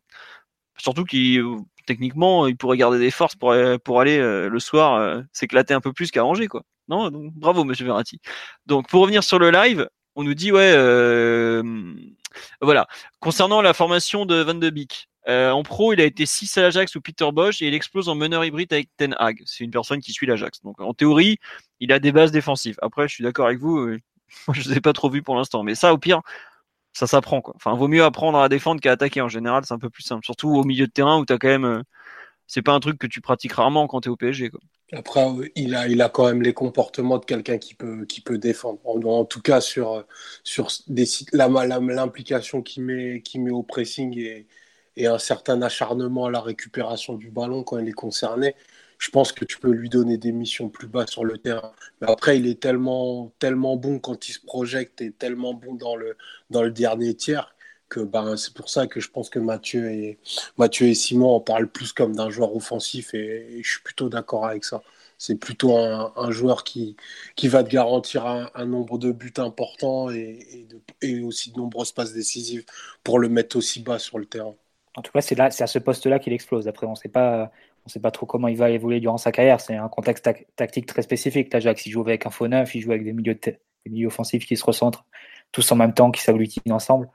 Surtout 0.77 1.03
qu'il 1.03 1.43
techniquement, 1.89 2.45
il 2.47 2.55
pourrait 2.55 2.77
garder 2.77 2.99
des 2.99 3.11
forces 3.11 3.35
pour, 3.35 3.55
pour 3.83 3.99
aller 3.99 4.19
euh, 4.19 4.47
le 4.47 4.59
soir 4.59 4.95
euh, 4.95 5.21
s'éclater 5.33 5.73
un 5.73 5.81
peu 5.81 5.91
plus 5.91 6.11
qu'à 6.11 6.23
Angers, 6.23 6.47
quoi. 6.47 6.63
Non, 6.87 7.09
bravo, 7.11 7.63
monsieur 7.63 7.85
Verratti. 7.85 8.19
Donc, 8.67 8.87
pour 8.89 9.01
revenir 9.01 9.23
sur 9.23 9.39
le 9.39 9.49
live, 9.49 9.89
on 10.15 10.23
nous 10.23 10.33
dit, 10.33 10.51
ouais, 10.51 10.73
voilà. 12.61 12.87
Concernant 13.19 13.61
la 13.61 13.73
formation 13.73 14.25
de 14.25 14.41
Van 14.41 14.53
de 14.55 14.69
Beek, 14.69 15.07
Euh, 15.27 15.51
en 15.51 15.63
pro, 15.63 15.93
il 15.93 16.01
a 16.01 16.05
été 16.05 16.25
6 16.25 16.57
à 16.57 16.61
l'Ajax 16.63 16.95
ou 16.95 17.01
Peter 17.01 17.29
Bosch 17.31 17.61
et 17.61 17.67
il 17.67 17.73
explose 17.75 18.09
en 18.09 18.15
meneur 18.15 18.43
hybride 18.45 18.73
avec 18.73 18.89
Ten 18.97 19.15
Hag. 19.19 19.43
C'est 19.45 19.63
une 19.63 19.69
personne 19.69 19.99
qui 20.01 20.11
suit 20.13 20.25
l'Ajax. 20.25 20.61
Donc 20.63 20.79
en 20.81 20.93
théorie, 20.93 21.37
il 21.79 21.91
a 21.91 21.99
des 21.99 22.11
bases 22.11 22.31
défensives. 22.31 22.77
Après, 22.81 23.07
je 23.07 23.13
suis 23.15 23.23
d'accord 23.23 23.45
avec 23.47 23.59
vous, 23.59 23.77
euh, 23.77 23.99
je 24.53 24.61
ne 24.61 24.73
les 24.73 24.77
ai 24.77 24.81
pas 24.81 24.93
trop 24.93 25.09
vus 25.09 25.21
pour 25.21 25.35
l'instant. 25.35 25.61
Mais 25.63 25.75
ça, 25.75 25.93
au 25.93 25.97
pire, 25.99 26.21
ça 26.93 27.07
s'apprend. 27.07 27.41
Quoi. 27.41 27.53
Enfin, 27.57 27.75
vaut 27.75 27.87
mieux 27.89 28.03
apprendre 28.03 28.39
à 28.39 28.49
défendre 28.49 28.81
qu'à 28.81 28.93
attaquer. 28.93 29.21
En 29.21 29.29
général, 29.29 29.63
c'est 29.65 29.73
un 29.73 29.79
peu 29.79 29.89
plus 29.89 30.03
simple. 30.03 30.25
Surtout 30.25 30.49
au 30.49 30.63
milieu 30.65 30.87
de 30.87 30.91
terrain 30.91 31.19
où 31.19 31.25
tu 31.25 31.33
as 31.33 31.37
quand 31.39 31.49
même. 31.49 31.65
Euh, 31.65 31.83
c'est 32.47 32.63
pas 32.63 32.73
un 32.73 32.79
truc 32.81 32.99
que 32.99 33.07
tu 33.07 33.21
pratiques 33.21 33.53
rarement 33.53 33.87
quand 33.87 34.01
tu 34.01 34.09
es 34.09 34.11
au 34.11 34.17
PSG. 34.17 34.51
Après, 34.91 35.23
il 35.55 35.75
a, 35.75 35.87
il 35.87 36.01
a 36.01 36.09
quand 36.09 36.25
même 36.27 36.41
les 36.41 36.53
comportements 36.53 37.19
de 37.19 37.25
quelqu'un 37.25 37.59
qui 37.59 37.75
peut, 37.75 38.05
qui 38.05 38.21
peut 38.21 38.39
défendre. 38.39 38.79
En, 38.85 39.25
tout 39.25 39.41
cas, 39.41 39.61
sur, 39.61 40.05
sur 40.43 40.69
des, 40.87 41.05
l'implication 41.31 42.63
qu'il 42.63 42.83
met, 42.83 43.21
qui 43.21 43.39
met 43.39 43.51
au 43.51 43.61
pressing 43.61 44.17
et, 44.17 44.47
et 44.97 45.07
un 45.07 45.19
certain 45.19 45.61
acharnement 45.61 46.25
à 46.25 46.31
la 46.31 46.41
récupération 46.41 47.13
du 47.15 47.29
ballon 47.29 47.63
quand 47.63 47.77
il 47.77 47.87
est 47.87 47.93
concerné, 47.93 48.55
je 48.97 49.09
pense 49.11 49.31
que 49.31 49.45
tu 49.45 49.59
peux 49.59 49.71
lui 49.71 49.89
donner 49.89 50.17
des 50.17 50.31
missions 50.31 50.69
plus 50.69 50.87
bas 50.87 51.07
sur 51.07 51.23
le 51.23 51.37
terrain. 51.37 51.71
Mais 52.01 52.09
après, 52.09 52.37
il 52.37 52.47
est 52.47 52.59
tellement, 52.59 53.31
tellement 53.39 53.77
bon 53.77 53.99
quand 53.99 54.27
il 54.27 54.33
se 54.33 54.41
projette 54.41 55.01
et 55.01 55.11
tellement 55.11 55.53
bon 55.53 55.75
dans 55.75 55.95
le, 55.95 56.17
dans 56.49 56.63
le 56.63 56.71
dernier 56.71 57.13
tiers 57.15 57.55
ben, 57.97 58.37
c'est 58.37 58.53
pour 58.53 58.69
ça 58.69 58.87
que 58.87 58.99
je 58.99 59.09
pense 59.09 59.29
que 59.29 59.39
Mathieu 59.39 59.91
et, 59.91 60.19
Simon 60.93 61.35
en 61.35 61.39
parlent 61.39 61.69
plus 61.69 61.93
comme 61.93 62.15
d'un 62.15 62.29
joueur 62.29 62.55
offensif 62.55 63.13
et, 63.13 63.61
je 63.63 63.69
suis 63.69 63.81
plutôt 63.81 64.09
d'accord 64.09 64.45
avec 64.45 64.63
ça. 64.63 64.83
C'est 65.17 65.35
plutôt 65.35 65.75
un, 65.75 66.31
joueur 66.31 66.63
qui, 66.63 66.95
va 67.43 67.63
te 67.63 67.69
garantir 67.69 68.25
un, 68.25 68.65
nombre 68.65 68.97
de 68.97 69.11
buts 69.11 69.33
importants 69.37 70.09
et, 70.09 70.67
aussi 71.23 71.51
de 71.51 71.57
nombreuses 71.57 71.91
passes 71.91 72.13
décisives 72.13 72.65
pour 73.03 73.19
le 73.19 73.27
mettre 73.27 73.57
aussi 73.57 73.81
bas 73.81 73.99
sur 73.99 74.19
le 74.19 74.25
terrain. 74.25 74.55
En 74.95 75.01
tout 75.01 75.11
cas, 75.11 75.21
c'est 75.21 75.39
à 75.39 75.67
ce 75.67 75.79
poste-là 75.79 76.19
qu'il 76.19 76.33
explose. 76.33 76.67
Après, 76.67 76.85
on 76.87 76.91
ne 76.91 76.95
sait 76.95 77.09
pas, 77.09 77.51
on 77.85 77.89
sait 77.89 77.99
pas 77.99 78.11
trop 78.11 78.25
comment 78.25 78.47
il 78.47 78.57
va 78.57 78.69
évoluer 78.69 78.99
durant 78.99 79.17
sa 79.17 79.31
carrière. 79.31 79.59
C'est 79.61 79.75
un 79.75 79.89
contexte 79.89 80.29
tactique 80.55 80.85
très 80.85 81.01
spécifique. 81.01 81.51
L'Ajax, 81.53 81.85
il 81.85 81.91
joue 81.91 82.01
avec 82.01 82.25
un 82.25 82.29
faux 82.29 82.47
neuf, 82.47 82.75
il 82.75 82.81
joue 82.81 82.91
avec 82.91 83.03
des 83.03 83.13
milieux, 83.13 83.35
des 83.35 83.59
milieux 83.85 84.07
offensifs 84.07 84.45
qui 84.45 84.55
se 84.57 84.63
recentrent 84.63 85.05
tous 85.51 85.71
en 85.71 85.75
même 85.75 85.93
temps, 85.93 86.11
qui 86.11 86.21
s'agglutinent 86.21 86.75
ensemble. 86.75 87.09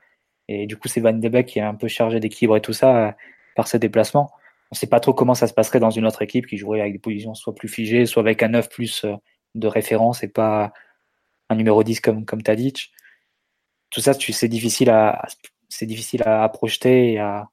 Et 0.47 0.67
du 0.67 0.77
coup, 0.77 0.87
c'est 0.87 1.01
Van 1.01 1.13
de 1.13 1.29
Beek 1.29 1.47
qui 1.47 1.59
est 1.59 1.63
un 1.63 1.75
peu 1.75 1.87
chargé 1.87 2.19
d'équilibre 2.19 2.57
et 2.57 2.61
tout 2.61 2.73
ça 2.73 3.07
euh, 3.07 3.11
par 3.55 3.67
ses 3.67 3.79
déplacements. 3.79 4.31
On 4.71 4.75
ne 4.75 4.77
sait 4.77 4.87
pas 4.87 4.99
trop 4.99 5.13
comment 5.13 5.35
ça 5.35 5.47
se 5.47 5.53
passerait 5.53 5.79
dans 5.79 5.89
une 5.89 6.05
autre 6.05 6.21
équipe 6.21 6.47
qui 6.47 6.57
jouerait 6.57 6.81
avec 6.81 6.93
des 6.93 6.99
positions 6.99 7.33
soit 7.33 7.55
plus 7.55 7.67
figées, 7.67 8.05
soit 8.05 8.21
avec 8.21 8.43
un 8.43 8.49
9 8.49 8.69
plus 8.69 9.05
euh, 9.05 9.15
de 9.55 9.67
référence 9.67 10.23
et 10.23 10.27
pas 10.27 10.73
un 11.49 11.55
numéro 11.55 11.83
10 11.83 12.01
comme, 12.01 12.25
comme 12.25 12.41
Tadic. 12.41 12.91
Tout 13.89 14.01
ça, 14.01 14.13
c'est 14.13 14.47
difficile 14.47 14.89
à, 14.89 15.25
c'est 15.69 15.85
difficile 15.85 16.23
à 16.25 16.47
projeter 16.49 17.13
et 17.13 17.19
à, 17.19 17.49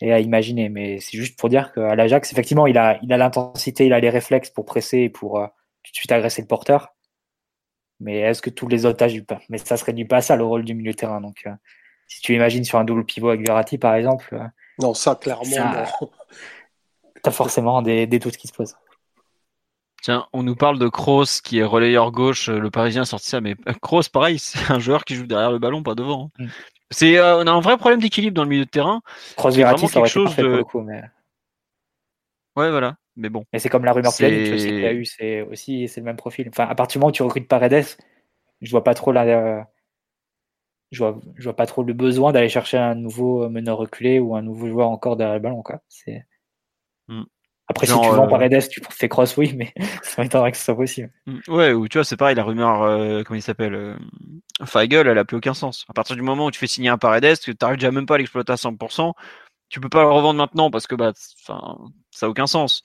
et 0.00 0.12
à 0.12 0.20
imaginer. 0.20 0.68
Mais 0.68 1.00
c'est 1.00 1.16
juste 1.16 1.38
pour 1.38 1.48
dire 1.48 1.72
qu'à 1.72 1.94
l'Ajax, 1.94 2.32
effectivement, 2.32 2.66
il 2.66 2.78
a 2.78 2.98
il 3.02 3.12
a 3.12 3.16
l'intensité, 3.16 3.86
il 3.86 3.92
a 3.92 4.00
les 4.00 4.10
réflexes 4.10 4.50
pour 4.50 4.64
presser 4.66 4.98
et 4.98 5.08
pour 5.10 5.38
euh, 5.38 5.46
tout 5.82 5.92
de 5.92 5.96
suite 5.96 6.12
agresser 6.12 6.42
le 6.42 6.48
porteur. 6.48 6.94
Mais 8.00 8.18
est-ce 8.18 8.42
que 8.42 8.50
tous 8.50 8.68
les 8.68 8.86
âges 8.86 9.12
du 9.12 9.24
pas 9.24 9.40
Mais 9.48 9.58
ça 9.58 9.76
serait 9.76 9.92
du 9.94 10.06
pas 10.06 10.20
ça 10.20 10.36
le 10.36 10.44
rôle 10.44 10.64
du 10.64 10.74
milieu 10.74 10.94
terrain. 10.94 11.20
Donc, 11.20 11.46
si 12.06 12.20
tu 12.20 12.34
imagines 12.34 12.64
sur 12.64 12.78
un 12.78 12.84
double 12.84 13.04
pivot 13.04 13.28
avec 13.28 13.46
Verratti, 13.46 13.78
par 13.78 13.94
exemple. 13.94 14.28
Euh, 14.32 14.46
non, 14.80 14.94
ça, 14.94 15.14
clairement, 15.14 15.44
Tu 17.22 17.28
as 17.28 17.32
forcément 17.32 17.82
des, 17.82 18.06
des 18.06 18.18
doutes 18.18 18.36
qui 18.36 18.46
se 18.46 18.52
posent. 18.52 18.76
Tiens, 20.02 20.26
on 20.32 20.42
nous 20.42 20.54
parle 20.54 20.78
de 20.78 20.88
Kroos 20.88 21.40
qui 21.42 21.58
est 21.58 21.64
relayeur 21.64 22.12
gauche, 22.12 22.48
le 22.48 22.70
Parisien 22.70 23.02
a 23.02 23.04
sorti 23.06 23.28
ça, 23.28 23.40
mais 23.40 23.56
Kroos, 23.82 24.02
pareil, 24.12 24.38
c'est 24.40 24.70
un 24.70 24.78
joueur 24.78 25.04
qui 25.04 25.16
joue 25.16 25.26
derrière 25.26 25.50
le 25.50 25.58
ballon, 25.58 25.82
pas 25.82 25.94
devant. 25.94 26.30
Hein. 26.38 26.44
Mm. 26.44 26.48
C'est, 26.90 27.18
euh, 27.18 27.42
on 27.42 27.46
a 27.46 27.50
un 27.50 27.60
vrai 27.60 27.76
problème 27.78 28.00
d'équilibre 28.00 28.34
dans 28.34 28.44
le 28.44 28.48
milieu 28.48 28.64
de 28.64 28.70
terrain. 28.70 29.00
Cross 29.36 29.56
Verratti, 29.56 29.88
ça 29.88 29.98
aurait 29.98 30.08
chose 30.08 30.36
de... 30.36 30.62
coup, 30.62 30.82
mais... 30.82 31.02
Ouais, 32.54 32.70
voilà. 32.70 32.96
Mais 33.16 33.28
bon. 33.28 33.44
Mais 33.52 33.58
c'est 33.58 33.68
comme 33.68 33.84
la 33.84 33.92
rumeur 33.92 34.12
Pjanic 34.14 34.54
aussi 34.54 34.68
qu'il 34.68 34.80
y 34.80 34.86
a 34.86 34.92
eu, 34.92 35.04
c'est 35.04 35.42
aussi 35.42 35.88
c'est 35.88 36.00
le 36.00 36.04
même 36.04 36.16
profil. 36.16 36.48
Enfin, 36.48 36.66
à 36.66 36.74
partir 36.74 36.98
du 36.98 37.00
moment 37.00 37.08
où 37.08 37.12
tu 37.12 37.22
recrutes 37.22 37.48
Paredes, 37.48 37.86
je 38.60 38.70
vois 38.70 38.84
pas 38.84 38.94
trop 38.94 39.10
la, 39.10 39.22
euh, 39.22 39.62
je 40.92 40.98
vois, 40.98 41.20
je 41.36 41.44
vois 41.44 41.56
pas 41.56 41.66
trop 41.66 41.82
le 41.82 41.92
besoin 41.92 42.32
d'aller 42.32 42.48
chercher 42.48 42.78
un 42.78 42.94
nouveau 42.94 43.48
meneur 43.48 43.78
reculé 43.78 44.20
ou 44.20 44.36
un 44.36 44.42
nouveau 44.42 44.68
joueur 44.68 44.88
encore 44.88 45.16
derrière 45.16 45.34
le 45.34 45.40
ballon, 45.40 45.62
quoi. 45.62 45.80
C'est. 45.88 46.24
Hmm. 47.08 47.24
Après, 47.68 47.86
si 47.86 47.92
tu 47.92 47.98
vends 47.98 48.24
euh... 48.24 48.28
Paredes, 48.28 48.68
tu 48.68 48.80
fais 48.90 49.08
cross, 49.08 49.36
oui, 49.36 49.52
mais 49.56 49.72
ça 50.02 50.22
m'étonnerait 50.22 50.52
que 50.52 50.58
ce 50.58 50.64
soit 50.64 50.76
possible. 50.76 51.10
Mm. 51.26 51.38
Ouais, 51.48 51.72
ou 51.72 51.88
tu 51.88 51.98
vois, 51.98 52.04
c'est 52.04 52.16
pareil, 52.16 52.36
la 52.36 52.44
rumeur, 52.44 52.82
euh, 52.82 53.22
comment 53.24 53.36
il 53.36 53.42
s'appelle 53.42 53.74
euh, 53.74 53.96
Feigl, 54.64 55.08
elle 55.08 55.18
a 55.18 55.24
plus 55.24 55.36
aucun 55.36 55.54
sens. 55.54 55.84
À 55.88 55.92
partir 55.92 56.14
du 56.14 56.22
moment 56.22 56.46
où 56.46 56.50
tu 56.50 56.60
fais 56.60 56.68
signer 56.68 56.90
un 56.90 56.98
Paredes, 56.98 57.38
que 57.38 57.50
tu 57.50 57.56
n'arrives 57.60 57.78
déjà 57.78 57.90
même 57.90 58.06
pas 58.06 58.14
à 58.14 58.18
l'exploiter 58.18 58.52
à 58.52 58.56
100%, 58.56 59.12
tu 59.68 59.80
peux 59.80 59.88
pas 59.88 60.02
le 60.02 60.10
revendre 60.10 60.38
maintenant 60.38 60.70
parce 60.70 60.86
que 60.86 60.94
bah, 60.94 61.12
ça 61.14 61.54
n'a 62.22 62.28
aucun 62.28 62.46
sens. 62.46 62.82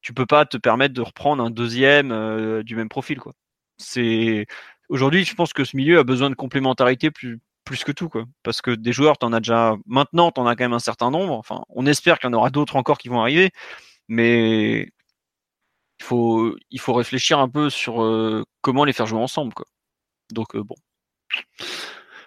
Tu 0.00 0.12
peux 0.12 0.26
pas 0.26 0.44
te 0.46 0.56
permettre 0.56 0.94
de 0.94 1.00
reprendre 1.00 1.42
un 1.42 1.50
deuxième 1.50 2.10
euh, 2.10 2.62
du 2.64 2.74
même 2.76 2.88
profil, 2.88 3.20
quoi. 3.20 3.34
C'est 3.78 4.46
aujourd'hui, 4.88 5.24
je 5.24 5.34
pense 5.34 5.52
que 5.52 5.64
ce 5.64 5.76
milieu 5.76 5.98
a 5.98 6.04
besoin 6.04 6.30
de 6.30 6.34
complémentarité 6.34 7.10
plus 7.10 7.40
plus 7.64 7.82
que 7.82 7.92
tout, 7.92 8.10
quoi. 8.10 8.26
Parce 8.42 8.60
que 8.60 8.72
des 8.72 8.92
joueurs, 8.92 9.16
tu 9.16 9.24
en 9.24 9.32
as 9.32 9.40
déjà 9.40 9.74
maintenant, 9.86 10.30
tu 10.30 10.38
en 10.40 10.46
as 10.46 10.54
quand 10.54 10.64
même 10.64 10.74
un 10.74 10.78
certain 10.78 11.10
nombre. 11.10 11.32
Enfin, 11.32 11.62
on 11.70 11.86
espère 11.86 12.18
qu'il 12.18 12.28
y 12.28 12.34
en 12.34 12.36
aura 12.36 12.50
d'autres 12.50 12.76
encore 12.76 12.98
qui 12.98 13.08
vont 13.08 13.22
arriver 13.22 13.52
mais 14.08 14.82
il 15.98 16.04
faut, 16.04 16.56
il 16.70 16.80
faut 16.80 16.94
réfléchir 16.94 17.38
un 17.38 17.48
peu 17.48 17.70
sur 17.70 18.02
euh, 18.02 18.44
comment 18.60 18.84
les 18.84 18.92
faire 18.92 19.06
jouer 19.06 19.20
ensemble. 19.20 19.54
Quoi. 19.54 19.66
Donc 20.32 20.54
euh, 20.56 20.62
bon. 20.62 20.76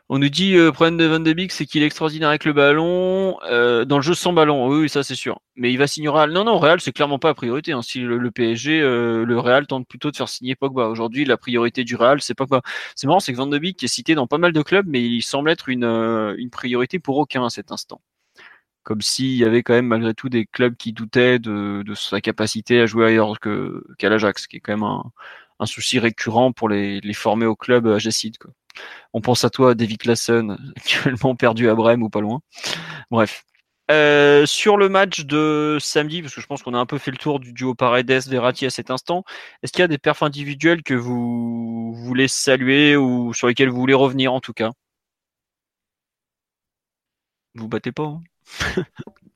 On 0.09 0.19
nous 0.19 0.29
dit 0.29 0.55
euh, 0.55 0.71
problème 0.71 0.95
de 0.95 1.05
Van 1.05 1.19
de 1.19 1.33
Beek, 1.33 1.51
c'est 1.51 1.65
qu'il 1.65 1.83
est 1.83 1.85
extraordinaire 1.85 2.29
avec 2.29 2.45
le 2.45 2.53
ballon. 2.53 3.37
Euh, 3.43 3.83
dans 3.83 3.97
le 3.97 4.01
jeu 4.01 4.13
sans 4.13 4.31
ballon, 4.31 4.67
oui, 4.69 4.87
ça 4.87 5.03
c'est 5.03 5.15
sûr. 5.15 5.41
Mais 5.57 5.73
il 5.73 5.77
va 5.77 5.85
signer 5.85 6.07
Real. 6.07 6.31
Non, 6.31 6.45
non, 6.45 6.57
Real, 6.57 6.79
c'est 6.79 6.93
clairement 6.93 7.19
pas 7.19 7.27
la 7.27 7.33
priorité. 7.33 7.73
Hein. 7.73 7.81
Si 7.81 7.99
le, 7.99 8.31
PSG, 8.31 8.79
le 8.79 9.39
Real 9.39 9.67
tente 9.67 9.85
plutôt 9.87 10.09
de 10.09 10.15
faire 10.15 10.29
signer 10.29 10.55
Pogba. 10.55 10.87
Aujourd'hui, 10.87 11.25
la 11.25 11.35
priorité 11.35 11.83
du 11.83 11.95
Real, 11.97 12.21
c'est 12.21 12.35
Pogba. 12.35 12.61
C'est 12.95 13.07
marrant, 13.07 13.19
c'est 13.19 13.33
que 13.33 13.37
Van 13.37 13.47
de 13.47 13.57
Beek 13.57 13.83
est 13.83 13.87
cité 13.87 14.15
dans 14.15 14.27
pas 14.27 14.37
mal 14.37 14.53
de 14.53 14.61
clubs, 14.61 14.87
mais 14.87 15.03
il 15.03 15.21
semble 15.21 15.49
être 15.49 15.67
une, 15.67 15.83
une 15.83 16.49
priorité 16.51 16.99
pour 16.99 17.17
aucun 17.17 17.45
à 17.45 17.49
cet 17.49 17.71
instant 17.71 18.01
comme 18.87 19.01
s'il 19.01 19.35
y 19.35 19.43
avait 19.43 19.63
quand 19.63 19.73
même 19.73 19.87
malgré 19.87 20.13
tout 20.13 20.29
des 20.29 20.45
clubs 20.45 20.77
qui 20.77 20.93
doutaient 20.93 21.39
de, 21.39 21.83
sa 21.93 22.21
capacité 22.21 22.79
à 22.79 22.85
jouer 22.85 23.07
ailleurs 23.07 23.37
qu'à 23.41 24.07
l'Ajax, 24.07 24.47
qui 24.47 24.55
est 24.55 24.59
quand 24.61 24.71
même 24.71 24.89
un, 25.59 25.65
souci 25.65 25.99
récurrent 25.99 26.53
pour 26.53 26.69
les, 26.69 27.01
former 27.13 27.45
au 27.45 27.57
club. 27.57 27.83
Quoi. 28.39 28.51
On 29.13 29.21
pense 29.21 29.43
à 29.43 29.49
toi, 29.49 29.75
David 29.75 29.99
Classen, 29.99 30.57
actuellement 30.77 31.35
perdu 31.35 31.69
à 31.69 31.75
Brême 31.75 32.03
ou 32.03 32.09
pas 32.09 32.21
loin. 32.21 32.41
Bref. 33.11 33.43
Euh, 33.89 34.45
sur 34.45 34.75
le 34.75 34.89
match 34.89 35.21
de 35.21 35.77
samedi, 35.79 36.21
parce 36.21 36.35
que 36.35 36.41
je 36.41 36.47
pense 36.47 36.61
qu'on 36.61 36.73
a 36.73 36.77
un 36.77 36.85
peu 36.85 36.97
fait 36.97 37.11
le 37.11 37.17
tour 37.17 37.39
du 37.39 37.53
duo 37.53 37.73
Paredes-Verratti 37.73 38.65
à 38.65 38.69
cet 38.69 38.91
instant, 38.91 39.23
est-ce 39.63 39.71
qu'il 39.71 39.79
y 39.79 39.83
a 39.83 39.87
des 39.87 39.97
perfs 39.97 40.23
individuels 40.23 40.83
que 40.83 40.93
vous 40.93 41.93
voulez 41.95 42.27
saluer 42.27 42.97
ou 42.97 43.33
sur 43.33 43.47
lesquels 43.47 43.69
vous 43.69 43.79
voulez 43.79 43.93
revenir 43.93 44.33
en 44.33 44.41
tout 44.41 44.51
cas? 44.53 44.71
Vous 47.55 47.67
battez 47.67 47.91
pas 47.91 48.03
hein? 48.03 48.21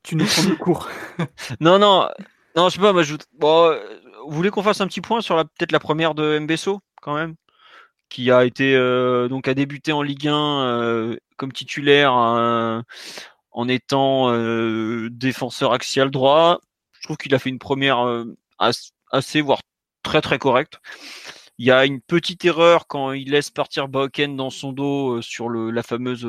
Tu 0.02 0.16
nous 0.16 0.26
prends 0.26 0.42
le 0.42 0.56
cours. 0.56 0.88
non, 1.60 1.78
non, 1.78 2.08
non, 2.56 2.68
je 2.68 2.74
sais 2.74 2.80
pas. 2.80 2.92
Moi, 2.92 3.04
je... 3.04 3.14
bon, 3.38 3.78
vous 4.26 4.36
voulez 4.36 4.50
qu'on 4.50 4.62
fasse 4.62 4.80
un 4.80 4.86
petit 4.86 5.00
point 5.00 5.20
sur 5.20 5.36
la 5.36 5.44
peut-être 5.44 5.72
la 5.72 5.80
première 5.80 6.14
de 6.14 6.38
Mbesso 6.40 6.80
quand 7.00 7.14
même, 7.14 7.34
qui 8.12 8.30
a 8.30 8.44
été 8.44 8.76
euh, 8.76 9.26
donc 9.28 9.48
a 9.48 9.54
débuté 9.54 9.90
en 9.92 10.02
Ligue 10.02 10.28
1 10.28 10.34
euh, 10.34 11.16
comme 11.38 11.50
titulaire 11.50 12.14
euh, 12.14 12.82
en 13.52 13.68
étant 13.68 14.30
défenseur 15.08 15.72
axial 15.72 16.10
droit. 16.10 16.60
Je 16.92 17.02
trouve 17.02 17.16
qu'il 17.16 17.34
a 17.34 17.38
fait 17.38 17.50
une 17.50 17.58
première 17.58 18.24
assez 18.58 19.40
voire 19.40 19.60
très 20.02 20.20
très 20.20 20.38
correcte. 20.38 20.78
Il 21.58 21.66
y 21.66 21.70
a 21.70 21.84
une 21.84 22.00
petite 22.00 22.44
erreur 22.44 22.86
quand 22.86 23.12
il 23.12 23.30
laisse 23.30 23.50
partir 23.50 23.88
Boken 23.88 24.36
dans 24.36 24.50
son 24.50 24.72
dos 24.72 25.20
sur 25.22 25.48
le, 25.48 25.70
la 25.70 25.82
fameuse 25.82 26.26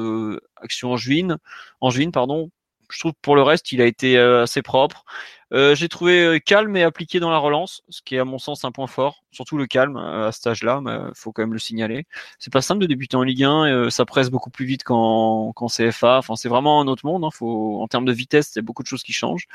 action 0.57 0.91
en 0.91 0.97
juin, 0.97 1.37
pardon, 2.11 2.49
je 2.93 2.99
trouve 2.99 3.13
pour 3.21 3.35
le 3.35 3.41
reste, 3.41 3.71
il 3.71 3.81
a 3.81 3.85
été 3.85 4.17
euh, 4.17 4.43
assez 4.43 4.61
propre. 4.61 5.03
Euh, 5.53 5.75
j'ai 5.75 5.87
trouvé 5.87 6.23
euh, 6.23 6.39
calme 6.39 6.75
et 6.75 6.83
appliqué 6.83 7.19
dans 7.19 7.29
la 7.29 7.37
relance, 7.37 7.83
ce 7.89 8.01
qui 8.01 8.15
est 8.15 8.19
à 8.19 8.25
mon 8.25 8.39
sens 8.39 8.65
un 8.65 8.71
point 8.71 8.87
fort, 8.87 9.23
surtout 9.31 9.57
le 9.57 9.67
calme 9.67 9.97
à 9.97 10.31
cet 10.31 10.47
âge-là, 10.47 10.81
mais 10.81 10.97
faut 11.13 11.31
quand 11.31 11.43
même 11.43 11.53
le 11.53 11.59
signaler. 11.59 12.07
C'est 12.39 12.51
pas 12.51 12.61
simple 12.61 12.81
de 12.81 12.87
débuter 12.87 13.17
en 13.17 13.23
Ligue 13.23 13.43
1, 13.43 13.89
ça 13.91 14.05
presse 14.05 14.31
beaucoup 14.31 14.49
plus 14.49 14.65
vite 14.65 14.83
qu'en 14.83 15.53
CFA. 15.69 16.17
Enfin, 16.17 16.35
c'est 16.35 16.49
vraiment 16.49 16.81
un 16.81 16.87
autre 16.87 17.05
monde. 17.05 17.23
Hein. 17.23 17.29
Faut, 17.31 17.81
en 17.81 17.87
termes 17.87 18.05
de 18.05 18.13
vitesse, 18.13 18.53
il 18.55 18.57
y 18.57 18.61
a 18.61 18.63
beaucoup 18.63 18.83
de 18.83 18.87
choses 18.87 19.03
qui 19.03 19.13
changent. 19.13 19.47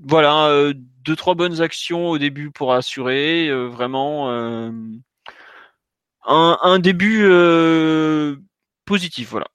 Voilà, 0.00 0.72
deux 1.04 1.16
trois 1.16 1.34
bonnes 1.34 1.60
actions 1.60 2.08
au 2.10 2.18
début 2.18 2.50
pour 2.50 2.72
assurer, 2.72 3.50
vraiment 3.68 4.30
un, 4.30 4.72
un, 6.62 6.78
début 6.78 7.28
positif. 8.86 9.30
Voilà 9.30 9.48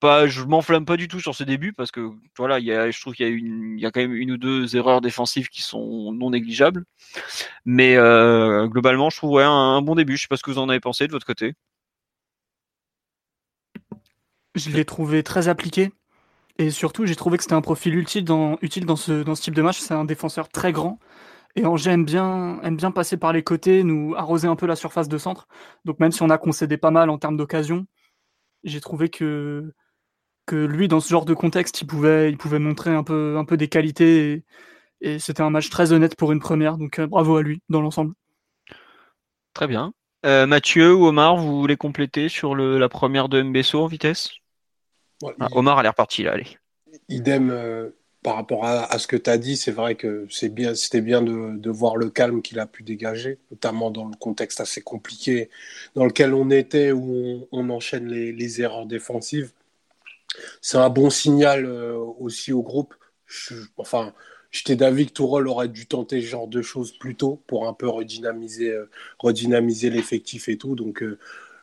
pas, 0.00 0.26
je 0.26 0.42
m'enflamme 0.44 0.84
pas 0.84 0.96
du 0.96 1.08
tout 1.08 1.20
sur 1.20 1.34
ce 1.34 1.44
début 1.44 1.72
parce 1.72 1.90
que 1.90 2.10
voilà, 2.36 2.58
il 2.58 2.64
y 2.66 2.72
a, 2.72 2.90
je 2.90 3.00
trouve 3.00 3.14
qu'il 3.14 3.26
y 3.26 3.30
a 3.30 3.32
une, 3.32 3.78
il 3.78 3.80
y 3.80 3.86
a 3.86 3.90
quand 3.90 4.00
même 4.00 4.14
une 4.14 4.32
ou 4.32 4.36
deux 4.36 4.76
erreurs 4.76 5.00
défensives 5.00 5.48
qui 5.48 5.62
sont 5.62 6.12
non 6.12 6.30
négligeables. 6.30 6.84
Mais 7.64 7.96
euh, 7.96 8.66
globalement, 8.66 9.10
je 9.10 9.16
trouve 9.16 9.32
ouais, 9.32 9.44
un, 9.44 9.82
bon 9.82 9.94
début. 9.94 10.16
Je 10.16 10.22
sais 10.22 10.28
pas 10.28 10.36
ce 10.36 10.42
que 10.42 10.50
vous 10.50 10.58
en 10.58 10.68
avez 10.68 10.80
pensé 10.80 11.06
de 11.06 11.12
votre 11.12 11.26
côté. 11.26 11.54
Je 14.54 14.70
l'ai 14.70 14.84
trouvé 14.84 15.22
très 15.22 15.48
appliqué. 15.48 15.92
Et 16.58 16.70
surtout, 16.70 17.06
j'ai 17.06 17.14
trouvé 17.16 17.36
que 17.36 17.44
c'était 17.44 17.54
un 17.54 17.60
profil 17.60 17.94
utile 17.96 18.24
dans, 18.24 18.58
utile 18.62 18.84
dans, 18.84 18.96
ce, 18.96 19.22
dans 19.22 19.34
ce 19.34 19.42
type 19.42 19.54
de 19.54 19.62
match. 19.62 19.78
C'est 19.78 19.94
un 19.94 20.04
défenseur 20.04 20.48
très 20.48 20.72
grand. 20.72 20.98
Et 21.56 21.64
Angers 21.66 21.96
bien, 21.98 22.60
aime 22.62 22.76
bien 22.76 22.90
passer 22.90 23.16
par 23.16 23.32
les 23.32 23.42
côtés, 23.42 23.82
nous 23.82 24.14
arroser 24.16 24.48
un 24.48 24.56
peu 24.56 24.66
la 24.66 24.76
surface 24.76 25.08
de 25.08 25.18
centre. 25.18 25.48
Donc 25.84 26.00
même 26.00 26.12
si 26.12 26.22
on 26.22 26.30
a 26.30 26.38
concédé 26.38 26.76
pas 26.76 26.90
mal 26.90 27.10
en 27.10 27.18
termes 27.18 27.36
d'occasion, 27.36 27.86
j'ai 28.64 28.80
trouvé 28.80 29.08
que, 29.08 29.74
que 30.48 30.56
lui, 30.56 30.88
dans 30.88 31.00
ce 31.00 31.08
genre 31.08 31.24
de 31.24 31.34
contexte, 31.34 31.82
il 31.82 31.86
pouvait, 31.86 32.30
il 32.30 32.38
pouvait 32.38 32.58
montrer 32.58 32.90
un 32.90 33.04
peu, 33.04 33.36
un 33.36 33.44
peu 33.44 33.56
des 33.56 33.68
qualités. 33.68 34.42
Et, 35.00 35.18
c'était 35.18 35.42
un 35.42 35.50
match 35.50 35.70
très 35.70 35.92
honnête 35.92 36.16
pour 36.16 36.32
une 36.32 36.40
première. 36.40 36.78
Donc 36.78 36.98
euh, 36.98 37.06
bravo 37.06 37.36
à 37.36 37.42
lui 37.42 37.62
dans 37.68 37.80
l'ensemble. 37.80 38.14
Très 39.54 39.66
bien. 39.66 39.92
Euh, 40.26 40.46
Mathieu 40.46 40.94
ou 40.94 41.06
Omar, 41.06 41.36
vous 41.36 41.60
voulez 41.60 41.76
compléter 41.76 42.28
sur 42.28 42.54
le, 42.54 42.78
la 42.78 42.88
première 42.88 43.28
de 43.28 43.42
MBSO 43.42 43.82
en 43.82 43.86
vitesse? 43.86 44.30
Ah, 45.38 45.48
Omar 45.52 45.78
a 45.78 45.82
l'air 45.82 45.94
parti 45.94 46.22
là, 46.22 46.32
allez. 46.32 46.56
Idem 47.08 47.50
euh, 47.50 47.90
par 48.22 48.34
rapport 48.34 48.64
à, 48.64 48.98
ce 48.98 49.06
que 49.06 49.16
tu 49.16 49.30
as 49.30 49.38
dit, 49.38 49.56
c'est 49.56 49.70
vrai 49.70 49.94
que 49.94 50.26
c'est 50.30 50.48
bien, 50.48 50.74
c'était 50.74 51.00
bien 51.00 51.22
de, 51.22 51.70
voir 51.70 51.96
le 51.96 52.10
calme 52.10 52.42
qu'il 52.42 52.58
a 52.58 52.66
pu 52.66 52.82
dégager, 52.82 53.38
notamment 53.50 53.90
dans 53.90 54.06
le 54.06 54.16
contexte 54.16 54.60
assez 54.60 54.82
compliqué 54.82 55.50
dans 55.94 56.04
lequel 56.04 56.34
on 56.34 56.50
était, 56.50 56.90
où 56.90 57.46
on, 57.52 57.70
enchaîne 57.70 58.08
les, 58.08 58.60
erreurs 58.60 58.86
défensives. 58.86 59.52
C'est 60.62 60.78
un 60.78 60.90
bon 60.90 61.10
signal 61.10 61.64
euh, 61.66 61.96
aussi 62.18 62.52
au 62.52 62.62
groupe. 62.62 62.94
enfin, 63.76 64.14
j'étais 64.50 64.76
d'avis 64.76 65.06
que 65.06 65.12
Tourol 65.12 65.48
aurait 65.48 65.68
dû 65.68 65.86
tenter 65.86 66.20
ce 66.20 66.26
genre 66.26 66.48
de 66.48 66.62
choses 66.62 66.92
plus 66.98 67.16
tôt 67.16 67.42
pour 67.46 67.68
un 67.68 67.74
peu 67.74 67.88
redynamiser, 67.88 68.70
euh, 68.70 69.90
l'effectif 69.90 70.48
et 70.48 70.58
tout. 70.58 70.74
Donc, 70.74 71.02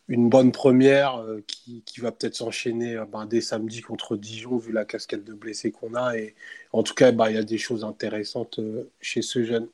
une 0.07 0.29
bonne 0.29 0.51
première 0.51 1.17
euh, 1.17 1.43
qui, 1.47 1.83
va 1.99 2.11
peut-être 2.11 2.35
s'enchaîner 2.35 2.95
euh, 2.95 3.05
ben, 3.05 3.25
dès 3.25 3.41
samedi 3.41 3.81
contre 3.81 4.17
Dijon, 4.17 4.57
vu 4.57 4.71
la 4.71 4.85
casquette 4.85 5.23
de 5.23 5.33
blessés 5.33 5.71
qu'on 5.71 5.95
a. 5.95 6.17
Et 6.17 6.35
en 6.73 6.83
tout 6.83 6.93
cas, 6.93 7.11
ben, 7.11 7.29
il 7.29 7.35
y 7.35 7.37
a 7.39 7.43
des 7.43 7.57
choses 7.57 7.83
intéressantes 7.83 8.59
euh, 8.59 8.91
chez 9.01 9.21
ce 9.21 9.43
jeune. 9.43 9.67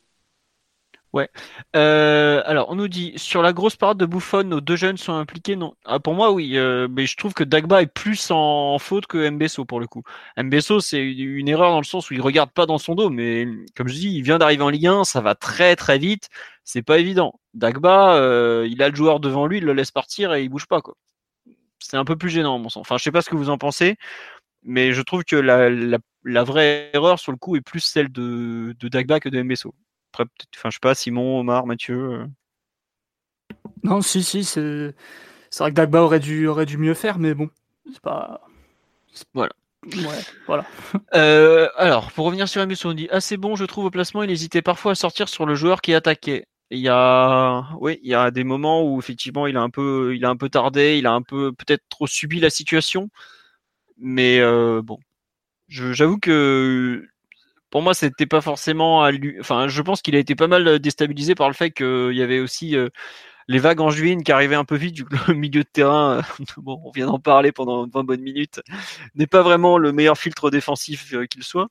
Ouais. 1.14 1.30
Euh, 1.76 2.42
alors, 2.46 2.70
on 2.70 2.76
nous 2.76 2.88
dit 2.88 3.12
sur 3.18 3.42
la 3.42 3.52
grosse 3.52 3.76
parade 3.76 3.98
de 3.98 4.06
Buffon, 4.06 4.44
nos 4.44 4.62
deux 4.62 4.78
jeunes 4.78 4.96
sont 4.98 5.14
impliqués. 5.14 5.58
Non? 5.58 5.74
Ah, 5.86 6.00
pour 6.00 6.14
moi, 6.14 6.32
oui. 6.32 6.58
Euh, 6.58 6.88
mais 6.90 7.06
je 7.06 7.18
trouve 7.18 7.34
que 7.34 7.44
Dagba 7.44 7.82
est 7.82 7.88
plus 7.88 8.32
en, 8.32 8.80
faute 8.80 9.08
que 9.08 9.30
Mbesso 9.30 9.66
pour 9.66 9.82
le 9.82 9.88
coup. 9.88 10.04
Mbesso, 10.38 10.80
c'est 10.80 11.04
une 11.04 11.50
erreur 11.50 11.72
dans 11.72 11.80
le 11.80 11.86
sens 11.86 12.10
où 12.10 12.14
il 12.14 12.22
regarde 12.22 12.52
pas 12.52 12.66
dans 12.66 12.78
son 12.78 12.96
dos. 12.96 13.10
Mais 13.10 13.46
comme 13.76 13.90
je 13.90 13.94
dis, 13.96 14.16
il 14.16 14.22
vient 14.24 14.38
d'arriver 14.38 14.64
en 14.64 14.70
Ligue 14.70 14.88
1, 14.88 15.04
ça 15.04 15.20
va 15.22 15.36
très 15.36 15.76
très 15.76 15.98
vite. 15.98 16.30
C'est 16.64 16.82
pas 16.82 16.98
évident. 17.00 17.40
Dagba, 17.54 18.16
euh, 18.16 18.68
il 18.70 18.82
a 18.82 18.90
le 18.90 18.96
joueur 18.96 19.20
devant 19.20 19.46
lui, 19.48 19.58
il 19.58 19.66
le 19.66 19.74
laisse 19.74 19.92
partir 19.92 20.34
et 20.34 20.44
il 20.44 20.50
bouge 20.50 20.68
pas 20.68 20.82
quoi. 20.82 20.96
C'est 21.80 21.98
un 21.98 22.06
peu 22.06 22.16
plus 22.18 22.30
gênant, 22.30 22.60
mon 22.60 22.70
sens. 22.70 22.82
Enfin, 22.82 22.98
je 22.98 23.04
sais 23.04 23.12
pas 23.12 23.22
ce 23.22 23.30
que 23.30 23.36
vous 23.36 23.50
en 23.50 23.58
pensez, 23.58 23.98
mais 24.64 24.94
je 24.94 25.02
trouve 25.02 25.24
que 25.26 25.36
la, 25.36 26.44
vraie 26.44 26.92
erreur 26.94 27.20
sur 27.20 27.32
le 27.32 27.38
coup 27.38 27.56
est 27.56 27.62
plus 27.62 27.80
celle 27.82 28.12
de, 28.12 28.76
de 28.80 28.88
Dagba 28.90 29.20
que 29.20 29.30
de 29.30 29.42
Mbesso. 29.42 29.74
Après, 30.14 30.26
enfin, 30.56 30.70
je 30.70 30.76
sais 30.76 30.80
pas, 30.82 30.96
Simon, 30.96 31.40
Omar, 31.40 31.66
Mathieu. 31.66 32.12
Euh. 32.12 32.26
Non, 33.84 34.02
si, 34.02 34.24
si, 34.24 34.44
c'est 34.44 34.94
c'est 35.52 35.64
vrai 35.64 35.72
que 35.72 35.76
Dagba 35.76 36.02
aurait 36.02 36.20
dû, 36.20 36.48
aurait 36.48 36.66
dû 36.66 36.78
mieux 36.78 36.94
faire, 36.94 37.20
mais 37.20 37.34
bon, 37.34 37.50
c'est 37.92 38.00
pas. 38.02 38.42
Voilà. 39.34 39.52
Ouais, 39.86 40.22
voilà. 40.48 40.66
Euh, 41.14 41.68
alors, 41.76 42.12
pour 42.14 42.26
revenir 42.26 42.48
sur 42.48 42.62
Amius, 42.62 42.86
on 42.86 42.94
dit 42.94 43.10
assez 43.12 43.36
bon, 43.36 43.56
je 43.56 43.66
trouve 43.66 43.86
au 43.86 43.92
placement. 43.92 44.24
Il 44.24 44.32
hésitait 44.32 44.62
parfois 44.62 44.94
à 44.94 44.96
sortir 44.96 45.28
sur 45.28 45.46
le 45.46 45.56
joueur 45.56 45.82
qui 45.82 45.94
attaquait. 45.94 46.48
Il 46.70 46.80
y 46.80 46.88
a, 46.90 47.68
oui, 47.82 48.00
il 48.02 48.10
y 48.10 48.16
a 48.16 48.32
des 48.32 48.46
moments 48.46 48.84
où 48.84 48.98
effectivement 49.00 49.46
il 49.46 49.58
a 49.58 49.62
un 49.62 49.70
peu, 49.70 50.16
il 50.16 50.24
a 50.24 50.30
un 50.30 50.38
peu 50.38 50.48
tardé, 50.50 50.98
il 50.98 51.06
a 51.06 51.12
un 51.12 51.22
peu 51.22 51.52
peut-être 51.52 51.84
trop 51.90 52.08
subi 52.08 52.40
la 52.40 52.50
situation. 52.50 53.10
Mais 53.98 54.40
euh, 54.40 54.82
bon, 54.82 55.00
j'avoue 55.68 56.18
que 56.20 57.06
pour 57.72 57.82
moi, 57.82 57.94
c'était 57.94 58.28
pas 58.28 58.42
forcément 58.42 59.04
à 59.04 59.12
lui. 59.12 59.38
Enfin, 59.40 59.68
je 59.70 59.82
pense 59.82 60.02
qu'il 60.02 60.16
a 60.16 60.20
été 60.20 60.36
pas 60.36 60.48
mal 60.48 60.80
déstabilisé 60.80 61.36
par 61.36 61.48
le 61.48 61.56
fait 61.56 61.72
qu'il 61.72 62.14
y 62.14 62.22
avait 62.22 62.40
aussi 62.40 62.76
euh, 62.76 62.90
les 63.48 63.60
vagues 63.60 63.82
en 63.82 63.90
juin 63.90 64.20
qui 64.24 64.32
arrivaient 64.32 64.56
un 64.56 64.66
peu 64.66 64.76
vite. 64.76 64.96
Du 64.96 65.06
le 65.30 65.34
milieu 65.36 65.64
de 65.64 65.70
terrain, 65.72 66.18
euh, 66.20 66.22
bon, 66.58 66.82
on 66.86 66.92
vient 66.92 67.08
d'en 67.08 67.20
parler 67.20 67.52
pendant 67.54 67.88
20 67.88 68.04
bonnes 68.04 68.22
minutes, 68.22 68.62
n'est 69.16 69.28
pas 69.28 69.42
vraiment 69.42 69.78
le 69.78 69.94
meilleur 69.94 70.18
filtre 70.18 70.52
défensif 70.52 71.14
euh, 71.14 71.26
qu'il 71.26 71.44
soit. 71.44 71.70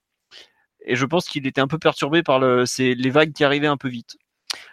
Et 0.86 0.96
je 0.96 1.06
pense 1.06 1.28
qu'il 1.28 1.46
était 1.46 1.60
un 1.60 1.68
peu 1.68 1.78
perturbé 1.78 2.22
par 2.22 2.40
le, 2.40 2.64
les 2.78 3.10
vagues 3.10 3.32
qui 3.34 3.44
arrivaient 3.44 3.66
un 3.66 3.76
peu 3.76 3.88
vite. 3.88 4.16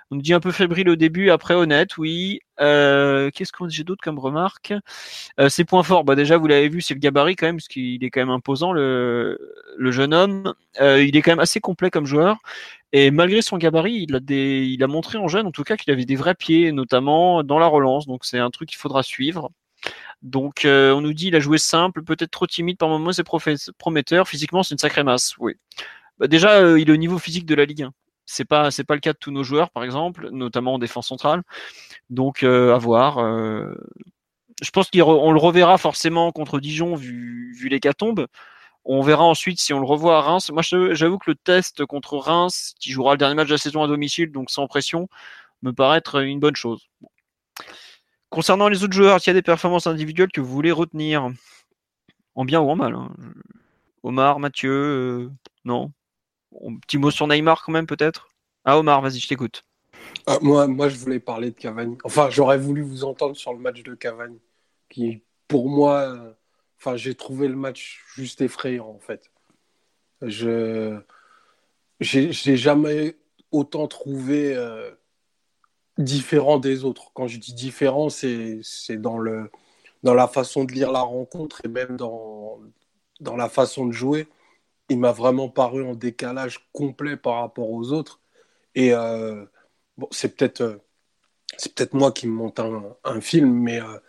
On 0.10 0.16
dit 0.16 0.34
un 0.34 0.40
peu 0.40 0.52
fébrile 0.52 0.90
au 0.90 0.96
début, 0.96 1.32
après 1.32 1.54
honnête, 1.54 1.98
oui. 1.98 2.40
Euh, 2.62 3.30
Qu'est-ce 3.34 3.52
qu'on 3.52 3.68
j'ai 3.68 3.84
d'autre 3.84 4.02
comme 4.02 4.20
remarque 4.20 4.74
euh, 5.40 5.50
Ses 5.50 5.66
points 5.66 5.84
forts, 5.84 6.06
bah 6.06 6.16
déjà 6.16 6.38
vous 6.38 6.48
l'avez 6.48 6.70
vu, 6.70 6.82
c'est 6.82 6.94
le 6.94 7.00
gabarit 7.00 7.36
quand 7.36 7.46
même, 7.46 7.58
parce 7.58 7.68
qu'il 7.68 8.02
est 8.04 8.10
quand 8.10 8.22
même 8.22 8.30
imposant 8.30 8.72
le, 8.72 9.38
jeune 9.80 10.14
homme. 10.14 10.54
Euh, 10.80 11.04
il 11.04 11.18
est 11.18 11.22
quand 11.22 11.32
même 11.32 11.40
assez 11.40 11.60
complet 11.60 11.90
comme 11.90 12.06
joueur. 12.06 12.38
Et 12.94 13.12
malgré 13.12 13.42
son 13.42 13.58
gabarit, 13.58 14.08
il 14.10 14.84
a, 14.84 14.88
montré 14.88 15.18
en 15.18 15.28
jeune, 15.28 15.46
en 15.46 15.52
tout 15.52 15.64
cas, 15.64 15.76
qu'il 15.76 15.92
avait 15.92 16.06
des 16.06 16.16
vrais 16.16 16.36
pieds, 16.36 16.72
notamment 16.72 17.44
dans 17.44 17.60
la 17.60 17.68
relance. 17.68 18.08
Donc 18.08 18.24
c'est 18.24 18.40
un 18.40 18.50
truc 18.50 18.70
qu'il 18.70 18.78
faudra 18.78 19.04
suivre. 19.04 19.52
Donc 20.22 20.66
euh, 20.66 20.94
on 20.94 21.02
nous 21.02 21.14
dit 21.14 21.28
il 21.28 21.36
a 21.36 21.40
joué 21.40 21.58
simple, 21.58 22.04
peut-être 22.04 22.32
trop 22.32 22.48
timide 22.48 22.78
par 22.78 22.90
moments, 22.90 23.12
c'est 23.12 23.26
prometteur. 23.78 24.28
Physiquement, 24.28 24.64
c'est 24.64 24.74
une 24.74 24.80
sacrée 24.80 25.04
masse. 25.04 25.36
Oui. 25.38 25.56
Bah, 26.18 26.28
déjà, 26.28 26.78
il 26.78 26.90
est 26.90 26.94
au 26.94 26.98
niveau 26.98 27.20
physique 27.20 27.46
de 27.46 27.56
la 27.56 27.66
Ligue 27.66 27.84
1. 27.84 27.94
C'est 28.28 28.46
pas 28.46 28.70
pas 28.88 28.94
le 28.94 29.00
cas 29.00 29.14
de 29.14 29.18
tous 29.18 29.32
nos 29.32 29.44
joueurs, 29.44 29.72
par 29.72 29.84
exemple, 29.84 30.30
notamment 30.32 30.76
en 30.76 30.80
défense 30.80 31.08
centrale. 31.08 31.42
Donc 32.10 32.44
euh, 32.44 32.76
à 32.76 32.78
voir. 32.78 33.20
Euh, 33.20 33.74
je 34.62 34.70
pense 34.72 34.90
qu'on 34.92 35.32
le 35.32 35.40
reverra 35.40 35.78
forcément 35.78 36.32
contre 36.32 36.60
Dijon 36.60 36.96
vu, 36.96 37.54
vu 37.56 37.70
l'hécatombe. 37.70 38.28
On 38.86 39.02
verra 39.02 39.24
ensuite 39.24 39.60
si 39.60 39.74
on 39.74 39.80
le 39.80 39.86
revoit 39.86 40.18
à 40.18 40.22
Reims. 40.22 40.50
Moi, 40.52 40.62
j'avoue 40.64 41.18
que 41.20 41.32
le 41.32 41.36
test 41.36 41.86
contre 41.86 42.18
Reims, 42.18 42.74
qui 42.80 42.92
jouera 42.92 43.14
le 43.14 43.18
dernier 43.18 43.36
match 43.36 43.48
de 43.48 43.54
la 43.54 43.58
saison 43.58 43.84
à 43.84 43.88
domicile, 43.88 44.32
donc 44.32 44.50
sans 44.50 44.68
pression, 44.68 45.10
me 45.62 45.74
paraît 45.74 45.98
être 46.00 46.22
une 46.24 46.40
bonne 46.40 46.56
chose. 46.56 46.88
Concernant 48.30 48.70
les 48.70 48.84
autres 48.84 48.94
joueurs, 48.94 49.20
il 49.24 49.28
y 49.28 49.30
a 49.30 49.34
des 49.34 49.42
performances 49.42 49.88
individuelles 49.88 50.32
que 50.32 50.42
vous 50.42 50.54
voulez 50.54 50.72
retenir? 50.72 51.30
En 52.36 52.46
bien 52.46 52.62
ou 52.62 52.70
en 52.70 52.76
mal 52.76 52.96
hein. 52.96 53.10
Omar, 54.04 54.40
Mathieu, 54.40 54.72
euh, 54.72 55.32
non? 55.66 55.92
Un 56.66 56.76
petit 56.78 56.98
mot 56.98 57.12
sur 57.12 57.28
Neymar 57.28 57.64
quand 57.64 57.72
même 57.72 57.88
peut-être? 57.88 58.30
Ah 58.66 58.78
Omar, 58.78 59.02
vas-y, 59.02 59.20
je 59.20 59.28
t'écoute. 59.28 59.64
Ah, 60.26 60.40
moi, 60.42 60.68
moi, 60.68 60.90
je 60.90 60.98
voulais 60.98 61.20
parler 61.20 61.52
de 61.52 61.56
Cavani. 61.56 61.98
Enfin, 62.04 62.30
j'aurais 62.30 62.58
voulu 62.58 62.82
vous 62.82 63.04
entendre 63.04 63.36
sur 63.36 63.54
le 63.54 63.60
match 63.60 63.84
de 63.84 63.94
Cavani, 63.96 64.40
qui 64.90 65.24
pour 65.48 65.70
moi, 65.70 66.14
euh, 66.14 66.34
enfin, 66.80 66.96
j'ai 66.98 67.16
trouvé 67.16 67.48
le 67.48 67.56
match 67.56 68.04
juste 68.16 68.42
effrayant 68.42 68.90
en 68.90 69.00
fait. 69.00 69.32
Je 70.22 71.00
j'ai 72.00 72.58
jamais 72.58 73.16
autant 73.52 73.88
trouvé 73.88 74.56
euh, 74.56 74.92
différent 75.98 76.60
des 76.60 76.84
autres. 76.84 77.12
Quand 77.14 77.28
je 77.28 77.40
dis 77.40 77.54
différent, 77.54 78.10
c'est 78.10 78.62
dans 78.98 79.18
le 79.18 79.50
dans 80.04 80.14
la 80.14 80.28
façon 80.28 80.64
de 80.64 80.72
lire 80.74 80.92
la 80.92 81.02
rencontre 81.02 81.62
et 81.66 81.68
même 81.68 81.98
dans 81.98 82.60
dans 83.20 83.36
la 83.36 83.50
façon 83.50 83.88
de 83.88 83.94
jouer 83.94 84.28
il 84.90 85.00
m'a 85.00 85.12
vraiment 85.12 85.50
paru 85.50 85.86
en 85.86 85.96
décalage 85.96 86.70
complet 86.74 87.18
par 87.18 87.42
rapport 87.42 87.70
aux 87.70 87.92
autres. 87.92 88.22
Et 88.76 88.94
euh, 88.94 89.46
bon, 89.98 90.08
c'est 90.12 90.36
peut-être 90.36 90.62
euh, 90.62 90.78
c'est 91.58 91.74
peut-être 91.76 91.94
moi 91.94 92.12
qui 92.12 92.28
me 92.28 92.34
monte 92.34 92.60
un, 92.60 93.22
film, 93.22 93.52
mais 93.52 93.82
euh, 93.82 94.00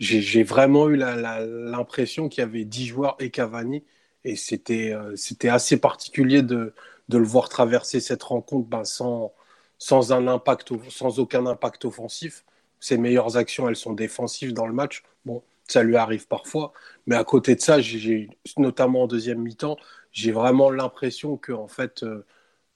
j'ai 0.00 0.42
vraiment 0.44 0.88
eu 0.88 0.96
l'impression 0.96 2.28
qu'il 2.28 2.42
y 2.42 2.44
avait 2.44 2.64
10 2.64 2.86
joueurs 2.86 3.16
et 3.20 3.30
Cavani. 3.30 3.84
Et 4.24 4.36
c'était 4.36 4.94
c'était 5.16 5.48
assez 5.50 5.78
particulier 5.78 6.42
de, 6.42 6.74
de, 7.08 7.18
le 7.18 7.24
voir 7.24 7.48
traverser 7.48 8.00
cette 8.00 8.22
rencontre 8.22 8.68
ben, 8.68 8.84
sans, 8.84 9.34
sans, 9.78 10.12
un 10.12 10.28
impact, 10.28 10.72
sans 10.90 11.18
aucun 11.20 11.46
impact 11.46 11.84
offensif. 11.84 12.44
Ses 12.80 12.98
meilleures 12.98 13.36
actions, 13.36 13.68
elles 13.68 13.76
sont 13.76 13.92
défensives 13.94 14.52
dans 14.54 14.66
le 14.66 14.72
match. 14.74 15.02
Bon, 15.26 15.42
ça 15.68 15.82
lui 15.82 15.96
arrive 15.96 16.26
parfois. 16.26 16.72
Mais 17.06 17.16
à 17.16 17.24
côté 17.24 17.54
de 17.54 17.60
ça, 17.60 17.80
j'ai 17.80 18.28
notamment 18.58 19.02
en 19.04 19.06
deuxième 19.06 19.40
mi-temps, 19.40 19.76
j'ai 20.14 20.32
vraiment 20.32 20.70
l'impression 20.70 21.36
que 21.36 21.52
en 21.52 21.68
fait, 21.68 22.04
euh, 22.04 22.24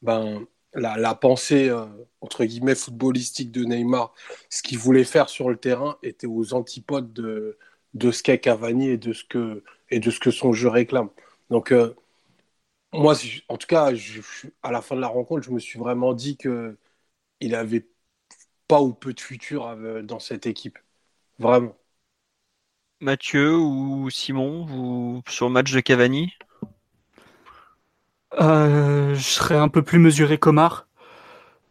ben, 0.02 0.46
la, 0.74 1.14
pensée 1.14 1.70
euh, 1.70 1.86
entre 2.20 2.44
guillemets 2.44 2.74
footballistique 2.74 3.52
de 3.52 3.64
Neymar, 3.64 4.14
ce 4.50 4.62
qu'il 4.62 4.78
voulait 4.78 5.04
faire 5.04 5.28
sur 5.30 5.48
le 5.50 5.56
terrain, 5.56 5.98
était 6.02 6.26
aux 6.26 6.54
antipodes 6.54 7.12
de, 7.14 7.58
de 7.94 8.10
ce 8.12 8.22
qu'est 8.22 8.40
Cavani 8.40 8.90
et 8.90 8.98
de 8.98 9.12
ce 9.12 9.24
que 9.24 9.64
et 9.90 10.00
de 10.00 10.10
ce 10.10 10.20
que 10.20 10.30
son 10.30 10.52
jeu 10.52 10.68
réclame. 10.68 11.10
Donc 11.50 11.72
euh, 11.72 11.94
moi, 12.92 13.14
en 13.48 13.56
tout 13.56 13.66
cas, 13.66 13.92
à 14.62 14.72
la 14.72 14.82
fin 14.82 14.96
de 14.96 15.00
la 15.00 15.08
rencontre, 15.08 15.42
je 15.42 15.50
me 15.50 15.58
suis 15.60 15.78
vraiment 15.78 16.14
dit 16.14 16.36
que 16.36 16.76
il 17.40 17.54
avait 17.54 17.86
pas 18.68 18.82
ou 18.82 18.94
peu 18.94 19.14
de 19.14 19.20
futur 19.20 19.76
dans 20.04 20.18
cette 20.20 20.46
équipe, 20.46 20.78
vraiment. 21.38 21.76
Mathieu 23.00 23.56
ou 23.56 24.10
Simon, 24.10 24.64
vous 24.66 25.22
sur 25.28 25.46
le 25.46 25.52
match 25.52 25.72
de 25.72 25.80
Cavani? 25.80 26.32
Euh, 28.34 29.14
je 29.14 29.22
serais 29.22 29.56
un 29.56 29.68
peu 29.68 29.82
plus 29.82 29.98
mesuré 29.98 30.38
qu'Omar. 30.38 30.88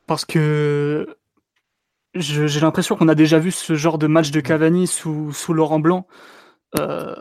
Parce 0.08 0.26
que 0.26 1.18
j'ai 2.16 2.60
l'impression 2.62 2.96
qu'on 2.96 3.10
a 3.10 3.16
déjà 3.16 3.40
vu 3.40 3.52
ce 3.52 3.76
genre 3.76 3.98
de 3.98 4.08
match 4.08 4.32
de 4.32 4.40
Cavani 4.40 4.88
sous, 4.88 5.32
sous 5.34 5.54
Laurent 5.54 5.80
Blanc. 5.80 6.08
Euh, 6.80 7.16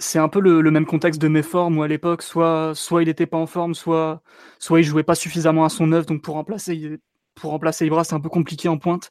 c'est 0.00 0.18
un 0.18 0.28
peu 0.28 0.40
le, 0.40 0.62
même 0.70 0.86
contexte 0.86 1.20
de 1.20 1.28
mes 1.28 1.42
formes 1.42 1.78
où 1.78 1.82
à 1.82 1.88
l'époque, 1.88 2.22
soit, 2.22 2.72
soit 2.74 3.02
il 3.02 3.06
n'était 3.06 3.26
pas 3.26 3.36
en 3.36 3.46
forme, 3.46 3.74
soit, 3.74 4.22
soit 4.58 4.80
il 4.80 4.84
jouait 4.84 5.02
pas 5.02 5.14
suffisamment 5.16 5.64
à 5.64 5.68
son 5.68 5.92
œuvre, 5.92 6.06
donc 6.06 6.22
pour 6.22 6.34
remplacer, 6.34 7.00
pour 7.34 7.50
remplacer 7.50 7.86
Ibra, 7.86 8.04
c'est 8.04 8.14
un 8.14 8.20
peu 8.20 8.28
compliqué 8.28 8.68
en 8.68 8.78
pointe, 8.78 9.10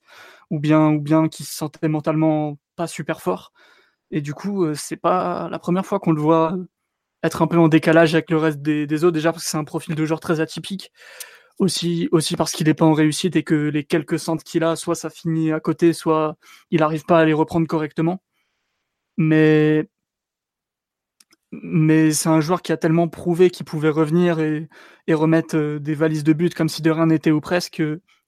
ou 0.49 0.59
bien, 0.59 0.89
ou 0.91 1.01
bien 1.01 1.27
qu'il 1.29 1.45
se 1.45 1.53
sentait 1.53 1.89
mentalement 1.89 2.57
pas 2.75 2.87
super 2.87 3.21
fort. 3.21 3.53
Et 4.11 4.21
du 4.21 4.33
coup, 4.33 4.65
euh, 4.65 4.75
c'est 4.75 4.97
pas 4.97 5.49
la 5.49 5.59
première 5.59 5.85
fois 5.85 5.99
qu'on 5.99 6.13
le 6.13 6.21
voit 6.21 6.55
être 7.23 7.41
un 7.41 7.47
peu 7.47 7.57
en 7.57 7.67
décalage 7.67 8.13
avec 8.15 8.29
le 8.31 8.37
reste 8.37 8.61
des, 8.61 9.03
autres, 9.03 9.13
déjà 9.13 9.31
parce 9.31 9.43
que 9.43 9.49
c'est 9.49 9.57
un 9.57 9.63
profil 9.63 9.95
de 9.95 10.05
joueur 10.05 10.19
très 10.19 10.39
atypique, 10.39 10.91
aussi, 11.59 12.09
aussi 12.11 12.35
parce 12.35 12.51
qu'il 12.51 12.67
n'est 12.67 12.73
pas 12.73 12.85
en 12.85 12.93
réussite 12.93 13.35
et 13.35 13.43
que 13.43 13.55
les 13.55 13.83
quelques 13.83 14.19
centres 14.19 14.43
qu'il 14.43 14.63
a, 14.63 14.75
soit 14.75 14.95
ça 14.95 15.09
finit 15.09 15.51
à 15.51 15.59
côté, 15.59 15.93
soit 15.93 16.37
il 16.71 16.79
n'arrive 16.81 17.05
pas 17.05 17.19
à 17.19 17.25
les 17.25 17.33
reprendre 17.33 17.67
correctement. 17.67 18.21
Mais 19.17 19.87
mais 21.51 22.11
c'est 22.11 22.29
un 22.29 22.41
joueur 22.41 22.61
qui 22.61 22.71
a 22.71 22.77
tellement 22.77 23.07
prouvé 23.07 23.49
qu'il 23.49 23.65
pouvait 23.65 23.89
revenir 23.89 24.39
et, 24.39 24.67
remettre 25.09 25.55
euh, 25.57 25.79
des 25.79 25.93
valises 25.95 26.23
de 26.23 26.33
but 26.33 26.53
comme 26.53 26.69
si 26.69 26.81
de 26.81 26.91
rien 26.91 27.07
n'était 27.07 27.31
ou 27.31 27.39
presque, 27.41 27.81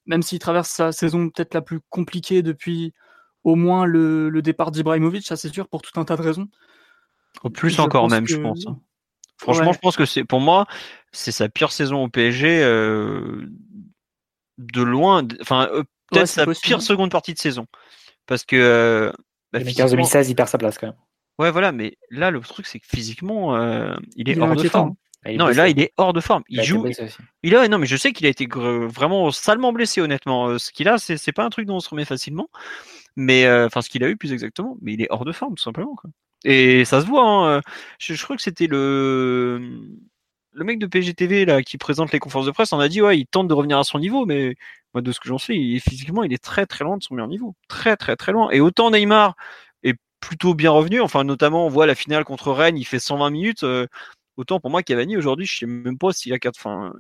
même 0.05 0.21
s'il 0.21 0.39
traverse 0.39 0.69
sa 0.69 0.91
saison 0.91 1.29
peut-être 1.29 1.53
la 1.53 1.61
plus 1.61 1.79
compliquée 1.89 2.41
depuis 2.41 2.93
au 3.43 3.55
moins 3.55 3.85
le, 3.85 4.41
départ 4.41 4.71
d'Ibrahimovic, 4.71 5.25
ça 5.25 5.35
c'est 5.35 5.53
sûr, 5.53 5.67
pour 5.67 5.81
tout 5.81 5.99
un 5.99 6.05
tas 6.05 6.17
de 6.17 6.21
raisons. 6.21 6.47
Au 7.43 7.49
plus 7.49 7.80
encore 7.80 8.09
même, 8.09 8.27
je 8.27 8.38
pense. 8.38 8.65
Hein. 8.67 8.80
Franchement, 9.38 9.73
je 9.73 9.80
pense 9.80 9.95
que 9.95 10.05
c'est 10.05 10.25
pour 10.25 10.41
moi, 10.41 10.65
c'est 11.11 11.32
sa 11.32 11.47
pire 11.47 11.71
saison 11.71 12.03
au 12.03 12.09
PSG 12.09 12.61
euh, 12.61 13.45
de 14.57 14.82
loin. 14.82 15.25
Enfin, 15.41 15.69
euh, 15.71 15.84
peut-être 16.11 16.27
sa 16.27 16.45
pire 16.45 16.82
seconde 16.82 17.11
partie 17.11 17.34
de 17.34 17.39
saison, 17.39 17.65
parce 18.25 18.43
que. 18.43 19.13
Bah, 19.53 19.59
2015-2016, 19.59 20.30
il 20.30 20.36
perd 20.36 20.49
sa 20.49 20.57
place 20.57 20.77
quand 20.77 20.88
même. 20.88 20.95
Ouais, 21.39 21.51
voilà, 21.51 21.71
mais 21.71 21.97
là, 22.11 22.32
le 22.32 22.41
truc, 22.41 22.67
c'est 22.67 22.80
que 22.80 22.86
physiquement, 22.86 23.55
euh, 23.55 23.95
il 24.17 24.30
est 24.30 24.38
hors 24.38 24.53
de 24.53 24.67
forme. 24.67 24.95
Non, 25.25 25.47
là, 25.47 25.69
il 25.69 25.80
est 25.80 25.93
hors 25.95 26.11
de 26.11 26.19
forme. 26.19 26.43
Il, 26.49 26.61
joue. 26.63 26.86
Il 27.43 27.55
a, 27.55 27.65
non, 27.69 27.77
mais 27.77 27.86
je 27.86 27.95
sais 27.95 28.11
qu'il 28.11 28.25
a 28.25 28.30
été 28.30 28.45
vraiment 28.45 29.32
salement 29.32 29.71
blessé, 29.71 30.01
honnêtement. 30.01 30.47
Euh, 30.47 30.57
ce 30.57 30.71
qu'il 30.73 30.89
a, 30.89 30.97
c'est 30.97 31.32
pas 31.32 31.45
un 31.45 31.49
truc 31.49 31.65
dont 31.65 31.77
on 31.77 31.80
se 31.80 31.89
remet 31.89 32.03
facilement. 32.03 32.49
Mais, 33.15 33.45
euh, 33.45 33.67
enfin, 33.67 33.82
ce 33.82 33.89
qu'il 33.89 34.03
a 34.03 34.09
eu 34.09 34.17
plus 34.17 34.34
exactement. 34.34 34.77
Mais 34.82 34.93
il 34.93 35.01
est 35.01 35.07
hors 35.11 35.23
de 35.23 35.32
forme, 35.32 35.55
tout 35.55 35.63
simplement. 35.63 35.95
Quoi. 35.95 36.09
Et 36.45 36.85
ça 36.85 37.01
se 37.01 37.05
voit. 37.05 37.23
Hein. 37.23 37.61
Je, 37.99 38.21
crois 38.23 38.35
que 38.35 38.41
c'était 38.41 38.67
le 38.67 39.81
le 40.51 40.65
mec 40.65 40.79
de 40.79 40.87
PGTV 40.87 41.63
qui 41.63 41.77
présente 41.77 42.11
les 42.11 42.19
conférences 42.19 42.47
de 42.47 42.51
presse. 42.51 42.73
On 42.73 42.79
a 42.79 42.89
dit 42.89 43.01
ouais, 43.01 43.19
il 43.19 43.27
tente 43.27 43.47
de 43.47 43.53
revenir 43.53 43.77
à 43.77 43.83
son 43.83 43.99
niveau, 43.99 44.25
mais 44.25 44.55
moi, 44.93 45.01
de 45.01 45.11
ce 45.11 45.19
que 45.19 45.27
j'en 45.29 45.37
sais, 45.37 45.53
physiquement, 45.79 46.23
il 46.23 46.33
est 46.33 46.43
très 46.43 46.65
très 46.65 46.83
loin 46.83 46.97
de 46.97 47.03
son 47.03 47.13
meilleur 47.15 47.27
niveau. 47.29 47.55
Très 47.67 47.95
très 47.97 48.15
très 48.15 48.31
loin. 48.31 48.49
Et 48.51 48.59
autant 48.59 48.91
Neymar 48.91 49.35
plutôt 50.19 50.53
bien 50.53 50.71
revenu. 50.71 51.01
Enfin, 51.01 51.23
notamment, 51.23 51.65
on 51.65 51.69
voit 51.69 51.85
la 51.87 51.95
finale 51.95 52.23
contre 52.25 52.51
Rennes, 52.51 52.77
il 52.77 52.85
fait 52.85 52.99
120 52.99 53.29
minutes. 53.29 53.63
Euh, 53.63 53.87
autant 54.37 54.59
pour 54.59 54.69
moi, 54.71 54.83
Cavani, 54.83 55.17
aujourd'hui, 55.17 55.45
je 55.45 55.59
sais 55.59 55.65
même 55.65 55.97
pas 55.97 56.13
s'il 56.13 56.33
a 56.33 56.39
4. 56.39 56.55
Enfin, 56.57 56.93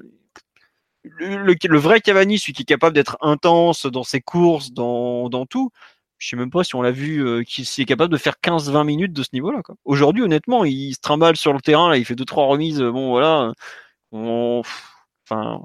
le, 1.03 1.77
vrai 1.77 2.01
Cavani, 2.01 2.39
celui 2.39 2.53
qui 2.53 2.63
est 2.63 2.65
capable 2.65 2.95
d'être 2.95 3.17
intense 3.21 3.85
dans 3.85 4.03
ses 4.03 4.21
courses, 4.21 4.71
dans 4.71 5.45
tout, 5.49 5.71
je 6.19 6.29
sais 6.29 6.35
même 6.35 6.51
pas 6.51 6.63
si 6.63 6.75
on 6.75 6.81
l'a 6.81 6.91
vu, 6.91 7.25
euh, 7.25 7.43
qu'il 7.43 7.63
est 7.63 7.85
capable 7.85 8.11
de 8.11 8.17
faire 8.17 8.35
15-20 8.41 8.85
minutes 8.85 9.13
de 9.13 9.23
ce 9.23 9.29
niveau-là. 9.33 9.61
Aujourd'hui, 9.85 10.21
honnêtement, 10.23 10.65
il 10.65 10.93
se 10.93 10.99
trimballe 10.99 11.37
sur 11.37 11.53
le 11.53 11.61
terrain, 11.61 11.89
là, 11.89 11.97
il 11.97 12.05
fait 12.05 12.15
deux 12.15 12.25
trois 12.25 12.45
remises. 12.45 12.81
Bon, 12.81 13.09
voilà. 13.11 13.53
enfin, 14.11 15.61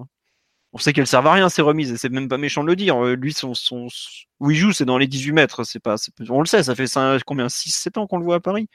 on 0.74 0.78
sait 0.78 0.92
qu'elles 0.92 1.06
servent 1.06 1.28
à 1.28 1.32
rien 1.32 1.48
ces 1.48 1.62
remises 1.62 1.92
et 1.92 1.96
c'est 1.96 2.08
même 2.08 2.28
pas 2.28 2.36
méchant 2.36 2.62
de 2.62 2.68
le 2.68 2.76
dire. 2.76 3.04
Euh, 3.04 3.14
lui, 3.14 3.32
son, 3.32 3.52
où 4.40 4.50
il 4.50 4.56
joue, 4.56 4.72
c'est 4.72 4.84
dans 4.84 4.98
les 4.98 5.06
18 5.06 5.32
mètres. 5.32 5.64
C'est 5.64 5.80
pas, 5.80 5.96
on 6.28 6.40
le 6.40 6.46
sait, 6.46 6.64
ça 6.64 6.74
fait 6.74 6.86
combien 7.24 7.46
6-7 7.46 7.98
ans 7.98 8.06
qu'on 8.06 8.18
le 8.18 8.24
voit 8.24 8.36
à 8.36 8.40
Paris. 8.40 8.68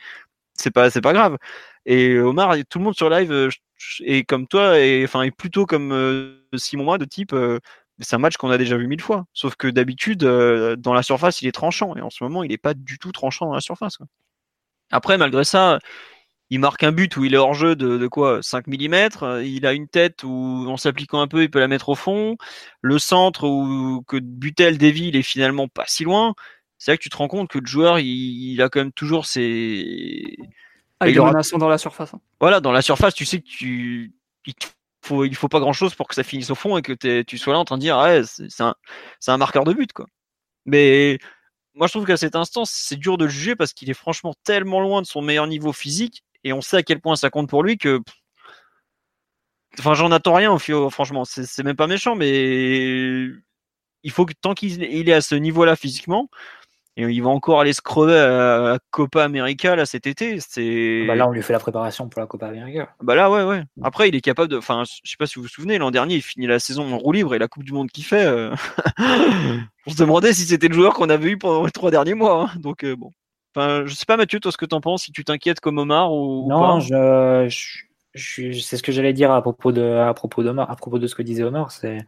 C'est 0.55 0.71
pas, 0.71 0.89
c'est 0.89 1.01
pas 1.01 1.13
grave. 1.13 1.37
Et 1.85 2.17
Omar, 2.19 2.55
tout 2.69 2.79
le 2.79 2.85
monde 2.85 2.95
sur 2.95 3.09
live 3.09 3.31
euh, 3.31 3.49
est 4.05 4.23
comme 4.23 4.47
toi 4.47 4.79
et 4.79 5.03
enfin 5.05 5.29
plutôt 5.29 5.65
comme 5.65 5.91
euh, 5.93 6.41
Simon 6.55 6.85
moi 6.85 6.97
de 6.97 7.05
type. 7.05 7.35
C'est 7.99 8.15
un 8.15 8.19
match 8.19 8.37
qu'on 8.37 8.49
a 8.49 8.57
déjà 8.57 8.77
vu 8.77 8.87
mille 8.87 9.01
fois. 9.01 9.25
Sauf 9.33 9.55
que 9.55 9.67
d'habitude, 9.67 10.19
dans 10.19 10.93
la 10.93 11.03
surface, 11.03 11.41
il 11.41 11.47
est 11.47 11.53
tranchant 11.53 11.95
et 11.95 12.01
en 12.01 12.09
ce 12.09 12.23
moment, 12.23 12.43
il 12.43 12.51
est 12.51 12.57
pas 12.57 12.73
du 12.73 12.97
tout 12.97 13.11
tranchant 13.11 13.47
dans 13.47 13.53
la 13.53 13.61
surface. 13.61 13.97
Après, 14.91 15.17
malgré 15.17 15.43
ça, 15.43 15.79
il 16.49 16.59
marque 16.59 16.83
un 16.83 16.91
but 16.91 17.15
où 17.17 17.25
il 17.25 17.33
est 17.33 17.37
hors 17.37 17.53
jeu 17.53 17.75
de, 17.75 18.07
quoi 18.07 18.41
5 18.41 18.67
mm, 18.67 19.43
il 19.43 19.65
a 19.65 19.73
une 19.73 19.87
tête 19.87 20.23
où 20.23 20.65
en 20.67 20.77
s'appliquant 20.77 21.21
un 21.21 21.27
peu, 21.27 21.43
il 21.43 21.51
peut 21.51 21.59
la 21.59 21.67
mettre 21.67 21.89
au 21.89 21.95
fond, 21.95 22.37
le 22.81 22.97
centre 22.97 23.47
où 23.47 24.03
que 24.07 24.17
Butel 24.17 24.77
dévie, 24.77 25.09
il 25.09 25.15
est 25.15 25.21
finalement 25.21 25.67
pas 25.67 25.85
si 25.87 26.03
loin. 26.03 26.33
C'est 26.77 26.91
là 26.91 26.97
que 26.97 27.03
tu 27.03 27.09
te 27.09 27.17
rends 27.17 27.27
compte 27.27 27.49
que 27.49 27.59
le 27.59 27.65
joueur, 27.65 27.99
il, 27.99 28.61
a 28.61 28.69
quand 28.69 28.79
même 28.79 28.93
toujours 28.93 29.25
ses 29.25 30.37
ah, 31.01 31.09
il, 31.09 31.17
est 31.17 31.19
menaçant 31.19 31.57
dans 31.57 31.67
la 31.67 31.77
surface. 31.77 32.13
Hein. 32.13 32.21
Voilà, 32.39 32.61
dans 32.61 32.71
la 32.71 32.81
surface, 32.81 33.13
tu 33.13 33.25
sais 33.25 33.41
que 33.41 33.47
tu 33.47 34.13
il 34.45 34.53
faut 35.09 35.25
il 35.25 35.35
faut 35.35 35.49
pas 35.49 35.59
grand 35.59 35.73
chose 35.73 35.95
pour 35.95 36.07
que 36.07 36.15
ça 36.15 36.23
finisse 36.23 36.49
au 36.51 36.55
fond 36.55 36.77
et 36.77 36.81
que 36.81 37.21
tu 37.23 37.37
sois 37.37 37.53
là 37.53 37.59
en 37.59 37.65
train 37.65 37.77
de 37.77 37.81
dire 37.81 37.97
ouais, 37.97 38.21
c'est 38.25 39.31
un 39.31 39.37
marqueur 39.37 39.63
de 39.65 39.73
but 39.73 39.91
quoi. 39.93 40.05
Mais 40.65 41.19
moi 41.73 41.87
je 41.87 41.93
trouve 41.93 42.05
qu'à 42.05 42.17
cet 42.17 42.35
instant 42.35 42.65
c'est 42.65 42.97
dur 42.97 43.17
de 43.17 43.25
le 43.25 43.31
juger 43.31 43.55
parce 43.55 43.73
qu'il 43.73 43.89
est 43.89 43.93
franchement 43.93 44.33
tellement 44.43 44.79
loin 44.81 45.01
de 45.01 45.07
son 45.07 45.21
meilleur 45.21 45.47
niveau 45.47 45.73
physique 45.73 46.23
et 46.43 46.53
on 46.53 46.61
sait 46.61 46.77
à 46.77 46.83
quel 46.83 47.01
point 47.01 47.15
ça 47.15 47.29
compte 47.29 47.49
pour 47.49 47.63
lui 47.63 47.77
que. 47.77 47.99
Enfin, 49.77 49.93
j'en 49.93 50.11
attends 50.11 50.33
rien, 50.33 50.57
franchement. 50.89 51.25
C'est 51.25 51.63
même 51.63 51.75
pas 51.75 51.87
méchant, 51.87 52.15
mais 52.15 53.27
il 54.03 54.11
faut 54.11 54.25
que 54.25 54.33
tant 54.33 54.53
qu'il 54.53 54.83
est 54.83 55.13
à 55.13 55.21
ce 55.21 55.35
niveau-là 55.35 55.75
physiquement, 55.75 56.29
et 56.99 57.03
il 57.03 57.23
va 57.23 57.29
encore 57.29 57.61
aller 57.61 57.71
se 57.71 57.81
crever 57.81 58.19
à, 58.19 58.77
Copa 58.91 59.23
América 59.23 59.77
là 59.77 59.85
cet 59.85 60.05
été. 60.05 60.39
C'est. 60.41 61.05
Bah 61.07 61.15
là, 61.15 61.29
on 61.29 61.31
lui 61.31 61.41
fait 61.41 61.53
la 61.53 61.59
préparation 61.59 62.09
pour 62.09 62.19
la 62.19 62.27
Copa 62.27 62.47
América. 62.47 62.89
Bah 63.01 63.15
là, 63.15 63.31
ouais, 63.31 63.43
ouais. 63.43 63.63
Après, 63.81 64.09
il 64.09 64.15
est 64.15 64.21
capable 64.21 64.49
de. 64.49 64.57
Enfin, 64.57 64.83
je 64.85 65.09
sais 65.09 65.15
pas 65.17 65.25
si 65.25 65.35
vous 65.35 65.43
vous 65.43 65.47
souvenez, 65.47 65.77
l'an 65.77 65.91
dernier, 65.91 66.15
il 66.15 66.21
finit 66.21 66.45
la 66.45 66.59
saison 66.59 66.93
en 66.93 66.97
roue 66.97 67.13
libre 67.13 67.33
et 67.33 67.39
la 67.39 67.47
Coupe 67.47 67.63
du 67.63 67.71
Monde 67.71 67.89
qu'il 67.89 68.03
fait. 68.03 68.25
Euh, 68.25 68.53
on 69.87 69.91
se 69.91 69.97
demandait 69.97 70.33
si 70.33 70.41
c'était 70.41 70.67
le 70.67 70.73
joueur 70.73 70.93
qu'on 70.93 71.09
avait 71.09 71.29
eu 71.29 71.37
pendant 71.37 71.63
les 71.63 71.71
trois 71.71 71.89
derniers 71.89 72.15
mois. 72.15 72.43
Hein. 72.43 72.59
Donc 72.59 72.83
euh, 72.83 72.97
bon. 72.97 73.13
Enfin, 73.55 73.85
je 73.85 73.95
sais 73.95 74.05
pas, 74.05 74.17
Mathieu, 74.17 74.41
toi, 74.41 74.51
ce 74.51 74.57
que 74.57 74.65
t'en 74.65 74.81
penses, 74.81 75.03
si 75.03 75.13
tu 75.13 75.23
t'inquiètes 75.23 75.61
comme 75.61 75.77
Omar 75.77 76.13
ou, 76.13 76.47
non, 76.49 76.81
je, 76.81 77.47
je, 78.13 78.51
c'est 78.59 78.77
ce 78.77 78.83
que 78.83 78.91
j'allais 78.91 79.13
dire 79.13 79.31
à 79.31 79.41
propos 79.41 79.71
de, 79.71 79.81
à 79.81 80.13
propos 80.13 80.43
d'Omar, 80.43 80.69
à 80.69 80.75
propos 80.75 80.99
de 80.99 81.07
ce 81.07 81.15
que 81.15 81.23
disait 81.23 81.43
Omar, 81.43 81.71
c'est, 81.71 82.05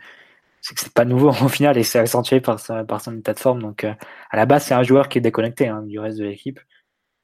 c'est 0.62 0.76
que 0.76 0.82
c'est 0.82 0.94
pas 0.94 1.06
nouveau 1.06 1.30
au 1.44 1.50
final 1.50 1.78
et 1.78 1.84
c'est 1.84 2.00
accentué 2.00 2.42
par, 2.42 2.60
par 2.88 3.02
son 3.02 3.18
état 3.18 3.34
de 3.34 3.40
forme. 3.40 3.62
Donc, 3.62 3.84
euh, 3.84 3.94
à 4.30 4.38
la 4.38 4.46
base, 4.46 4.66
c'est 4.66 4.74
un 4.74 4.84
joueur 4.84 5.10
qui 5.10 5.18
est 5.18 5.22
déconnecté 5.22 5.68
hein, 5.68 5.82
du 5.84 6.00
reste 6.00 6.20
de 6.20 6.26
l'équipe 6.26 6.60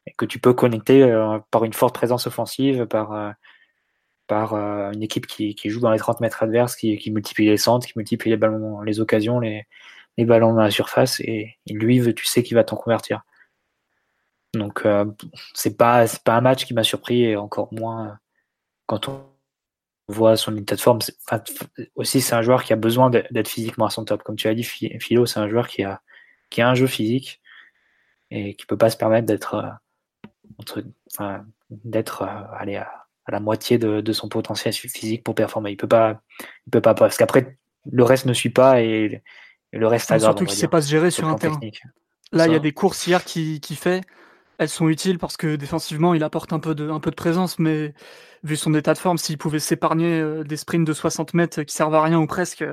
et 0.06 0.14
que 0.18 0.26
tu 0.26 0.40
peux 0.40 0.54
connecter 0.54 1.04
euh, 1.04 1.40
par 1.52 1.64
une 1.66 1.74
forte 1.74 1.96
présence 1.96 2.28
offensive, 2.28 2.86
par, 2.86 3.14
euh, 3.14 3.32
par 4.28 4.54
une 4.56 5.04
équipe 5.04 5.28
qui, 5.28 5.56
qui, 5.56 5.70
joue 5.70 5.80
dans 5.80 5.92
les 5.92 6.00
30 6.00 6.22
mètres 6.22 6.44
adverses, 6.44 6.76
qui, 6.76 6.98
qui 6.98 7.12
multiplie 7.12 7.46
les 7.48 7.58
centres, 7.58 7.88
qui 7.88 7.94
multiplie 7.96 8.32
les 8.32 8.38
ballons, 8.38 8.82
les 8.82 9.00
occasions, 9.00 9.40
les, 9.40 9.66
les 10.18 10.26
ballons 10.26 10.54
dans 10.54 10.62
la 10.62 10.72
surface 10.72 11.20
et 11.22 11.58
lui, 11.70 12.02
tu 12.16 12.26
sais 12.26 12.44
qu'il 12.44 12.56
va 12.56 12.64
t'en 12.64 12.76
convertir. 12.76 13.24
Donc 14.54 14.86
euh, 14.86 15.06
c'est 15.54 15.78
pas 15.78 16.06
pas 16.24 16.36
un 16.36 16.42
match 16.42 16.66
qui 16.66 16.74
m'a 16.74 16.84
surpris 16.84 17.24
et 17.24 17.36
encore 17.36 17.74
moins 17.74 18.08
euh, 18.08 18.12
quand 18.88 19.08
on 19.10 19.22
voit 20.08 20.38
son 20.38 20.56
état 20.56 20.76
de 20.76 20.82
forme. 20.82 21.00
aussi 21.96 22.22
c'est 22.22 22.36
un 22.36 22.42
joueur 22.42 22.64
qui 22.64 22.74
a 22.74 22.76
besoin 22.76 23.10
d'être 23.10 23.48
physiquement 23.48 23.86
à 23.86 23.90
son 23.90 24.06
top. 24.06 24.24
Comme 24.24 24.36
tu 24.36 24.48
as 24.48 24.56
dit, 24.56 24.64
Philo, 24.64 25.26
c'est 25.26 25.40
un 25.40 25.50
joueur 25.50 25.68
qui 25.68 25.84
a 25.84 26.02
qui 26.50 26.62
a 26.62 26.70
un 26.70 26.76
jeu 26.76 26.88
physique 26.88 27.42
et 28.32 28.56
qui 28.56 28.66
peut 28.66 28.78
pas 28.78 28.90
se 28.90 28.98
permettre 28.98 29.26
d'être 29.26 29.80
euh, 31.22 31.38
d'être 31.70 32.24
aller 32.24 32.78
à, 32.78 32.90
la 33.28 33.40
moitié 33.42 33.78
de, 33.78 34.14
son 34.14 34.30
potentiel 34.30 34.74
physique 34.74 35.24
pour 35.24 35.36
performer. 35.36 35.72
Il 35.72 35.78
peut 35.78 35.88
pas 35.88 36.22
il 36.66 36.72
peut 36.72 36.82
pas 36.82 36.94
parce 36.94 37.18
qu'après 37.18 37.58
le 37.90 38.04
reste 38.04 38.26
ne 38.26 38.34
suit 38.34 38.50
pas 38.50 38.82
et, 38.82 39.22
le 39.74 39.88
reste 39.88 40.12
aggrave. 40.12 40.32
Surtout 40.32 40.46
qu'il 40.46 40.58
sait 40.58 40.70
pas 40.70 40.82
se 40.82 40.90
gérer 40.90 41.12
sur 41.12 41.28
un 41.28 41.36
terrain. 41.36 41.60
Là, 42.32 42.48
il 42.48 42.54
y 42.54 42.56
a 42.56 42.60
des 42.60 42.72
courses 42.72 43.06
hier 43.06 43.24
qui, 43.24 43.60
qui 43.60 43.76
fait 43.76 44.02
elles 44.58 44.70
sont 44.70 44.90
utiles 44.90 45.20
parce 45.20 45.38
que 45.38 45.56
défensivement, 45.56 46.14
il 46.14 46.24
apporte 46.24 46.54
un 46.54 46.60
peu 46.60 46.76
de, 46.76 46.90
un 46.90 47.00
peu 47.00 47.12
de 47.12 47.16
présence, 47.16 47.60
mais 47.60 47.94
vu 48.44 48.56
son 48.56 48.74
état 48.74 48.94
de 48.94 48.98
forme, 49.00 49.18
s'il 49.18 49.38
pouvait 49.38 49.60
s'épargner 49.60 50.20
euh, 50.20 50.44
des 50.44 50.58
sprints 50.58 50.88
de 50.88 50.94
60 50.94 51.34
mètres 51.34 51.64
qui 51.64 51.76
servent 51.76 51.96
à 51.96 52.02
rien 52.02 52.20
ou 52.20 52.28
presque, 52.28 52.66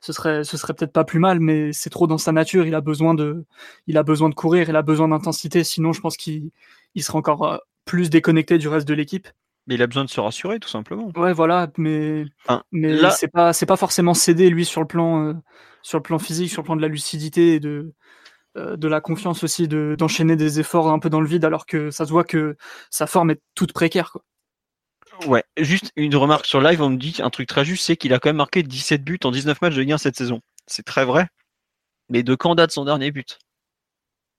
ce 0.00 0.12
serait, 0.12 0.44
ce 0.44 0.56
serait 0.56 0.74
peut-être 0.74 0.92
pas 0.92 1.04
plus 1.04 1.18
mal, 1.18 1.40
mais 1.40 1.72
c'est 1.72 1.90
trop 1.90 2.06
dans 2.06 2.18
sa 2.18 2.32
nature. 2.32 2.66
Il 2.66 2.74
a 2.74 2.80
besoin 2.80 3.14
de, 3.14 3.44
il 3.86 3.96
a 3.96 4.02
besoin 4.02 4.28
de 4.28 4.34
courir, 4.34 4.68
il 4.68 4.76
a 4.76 4.82
besoin 4.82 5.08
d'intensité. 5.08 5.64
Sinon, 5.64 5.92
je 5.92 6.00
pense 6.00 6.16
qu'il 6.16 6.50
il 6.94 7.02
serait 7.02 7.18
encore 7.18 7.44
euh, 7.44 7.56
plus 7.84 8.10
déconnecté 8.10 8.58
du 8.58 8.68
reste 8.68 8.86
de 8.86 8.94
l'équipe. 8.94 9.28
Mais 9.66 9.76
il 9.76 9.82
a 9.82 9.86
besoin 9.86 10.04
de 10.04 10.10
se 10.10 10.20
rassurer, 10.20 10.60
tout 10.60 10.68
simplement. 10.68 11.10
Ouais, 11.16 11.32
voilà, 11.32 11.68
mais, 11.78 12.26
mais 12.70 12.92
là... 12.92 13.10
c'est 13.10 13.28
pas, 13.28 13.54
c'est 13.54 13.64
pas 13.64 13.76
forcément 13.76 14.12
cédé 14.12 14.50
lui 14.50 14.66
sur 14.66 14.82
le 14.82 14.86
plan, 14.86 15.24
euh, 15.24 15.34
sur 15.80 15.98
le 15.98 16.02
plan 16.02 16.18
physique, 16.18 16.50
sur 16.50 16.60
le 16.60 16.66
plan 16.66 16.76
de 16.76 16.82
la 16.82 16.88
lucidité 16.88 17.54
et 17.54 17.60
de, 17.60 17.70
euh, 17.70 17.92
de 18.56 18.88
la 18.88 19.00
confiance 19.00 19.42
aussi 19.44 19.68
de, 19.68 19.96
d'enchaîner 19.98 20.36
des 20.36 20.60
efforts 20.60 20.88
un 20.88 20.98
peu 20.98 21.10
dans 21.10 21.20
le 21.20 21.26
vide 21.26 21.44
alors 21.44 21.66
que 21.66 21.90
ça 21.90 22.06
se 22.06 22.10
voit 22.10 22.24
que 22.24 22.56
sa 22.90 23.06
forme 23.06 23.30
est 23.30 23.40
toute 23.54 23.72
précaire. 23.72 24.12
Quoi. 24.12 24.22
Ouais, 25.26 25.44
juste 25.56 25.92
une 25.96 26.14
remarque 26.16 26.46
sur 26.46 26.60
live, 26.60 26.82
on 26.82 26.90
me 26.90 26.96
dit 26.96 27.16
un 27.20 27.30
truc 27.30 27.48
très 27.48 27.64
juste, 27.64 27.84
c'est 27.84 27.96
qu'il 27.96 28.12
a 28.12 28.18
quand 28.18 28.28
même 28.28 28.36
marqué 28.36 28.62
17 28.62 29.02
buts 29.02 29.18
en 29.24 29.30
19 29.30 29.60
matchs 29.60 29.74
de 29.74 29.82
Ligue 29.82 29.96
cette 29.96 30.16
saison. 30.16 30.40
C'est 30.66 30.84
très 30.84 31.04
vrai. 31.04 31.28
Mais 32.08 32.22
de 32.22 32.34
quand 32.34 32.54
date 32.54 32.70
son 32.72 32.84
dernier 32.84 33.10
but? 33.10 33.38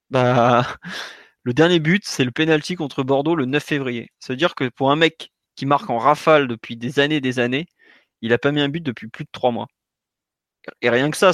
Bah, 0.09 0.65
Le 1.45 1.53
dernier 1.53 1.79
but, 1.79 2.03
c'est 2.05 2.23
le 2.25 2.31
penalty 2.31 2.75
contre 2.75 3.03
Bordeaux 3.03 3.35
le 3.35 3.45
9 3.45 3.63
février. 3.63 4.09
Ça 4.19 4.33
veut 4.33 4.37
dire 4.37 4.55
que 4.55 4.67
pour 4.69 4.91
un 4.91 4.95
mec 4.95 5.31
qui 5.55 5.67
marque 5.67 5.89
en 5.91 5.99
rafale 5.99 6.47
depuis 6.47 6.75
des 6.75 6.99
années 6.99 7.17
et 7.17 7.21
des 7.21 7.39
années, 7.39 7.67
il 8.21 8.29
n'a 8.29 8.39
pas 8.39 8.51
mis 8.51 8.61
un 8.61 8.69
but 8.69 8.81
depuis 8.81 9.07
plus 9.09 9.25
de 9.25 9.29
trois 9.31 9.51
mois. 9.51 9.67
Et 10.81 10.89
rien 10.89 11.11
que 11.11 11.17
ça, 11.17 11.31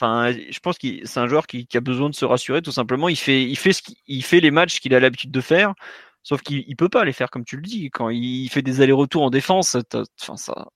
enfin, 0.00 0.32
je 0.32 0.58
pense 0.60 0.78
que 0.78 1.04
c'est 1.04 1.20
un 1.20 1.26
joueur 1.26 1.46
qui, 1.46 1.66
a 1.74 1.80
besoin 1.80 2.10
de 2.10 2.14
se 2.14 2.24
rassurer 2.24 2.62
tout 2.62 2.72
simplement. 2.72 3.08
Il 3.08 3.16
fait, 3.16 3.42
il 3.42 3.56
fait, 3.56 3.72
ce 3.72 3.82
fait 4.22 4.40
les 4.40 4.50
matchs 4.50 4.80
qu'il 4.80 4.94
a 4.94 5.00
l'habitude 5.00 5.30
de 5.30 5.40
faire, 5.40 5.74
sauf 6.22 6.42
qu'il 6.42 6.64
ne 6.68 6.74
peut 6.74 6.88
pas 6.88 7.04
les 7.04 7.12
faire 7.12 7.30
comme 7.30 7.44
tu 7.44 7.56
le 7.56 7.62
dis. 7.62 7.90
Quand 7.90 8.10
il 8.10 8.48
fait 8.48 8.62
des 8.62 8.80
allers-retours 8.80 9.24
en 9.24 9.30
défense, 9.30 9.76
enfin, 10.20 10.36
ça, 10.36 10.68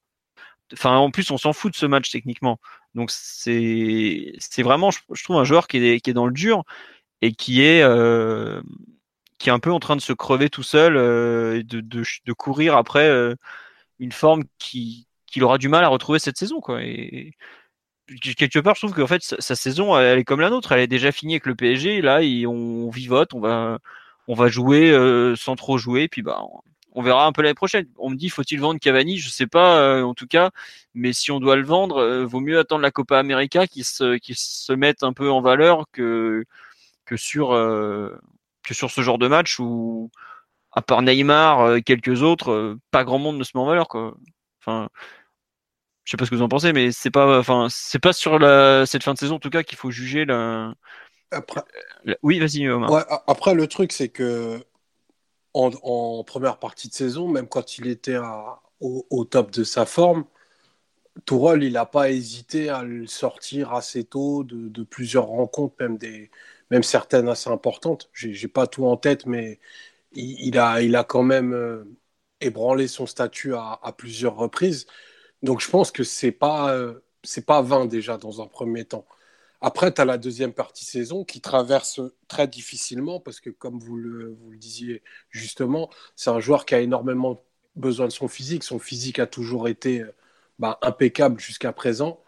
enfin, 0.72 0.96
en 0.96 1.10
plus, 1.10 1.30
on 1.30 1.38
s'en 1.38 1.52
fout 1.52 1.72
de 1.72 1.76
ce 1.76 1.86
match 1.86 2.10
techniquement. 2.10 2.58
Donc 2.94 3.10
c'est, 3.10 4.34
vraiment, 4.58 4.90
je, 4.90 5.24
trouve, 5.24 5.36
un 5.36 5.44
joueur 5.44 5.66
qui 5.68 5.78
est, 5.78 6.00
qui 6.00 6.10
est 6.10 6.14
dans 6.14 6.26
le 6.26 6.32
dur 6.32 6.64
et 7.22 7.32
qui 7.32 7.62
est, 7.62 7.82
euh, 7.82 8.60
qui 9.38 9.48
est 9.48 9.52
un 9.52 9.60
peu 9.60 9.72
en 9.72 9.80
train 9.80 9.96
de 9.96 10.00
se 10.00 10.12
crever 10.12 10.50
tout 10.50 10.62
seul 10.62 10.96
euh, 10.96 11.58
et 11.60 11.62
de, 11.64 11.80
de, 11.80 12.32
courir 12.32 12.76
après 12.76 13.08
euh, 13.08 13.34
une 13.98 14.12
forme 14.12 14.44
qui 14.58 15.08
qu'il 15.26 15.44
aura 15.44 15.58
du 15.58 15.68
mal 15.68 15.84
à 15.84 15.88
retrouver 15.88 16.18
cette 16.18 16.36
saison 16.36 16.60
quoi. 16.60 16.80
Quelque 18.20 18.58
part, 18.58 18.74
je 18.74 18.80
trouve 18.80 18.94
qu'en 18.94 19.06
fait 19.06 19.22
sa, 19.22 19.54
saison, 19.56 19.98
elle 19.98 20.18
est 20.18 20.24
comme 20.24 20.40
la 20.40 20.50
nôtre, 20.50 20.72
elle 20.72 20.80
est 20.80 20.86
déjà 20.86 21.12
finie 21.12 21.34
avec 21.34 21.46
le 21.46 21.54
PSG. 21.54 22.00
Là, 22.02 22.20
on, 22.48 22.90
vivote, 22.90 23.34
on 23.34 23.40
va, 23.40 23.78
on 24.28 24.34
va 24.34 24.48
jouer 24.48 24.90
euh, 24.90 25.36
sans 25.36 25.56
trop 25.56 25.78
jouer, 25.78 26.08
puis 26.08 26.22
bah 26.22 26.42
on 26.94 27.02
verra 27.02 27.26
un 27.26 27.32
peu 27.32 27.42
l'année 27.42 27.54
prochaine. 27.54 27.86
On 27.98 28.10
me 28.10 28.16
dit 28.16 28.28
faut-il 28.28 28.60
vendre 28.60 28.80
Cavani? 28.80 29.18
Je 29.18 29.30
sais 29.30 29.46
pas 29.46 30.02
en 30.02 30.14
tout 30.14 30.26
cas, 30.26 30.50
mais 30.94 31.12
si 31.12 31.30
on 31.30 31.40
doit 31.40 31.56
le 31.56 31.64
vendre, 31.64 32.24
vaut 32.24 32.40
mieux 32.40 32.58
attendre 32.58 32.82
la 32.82 32.90
Copa 32.90 33.18
América 33.18 33.66
qui 33.66 33.84
se 33.84 34.16
qui 34.18 34.34
se 34.36 34.72
mette 34.72 35.02
un 35.02 35.12
peu 35.12 35.30
en 35.30 35.40
valeur 35.40 35.84
que 35.92 36.44
que 37.04 37.16
sur 37.16 37.52
euh, 37.52 38.18
que 38.62 38.74
sur 38.74 38.90
ce 38.90 39.02
genre 39.02 39.18
de 39.18 39.28
match 39.28 39.58
où 39.58 40.10
à 40.72 40.82
part 40.82 41.02
Neymar 41.02 41.60
et 41.60 41.78
euh, 41.78 41.80
quelques 41.80 42.22
autres, 42.22 42.50
euh, 42.50 42.80
pas 42.90 43.04
grand 43.04 43.18
monde 43.18 43.38
ne 43.38 43.44
se 43.44 43.52
met 43.54 43.60
en 43.60 43.66
valeur 43.66 43.88
quoi. 43.88 44.14
Enfin, 44.60 44.88
je 46.04 46.10
sais 46.10 46.16
pas 46.16 46.24
ce 46.24 46.30
que 46.30 46.36
vous 46.36 46.42
en 46.42 46.48
pensez, 46.48 46.72
mais 46.72 46.92
c'est 46.92 47.10
pas, 47.10 47.38
enfin, 47.38 47.68
c'est 47.70 47.98
pas 47.98 48.12
sur 48.12 48.38
la, 48.38 48.86
cette 48.86 49.02
fin 49.02 49.14
de 49.14 49.18
saison 49.18 49.36
en 49.36 49.40
tout 49.40 49.50
cas 49.50 49.62
qu'il 49.62 49.78
faut 49.78 49.90
juger 49.90 50.24
la. 50.24 50.74
Après, 51.30 51.62
oui, 52.22 52.38
vas-y. 52.38 52.68
Ouais, 52.70 53.02
après, 53.26 53.54
le 53.54 53.66
truc 53.66 53.92
c'est 53.92 54.08
que 54.08 54.62
en, 55.54 55.70
en, 55.82 56.24
première 56.24 56.58
partie 56.58 56.88
de 56.88 56.94
saison, 56.94 57.28
même 57.28 57.48
quand 57.48 57.78
il 57.78 57.86
était 57.86 58.16
à, 58.16 58.60
au, 58.80 59.06
au, 59.10 59.24
top 59.24 59.50
de 59.50 59.64
sa 59.64 59.86
forme, 59.86 60.24
Tourelle, 61.26 61.62
il 61.62 61.74
n'a 61.74 61.86
pas 61.86 62.10
hésité 62.10 62.70
à 62.70 62.82
le 62.82 63.06
sortir 63.06 63.72
assez 63.74 64.04
tôt 64.04 64.44
de, 64.44 64.68
de 64.68 64.82
plusieurs 64.82 65.26
rencontres, 65.26 65.74
même 65.80 65.98
des, 65.98 66.30
même 66.70 66.82
certaines 66.82 67.28
assez 67.28 67.50
importantes. 67.50 68.08
Je 68.12 68.28
n'ai 68.28 68.48
pas 68.48 68.66
tout 68.66 68.86
en 68.86 68.96
tête, 68.96 69.26
mais 69.26 69.60
il, 70.12 70.58
a, 70.58 70.82
il 70.82 70.96
a 70.96 71.04
quand 71.04 71.22
même 71.22 71.52
euh, 71.52 71.84
ébranlé 72.40 72.88
son 72.88 73.06
statut 73.06 73.54
à, 73.54 73.94
plusieurs 73.96 74.36
reprises. 74.36 74.86
Donc 75.42 75.60
je 75.60 75.68
pense 75.70 75.90
que 75.90 76.04
ce 76.04 76.26
n'est 76.26 76.32
pas, 76.32 76.72
euh, 76.74 77.00
pas 77.46 77.62
vain 77.62 77.86
déjà 77.86 78.16
dans 78.18 78.42
un 78.42 78.46
premier 78.46 78.84
temps. 78.84 79.06
Après, 79.60 79.92
tu 79.94 80.00
as 80.00 80.04
la 80.04 80.18
deuxième 80.18 80.52
partie 80.52 80.84
saison 80.84 81.24
qui 81.24 81.40
traverse 81.40 82.00
très 82.28 82.48
difficilement 82.48 83.20
parce 83.20 83.40
que, 83.40 83.50
comme 83.50 83.78
vous 83.80 83.96
le, 83.96 84.34
vous 84.34 84.50
le 84.52 84.58
disiez 84.58 85.02
justement, 85.30 85.90
c'est 86.16 86.30
un 86.30 86.40
joueur 86.40 86.66
qui 86.66 86.74
a 86.74 86.80
énormément 86.80 87.42
besoin 87.76 88.06
de 88.08 88.12
son 88.12 88.28
physique. 88.28 88.64
Son 88.64 88.78
physique 88.80 89.18
a 89.20 89.26
toujours 89.26 89.68
été 89.68 90.02
euh, 90.02 90.12
bah, 90.58 90.78
impeccable 90.82 91.40
jusqu'à 91.40 91.72
présent. 91.72 92.20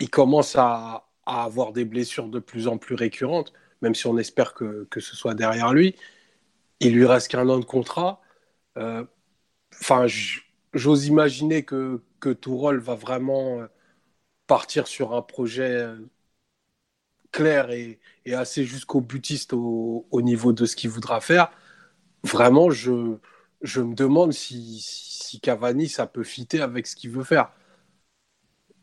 Il 0.00 0.10
commence 0.10 0.56
à, 0.56 1.08
à 1.26 1.44
avoir 1.44 1.72
des 1.72 1.84
blessures 1.84 2.28
de 2.28 2.38
plus 2.40 2.68
en 2.68 2.78
plus 2.78 2.94
récurrentes, 2.94 3.52
même 3.82 3.94
si 3.94 4.06
on 4.06 4.18
espère 4.18 4.54
que, 4.54 4.86
que 4.90 5.00
ce 5.00 5.16
soit 5.16 5.34
derrière 5.34 5.72
lui. 5.72 5.96
Il 6.80 6.94
lui 6.94 7.06
reste 7.06 7.28
qu'un 7.28 7.48
an 7.48 7.58
de 7.58 7.64
contrat. 7.64 8.20
Euh, 8.78 9.04
enfin, 9.80 10.06
j'ose 10.74 11.06
imaginer 11.06 11.64
que, 11.64 12.02
que 12.24 12.30
Tourol 12.30 12.78
va 12.80 12.94
vraiment 12.94 13.60
euh, 13.60 13.66
partir 14.46 14.86
sur 14.86 15.14
un 15.14 15.22
projet 15.22 15.72
euh, 15.72 15.96
clair 17.32 17.70
et, 17.70 18.00
assez 18.34 18.64
jusqu'au 18.64 19.00
butiste 19.02 19.52
au, 19.52 20.06
au, 20.10 20.22
niveau 20.22 20.52
de 20.54 20.64
ce 20.66 20.76
qu'il 20.76 20.90
voudra 20.90 21.20
faire. 21.20 21.50
Vraiment, 22.24 22.70
je, 22.70 22.90
me 22.92 23.94
demande 23.94 24.32
si, 24.32 25.40
Cavani, 25.42 25.88
ça 25.88 26.06
peut 26.06 26.24
fitter 26.24 26.60
avec 26.62 26.86
ce 26.86 26.96
qu'il 26.96 27.10
veut 27.10 27.24
faire. 27.24 27.52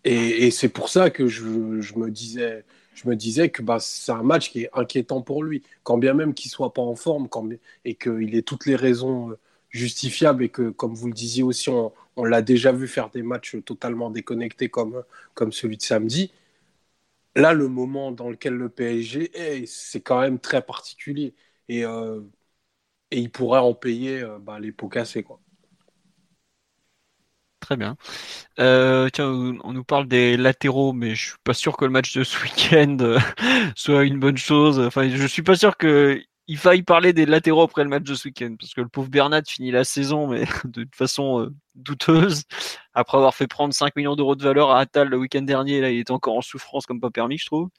Et, 0.03 0.51
c'est 0.51 0.69
pour 0.69 0.89
ça 0.89 1.09
que 1.09 1.27
je, 1.27 1.43
me 1.43 2.09
disais, 2.11 3.49
que 3.49 3.61
bah, 3.63 3.79
c'est 3.79 4.11
un 4.11 4.23
match 4.23 4.51
qui 4.51 4.63
est 4.63 4.69
inquiétant 4.73 5.21
pour 5.21 5.43
lui, 5.43 5.63
quand 5.83 5.97
bien 5.97 6.13
même 6.13 6.33
qu'il 6.35 6.51
soit 6.51 6.73
pas 6.73 6.81
en 6.81 6.95
forme, 6.95 7.27
quand, 7.29 7.47
et 7.85 7.95
qu'il 7.95 8.35
ait 8.35 8.41
toutes 8.43 8.65
les 8.67 8.75
raisons 8.75 9.35
justifiables 9.71 10.43
et 10.43 10.49
que, 10.49 10.69
comme 10.69 10.93
vous 10.93 11.07
le 11.07 11.13
disiez 11.13 11.43
aussi, 11.43 11.69
on, 11.69 11.93
l'a 12.23 12.41
déjà 12.41 12.71
vu 12.71 12.87
faire 12.87 13.09
des 13.09 13.23
matchs 13.23 13.57
totalement 13.65 14.11
déconnectés 14.11 14.69
comme, 14.69 15.03
comme 15.33 15.51
celui 15.51 15.77
de 15.77 15.81
samedi. 15.81 16.31
Là, 17.35 17.53
le 17.53 17.67
moment 17.67 18.11
dans 18.11 18.29
lequel 18.29 18.53
le 18.55 18.69
PSG 18.69 19.31
est, 19.37 19.65
c'est 19.65 20.01
quand 20.01 20.21
même 20.21 20.39
très 20.39 20.61
particulier. 20.61 21.33
Et, 21.69 21.85
euh, 21.85 22.21
et 23.11 23.19
il 23.19 23.31
pourrait 23.31 23.59
en 23.59 23.73
payer 23.73 24.21
euh, 24.21 24.39
bah, 24.39 24.59
les 24.59 24.71
pots 24.71 24.89
cassés. 24.89 25.23
Quoi. 25.23 25.39
Très 27.61 27.77
bien. 27.77 27.95
Euh, 28.59 29.09
tiens, 29.13 29.29
on 29.63 29.73
nous 29.73 29.83
parle 29.83 30.07
des 30.07 30.35
latéraux, 30.35 30.93
mais 30.93 31.15
je 31.15 31.29
suis 31.29 31.37
pas 31.43 31.53
sûr 31.53 31.77
que 31.77 31.85
le 31.85 31.91
match 31.91 32.15
de 32.17 32.23
ce 32.23 32.41
week-end 32.43 32.97
soit 33.75 34.03
une 34.03 34.19
bonne 34.19 34.37
chose. 34.37 34.79
Enfin, 34.79 35.09
je 35.09 35.25
suis 35.27 35.43
pas 35.43 35.55
sûr 35.55 35.77
que 35.77 36.21
il 36.47 36.57
faille 36.57 36.83
parler 36.83 37.13
des 37.13 37.25
latéraux 37.25 37.63
après 37.63 37.83
le 37.83 37.89
match 37.89 38.03
de 38.03 38.15
ce 38.15 38.27
week-end, 38.27 38.55
parce 38.59 38.73
que 38.73 38.81
le 38.81 38.87
pauvre 38.87 39.09
Bernat 39.09 39.43
finit 39.47 39.71
la 39.71 39.83
saison, 39.83 40.27
mais 40.27 40.43
de 40.65 40.85
façon 40.93 41.41
euh, 41.41 41.53
douteuse, 41.75 42.43
après 42.93 43.17
avoir 43.17 43.35
fait 43.35 43.47
prendre 43.47 43.73
5 43.73 43.95
millions 43.95 44.15
d'euros 44.15 44.35
de 44.35 44.43
valeur 44.43 44.71
à 44.71 44.79
Attal 44.79 45.09
le 45.09 45.17
week-end 45.17 45.41
dernier. 45.43 45.81
Là, 45.81 45.91
il 45.91 45.99
est 45.99 46.11
encore 46.11 46.37
en 46.37 46.41
souffrance 46.41 46.85
comme 46.85 46.99
pas 46.99 47.11
permis, 47.11 47.37
je 47.37 47.45
trouve. 47.45 47.69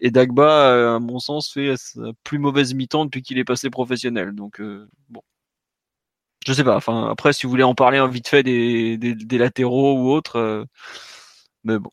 Et 0.00 0.10
Dagba, 0.10 0.96
à 0.96 0.98
mon 0.98 1.18
sens, 1.20 1.52
fait 1.52 1.76
sa 1.76 2.00
plus 2.24 2.38
mauvaise 2.38 2.74
mi-temps 2.74 3.04
depuis 3.06 3.22
qu'il 3.22 3.38
est 3.38 3.44
passé 3.44 3.70
professionnel. 3.70 4.32
Donc, 4.34 4.60
bon 5.08 5.22
je 6.46 6.52
sais 6.52 6.64
pas. 6.64 6.76
Enfin, 6.76 7.08
après, 7.10 7.32
si 7.32 7.44
vous 7.44 7.50
voulez 7.50 7.62
en 7.62 7.74
parler 7.74 8.04
vite 8.08 8.28
fait 8.28 8.42
des, 8.42 8.96
des, 8.98 9.38
latéraux 9.38 9.98
ou 9.98 10.10
autres, 10.10 10.36
euh, 10.36 10.64
mais 11.64 11.78
bon. 11.78 11.90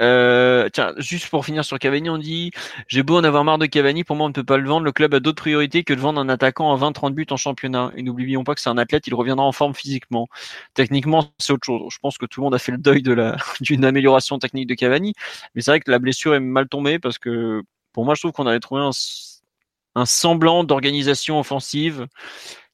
Euh, 0.00 0.68
tiens, 0.72 0.94
juste 0.96 1.28
pour 1.28 1.44
finir 1.44 1.64
sur 1.64 1.78
Cavani, 1.78 2.08
on 2.08 2.18
dit 2.18 2.52
j'ai 2.86 3.02
beau 3.02 3.18
en 3.18 3.24
avoir 3.24 3.44
marre 3.44 3.58
de 3.58 3.66
Cavani, 3.66 4.04
pour 4.04 4.16
moi 4.16 4.26
on 4.26 4.28
ne 4.28 4.34
peut 4.34 4.44
pas 4.44 4.56
le 4.56 4.68
vendre. 4.68 4.84
Le 4.84 4.92
club 4.92 5.14
a 5.14 5.20
d'autres 5.20 5.42
priorités 5.42 5.84
que 5.84 5.92
de 5.92 6.00
vendre 6.00 6.20
un 6.20 6.28
attaquant 6.28 6.72
à 6.74 6.76
20-30 6.78 7.12
buts 7.12 7.26
en 7.30 7.36
championnat. 7.36 7.92
Et 7.96 8.02
n'oublions 8.02 8.44
pas 8.44 8.54
que 8.54 8.60
c'est 8.60 8.70
un 8.70 8.78
athlète, 8.78 9.06
il 9.06 9.14
reviendra 9.14 9.44
en 9.44 9.52
forme 9.52 9.74
physiquement. 9.74 10.28
Techniquement, 10.74 11.30
c'est 11.38 11.52
autre 11.52 11.66
chose. 11.66 11.82
Je 11.92 11.98
pense 11.98 12.16
que 12.18 12.26
tout 12.26 12.40
le 12.40 12.44
monde 12.44 12.54
a 12.54 12.58
fait 12.58 12.72
le 12.72 12.78
deuil 12.78 13.02
d'une 13.60 13.84
amélioration 13.84 14.38
technique 14.38 14.68
de 14.68 14.74
Cavani, 14.74 15.14
mais 15.54 15.62
c'est 15.62 15.70
vrai 15.72 15.80
que 15.80 15.90
la 15.90 15.98
blessure 15.98 16.34
est 16.34 16.40
mal 16.40 16.68
tombée 16.68 16.98
parce 16.98 17.18
que 17.18 17.62
pour 17.92 18.04
moi 18.04 18.14
je 18.14 18.20
trouve 18.20 18.32
qu'on 18.32 18.46
avait 18.46 18.60
trouvé 18.60 18.82
un, 18.82 20.06
semblant 20.06 20.64
d'organisation 20.64 21.38
offensive 21.40 22.06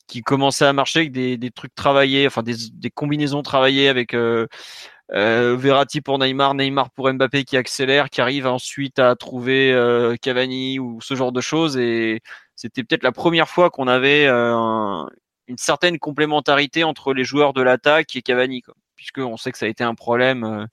qui 0.07 0.23
commençait 0.23 0.67
à 0.67 0.73
marcher 0.73 1.01
avec 1.01 1.13
des, 1.13 1.51
trucs 1.51 1.75
travaillés, 1.75 2.27
enfin 2.27 2.43
des, 2.43 2.55
des 2.73 2.91
combinaisons 2.91 3.43
travaillées 3.43 3.89
avec 3.89 4.15
euh, 4.15 4.47
euh, 5.13 5.57
Verratti 5.57 6.01
pour 6.01 6.19
Neymar, 6.19 6.55
Neymar 6.55 6.91
pour 6.91 7.13
Mbappé 7.13 7.45
qui 7.45 7.57
accélère, 7.57 8.11
qui 8.11 8.21
arrive 8.21 8.47
ensuite 8.47 8.99
à 8.99 9.15
trouver 9.17 9.73
euh, 9.73 10.17
Cavani 10.21 10.79
ou 10.79 11.01
ce 11.01 11.15
genre 11.15 11.33
de 11.33 11.41
choses. 11.41 11.77
Et 11.77 12.21
c'était 12.57 12.83
peut-être 12.83 13.05
la 13.05 13.13
première 13.13 13.49
fois 13.49 13.71
qu'on 13.71 13.89
avait 13.89 14.27
euh, 14.27 15.05
une 15.49 15.59
certaine 15.59 15.99
complémentarité 15.99 16.85
entre 16.85 17.15
les 17.15 17.25
joueurs 17.25 17.53
de 17.53 17.63
l'attaque 17.63 18.17
et 18.17 18.23
Cavani, 18.23 18.63
puisque 18.97 19.19
on 19.19 19.37
sait 19.37 19.53
que 19.53 19.59
ça 19.59 19.67
a 19.67 19.69
été 19.69 19.85
un 19.85 19.95
problème 19.95 20.45
euh, 20.45 20.67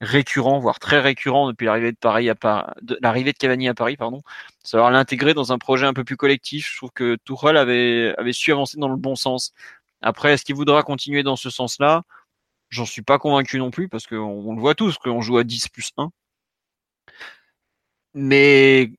récurrent, 0.00 0.58
voire 0.58 0.78
très 0.80 1.00
récurrent 1.00 1.48
depuis 1.48 1.66
l'arrivée 1.66 1.92
de 1.92 1.96
Paris 1.98 2.28
à 2.30 2.34
Paris, 2.34 2.72
l'arrivée 3.02 3.32
de 3.32 3.38
Cavani 3.38 3.68
à 3.68 3.74
Paris, 3.74 3.96
pardon. 3.96 4.22
Savoir 4.64 4.90
l'intégrer 4.90 5.34
dans 5.34 5.52
un 5.52 5.58
projet 5.58 5.86
un 5.86 5.92
peu 5.94 6.04
plus 6.04 6.16
collectif. 6.16 6.70
Je 6.72 6.76
trouve 6.78 6.90
que 6.92 7.16
Tourelle 7.24 7.56
avait, 7.56 8.14
avait 8.18 8.32
su 8.32 8.52
avancer 8.52 8.78
dans 8.78 8.88
le 8.88 8.96
bon 8.96 9.14
sens. 9.16 9.52
Après, 10.02 10.32
est-ce 10.32 10.44
qu'il 10.44 10.54
voudra 10.54 10.82
continuer 10.82 11.22
dans 11.22 11.36
ce 11.36 11.50
sens-là? 11.50 12.02
J'en 12.70 12.86
suis 12.86 13.02
pas 13.02 13.18
convaincu 13.18 13.58
non 13.58 13.70
plus 13.70 13.88
parce 13.88 14.06
qu'on 14.06 14.16
on 14.16 14.54
le 14.54 14.60
voit 14.60 14.74
tous 14.74 14.98
qu'on 14.98 15.20
joue 15.20 15.38
à 15.38 15.44
10 15.44 15.68
plus 15.68 15.90
1. 15.96 16.10
Mais 18.14 18.90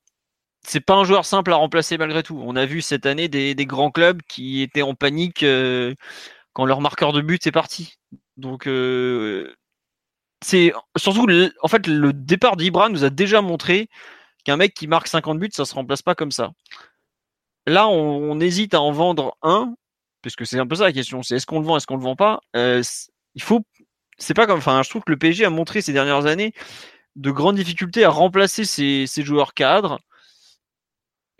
c'est 0.64 0.82
pas 0.82 0.96
un 0.96 1.04
joueur 1.04 1.26
simple 1.26 1.52
à 1.54 1.56
remplacer 1.56 1.98
malgré 1.98 2.24
tout. 2.24 2.40
On 2.44 2.56
a 2.56 2.66
vu 2.66 2.82
cette 2.82 3.06
année 3.06 3.28
des, 3.28 3.56
grands 3.66 3.92
clubs 3.92 4.22
qui 4.28 4.62
étaient 4.62 4.82
en 4.82 4.96
panique 4.96 5.44
euh, 5.44 5.96
quand 6.54 6.66
leur 6.66 6.82
marqueur 6.82 7.14
de 7.14 7.22
but 7.22 7.46
est 7.48 7.52
parti. 7.52 7.96
Donc 8.38 8.68
euh, 8.68 9.54
c'est 10.44 10.74
surtout 10.98 11.28
en 11.62 11.68
fait 11.68 11.88
le 11.88 12.14
départ 12.14 12.58
d'Ibra 12.58 12.90
nous 12.90 13.04
a 13.04 13.10
déjà 13.10 13.42
montré 13.42 13.90
qu'un 14.44 14.58
mec 14.58 14.74
qui 14.74 14.88
marque 14.88 15.08
50 15.08 15.40
buts, 15.40 15.50
ça 15.54 15.66
se 15.66 15.76
remplace 15.76 16.02
pas 16.02 16.16
comme 16.16 16.32
ça. 16.32 16.52
Là, 17.68 17.88
on, 17.88 18.40
hésite 18.40 18.74
à 18.74 18.82
en 18.82 18.92
vendre 18.92 19.38
un, 19.44 19.76
puisque 20.22 20.46
c'est 20.48 20.60
un 20.60 20.68
peu 20.68 20.76
ça 20.76 20.86
la 20.86 20.94
question. 20.94 21.22
C'est 21.24 21.36
est-ce 21.36 21.46
qu'on 21.46 21.60
le 21.60 21.66
vend, 21.66 21.78
est-ce 21.78 21.86
qu'on 21.88 21.98
le 21.98 22.04
vend 22.04 22.16
pas 22.16 22.42
euh, 22.56 22.82
Il 23.36 23.42
faut, 23.42 23.62
c'est 24.18 24.34
pas 24.34 24.48
comme, 24.48 24.60
enfin, 24.60 24.82
je 24.84 24.90
trouve 24.90 25.04
que 25.04 25.12
le 25.12 25.18
PSG 25.18 25.46
a 25.46 25.50
montré 25.50 25.82
ces 25.82 25.94
dernières 25.94 26.26
années 26.26 26.54
de 27.16 27.32
grandes 27.32 27.58
difficultés 27.58 28.04
à 28.06 28.10
remplacer 28.10 28.66
ses, 28.66 29.08
ses 29.08 29.24
joueurs 29.24 29.54
cadres. 29.54 30.00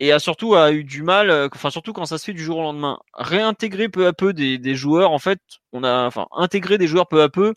et 0.00 0.12
a 0.12 0.18
surtout 0.18 0.54
a 0.54 0.72
eu 0.72 0.84
du 0.84 1.02
mal, 1.02 1.30
euh, 1.30 1.48
enfin 1.54 1.70
surtout 1.70 1.92
quand 1.92 2.06
ça 2.06 2.18
se 2.18 2.24
fait 2.24 2.32
du 2.32 2.42
jour 2.42 2.58
au 2.58 2.62
lendemain, 2.62 2.98
réintégrer 3.14 3.88
peu 3.88 4.06
à 4.06 4.12
peu 4.12 4.32
des, 4.32 4.74
joueurs. 4.74 5.12
En 5.12 5.18
fait, 5.18 5.40
on 5.72 5.84
a, 5.84 6.06
enfin, 6.06 6.26
intégré 6.32 6.78
des 6.78 6.86
joueurs 6.88 7.08
peu 7.08 7.22
à 7.22 7.28
peu. 7.28 7.54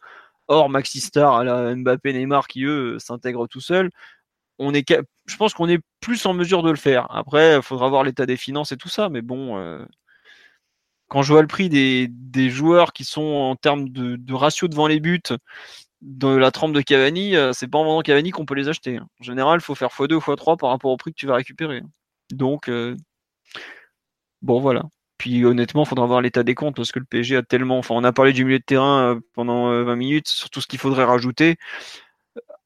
Or, 0.47 0.69
Maxi 0.69 1.01
Star, 1.01 1.43
Mbappé, 1.75 2.13
Neymar, 2.13 2.47
qui 2.47 2.63
eux 2.65 2.99
s'intègrent 2.99 3.47
tout 3.47 3.61
seuls. 3.61 3.89
On 4.59 4.73
est, 4.73 4.87
je 5.25 5.37
pense 5.37 5.53
qu'on 5.53 5.69
est 5.69 5.79
plus 6.01 6.25
en 6.25 6.33
mesure 6.33 6.63
de 6.63 6.69
le 6.71 6.77
faire. 6.77 7.07
Après, 7.11 7.57
il 7.57 7.61
faudra 7.63 7.89
voir 7.89 8.03
l'état 8.03 8.25
des 8.25 8.37
finances 8.37 8.71
et 8.71 8.77
tout 8.77 8.89
ça, 8.89 9.09
mais 9.09 9.21
bon. 9.21 9.57
Euh, 9.59 9.85
quand 11.07 11.21
je 11.21 11.31
vois 11.31 11.41
le 11.41 11.47
prix 11.47 11.69
des, 11.69 12.07
des 12.09 12.49
joueurs 12.49 12.93
qui 12.93 13.03
sont 13.03 13.21
en 13.21 13.55
termes 13.55 13.89
de, 13.89 14.15
de 14.15 14.33
ratio 14.33 14.67
devant 14.67 14.87
les 14.87 14.99
buts 14.99 15.21
de 16.01 16.27
la 16.27 16.51
trempe 16.51 16.73
de 16.73 16.81
Cavani, 16.81 17.35
euh, 17.35 17.51
c'est 17.53 17.67
pas 17.67 17.79
en 17.79 17.83
vendant 17.83 18.01
Cavani 18.01 18.31
qu'on 18.31 18.45
peut 18.45 18.53
les 18.53 18.69
acheter. 18.69 18.99
En 18.99 19.23
général, 19.23 19.59
il 19.59 19.63
faut 19.63 19.75
faire 19.75 19.89
x2 19.89 20.13
ou 20.13 20.19
x3 20.19 20.57
par 20.57 20.69
rapport 20.69 20.91
au 20.91 20.97
prix 20.97 21.11
que 21.11 21.17
tu 21.17 21.25
vas 21.25 21.35
récupérer. 21.35 21.81
Donc, 22.31 22.69
euh, 22.69 22.95
bon, 24.41 24.59
voilà. 24.59 24.83
Puis 25.17 25.45
honnêtement, 25.45 25.83
il 25.83 25.87
faudra 25.87 26.05
voir 26.05 26.21
l'état 26.21 26.43
des 26.43 26.55
comptes 26.55 26.75
parce 26.75 26.91
que 26.91 26.99
le 26.99 27.05
PSG 27.05 27.37
a 27.37 27.43
tellement. 27.43 27.79
Enfin, 27.79 27.95
on 27.95 28.03
a 28.03 28.11
parlé 28.11 28.33
du 28.33 28.45
milieu 28.45 28.59
de 28.59 28.63
terrain 28.63 29.15
euh, 29.15 29.19
pendant 29.33 29.69
20 29.83 29.95
minutes 29.95 30.27
sur 30.27 30.49
tout 30.49 30.61
ce 30.61 30.67
qu'il 30.67 30.79
faudrait 30.79 31.05
rajouter. 31.05 31.55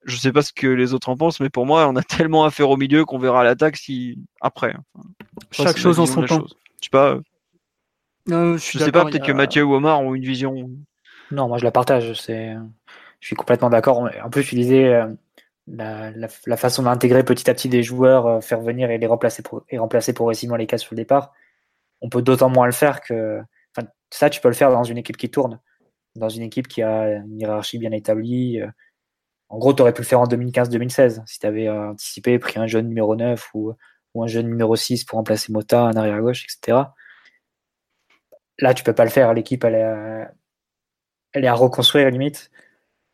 Je 0.04 0.16
sais 0.16 0.32
pas 0.32 0.42
ce 0.42 0.52
que 0.52 0.68
les 0.68 0.94
autres 0.94 1.10
en 1.10 1.16
pensent, 1.16 1.40
mais 1.40 1.50
pour 1.50 1.66
moi, 1.66 1.88
on 1.88 1.96
a 1.96 2.04
tellement 2.04 2.44
à 2.44 2.52
faire 2.52 2.70
au 2.70 2.78
milieu 2.78 3.06
qu'on 3.06 3.20
verra 3.20 3.44
l'attaque 3.44 3.78
si 3.78 4.18
après. 4.42 4.76
Chaque 5.52 5.78
chose 5.78 6.00
en 6.00 6.06
son 6.06 6.24
temps. 6.24 6.46
Je 6.82 6.86
sais 6.86 6.90
pas. 6.92 7.20
Je, 8.30 8.78
sais 8.78 8.92
pas, 8.92 9.06
peut-être 9.06 9.26
que 9.26 9.32
Mathieu 9.32 9.64
ou 9.64 9.74
Omar 9.74 10.02
ont 10.02 10.16
une 10.16 10.24
vision. 10.24 10.70
Non, 11.32 11.48
moi 11.48 11.58
je 11.58 11.64
la 11.64 11.72
partage. 11.72 12.14
C'est 12.14 12.56
je 13.20 13.28
suis 13.28 13.36
complètement 13.36 13.70
d'accord. 13.70 14.10
En 14.24 14.30
plus, 14.30 14.44
tu 14.46 14.56
disais 14.56 14.86
euh, 14.86 15.08
la, 15.68 16.12
la, 16.12 16.58
façon 16.58 16.84
d'intégrer 16.84 17.24
petit 17.24 17.50
à 17.50 17.54
petit 17.54 17.70
des 17.70 17.84
joueurs, 17.84 18.28
euh, 18.28 18.42
faire 18.42 18.62
venir 18.62 18.90
et 18.92 18.98
les 18.98 19.08
remplacer 19.08 19.44
pour, 19.44 19.64
et 19.70 19.78
remplacer 19.78 20.14
progressivement 20.14 20.56
les 20.56 20.68
cas 20.68 20.78
sur 20.78 20.94
le 20.94 20.98
départ. 20.98 21.34
On 22.02 22.10
peut 22.10 22.22
d'autant 22.22 22.50
moins 22.50 22.66
le 22.66 22.72
faire 22.72 23.02
que. 23.02 23.40
Enfin, 23.76 23.88
ça, 24.10 24.30
tu 24.30 24.42
peux 24.42 24.48
le 24.48 24.54
faire 24.54 24.72
dans 24.72 24.84
une 24.84 24.98
équipe 24.98 25.18
qui 25.18 25.30
tourne, 25.30 25.60
dans 26.16 26.30
une 26.30 26.44
équipe 26.44 26.68
qui 26.68 26.82
a 26.82 27.16
une 27.18 27.40
hiérarchie 27.40 27.78
bien 27.78 27.92
établie. 27.92 28.62
Euh. 28.62 28.68
En 29.50 29.58
gros, 29.58 29.74
tu 29.74 29.82
aurais 29.82 29.94
pu 29.94 30.02
le 30.02 30.08
faire 30.08 30.22
en 30.22 30.28
2015-2016 30.28 31.24
si 31.26 31.40
tu 31.40 31.48
avais 31.48 31.70
anticipé, 31.70 32.38
pris 32.40 32.60
un 32.60 32.68
jeune 32.68 32.88
numéro 32.88 33.16
9 33.16 33.50
ou, 33.56 33.74
ou 34.14 34.24
un 34.24 34.28
jeune 34.28 34.48
numéro 34.48 34.76
6 34.76 35.06
pour 35.06 35.18
remplacer 35.18 35.52
Mota, 35.52 35.82
un 35.82 35.96
arrière-gauche, 35.96 36.46
etc. 36.46 36.84
Là, 38.60 38.74
tu 38.74 38.84
peux 38.84 38.94
pas 38.94 39.06
le 39.06 39.10
faire. 39.10 39.34
L'équipe, 39.34 39.64
elle 39.64 39.76
est, 39.76 40.28
elle 41.34 41.46
est 41.46 41.48
à 41.48 41.54
reconstruire 41.54 42.10
limite 42.10 42.52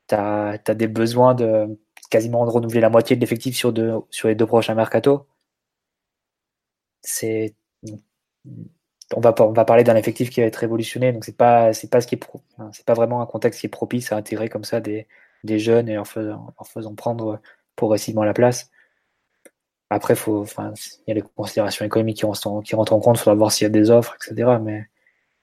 tu 0.08 0.16
as, 0.16 0.58
des 0.76 0.88
besoins 0.88 1.36
de 1.36 1.80
quasiment 2.10 2.46
de 2.46 2.52
renouveler 2.52 2.82
la 2.82 2.90
moitié 2.90 3.16
de 3.16 3.22
l'effectif 3.22 3.56
sur, 3.56 3.74
sur 4.10 4.28
les 4.28 4.36
deux 4.36 4.46
prochains 4.46 4.76
mercato. 4.76 5.28
On 9.16 9.20
va, 9.22 9.36
on 9.40 9.52
va 9.52 9.66
parler 9.66 9.84
d'un 9.84 9.96
effectif 9.96 10.30
qui 10.30 10.42
va 10.42 10.48
être 10.48 10.56
révolutionné, 10.56 11.14
donc 11.14 11.30
pas 11.32 11.72
pas 11.92 12.02
ce 12.02 12.08
qui 12.08 12.16
est 12.16 12.20
c'est 12.72 12.86
pas 12.86 12.94
vraiment 12.96 13.22
un 13.22 13.26
contexte 13.28 13.60
qui 13.60 13.68
est 13.68 13.70
propice 13.70 14.12
à 14.12 14.18
intégrer 14.18 14.50
comme 14.50 14.64
ça 14.64 14.80
des, 14.80 15.08
des 15.44 15.60
jeunes 15.60 15.90
et 15.90 15.94
leur 15.96 16.08
faisant, 16.08 16.54
faisant 16.66 16.96
prendre 16.96 17.40
progressivement 17.76 18.24
la 18.24 18.34
place. 18.34 18.72
Après, 19.90 20.16
il 20.16 21.04
y 21.08 21.12
a 21.12 21.14
les 21.14 21.22
considérations 21.22 21.86
économiques 21.86 22.18
qui 22.18 22.26
rentrent, 22.26 22.62
qui 22.64 22.76
rentrent 22.76 22.94
en 22.94 23.00
compte, 23.00 23.18
il 23.18 23.20
faudra 23.20 23.36
voir 23.36 23.52
s'il 23.52 23.66
y 23.66 23.68
a 23.68 23.70
des 23.70 23.92
offres, 23.92 24.16
etc. 24.16 24.58
Mais 24.62 24.88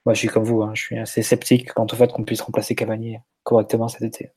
moi, 0.05 0.13
je 0.13 0.19
suis 0.19 0.27
comme 0.27 0.43
vous, 0.43 0.61
hein, 0.63 0.71
je 0.75 0.81
suis 0.81 0.97
assez 0.97 1.23
sceptique 1.23 1.73
quant 1.73 1.87
au 1.89 1.95
fait 1.95 2.11
qu'on 2.11 2.23
puisse 2.23 2.41
remplacer 2.41 2.75
Cavani 2.75 3.17
correctement 3.43 3.87
cet 3.87 4.01
été. 4.01 4.31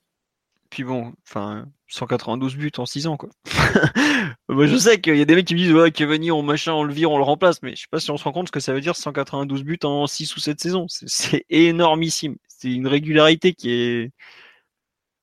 Puis 0.70 0.84
bon, 0.84 1.12
enfin, 1.28 1.66
192 1.88 2.56
buts 2.56 2.72
en 2.78 2.86
6 2.86 3.06
ans, 3.06 3.16
quoi. 3.16 3.30
Moi, 4.48 4.66
je 4.66 4.76
sais 4.76 5.00
qu'il 5.00 5.16
y 5.16 5.22
a 5.22 5.24
des 5.24 5.34
mecs 5.34 5.46
qui 5.46 5.54
me 5.54 5.58
disent, 5.60 5.72
ouais, 5.72 5.92
Cavani, 5.92 6.30
on 6.30 6.38
on 6.40 6.84
le 6.84 6.92
vire, 6.92 7.10
on 7.10 7.18
le 7.18 7.24
remplace, 7.24 7.62
mais 7.62 7.76
je 7.76 7.82
sais 7.82 7.86
pas 7.90 8.00
si 8.00 8.10
on 8.10 8.16
se 8.16 8.24
rend 8.24 8.32
compte 8.32 8.48
ce 8.48 8.52
que 8.52 8.60
ça 8.60 8.72
veut 8.72 8.80
dire 8.80 8.96
192 8.96 9.62
buts 9.64 9.78
en 9.84 10.06
6 10.06 10.36
ou 10.36 10.40
7 10.40 10.60
saisons. 10.60 10.86
C'est 10.88 11.44
énormissime. 11.50 12.36
C'est 12.48 12.72
une 12.72 12.86
régularité 12.88 13.54
qui 13.54 13.70
est. 13.72 14.12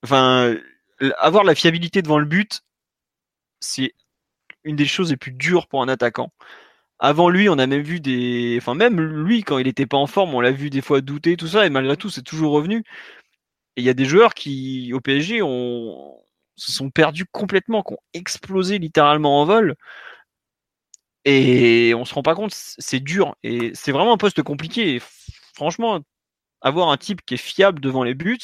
Enfin, 0.04 0.56
avoir 1.20 1.44
la 1.44 1.56
fiabilité 1.56 2.02
devant 2.02 2.20
le 2.20 2.26
but, 2.26 2.62
c'est 3.60 3.94
une 4.64 4.76
des 4.76 4.86
choses 4.86 5.12
les 5.12 5.18
plus 5.18 5.32
dures 5.32 5.68
pour 5.68 5.82
un 5.82 5.88
attaquant. 5.88 6.32
Avant 7.04 7.30
lui, 7.30 7.50
on 7.50 7.60
a 7.60 7.68
même 7.68 7.82
vu 7.84 8.00
des. 8.00 8.58
Enfin, 8.62 8.76
même 8.76 9.00
lui, 9.02 9.44
quand 9.44 9.58
il 9.58 9.68
était 9.68 9.86
pas 9.86 9.98
en 9.98 10.08
forme, 10.08 10.34
on 10.36 10.42
l'a 10.42 10.52
vu 10.52 10.70
des 10.70 10.82
fois 10.82 11.02
douter, 11.02 11.36
tout 11.38 11.48
ça, 11.48 11.66
et 11.66 11.70
malgré 11.70 11.98
tout, 11.98 12.10
c'est 12.10 12.24
toujours 12.24 12.54
revenu. 12.54 12.84
Et 13.76 13.82
il 13.82 13.86
y 13.86 13.90
a 13.90 13.94
des 13.94 14.06
joueurs 14.06 14.34
qui, 14.34 14.94
au 14.94 15.02
PSG, 15.02 15.42
ont, 15.44 16.22
se 16.56 16.72
sont 16.72 16.92
perdus 16.92 17.26
complètement, 17.32 17.84
qui 17.84 17.94
ont 17.94 18.00
explosé 18.14 18.80
littéralement 18.80 19.42
en 19.42 19.46
vol. 19.46 19.76
Et 21.26 21.94
on 21.96 22.06
se 22.06 22.14
rend 22.14 22.24
pas 22.24 22.36
compte, 22.36 22.54
c'est 22.54 23.00
dur. 23.00 23.36
Et 23.44 23.72
c'est 23.74 23.92
vraiment 23.92 24.14
un 24.14 24.18
poste 24.18 24.42
compliqué. 24.44 25.02
franchement, 25.56 26.02
avoir 26.62 26.90
un 26.90 26.98
type 26.98 27.22
qui 27.26 27.36
est 27.36 27.38
fiable 27.38 27.82
devant 27.82 28.04
les 28.04 28.16
buts, 28.16 28.40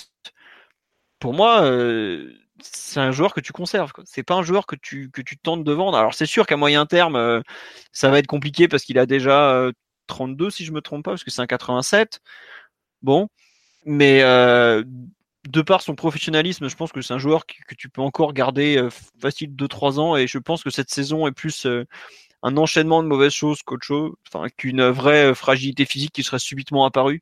pour 1.19 1.33
moi, 1.33 1.63
euh, 1.63 2.33
c'est 2.61 2.99
un 2.99 3.11
joueur 3.11 3.33
que 3.33 3.41
tu 3.41 3.51
conserves. 3.51 3.91
C'est 4.05 4.23
pas 4.23 4.35
un 4.35 4.43
joueur 4.43 4.65
que 4.65 4.75
tu, 4.75 5.11
tentes 5.43 5.63
de 5.63 5.71
vendre. 5.71 5.97
Alors 5.97 6.13
c'est 6.13 6.25
sûr 6.25 6.45
qu'à 6.47 6.57
moyen 6.57 6.85
terme, 6.85 7.15
euh, 7.15 7.41
ça 7.91 8.09
va 8.09 8.19
être 8.19 8.27
compliqué 8.27 8.67
parce 8.67 8.83
qu'il 8.83 8.99
a 8.99 9.05
déjà 9.05 9.69
32, 10.07 10.45
euh, 10.45 10.49
si 10.49 10.65
je 10.65 10.71
me 10.71 10.81
trompe 10.81 11.05
pas, 11.05 11.11
parce 11.11 11.23
que 11.23 11.31
c'est 11.31 11.41
un 11.41 11.47
87. 11.47 12.21
Bon. 13.01 13.29
Mais 13.85 14.23
de 15.47 15.61
par 15.61 15.81
son 15.81 15.95
professionnalisme, 15.95 16.69
je 16.69 16.75
pense 16.75 16.91
que 16.91 17.01
c'est 17.01 17.13
un 17.13 17.19
joueur 17.19 17.45
que, 17.45 17.75
tu 17.75 17.89
peux 17.89 18.01
encore 18.01 18.33
garder 18.33 18.77
euh, 18.77 18.89
facile 19.19 19.55
2-3 19.55 19.99
ans 19.99 20.15
et 20.15 20.27
je 20.27 20.37
pense 20.37 20.63
que 20.63 20.69
cette 20.69 20.89
saison 20.89 21.27
est 21.27 21.31
plus 21.31 21.65
euh, 21.65 21.85
un 22.43 22.57
enchaînement 22.57 23.03
de 23.03 23.07
mauvaises 23.07 23.33
choses 23.33 23.63
qu'autre 23.63 23.85
chose, 23.85 24.13
enfin 24.27 24.47
qu'une 24.49 24.83
vraie 24.89 25.33
fragilité 25.35 25.85
physique 25.85 26.11
qui 26.13 26.23
serait 26.23 26.39
subitement 26.39 26.85
apparue. 26.85 27.21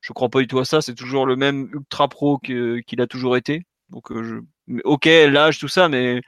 Je 0.00 0.12
crois 0.12 0.28
pas 0.28 0.40
du 0.40 0.46
tout 0.46 0.58
à 0.58 0.64
ça, 0.64 0.80
c'est 0.80 0.94
toujours 0.94 1.26
le 1.26 1.36
même 1.36 1.68
ultra 1.72 2.08
pro 2.08 2.38
qu'il 2.38 3.00
a 3.00 3.06
toujours 3.06 3.36
été. 3.36 3.66
Donc 3.90 4.10
euh, 4.10 4.42
je... 4.68 4.80
ok 4.84 5.06
l'âge 5.06 5.58
tout 5.58 5.68
ça, 5.68 5.88
mais 5.88 6.20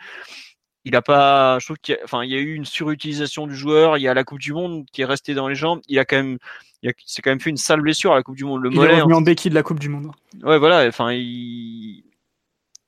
il 0.85 0.97
a 0.97 1.03
pas, 1.03 1.59
je 1.59 1.67
trouve 1.67 1.77
qu'il 1.79 1.97
y 1.97 1.99
a, 1.99 2.01
enfin, 2.05 2.25
il 2.25 2.31
y 2.31 2.35
a 2.35 2.39
eu 2.39 2.55
une 2.55 2.65
surutilisation 2.65 3.47
du 3.47 3.55
joueur. 3.55 3.99
Il 3.99 4.03
y 4.03 4.09
a 4.09 4.15
la 4.15 4.25
Coupe 4.25 4.39
du 4.39 4.53
Monde 4.53 4.87
qui 4.91 5.03
est 5.03 5.05
restée 5.05 5.35
dans 5.35 5.49
les 5.49 5.55
jambes. 5.55 5.81
Il 5.87 5.99
a 5.99 6.07
quand 6.07 6.17
même, 6.17 6.39
il 6.83 6.93
s'est 7.05 7.21
quand 7.21 7.31
même 7.31 7.41
fait 7.41 7.51
une 7.51 7.59
sale 7.59 7.83
blessure 7.83 8.13
à 8.13 8.15
la 8.15 8.23
Coupe 8.23 8.37
du 8.37 8.45
Monde. 8.45 8.63
Le 8.63 8.73
il 8.73 8.79
est 8.79 9.01
revenu 9.01 9.15
en 9.15 9.21
béquille 9.21 9.51
de 9.51 9.55
la 9.55 9.63
Coupe 9.63 9.81
du 9.81 9.91
Monde. 9.91 10.13
Ouais, 10.43 10.59
voilà. 10.59 10.89
Enfin, 10.89 11.13
il, 11.13 12.05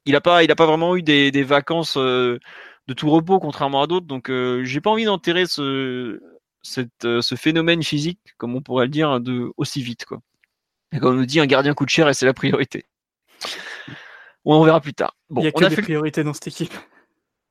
il 0.07 0.17
a 0.17 0.21
pas, 0.23 0.45
il 0.45 0.51
a 0.51 0.57
pas 0.57 0.67
vraiment 0.67 0.97
eu 0.97 1.03
des, 1.03 1.31
des 1.31 1.43
vacances 1.43 1.99
euh, 1.99 2.39
de 2.87 2.95
tout 2.95 3.11
repos 3.11 3.39
contrairement 3.39 3.83
à 3.83 3.87
d'autres. 3.87 4.07
Donc, 4.07 4.31
euh, 4.31 4.65
j'ai 4.65 4.81
pas 4.81 4.91
envie 4.91 5.05
d'enterrer 5.05 5.45
ce, 5.45 6.23
cette, 6.63 7.05
euh, 7.05 7.21
ce 7.21 7.35
phénomène 7.35 7.83
physique, 7.83 8.21
comme 8.39 8.55
on 8.55 8.63
pourrait 8.63 8.87
le 8.87 8.93
dire, 8.93 9.21
de 9.21 9.53
aussi 9.59 9.83
vite, 9.83 10.07
quoi. 10.07 10.23
Et 10.93 11.01
comme 11.01 11.15
on 11.15 11.19
nous 11.19 11.27
dit, 11.27 11.39
un 11.39 11.47
gardien 11.47 11.75
coûte 11.75 11.91
cher 11.91 12.09
et 12.09 12.15
c'est 12.15 12.27
la 12.27 12.35
priorité. 12.35 12.87
On 14.45 14.65
verra 14.65 14.81
plus 14.81 14.95
tard. 14.95 15.15
Bon, 15.29 15.43
il 15.43 15.45
y 15.45 15.49
a 15.49 15.53
que 15.53 15.65
des 15.65 15.83
priorités 15.83 16.25
dans 16.25 16.33
cette 16.33 16.49
équipe. 16.49 16.73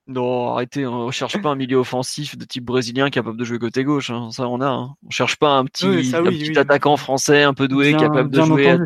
Non, 0.07 0.53
arrêtez, 0.53 0.85
hein. 0.85 0.89
on 0.89 1.11
cherche 1.11 1.39
pas 1.39 1.49
un 1.49 1.55
milieu 1.55 1.77
offensif 1.77 2.35
de 2.35 2.43
type 2.43 2.65
brésilien 2.65 3.11
capable 3.11 3.37
de 3.37 3.45
jouer 3.45 3.59
côté 3.59 3.83
gauche. 3.83 4.09
Hein. 4.09 4.31
Ça, 4.31 4.47
on 4.47 4.59
a. 4.59 4.67
Hein. 4.67 4.95
On 5.05 5.11
cherche 5.11 5.35
pas 5.35 5.51
un 5.51 5.65
petit, 5.65 5.85
petit 5.85 6.57
attaquant 6.57 6.97
français 6.97 7.43
un 7.43 7.53
peu 7.53 7.67
doué 7.67 7.93
capable 7.93 8.31
de 8.31 8.41
jouer. 8.41 8.77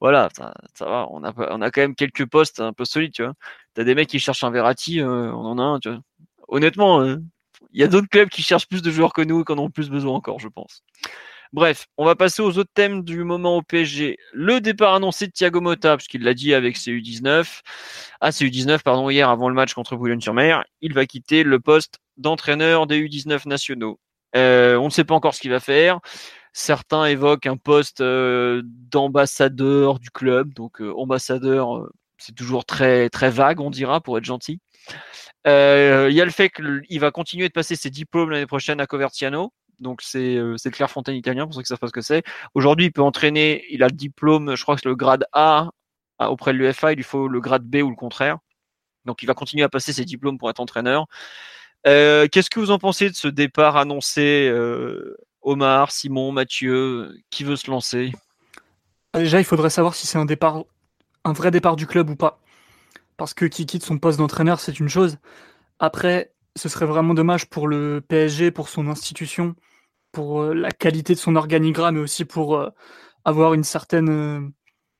Voilà, 0.00 0.28
ça, 0.36 0.54
ça, 0.74 0.86
va. 0.86 1.06
On 1.10 1.22
a, 1.22 1.32
on 1.50 1.62
a 1.62 1.70
quand 1.70 1.82
même 1.82 1.94
quelques 1.94 2.26
postes 2.26 2.60
un 2.60 2.72
peu 2.72 2.84
solides, 2.84 3.12
tu 3.12 3.22
vois. 3.22 3.34
T'as 3.74 3.84
des 3.84 3.94
mecs 3.94 4.08
qui 4.08 4.18
cherchent 4.18 4.42
un 4.42 4.50
Verratti, 4.50 5.00
euh, 5.00 5.32
on 5.32 5.44
en 5.44 5.58
a 5.58 5.62
un, 5.62 5.78
tu 5.78 5.88
vois. 5.88 6.00
Honnêtement, 6.48 7.00
euh, 7.00 7.16
il 7.72 7.80
y 7.80 7.84
a 7.84 7.88
d'autres 7.88 8.08
clubs 8.08 8.28
qui 8.28 8.42
cherchent 8.42 8.68
plus 8.68 8.82
de 8.82 8.90
joueurs 8.90 9.12
que 9.12 9.22
nous 9.22 9.42
et 9.42 9.44
qui 9.44 9.52
en 9.52 9.58
ont 9.58 9.70
plus 9.70 9.88
besoin 9.88 10.14
encore, 10.14 10.40
je 10.40 10.48
pense. 10.48 10.82
Bref, 11.52 11.86
on 11.96 12.04
va 12.04 12.16
passer 12.16 12.42
aux 12.42 12.58
autres 12.58 12.72
thèmes 12.74 13.02
du 13.02 13.24
moment 13.24 13.56
au 13.56 13.62
PSG. 13.62 14.18
Le 14.32 14.60
départ 14.60 14.94
annoncé 14.94 15.26
de 15.26 15.32
Thiago 15.32 15.60
Motta, 15.60 15.96
puisqu'il 15.96 16.22
l'a 16.22 16.34
dit 16.34 16.54
avec 16.54 16.76
ses 16.76 16.92
U19, 16.92 17.60
ah 18.20 18.32
c'est 18.32 18.44
U19 18.44 18.82
pardon 18.82 19.08
hier 19.10 19.28
avant 19.28 19.48
le 19.48 19.54
match 19.54 19.74
contre 19.74 19.96
Boulogne-sur-Mer, 19.96 20.64
il 20.80 20.92
va 20.92 21.06
quitter 21.06 21.44
le 21.44 21.60
poste 21.60 21.98
d'entraîneur 22.16 22.86
des 22.86 23.00
U19 23.00 23.48
nationaux. 23.48 24.00
Euh, 24.34 24.76
on 24.76 24.86
ne 24.86 24.90
sait 24.90 25.04
pas 25.04 25.14
encore 25.14 25.34
ce 25.34 25.40
qu'il 25.40 25.50
va 25.50 25.60
faire. 25.60 26.00
Certains 26.52 27.04
évoquent 27.06 27.46
un 27.46 27.56
poste 27.56 28.00
euh, 28.00 28.62
d'ambassadeur 28.64 29.98
du 29.98 30.10
club, 30.10 30.54
donc 30.54 30.80
euh, 30.80 30.92
ambassadeur, 30.96 31.88
c'est 32.18 32.34
toujours 32.34 32.64
très 32.64 33.08
vague, 33.30 33.60
on 33.60 33.70
dira, 33.70 34.00
pour 34.00 34.18
être 34.18 34.24
gentil. 34.24 34.60
Il 35.44 36.12
y 36.12 36.20
a 36.20 36.24
le 36.24 36.30
fait 36.30 36.50
qu'il 36.50 37.00
va 37.00 37.10
continuer 37.12 37.46
de 37.48 37.52
passer 37.52 37.76
ses 37.76 37.90
diplômes 37.90 38.30
l'année 38.30 38.46
prochaine 38.46 38.80
à 38.80 38.86
Coverciano, 38.86 39.52
donc 39.78 40.02
c'est 40.02 40.36
euh, 40.36 40.56
le 40.64 40.86
Fontaine 40.86 41.16
italien 41.16 41.44
pour 41.44 41.54
ceux 41.54 41.62
qui 41.62 41.68
savent 41.68 41.78
pas 41.78 41.88
ce 41.88 41.92
que 41.92 42.00
c'est. 42.00 42.22
Aujourd'hui, 42.54 42.86
il 42.86 42.92
peut 42.92 43.02
entraîner, 43.02 43.64
il 43.70 43.82
a 43.82 43.88
le 43.88 43.92
diplôme, 43.92 44.56
je 44.56 44.62
crois 44.62 44.74
que 44.76 44.82
c'est 44.82 44.88
le 44.88 44.96
grade 44.96 45.26
A 45.32 45.70
auprès 46.18 46.52
de 46.52 46.58
l'UFA, 46.58 46.92
il 46.92 46.96
lui 46.96 47.04
faut 47.04 47.28
le 47.28 47.40
grade 47.40 47.64
B 47.64 47.76
ou 47.76 47.90
le 47.90 47.96
contraire. 47.96 48.38
Donc 49.04 49.22
il 49.22 49.26
va 49.26 49.34
continuer 49.34 49.62
à 49.62 49.68
passer 49.68 49.92
ses 49.92 50.04
diplômes 50.04 50.38
pour 50.38 50.50
être 50.50 50.60
entraîneur. 50.60 51.06
Euh, 51.86 52.26
qu'est-ce 52.30 52.50
que 52.50 52.58
vous 52.58 52.70
en 52.70 52.78
pensez 52.78 53.10
de 53.10 53.14
ce 53.14 53.28
départ 53.28 53.76
annoncé 53.76 54.48
euh, 54.50 55.16
Omar, 55.42 55.92
Simon, 55.92 56.32
Mathieu, 56.32 57.14
qui 57.30 57.44
veut 57.44 57.56
se 57.56 57.70
lancer? 57.70 58.12
Déjà, 59.14 59.38
il 59.38 59.44
faudrait 59.44 59.70
savoir 59.70 59.94
si 59.94 60.06
c'est 60.06 60.18
un 60.18 60.24
départ, 60.24 60.64
un 61.24 61.32
vrai 61.32 61.50
départ 61.50 61.76
du 61.76 61.86
club 61.86 62.10
ou 62.10 62.16
pas. 62.16 62.40
Parce 63.16 63.34
que 63.34 63.44
qui 63.46 63.64
quitte 63.64 63.84
son 63.84 63.98
poste 63.98 64.18
d'entraîneur, 64.18 64.60
c'est 64.60 64.78
une 64.80 64.88
chose. 64.88 65.18
Après, 65.78 66.32
ce 66.56 66.68
serait 66.68 66.86
vraiment 66.86 67.14
dommage 67.14 67.48
pour 67.48 67.68
le 67.68 68.00
PSG, 68.00 68.50
pour 68.50 68.68
son 68.68 68.88
institution, 68.88 69.54
pour 70.12 70.42
euh, 70.42 70.54
la 70.54 70.70
qualité 70.72 71.14
de 71.14 71.18
son 71.18 71.36
organigramme, 71.36 71.96
mais 71.96 72.00
aussi 72.00 72.24
pour 72.24 72.56
euh, 72.56 72.70
avoir 73.24 73.54
une 73.54 73.64
certaine, 73.64 74.08
euh, 74.08 74.40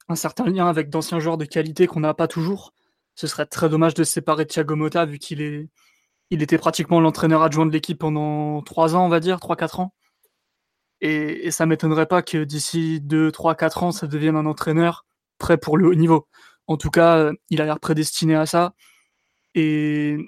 un 0.09 0.16
certain 0.16 0.44
lien 0.46 0.68
avec 0.68 0.90
d'anciens 0.90 1.18
joueurs 1.18 1.38
de 1.38 1.46
qualité 1.46 1.86
qu'on 1.86 2.00
n'a 2.00 2.14
pas 2.14 2.28
toujours. 2.28 2.74
Ce 3.14 3.26
serait 3.26 3.46
très 3.46 3.68
dommage 3.68 3.94
de 3.94 4.04
séparer 4.04 4.46
Thiago 4.46 4.76
Motta, 4.76 5.07
vu 5.07 5.18
qu'il 5.18 5.40
est, 5.42 5.68
il 6.30 6.42
était 6.42 6.59
pratiquement 6.59 7.00
l'entraîneur 7.00 7.42
adjoint 7.42 7.66
de 7.66 7.72
l'équipe 7.72 7.98
pendant 7.98 8.62
trois 8.62 8.94
ans, 8.94 9.07
on 9.07 9.09
va 9.09 9.20
dire, 9.20 9.40
trois 9.40 9.57
quatre 9.57 9.80
ans. 9.80 9.94
Et, 11.00 11.46
et 11.46 11.50
ça 11.50 11.66
m'étonnerait 11.66 12.07
pas 12.07 12.22
que 12.22 12.44
d'ici 12.44 13.00
2, 13.02 13.30
3, 13.32 13.54
4 13.54 13.82
ans, 13.82 13.92
ça 13.92 14.07
devienne 14.07 14.36
un 14.36 14.46
entraîneur 14.46 15.07
prêt 15.38 15.59
pour 15.59 15.76
le 15.78 15.86
haut 15.88 15.94
niveau. 15.94 16.28
En 16.66 16.76
tout 16.76 16.90
cas, 16.90 17.30
il 17.50 17.61
a 17.61 17.66
l'air 17.66 17.80
prédestiné 17.80 18.34
à 18.34 18.46
ça. 18.46 18.74
Et 19.54 20.18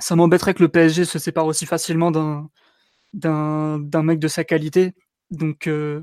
ça 0.00 0.16
m'embêterait 0.16 0.54
que 0.54 0.62
le 0.62 0.68
PSG 0.68 1.04
se 1.04 1.18
sépare 1.18 1.46
aussi 1.46 1.66
facilement 1.66 2.10
d'un 2.10 2.50
d'un 3.14 4.02
mec 4.02 4.18
de 4.18 4.28
sa 4.28 4.44
qualité. 4.44 4.94
Donc 5.30 5.66
euh, 5.66 6.02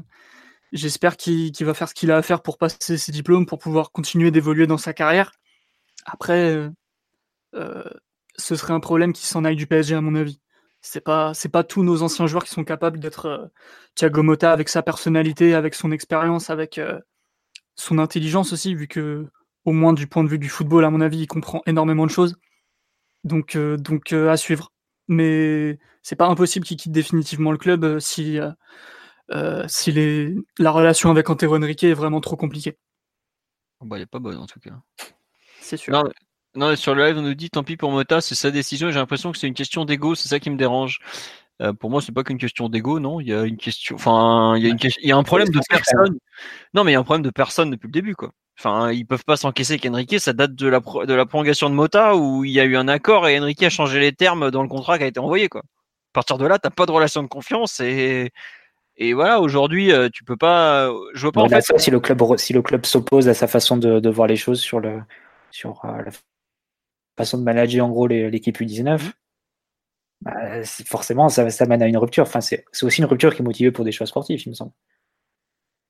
j'espère 0.73 1.17
qu'il 1.17 1.53
va 1.61 1.73
faire 1.73 1.89
ce 1.89 1.93
qu'il 1.95 2.11
a 2.11 2.17
à 2.17 2.21
faire 2.21 2.41
pour 2.41 2.57
passer 2.57 2.97
ses 2.97 3.11
diplômes, 3.11 3.45
pour 3.45 3.59
pouvoir 3.59 3.91
continuer 3.91 4.31
d'évoluer 4.31 4.67
dans 4.67 4.77
sa 4.77 4.93
carrière. 4.93 5.31
Après, 6.05 6.51
euh, 6.55 6.69
euh, 7.55 7.83
ce 8.37 8.55
serait 8.55 8.73
un 8.73 8.79
problème 8.79 9.13
qui 9.13 9.27
s'en 9.27 9.45
aille 9.45 9.55
du 9.55 9.67
PSG 9.67 9.95
à 9.95 10.01
mon 10.01 10.15
avis. 10.15 10.41
C'est 10.81 11.01
pas 11.01 11.33
c'est 11.33 11.49
pas 11.49 11.63
tous 11.63 11.83
nos 11.83 12.03
anciens 12.03 12.27
joueurs 12.27 12.45
qui 12.45 12.51
sont 12.53 12.63
capables 12.65 12.99
d'être 12.99 13.51
Thiago 13.95 14.23
Motta 14.23 14.51
avec 14.53 14.69
sa 14.69 14.83
personnalité, 14.83 15.55
avec 15.55 15.75
son 15.75 15.91
expérience, 15.91 16.49
avec 16.49 16.79
son 17.75 17.99
intelligence 17.99 18.53
aussi, 18.53 18.75
vu 18.75 18.87
que 18.87 19.27
au 19.65 19.71
moins 19.71 19.93
du 19.93 20.07
point 20.07 20.23
de 20.23 20.29
vue 20.29 20.39
du 20.39 20.49
football, 20.49 20.85
à 20.85 20.89
mon 20.91 21.01
avis, 21.01 21.19
il 21.19 21.27
comprend 21.27 21.61
énormément 21.65 22.05
de 22.05 22.11
choses. 22.11 22.37
Donc, 23.25 23.55
euh, 23.55 23.75
donc 23.75 24.13
euh, 24.13 24.29
à 24.29 24.37
suivre. 24.37 24.71
Mais 25.07 25.77
c'est 26.01 26.15
pas 26.15 26.27
impossible 26.27 26.65
qu'il 26.65 26.77
quitte 26.77 26.91
définitivement 26.91 27.51
le 27.51 27.57
club 27.57 27.83
euh, 27.83 27.99
si, 27.99 28.39
si 29.67 29.91
les, 29.91 30.35
la 30.57 30.71
relation 30.71 31.11
avec 31.11 31.29
Antero 31.29 31.57
Henrique 31.57 31.83
est 31.83 31.93
vraiment 31.93 32.21
trop 32.21 32.37
compliquée. 32.37 32.77
Bah, 33.81 33.97
elle 33.97 34.03
est 34.03 34.07
pas 34.07 34.19
bonne 34.19 34.37
en 34.37 34.45
tout 34.45 34.59
cas. 34.59 34.79
C'est 35.59 35.77
sûr. 35.77 36.03
Non, 36.55 36.73
sur 36.77 36.95
le 36.95 37.05
live, 37.05 37.17
on 37.17 37.21
nous 37.21 37.33
dit 37.33 37.49
tant 37.49 37.63
pis 37.63 37.75
pour 37.75 37.91
Mota, 37.91 38.21
c'est 38.21 38.35
sa 38.35 38.49
décision. 38.49 38.89
J'ai 38.89 38.99
l'impression 38.99 39.33
que 39.33 39.37
c'est 39.37 39.47
une 39.47 39.53
question 39.53 39.83
d'ego, 39.83 40.15
c'est 40.15 40.29
ça 40.29 40.39
qui 40.39 40.49
me 40.49 40.55
dérange. 40.55 40.99
pour 41.79 41.89
moi, 41.89 42.01
c'est 42.01 42.13
pas 42.13 42.23
qu'une 42.23 42.37
question 42.37 42.69
d'ego, 42.69 42.99
non. 42.99 43.19
Il 43.19 43.27
y 43.27 43.33
a 43.33 43.43
une 43.43 43.57
question, 43.57 43.95
enfin, 43.95 44.55
il 44.55 44.63
y 44.63 44.67
a 44.67 44.69
une 44.69 44.79
il 45.01 45.09
y 45.09 45.11
a 45.11 45.17
un 45.17 45.23
problème 45.23 45.49
de 45.49 45.59
personne. 45.67 46.17
Non, 46.73 46.85
mais 46.85 46.91
il 46.91 46.93
y 46.93 46.97
a 46.97 46.99
un 46.99 47.03
problème 47.03 47.23
de 47.23 47.31
personne 47.31 47.71
depuis 47.71 47.87
le 47.87 47.91
début, 47.91 48.15
quoi. 48.15 48.31
Enfin, 48.57 48.91
ils 48.91 49.05
peuvent 49.05 49.25
pas 49.25 49.35
s'encaisser 49.35 49.77
qu'Enrique, 49.79 50.19
ça 50.19 50.31
date 50.33 50.55
de 50.55 50.67
la, 50.67 50.79
de 50.79 51.13
la 51.13 51.25
prolongation 51.25 51.69
de 51.69 51.75
Mota 51.75 52.15
où 52.15 52.45
il 52.45 52.51
y 52.51 52.59
a 52.59 52.63
eu 52.63 52.77
un 52.77 52.87
accord 52.87 53.27
et 53.27 53.37
Enrique 53.37 53.63
a 53.63 53.69
changé 53.69 53.99
les 53.99 54.13
termes 54.13 54.49
dans 54.49 54.63
le 54.63 54.69
contrat 54.69 54.97
qui 54.97 55.03
a 55.03 55.07
été 55.07 55.19
envoyé. 55.19 55.49
Quoi. 55.49 55.61
À 55.61 56.13
partir 56.13 56.37
de 56.37 56.45
là, 56.45 56.57
t'as 56.57 56.69
pas 56.69 56.85
de 56.85 56.91
relation 56.91 57.21
de 57.21 57.27
confiance 57.27 57.81
et, 57.81 58.31
et 58.97 59.13
voilà, 59.13 59.41
aujourd'hui, 59.41 59.91
euh, 59.91 60.07
tu 60.11 60.23
peux 60.23 60.37
pas. 60.37 60.89
Je 61.13 61.21
vois 61.21 61.31
pas 61.33 61.41
en 61.41 61.49
fait. 61.49 61.61
si 61.77 61.91
le 61.91 61.99
club 61.99 62.21
si 62.37 62.53
le 62.53 62.61
club 62.61 62.85
s'oppose 62.85 63.27
à 63.27 63.33
sa 63.33 63.47
façon 63.47 63.75
de, 63.75 63.99
de, 63.99 64.09
voir 64.09 64.27
les 64.27 64.37
choses 64.37 64.61
sur 64.61 64.79
le 64.79 65.01
sur 65.51 65.83
euh, 65.83 66.01
la 66.01 66.11
façon 67.17 67.37
de 67.37 67.43
manager 67.43 67.85
en 67.85 67.89
gros 67.89 68.07
l'équipe 68.07 68.57
U19, 68.57 69.11
bah, 70.21 70.63
forcément 70.85 71.27
ça, 71.27 71.49
ça 71.49 71.65
mène 71.65 71.81
à 71.81 71.87
une 71.87 71.97
rupture. 71.97 72.23
Enfin, 72.23 72.39
c'est 72.39 72.65
aussi 72.83 73.01
une 73.01 73.07
rupture 73.07 73.35
qui 73.35 73.41
est 73.41 73.45
motivée 73.45 73.71
pour 73.71 73.83
des 73.83 73.91
choix 73.91 74.07
sportifs, 74.07 74.45
il 74.45 74.49
me 74.49 74.55
semble. 74.55 74.71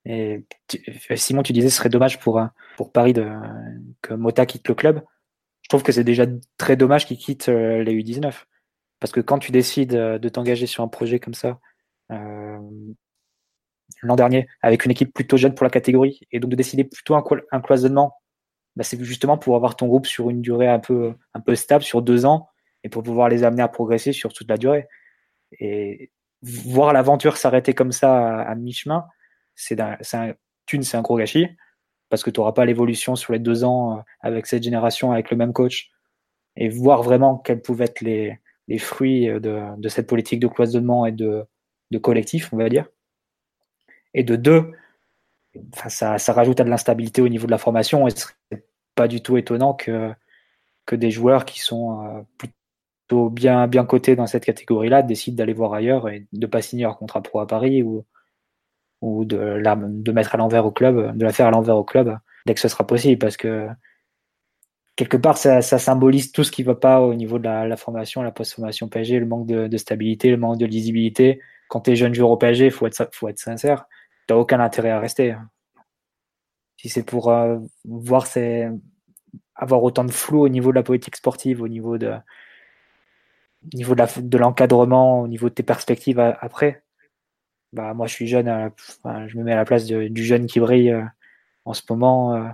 Et 0.06 0.46
euh, 1.12 1.16
Simon, 1.16 1.44
tu 1.44 1.54
disais 1.54 1.70
ce 1.70 1.78
serait 1.78 1.90
dommage 1.90 2.20
pour, 2.20 2.40
euh, 2.40 2.46
Paris 2.94 3.14
que 4.02 4.14
Mota 4.14 4.46
quitte 4.46 4.68
le 4.68 4.76
club. 4.76 5.02
Je 5.62 5.70
trouve 5.70 5.84
que 5.84 5.92
c'est 5.92 6.04
déjà 6.04 6.26
très 6.58 6.76
dommage 6.76 7.08
qu'il 7.08 7.18
quitte 7.18 7.50
euh, 7.50 7.84
les 7.84 7.94
U19. 7.94 8.34
Parce 9.00 9.12
que 9.12 9.20
quand 9.20 9.40
tu 9.40 9.52
décides 9.52 9.92
de 9.92 10.30
t'engager 10.30 10.68
sur 10.68 10.84
un 10.84 10.88
projet 10.88 11.20
comme 11.20 11.34
ça, 11.34 11.60
l'an 12.10 14.16
dernier, 14.16 14.48
avec 14.62 14.86
une 14.86 14.92
équipe 14.92 15.14
plutôt 15.14 15.38
jeune 15.38 15.54
pour 15.54 15.66
la 15.66 15.70
catégorie, 15.70 16.22
et 16.32 16.40
donc 16.40 16.50
de 16.50 16.56
décider 16.56 16.86
plutôt 16.86 17.14
un, 17.14 17.62
cloisonnement, 17.62 18.16
bah 18.76 18.84
c'est 18.84 19.04
justement 19.04 19.38
pour 19.38 19.58
avoir 19.58 19.76
ton 19.76 19.88
groupe 19.88 20.08
sur 20.08 20.30
une 20.30 20.42
durée 20.42 20.70
un 20.70 20.80
peu 20.80 21.14
stable, 21.56 21.84
sur 21.84 22.02
deux 22.02 22.26
ans, 22.26 22.48
et 22.84 22.90
pour 22.90 23.04
pouvoir 23.04 23.28
les 23.28 23.44
amener 23.44 23.62
à 23.62 23.68
progresser 23.68 24.14
sur 24.14 24.32
toute 24.32 24.50
la 24.50 24.58
durée. 24.58 24.88
Et 25.60 26.12
voir 26.42 26.94
l'aventure 26.94 27.38
s'arrêter 27.38 27.74
comme 27.74 27.92
ça 27.92 28.42
à 28.42 28.56
mi-chemin, 28.56 29.06
c'est 29.56 29.80
un, 29.80 29.98
thune, 30.66 30.84
c'est 30.84 30.98
un 30.98 31.02
gros 31.02 31.18
gâchis 31.18 31.48
parce 32.10 32.24
que 32.24 32.30
tu 32.30 32.40
n'auras 32.40 32.54
pas 32.54 32.66
l'évolution 32.66 33.16
sur 33.16 33.34
les 33.34 33.40
deux 33.40 33.64
ans 33.64 33.98
euh, 33.98 34.02
avec 34.22 34.46
cette 34.46 34.64
génération, 34.64 35.12
avec 35.12 35.32
le 35.32 35.38
même 35.38 35.54
coach, 35.54 35.92
et 36.56 36.70
voir 36.70 37.04
vraiment 37.04 37.38
quels 37.38 37.62
pouvaient 37.62 37.86
être 37.86 38.02
les, 38.02 38.40
les 38.68 38.78
fruits 38.78 39.30
euh, 39.30 39.40
de, 39.40 39.90
cette 39.90 40.08
politique 40.08 40.40
de 40.40 40.48
cloisonnement 40.48 41.06
et 41.06 41.12
de, 41.12 41.44
de, 41.92 41.98
collectif, 41.98 42.54
on 42.54 42.58
va 42.58 42.70
dire. 42.70 42.88
Et 44.14 44.24
de 44.24 44.36
deux, 44.36 44.72
enfin, 45.74 45.90
ça, 45.90 46.18
ça 46.18 46.34
rajoute 46.34 46.60
à 46.60 46.64
de 46.64 46.70
l'instabilité 46.70 47.22
au 47.22 47.30
niveau 47.30 47.48
de 47.48 47.52
la 47.52 47.58
formation, 47.58 48.08
et 48.08 48.12
ce 48.12 48.20
serait 48.20 48.64
pas 48.96 49.08
du 49.08 49.22
tout 49.22 49.38
étonnant 49.38 49.74
que, 49.74 50.14
que 50.86 50.96
des 50.96 51.12
joueurs 51.12 51.46
qui 51.46 51.60
sont 51.60 52.02
euh, 52.06 52.22
plutôt 52.38 53.30
bien, 53.30 53.68
bien 53.68 53.86
cotés 53.86 54.16
dans 54.16 54.28
cette 54.28 54.46
catégorie-là 54.46 55.02
décident 55.02 55.38
d'aller 55.38 55.54
voir 55.54 55.74
ailleurs 55.74 56.08
et 56.10 56.28
de 56.32 56.48
pas 56.48 56.62
signer 56.62 56.84
leur 56.84 56.98
contrat 56.98 57.22
pro 57.22 57.40
à 57.40 57.48
Paris 57.48 57.84
ou, 57.84 58.06
ou 59.06 59.24
de, 59.24 59.38
la, 59.38 59.76
de 59.76 60.12
mettre 60.12 60.34
à 60.34 60.38
l'envers 60.38 60.66
au 60.66 60.72
club, 60.72 61.16
de 61.16 61.24
la 61.24 61.32
faire 61.32 61.46
à 61.46 61.52
l'envers 61.52 61.78
au 61.78 61.84
club 61.84 62.18
dès 62.48 62.54
que 62.56 62.60
ce 62.60 62.68
sera 62.68 62.86
possible, 62.86 63.20
parce 63.20 63.38
que 63.38 63.68
quelque 64.96 65.18
part, 65.18 65.38
ça, 65.38 65.62
symbolise 65.62 66.32
tout 66.32 66.44
ce 66.44 66.52
qui 66.52 66.64
ne 66.64 66.68
va 66.68 66.76
pas 66.76 67.02
au 67.02 67.14
niveau 67.14 67.38
de 67.38 67.44
la, 67.44 67.78
formation, 67.78 68.22
la 68.24 68.32
post-formation 68.32 68.88
PSG, 68.88 69.20
le 69.20 69.26
manque 69.26 69.48
de, 69.48 69.78
stabilité, 69.78 70.32
le 70.32 70.38
manque 70.38 70.58
de 70.58 70.66
lisibilité. 70.66 71.40
Quand 71.70 71.82
tu 71.82 71.92
es 71.92 71.96
jeune 71.96 72.14
joueur 72.14 72.32
au 72.32 72.38
PSG, 72.38 72.66
il 72.66 72.72
faut 72.72 72.88
être, 72.88 73.10
faut 73.14 73.28
être 73.28 73.40
sincère, 73.40 73.86
tu 74.28 74.34
n'as 74.34 74.40
aucun 74.40 74.60
intérêt 74.60 74.92
à 74.92 75.00
rester. 75.00 75.36
Si 76.78 76.90
c'est 76.90 77.04
pour 77.04 77.30
euh, 77.32 77.58
voir 77.84 78.28
avoir 79.56 79.84
autant 79.84 80.04
de 80.04 80.12
flou 80.12 80.42
au 80.42 80.50
niveau 80.50 80.72
de 80.72 80.76
la 80.76 80.84
politique 80.84 81.16
sportive, 81.16 81.62
au 81.62 81.68
niveau 81.68 81.98
de, 81.98 82.14
niveau 83.74 83.96
de 83.96 84.38
l'encadrement, 84.38 85.22
au 85.22 85.28
niveau 85.28 85.50
de 85.50 85.54
tes 85.54 85.64
perspectives 85.64 86.20
après, 86.20 86.85
bah, 87.76 87.94
moi 87.94 88.08
je 88.08 88.14
suis 88.14 88.28
jeune, 88.28 88.72
je 89.28 89.38
me 89.38 89.44
mets 89.44 89.52
à 89.52 89.58
la 89.58 89.66
place 89.66 89.86
du 89.86 90.24
jeune 90.24 90.48
qui 90.48 90.60
brille 90.60 90.92
euh, 90.92 91.04
en 91.66 91.74
ce 91.74 91.82
moment 91.90 92.36
euh, 92.36 92.48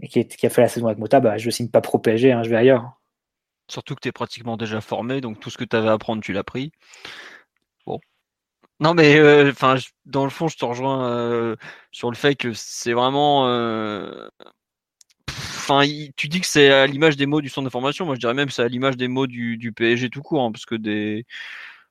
et 0.00 0.08
qui, 0.08 0.46
a 0.46 0.50
fait 0.50 0.60
la 0.60 0.68
saison 0.68 0.86
avec 0.86 0.98
Mota, 0.98 1.18
bah, 1.18 1.38
je 1.38 1.50
signe 1.50 1.68
pas 1.68 1.80
pro 1.80 1.98
PSG, 1.98 2.30
hein, 2.30 2.42
je 2.42 2.50
vais 2.50 2.56
ailleurs. 2.56 2.92
Surtout 3.68 3.94
que 3.94 4.00
tu 4.00 4.08
es 4.08 4.12
pratiquement 4.12 4.56
déjà 4.56 4.80
formé, 4.80 5.20
donc 5.20 5.40
tout 5.40 5.50
ce 5.50 5.58
que 5.58 5.64
tu 5.64 5.74
avais 5.74 5.88
à 5.88 5.92
apprendre, 5.92 6.22
tu 6.22 6.32
l'as 6.32 6.44
pris. 6.44 6.72
Bon. 7.86 7.98
Non, 8.80 8.94
mais 8.94 9.18
euh, 9.18 9.50
enfin, 9.50 9.76
dans 10.04 10.24
le 10.24 10.30
fond, 10.30 10.46
je 10.48 10.56
te 10.56 10.64
rejoins 10.64 11.56
sur 11.90 12.10
le 12.10 12.16
fait 12.16 12.36
que 12.36 12.52
c'est 12.52 12.92
vraiment. 12.92 13.44
Enfin, 15.28 15.82
tu 16.16 16.28
dis 16.28 16.40
que 16.40 16.46
c'est 16.46 16.70
à 16.70 16.86
l'image 16.86 17.16
des 17.16 17.26
mots 17.26 17.40
du 17.40 17.48
centre 17.48 17.66
de 17.66 17.70
formation. 17.70 18.06
Moi, 18.06 18.14
je 18.14 18.20
dirais 18.20 18.34
même 18.34 18.48
que 18.48 18.54
c'est 18.54 18.62
à 18.62 18.68
l'image 18.68 18.96
des 18.96 19.08
mots 19.08 19.26
du, 19.26 19.56
du 19.56 19.72
PSG 19.72 20.10
tout 20.10 20.22
court, 20.22 20.42
hein, 20.42 20.52
parce 20.52 20.64
que 20.64 20.76
des 20.76 21.26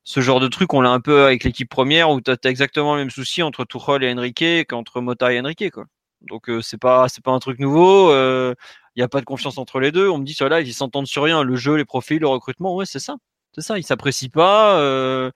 ce 0.08 0.22
genre 0.22 0.39
de 0.39 0.47
truc, 0.47 0.74
on 0.74 0.80
l'a 0.80 0.91
un 0.91 1.01
peu 1.01 1.26
avec 1.26 1.43
l'équipe 1.43 1.70
première 1.70 2.10
où 2.12 2.22
tu 2.22 2.32
exactement 2.45 2.95
le 2.95 3.01
même 3.01 3.10
souci 3.10 3.43
entre 3.43 3.66
Tuchel 3.66 4.03
et 4.03 4.14
Enrique 4.14 4.66
qu'entre 4.70 5.01
Mota 5.01 5.34
et 5.34 5.39
Enrique. 5.41 5.70
Quoi. 5.70 5.84
Donc 6.22 6.49
euh, 6.49 6.62
c'est 6.62 6.78
pas 6.78 7.10
c'est 7.10 7.22
pas 7.22 7.32
un 7.32 7.39
truc 7.39 7.60
nouveau. 7.60 8.12
Il 8.12 8.16
euh, 8.16 8.53
n'y 8.95 9.03
a 9.03 9.10
pas 9.10 9.20
de 9.20 9.26
confiance 9.26 9.58
entre 9.58 9.82
les 9.82 9.91
deux. 9.91 10.08
On 10.08 10.18
me 10.18 10.24
dit 10.24 10.34
sur 10.34 10.47
là, 10.47 10.62
ils 10.62 10.74
s'entendent 10.74 11.08
sur 11.08 11.24
rien. 11.24 11.43
Le 11.43 11.58
jeu, 11.58 11.76
les 11.76 11.84
profils, 11.84 12.20
le 12.20 12.28
recrutement, 12.28 12.74
ouais, 12.74 12.86
c'est 12.86 12.99
ça. 12.99 13.18
C'est 13.51 13.60
ça. 13.60 13.78
Ils 13.78 13.84
s'apprécient 13.84 14.30
pas. 14.30 14.80
Euh, 14.80 15.30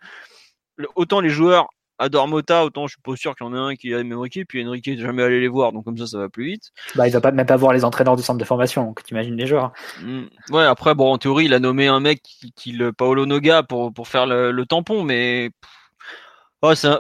autant 0.95 1.19
les 1.19 1.29
joueurs 1.29 1.67
adore 2.01 2.27
Mota, 2.27 2.65
autant 2.65 2.87
je 2.87 2.93
suis 2.93 3.01
pas 3.01 3.15
sûr 3.15 3.35
qu'il 3.35 3.45
y 3.45 3.49
en 3.49 3.53
ait 3.53 3.73
un 3.73 3.75
qui 3.75 3.93
a 3.93 3.97
même 3.97 4.17
Enrique, 4.17 4.41
puis 4.47 4.65
Enrique 4.67 4.87
n'est 4.87 4.97
jamais 4.97 5.23
allé 5.23 5.39
les 5.39 5.47
voir, 5.47 5.71
donc 5.71 5.85
comme 5.85 5.97
ça, 5.97 6.07
ça 6.07 6.17
va 6.17 6.29
plus 6.29 6.45
vite. 6.45 6.71
Bah, 6.95 7.07
il 7.07 7.11
va 7.11 7.21
pas 7.21 7.31
même 7.31 7.45
pas 7.45 7.55
voir 7.57 7.73
les 7.73 7.85
entraîneurs 7.85 8.15
du 8.15 8.23
centre 8.23 8.39
de 8.39 8.45
formation, 8.45 8.85
donc 8.85 9.01
imagines 9.09 9.35
les 9.35 9.47
joueurs. 9.47 9.71
Mmh. 10.01 10.23
Ouais, 10.49 10.63
après, 10.63 10.95
bon, 10.95 11.13
en 11.13 11.17
théorie, 11.17 11.45
il 11.45 11.53
a 11.53 11.59
nommé 11.59 11.87
un 11.87 11.99
mec 11.99 12.21
qui, 12.55 12.71
le 12.71 12.91
Paolo 12.91 13.25
Noga 13.25 13.63
pour, 13.63 13.93
pour 13.93 14.07
faire 14.07 14.25
le, 14.25 14.65
tampon, 14.65 15.03
mais 15.03 15.51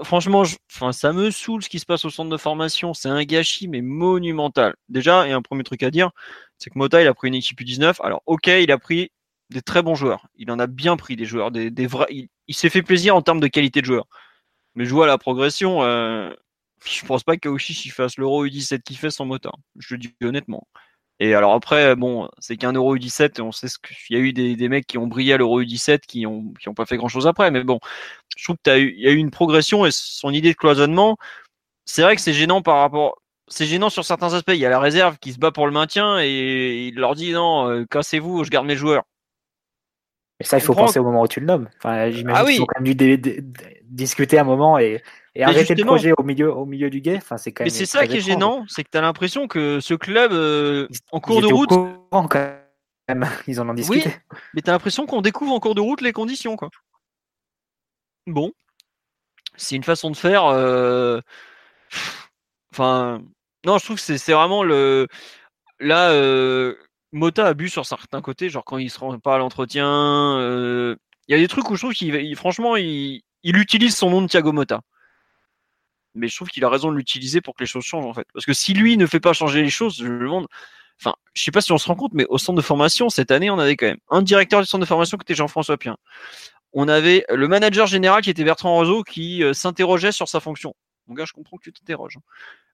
franchement, 0.03 0.43
enfin, 0.71 0.91
ça 0.91 1.13
me 1.13 1.31
saoule 1.31 1.63
ce 1.63 1.69
qui 1.69 1.79
se 1.79 1.85
passe 1.85 2.05
au 2.05 2.09
centre 2.09 2.29
de 2.29 2.37
formation. 2.37 2.93
C'est 2.93 3.09
un 3.09 3.23
gâchis, 3.23 3.67
mais 3.67 3.81
monumental. 3.81 4.75
Déjà, 4.89 5.27
et 5.27 5.31
un 5.31 5.41
premier 5.41 5.63
truc 5.63 5.83
à 5.83 5.91
dire, 5.91 6.11
c'est 6.57 6.69
que 6.69 6.77
Mota, 6.77 7.01
il 7.01 7.07
a 7.07 7.13
pris 7.13 7.27
une 7.27 7.35
équipe 7.35 7.59
U19. 7.59 7.95
Alors, 8.01 8.21
ok, 8.25 8.47
il 8.47 8.71
a 8.71 8.77
pris 8.77 9.11
des 9.49 9.61
très 9.61 9.81
bons 9.81 9.95
joueurs. 9.95 10.27
Il 10.35 10.49
en 10.51 10.59
a 10.59 10.67
bien 10.67 10.95
pris 10.95 11.15
des 11.15 11.25
joueurs, 11.25 11.51
des, 11.51 11.69
des 11.71 11.87
vrais. 11.87 12.07
il 12.09 12.55
s'est 12.55 12.69
fait 12.69 12.81
plaisir 12.81 13.15
en 13.15 13.21
termes 13.21 13.39
de 13.39 13.47
qualité 13.47 13.81
de 13.81 13.85
joueurs. 13.85 14.07
Mais 14.75 14.85
je 14.85 14.93
vois 14.93 15.07
la 15.07 15.17
progression. 15.17 15.83
Euh, 15.83 16.31
je 16.85 17.05
pense 17.05 17.23
pas 17.23 17.37
qu'Aoshish 17.37 17.93
fasse 17.93 18.17
l'Euro 18.17 18.45
U17 18.45 18.81
qui 18.81 18.95
fait 18.95 19.09
sans 19.11 19.25
moteur. 19.25 19.57
Je 19.77 19.95
le 19.95 19.99
dis 19.99 20.13
honnêtement. 20.23 20.67
Et 21.19 21.35
alors 21.35 21.53
après, 21.53 21.95
bon, 21.95 22.27
c'est 22.39 22.57
qu'un 22.57 22.73
Euro 22.73 22.97
U17 22.97 23.37
et 23.37 23.41
on 23.41 23.51
sait 23.51 23.67
ce 23.67 23.77
qu'il 23.77 24.17
y 24.17 24.19
a 24.19 24.23
eu 24.23 24.33
des, 24.33 24.69
mecs 24.69 24.87
qui 24.87 24.97
ont 24.97 25.05
brillé 25.05 25.33
à 25.33 25.37
l'Euro 25.37 25.61
U17 25.61 25.99
qui 25.99 26.25
ont, 26.25 26.51
qui 26.59 26.67
ont 26.67 26.73
pas 26.73 26.87
fait 26.87 26.97
grand 26.97 27.09
chose 27.09 27.27
après. 27.27 27.51
Mais 27.51 27.63
bon, 27.63 27.79
je 28.35 28.43
trouve 28.43 28.57
qu'il 28.63 28.99
y 28.99 29.07
a 29.07 29.11
eu 29.11 29.17
une 29.17 29.29
progression 29.29 29.85
et 29.85 29.91
son 29.91 30.31
idée 30.31 30.53
de 30.53 30.57
cloisonnement, 30.57 31.17
c'est 31.85 32.01
vrai 32.01 32.15
que 32.15 32.21
c'est 32.21 32.33
gênant 32.33 32.63
par 32.63 32.77
rapport, 32.77 33.21
c'est 33.47 33.65
gênant 33.65 33.89
sur 33.89 34.03
certains 34.03 34.33
aspects. 34.33 34.53
Il 34.53 34.59
y 34.59 34.65
a 34.65 34.69
la 34.69 34.79
réserve 34.79 35.17
qui 35.19 35.33
se 35.33 35.37
bat 35.37 35.51
pour 35.51 35.67
le 35.67 35.71
maintien 35.71 36.19
et 36.19 36.87
il 36.87 36.95
leur 36.95 37.13
dit 37.13 37.33
non, 37.33 37.69
euh, 37.69 37.85
cassez-vous, 37.85 38.43
je 38.43 38.49
garde 38.49 38.65
mes 38.65 38.75
joueurs. 38.75 39.03
Et 40.39 40.43
ça, 40.43 40.57
il 40.57 40.61
faut 40.61 40.73
penser 40.73 40.97
au 40.97 41.03
moment 41.03 41.21
où 41.21 41.27
tu 41.27 41.39
le 41.39 41.45
nommes. 41.45 41.69
Enfin, 41.77 42.09
j'imagine 42.09 42.31
Ah 42.35 42.45
oui. 42.45 42.53
qu'ils 42.53 42.63
ont 42.63 42.65
quand 42.65 42.79
même 42.79 42.85
dû 42.85 42.95
dé- 42.95 43.17
dé- 43.17 43.41
dé- 43.41 43.80
discuter 43.91 44.39
un 44.39 44.43
moment 44.43 44.79
et, 44.79 45.03
et 45.35 45.43
arrêter 45.43 45.75
le 45.75 45.83
projet 45.85 46.13
au 46.17 46.23
milieu, 46.23 46.51
au 46.51 46.65
milieu 46.65 46.89
du 46.89 47.01
guet. 47.01 47.17
Enfin, 47.17 47.37
c'est 47.37 47.51
quand 47.51 47.63
Mais 47.63 47.69
même 47.69 47.77
c'est 47.77 47.85
ça 47.85 48.07
qui 48.07 48.17
est 48.17 48.21
gênant, 48.21 48.65
c'est 48.67 48.83
que 48.83 48.89
tu 48.91 48.97
as 48.97 49.01
l'impression 49.01 49.47
que 49.47 49.79
ce 49.79 49.93
club, 49.93 50.31
euh, 50.31 50.87
en 51.11 51.17
Ils 51.17 51.21
cours 51.21 51.41
de 51.41 51.47
route, 51.47 51.69
courant 51.69 52.27
quand 52.27 52.39
même. 53.09 53.27
Ils 53.47 53.59
en 53.61 53.69
ont 53.69 53.73
discuté. 53.73 54.09
mais 54.53 54.61
tu 54.61 54.69
as 54.69 54.73
l'impression 54.73 55.05
qu'on 55.05 55.21
découvre 55.21 55.53
en 55.53 55.59
cours 55.59 55.75
de 55.75 55.81
route 55.81 56.01
les 56.01 56.13
conditions. 56.13 56.55
Quoi. 56.55 56.69
Bon, 58.27 58.51
c'est 59.55 59.75
une 59.75 59.83
façon 59.83 60.09
de 60.09 60.17
faire. 60.17 60.45
euh, 60.45 61.19
Enfin, 62.73 63.21
non, 63.65 63.77
je 63.77 63.83
trouve 63.85 63.97
que 63.97 64.17
c'est 64.17 64.31
vraiment 64.33 64.63
le. 64.63 65.07
Là, 65.79 66.11
euh, 66.11 66.75
Mota 67.11 67.47
abuse 67.47 67.71
sur 67.71 67.85
certains 67.85 68.21
côtés, 68.21 68.49
genre 68.49 68.63
quand 68.63 68.77
il 68.77 68.89
se 68.89 68.99
rend 68.99 69.17
pas 69.19 69.35
à 69.35 69.37
l'entretien. 69.39 70.37
euh, 70.39 70.95
Il 71.27 71.33
y 71.33 71.35
a 71.37 71.41
des 71.41 71.47
trucs 71.47 71.69
où 71.69 71.75
je 71.75 71.81
trouve 71.81 71.93
qu'il, 71.93 72.15
il- 72.15 72.35
franchement, 72.35 72.75
il, 72.77 73.21
il 73.43 73.57
utilise 73.57 73.95
son 73.95 74.09
nom 74.09 74.21
de 74.21 74.27
Thiago 74.27 74.51
Mota. 74.51 74.81
Mais 76.13 76.27
je 76.27 76.35
trouve 76.35 76.49
qu'il 76.49 76.65
a 76.65 76.69
raison 76.69 76.91
de 76.91 76.97
l'utiliser 76.97 77.41
pour 77.41 77.55
que 77.55 77.63
les 77.63 77.67
choses 77.67 77.83
changent 77.83 78.05
en 78.05 78.13
fait. 78.13 78.27
Parce 78.33 78.45
que 78.45 78.53
si 78.53 78.73
lui 78.73 78.97
ne 78.97 79.05
fait 79.05 79.19
pas 79.19 79.33
changer 79.33 79.61
les 79.61 79.69
choses, 79.69 79.97
je 79.97 80.07
me 80.07 80.19
demande. 80.19 80.47
Enfin, 80.99 81.15
je 81.33 81.41
sais 81.41 81.51
pas 81.51 81.61
si 81.61 81.71
on 81.71 81.77
se 81.77 81.87
rend 81.87 81.95
compte, 81.95 82.13
mais 82.13 82.25
au 82.29 82.37
centre 82.37 82.57
de 82.57 82.61
formation, 82.61 83.09
cette 83.09 83.31
année, 83.31 83.49
on 83.49 83.57
avait 83.57 83.75
quand 83.75 83.87
même 83.87 83.97
un 84.09 84.21
directeur 84.21 84.59
du 84.61 84.67
centre 84.67 84.81
de 84.81 84.87
formation 84.87 85.17
qui 85.17 85.23
était 85.23 85.35
Jean-François 85.35 85.77
Pien. 85.77 85.97
On 86.73 86.87
avait 86.87 87.25
le 87.29 87.47
manager 87.47 87.87
général 87.87 88.21
qui 88.21 88.29
était 88.29 88.43
Bertrand 88.43 88.75
Roseau 88.75 89.03
qui 89.03 89.43
euh, 89.43 89.53
s'interrogeait 89.53 90.11
sur 90.11 90.27
sa 90.29 90.39
fonction. 90.39 90.75
Mon 91.07 91.15
gars, 91.15 91.25
je 91.25 91.33
comprends 91.33 91.57
que 91.57 91.63
tu 91.63 91.73
t'interroges. 91.73 92.17
hein. 92.17 92.21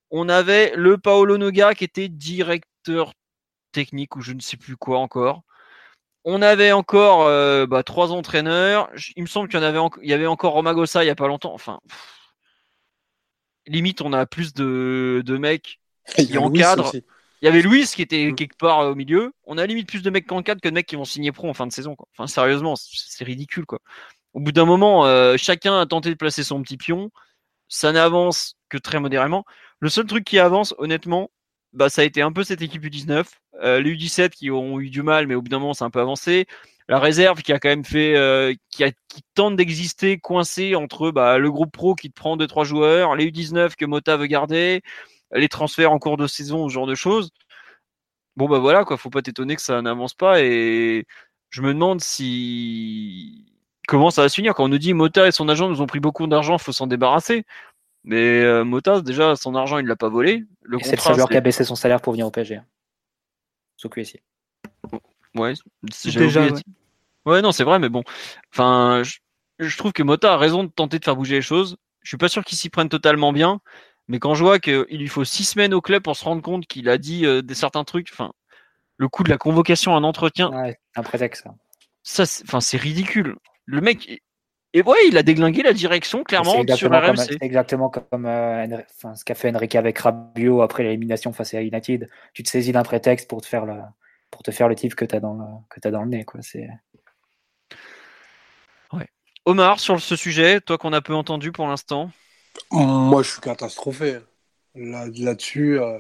On 0.10 0.30
avait 0.30 0.74
le 0.76 0.98
Paolo 0.98 1.38
Noga 1.38 1.74
qui 1.74 1.84
était 1.84 2.08
directeur 2.10 3.14
technique 3.72 4.16
ou 4.16 4.22
je 4.22 4.34
ne 4.34 4.40
sais 4.40 4.58
plus 4.58 4.78
quoi 4.78 5.00
encore. 5.00 5.44
On 6.30 6.42
avait 6.42 6.74
encore 6.74 7.26
euh, 7.28 7.66
bah, 7.68 7.84
trois 7.84 8.12
entraîneurs. 8.12 8.90
Il 9.16 9.24
me 9.24 9.28
semble 9.28 9.48
qu'il 9.48 9.60
y 9.60 9.64
en 9.64 9.66
avait, 9.66 9.78
en- 9.78 9.90
il 10.02 10.10
y 10.10 10.14
avait 10.14 10.28
encore 10.28 10.54
Romagosa 10.54 11.04
il 11.04 11.08
y 11.08 11.10
a 11.10 11.16
pas 11.16 11.28
longtemps. 11.28 11.54
Enfin, 11.54 11.80
pff. 11.88 11.98
limite, 13.68 14.02
on 14.02 14.14
a 14.14 14.26
plus 14.26 14.54
de, 14.54 15.22
de 15.26 15.38
mecs. 15.38 15.80
Il 16.18 16.24
y 16.24 16.28
a 16.28 16.28
Qui 16.28 16.34
Louis 16.34 16.46
encadre. 16.64 16.86
aussi. 16.88 17.04
Il 17.42 17.46
y 17.46 17.48
avait 17.48 17.62
Luis 17.62 17.86
qui 17.86 18.02
était 18.02 18.32
Mm. 18.32 18.36
quelque 18.36 18.58
part 18.58 18.80
au 18.80 18.96
milieu. 18.96 19.32
On 19.46 19.58
a 19.58 19.66
limite 19.66 19.88
plus 19.88 20.02
de 20.02 20.10
mecs 20.10 20.26
qu'en 20.26 20.42
cadre 20.42 20.60
que 20.62 20.68
de 20.70 20.74
mecs 20.74 20.88
qui 20.88 20.96
vont 20.96 21.06
signer 21.06 21.32
pro 21.32 21.50
en 21.50 21.54
fin 21.54 21.68
de 21.68 21.72
saison. 21.72 21.96
Quoi. 21.96 22.08
Enfin, 22.18 22.28
sérieusement, 22.28 22.76
c'est 22.76 22.90
c'est 23.08 23.24
ridicule. 23.26 23.66
Quoi. 23.66 23.80
Au 24.34 24.40
bout 24.40 24.52
d'un 24.52 24.66
moment, 24.66 25.06
euh, 25.06 25.36
chacun 25.38 25.80
a 25.80 25.86
tenté 25.86 26.10
de 26.10 26.16
placer 26.16 26.44
son 26.44 26.62
petit 26.62 26.78
pion. 26.78 27.12
Ça 27.70 27.92
n'avance 27.92 28.56
que 28.70 28.78
très 28.78 29.00
modérément. 29.00 29.46
Le 29.80 29.90
seul 29.90 30.06
truc 30.08 30.24
qui 30.26 30.40
avance, 30.40 30.74
honnêtement, 30.80 31.30
bah, 31.74 31.90
ça 31.90 32.02
a 32.02 32.06
été 32.06 32.22
un 32.22 32.32
peu 32.32 32.44
cette 32.44 32.62
équipe 32.62 32.84
U19. 32.84 33.26
Euh, 33.64 33.80
les 33.82 33.96
U17 33.96 34.30
qui 34.30 34.52
ont 34.52 34.80
eu 34.80 34.90
du 34.90 35.02
mal, 35.04 35.28
mais 35.28 35.36
au 35.36 35.42
bout 35.42 35.50
d'un 35.50 35.60
moment, 35.60 35.74
c'est 35.74 35.84
un 35.84 35.90
peu 35.90 36.00
avancé. 36.02 36.46
La 36.90 37.00
réserve 37.00 37.42
qui 37.42 37.52
a 37.54 37.60
quand 37.60 37.70
même 37.70 37.86
fait, 37.86 38.16
euh, 38.16 38.54
qui, 38.70 38.84
a, 38.84 38.92
qui 38.92 39.22
tente 39.36 39.56
d'exister 39.58 40.20
coincé 40.20 40.76
entre 40.76 41.12
bah, 41.12 41.38
le 41.38 41.52
groupe 41.52 41.72
pro 41.72 41.96
qui 41.96 42.10
te 42.10 42.16
prend 42.16 42.38
deux 42.38 42.48
trois 42.48 42.64
joueurs, 42.64 43.16
les 43.16 43.30
U19 43.32 43.76
que 43.76 43.86
Mota 43.86 44.16
veut 44.18 44.28
garder, 44.28 44.82
les 45.34 45.50
transferts 45.50 45.92
en 45.92 46.00
cours 46.00 46.18
de 46.18 46.28
saison, 46.28 46.70
ce 46.70 46.74
genre 46.74 46.88
de 46.88 46.96
choses. 46.96 47.32
Bon 48.36 48.48
bah 48.48 48.60
voilà 48.60 48.86
quoi, 48.86 48.98
faut 48.98 49.10
pas 49.10 49.22
t'étonner 49.24 49.56
que 49.56 49.62
ça 49.64 49.82
n'avance 49.82 50.14
pas 50.14 50.42
et 50.42 51.06
je 51.50 51.62
me 51.62 51.74
demande 51.74 52.02
si 52.02 53.46
comment 53.88 54.12
ça 54.12 54.22
va 54.22 54.30
se 54.30 54.36
finir 54.36 54.54
quand 54.54 54.66
on 54.66 54.68
nous 54.68 54.78
dit 54.78 54.94
Mota 54.94 55.28
et 55.28 55.32
son 55.32 55.50
agent 55.50 55.68
nous 55.70 55.82
ont 55.82 55.88
pris 55.88 56.00
beaucoup 56.00 56.28
d'argent, 56.28 56.58
faut 56.60 56.72
s'en 56.72 56.88
débarrasser. 56.88 57.46
Mais 58.10 58.42
euh, 58.42 58.64
Mota 58.64 59.02
déjà 59.02 59.36
son 59.36 59.54
argent 59.54 59.80
il 59.80 59.86
l'a 59.86 59.98
pas 59.98 60.08
volé. 60.08 60.46
Le 60.62 60.80
c'est 60.82 60.96
le 60.96 61.02
seul 61.02 61.16
joueur 61.16 61.28
qui 61.30 61.36
a 61.36 61.42
baissé 61.42 61.66
son 61.66 61.76
salaire 61.76 62.00
pour 62.02 62.14
venir 62.14 62.26
au 62.26 62.32
PSG. 62.32 62.62
Sous 63.76 63.90
QSI. 63.90 64.22
Ouais, 65.36 65.54
c'est- 65.92 66.18
Déjà, 66.18 66.40
oublié. 66.42 66.54
ouais. 66.56 67.32
Ouais, 67.34 67.42
non, 67.42 67.52
c'est 67.52 67.66
vrai, 67.66 67.80
mais 67.80 67.90
bon. 67.90 68.04
Enfin, 68.54 69.04
je, 69.04 69.18
je 69.60 69.78
trouve 69.78 69.92
que 69.92 70.02
Mota 70.04 70.34
a 70.34 70.38
raison 70.38 70.64
de 70.64 70.70
tenter 70.70 71.00
de 71.00 71.04
faire 71.04 71.18
bouger 71.18 71.36
les 71.36 71.42
choses. 71.42 71.76
Je 72.02 72.08
suis 72.10 72.18
pas 72.18 72.30
sûr 72.30 72.46
qu'il 72.46 72.58
s'y 72.58 72.70
prenne 72.70 72.88
totalement 72.88 73.34
bien, 73.34 73.60
mais 74.08 74.20
quand 74.20 74.34
je 74.34 74.44
vois 74.44 74.60
qu'il 74.60 74.86
lui 74.90 75.10
faut 75.10 75.26
six 75.26 75.44
semaines 75.44 75.74
au 75.74 75.82
club 75.82 76.02
pour 76.02 76.16
se 76.16 76.24
rendre 76.24 76.42
compte 76.42 76.66
qu'il 76.66 76.88
a 76.88 76.98
dit 76.98 77.26
euh, 77.26 77.42
des 77.42 77.56
certains 77.56 77.84
trucs, 77.84 78.10
enfin, 78.14 78.32
le 78.96 79.10
coup 79.10 79.24
de 79.24 79.30
la 79.30 79.38
convocation 79.38 79.94
à 79.94 79.98
un 79.98 80.04
entretien, 80.06 80.50
Ouais, 80.52 80.80
un 80.96 81.04
prétexte. 81.04 81.44
ça. 81.44 81.54
ça, 82.04 82.26
c'est- 82.26 82.44
enfin, 82.46 82.62
c'est 82.62 82.78
ridicule. 82.78 83.36
Le 83.66 83.82
mec, 83.82 84.24
et 84.78 84.84
ouais, 84.84 84.98
il 85.08 85.18
a 85.18 85.24
déglingué 85.24 85.64
la 85.64 85.74
direction 85.74 86.24
clairement 86.24 86.64
sur 86.76 86.92
RMC. 86.92 87.18
c'est 87.18 87.42
exactement 87.42 87.90
comme 87.90 88.26
euh, 88.26 88.78
enfin, 88.96 89.16
ce 89.16 89.26
qu'a 89.26 89.34
fait 89.34 89.56
Enrique 89.56 89.76
avec 89.76 89.98
Rabiot 89.98 90.62
après 90.62 90.84
l'élimination 90.84 91.34
face 91.34 91.56
à 91.56 91.62
United. 91.62 92.08
Tu 92.34 92.44
te 92.44 92.50
saisis 92.50 92.72
d'un 92.72 92.84
prétexte 92.84 93.28
pour 93.28 93.42
te 93.42 93.48
faire 93.48 93.66
le, 93.66 93.76
pour 94.30 94.44
te 94.44 94.52
faire 94.52 94.68
le 94.68 94.76
type 94.76 94.94
que 94.94 95.06
tu 95.06 95.16
as, 95.16 95.20
dans 95.20 95.34
le, 95.34 95.46
que 95.70 95.80
t'as 95.80 95.90
dans 95.90 96.04
le 96.04 96.10
nez. 96.10 96.26
Quoi. 96.26 96.42
C'est... 96.44 96.68
Omar, 99.46 99.80
sur 99.80 100.02
ce 100.02 100.18
sujet, 100.18 100.60
toi 100.60 100.78
qu'on 100.78 100.92
a 100.92 101.00
peu 101.00 101.16
entendu 101.16 101.54
pour 101.54 101.68
l'instant. 101.68 102.12
Moi, 102.70 103.24
je 103.24 103.32
suis 103.32 103.40
catastrophé. 103.40 104.18
Là, 104.76 105.06
là-dessus, 105.18 105.80
euh, 105.80 106.00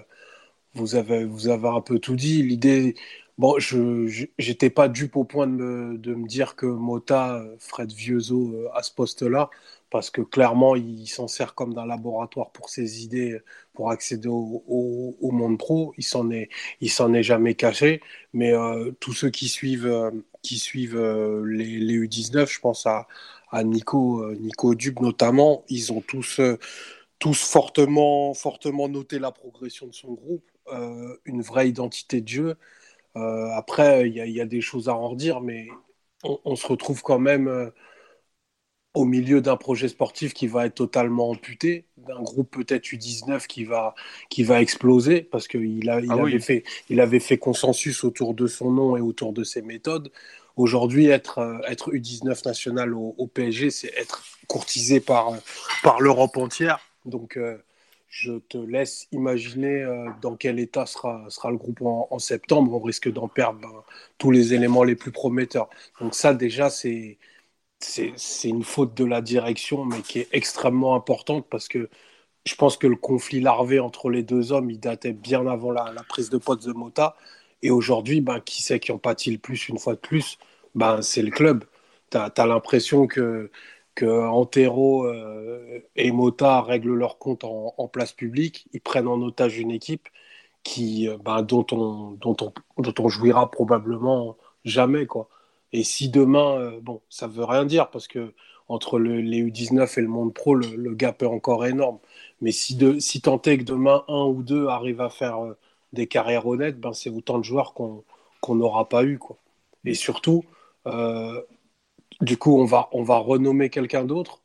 vous 0.73 0.95
avez, 0.95 1.23
vous 1.23 1.47
avez 1.47 1.69
un 1.69 1.79
peu 1.79 1.97
tout 1.97 2.17
dit. 2.17 2.43
L'idée, 2.43 2.95
bon, 3.37 3.59
je, 3.59 4.27
j'étais 4.37 4.69
pas 4.69 4.87
dupe 4.89 5.15
au 5.15 5.23
point 5.23 5.47
de 5.47 5.51
me, 5.53 5.97
de 5.97 6.13
me 6.15 6.27
dire 6.27 6.55
que 6.55 6.65
Mota 6.65 7.35
euh, 7.37 7.55
ferait 7.59 7.87
de 7.87 7.93
vieux 7.93 8.31
os 8.31 8.53
euh, 8.53 8.67
à 8.73 8.83
ce 8.83 8.91
poste-là, 8.93 9.49
parce 9.89 10.09
que 10.09 10.21
clairement, 10.21 10.75
il 10.75 11.07
s'en 11.07 11.27
sert 11.27 11.53
comme 11.55 11.73
d'un 11.73 11.85
laboratoire 11.85 12.51
pour 12.51 12.69
ses 12.69 13.03
idées, 13.03 13.39
pour 13.73 13.91
accéder 13.91 14.27
au, 14.27 14.63
au- 14.67 15.31
monde 15.31 15.57
pro. 15.57 15.93
Il 15.97 16.03
s'en 16.03 16.29
est, 16.31 16.49
s'en 16.89 17.13
est 17.13 17.23
jamais 17.23 17.55
caché. 17.55 18.01
Mais 18.33 18.53
euh, 18.53 18.91
tous 18.99 19.13
ceux 19.13 19.29
qui 19.29 19.47
suivent, 19.47 20.11
qui 20.41 20.59
suivent 20.59 20.99
les, 21.45 21.79
les 21.79 21.93
U19, 21.95 22.51
je 22.51 22.59
pense 22.59 22.85
à, 22.85 23.07
à 23.51 23.63
Nico, 23.63 24.29
Nico 24.35 24.75
Dub 24.75 24.99
notamment, 24.99 25.63
ils 25.69 25.93
ont 25.93 26.01
tous, 26.01 26.41
tous 27.19 27.33
fortement, 27.43 28.33
fortement 28.33 28.89
noté 28.89 29.19
la 29.19 29.31
progression 29.31 29.87
de 29.87 29.93
son 29.93 30.13
groupe, 30.13 30.43
une 31.25 31.41
vraie 31.41 31.69
identité 31.69 32.21
de 32.21 32.27
jeu. 32.27 32.55
Euh, 33.17 33.49
après, 33.55 34.09
il 34.09 34.15
y, 34.15 34.21
a- 34.21 34.25
il 34.27 34.33
y 34.33 34.41
a 34.41 34.45
des 34.45 34.61
choses 34.61 34.89
à 34.89 34.95
en 34.95 35.09
redire, 35.09 35.41
mais 35.41 35.67
on, 36.23 36.39
on 36.45 36.55
se 36.55 36.67
retrouve 36.67 37.01
quand 37.03 37.19
même 37.19 37.47
euh, 37.47 37.69
au 38.93 39.05
milieu 39.05 39.41
d'un 39.41 39.57
projet 39.57 39.87
sportif 39.89 40.33
qui 40.33 40.47
va 40.47 40.65
être 40.65 40.73
totalement 40.75 41.29
amputé, 41.29 41.85
d'un 41.97 42.19
groupe 42.21 42.49
peut-être 42.51 42.91
U19 42.91 43.45
qui 43.45 43.63
va, 43.63 43.93
qui 44.29 44.43
va 44.43 44.59
exploser, 44.61 45.21
parce 45.21 45.47
qu'il 45.47 45.87
a, 45.89 46.01
il 46.01 46.17
Ah 46.17 46.17
oui. 46.17 46.33
avait, 46.33 46.39
fait, 46.39 46.63
il 46.89 46.99
avait 46.99 47.19
fait 47.19 47.37
consensus 47.37 48.03
autour 48.03 48.33
de 48.33 48.47
son 48.47 48.71
nom 48.71 48.97
et 48.97 49.01
autour 49.01 49.33
de 49.33 49.43
ses 49.43 49.61
méthodes. 49.61 50.11
Aujourd'hui, 50.55 51.07
être, 51.07 51.37
euh, 51.39 51.59
être 51.67 51.93
U19 51.93 52.43
national 52.45 52.95
au, 52.95 53.13
au 53.19 53.27
PSG, 53.27 53.69
c'est 53.69 53.93
être 53.95 54.23
courtisé 54.47 54.99
par, 54.99 55.33
par 55.83 56.01
l'Europe 56.01 56.35
entière. 56.37 56.79
Donc, 57.05 57.37
euh, 57.37 57.57
je 58.19 58.33
te 58.39 58.57
laisse 58.57 59.07
imaginer 59.11 59.83
euh, 59.83 60.09
dans 60.21 60.35
quel 60.35 60.59
état 60.59 60.85
sera, 60.87 61.25
sera 61.29 61.51
le 61.51 61.57
groupe 61.57 61.81
en, 61.83 62.19
septembre. 62.19 62.73
On 62.73 62.79
risque 62.79 63.11
d'en 63.11 63.27
perdre 63.27 63.59
ben, 63.61 63.83
tous 64.17 64.31
les 64.31 64.53
éléments 64.55 64.83
les 64.83 64.95
plus 64.95 65.11
prometteurs. 65.11 65.69
Donc, 66.01 66.15
ça, 66.15 66.33
déjà, 66.33 66.69
c'est 66.71 67.17
une 68.43 68.63
faute 68.63 68.95
de 68.95 69.05
la 69.05 69.21
direction, 69.21 69.85
mais 69.85 70.01
qui 70.01 70.19
est 70.19 70.29
extrêmement 70.31 70.95
importante 70.95 71.47
parce 71.49 71.67
que 71.67 71.89
je 72.45 72.55
pense 72.55 72.77
que 72.77 72.87
le 72.87 72.95
conflit 72.95 73.41
larvé 73.41 73.79
entre 73.79 74.09
les 74.09 74.23
deux 74.23 74.51
hommes, 74.51 74.71
il 74.71 74.79
datait 74.79 75.13
bien 75.13 75.45
avant 75.47 75.71
la, 75.71 75.91
la 75.93 76.03
prise 76.03 76.29
de 76.29 76.37
poste 76.37 76.65
de 76.67 76.73
Mota. 76.73 77.15
Et 77.61 77.71
aujourd'hui, 77.71 78.21
ben, 78.21 78.39
qui 78.41 78.63
c'est 78.63 78.79
qui 78.79 78.91
en 78.91 78.97
pâtit 78.99 79.31
le 79.31 79.37
plus 79.39 79.69
une 79.69 79.79
fois 79.79 79.93
de 79.95 79.99
plus? 79.99 80.37
Ben, 80.75 81.01
C'est 81.01 81.21
le 81.21 81.31
club. 81.31 81.65
Tu 82.11 82.17
as, 82.17 82.47
l'impression 82.47 83.07
que, 83.07 83.51
que 83.97 84.05
Antero 84.05 85.07
euh, 85.07 85.79
et 85.95 86.11
Mota 86.11 86.61
règlent 86.61 86.93
leur 86.93 87.17
compte 87.17 87.43
en, 87.43 87.87
place 87.91 88.13
publique. 88.13 88.67
Ils 88.73 88.79
prennent 88.81 89.07
en 89.07 89.19
otage 89.23 89.57
une 89.57 89.71
équipe 89.71 90.07
qui, 90.63 91.09
euh, 91.09 91.17
ben, 91.17 91.41
dont, 91.41 91.65
on, 91.71 92.11
dont, 92.11 92.37
on, 92.41 92.53
dont 92.81 92.93
on 92.99 93.09
jouira 93.09 93.49
probablement 93.49 94.37
jamais. 94.65 95.07
Quoi. 95.07 95.29
Et 95.73 95.83
si 95.83 96.09
demain, 96.09 96.59
euh, 96.59 96.79
bon, 96.81 97.01
ça 97.09 97.27
veut 97.27 97.43
rien 97.43 97.65
dire 97.65 97.89
parce 97.89 98.07
que 98.07 98.33
entre 98.67 98.99
le- 98.99 99.21
les 99.21 99.41
U19 99.41 99.97
et 99.97 100.01
le 100.01 100.07
monde 100.09 100.33
pro, 100.33 100.53
le, 100.55 100.75
le 100.75 100.93
gap 100.93 101.23
est 101.23 101.25
encore 101.25 101.65
énorme. 101.65 101.97
Mais 102.41 102.51
si, 102.51 102.75
de, 102.75 102.99
si 102.99 103.21
tant 103.21 103.41
est 103.43 103.57
que 103.59 103.63
demain, 103.63 104.03
un 104.07 104.25
ou 104.25 104.43
deux 104.43 104.67
arrivent 104.67 105.01
à 105.01 105.09
faire 105.09 105.39
des 105.93 106.05
carrières 106.07 106.45
honnêtes, 106.45 106.79
ben, 106.79 106.93
c'est 106.93 107.09
autant 107.09 107.39
de 107.39 107.43
joueurs 107.43 107.73
qu'on 107.73 108.03
qu'on 108.41 108.55
n'aura 108.55 108.87
pas 108.87 109.03
eu. 109.03 109.17
Quoi. 109.17 109.37
Et 109.85 109.95
surtout, 109.95 110.43
du 112.21 112.37
coup, 112.37 112.59
on 112.59 112.65
va, 112.65 112.89
on 112.93 113.03
va 113.03 113.17
renommer 113.17 113.69
quelqu'un 113.69 114.03
d'autre. 114.05 114.41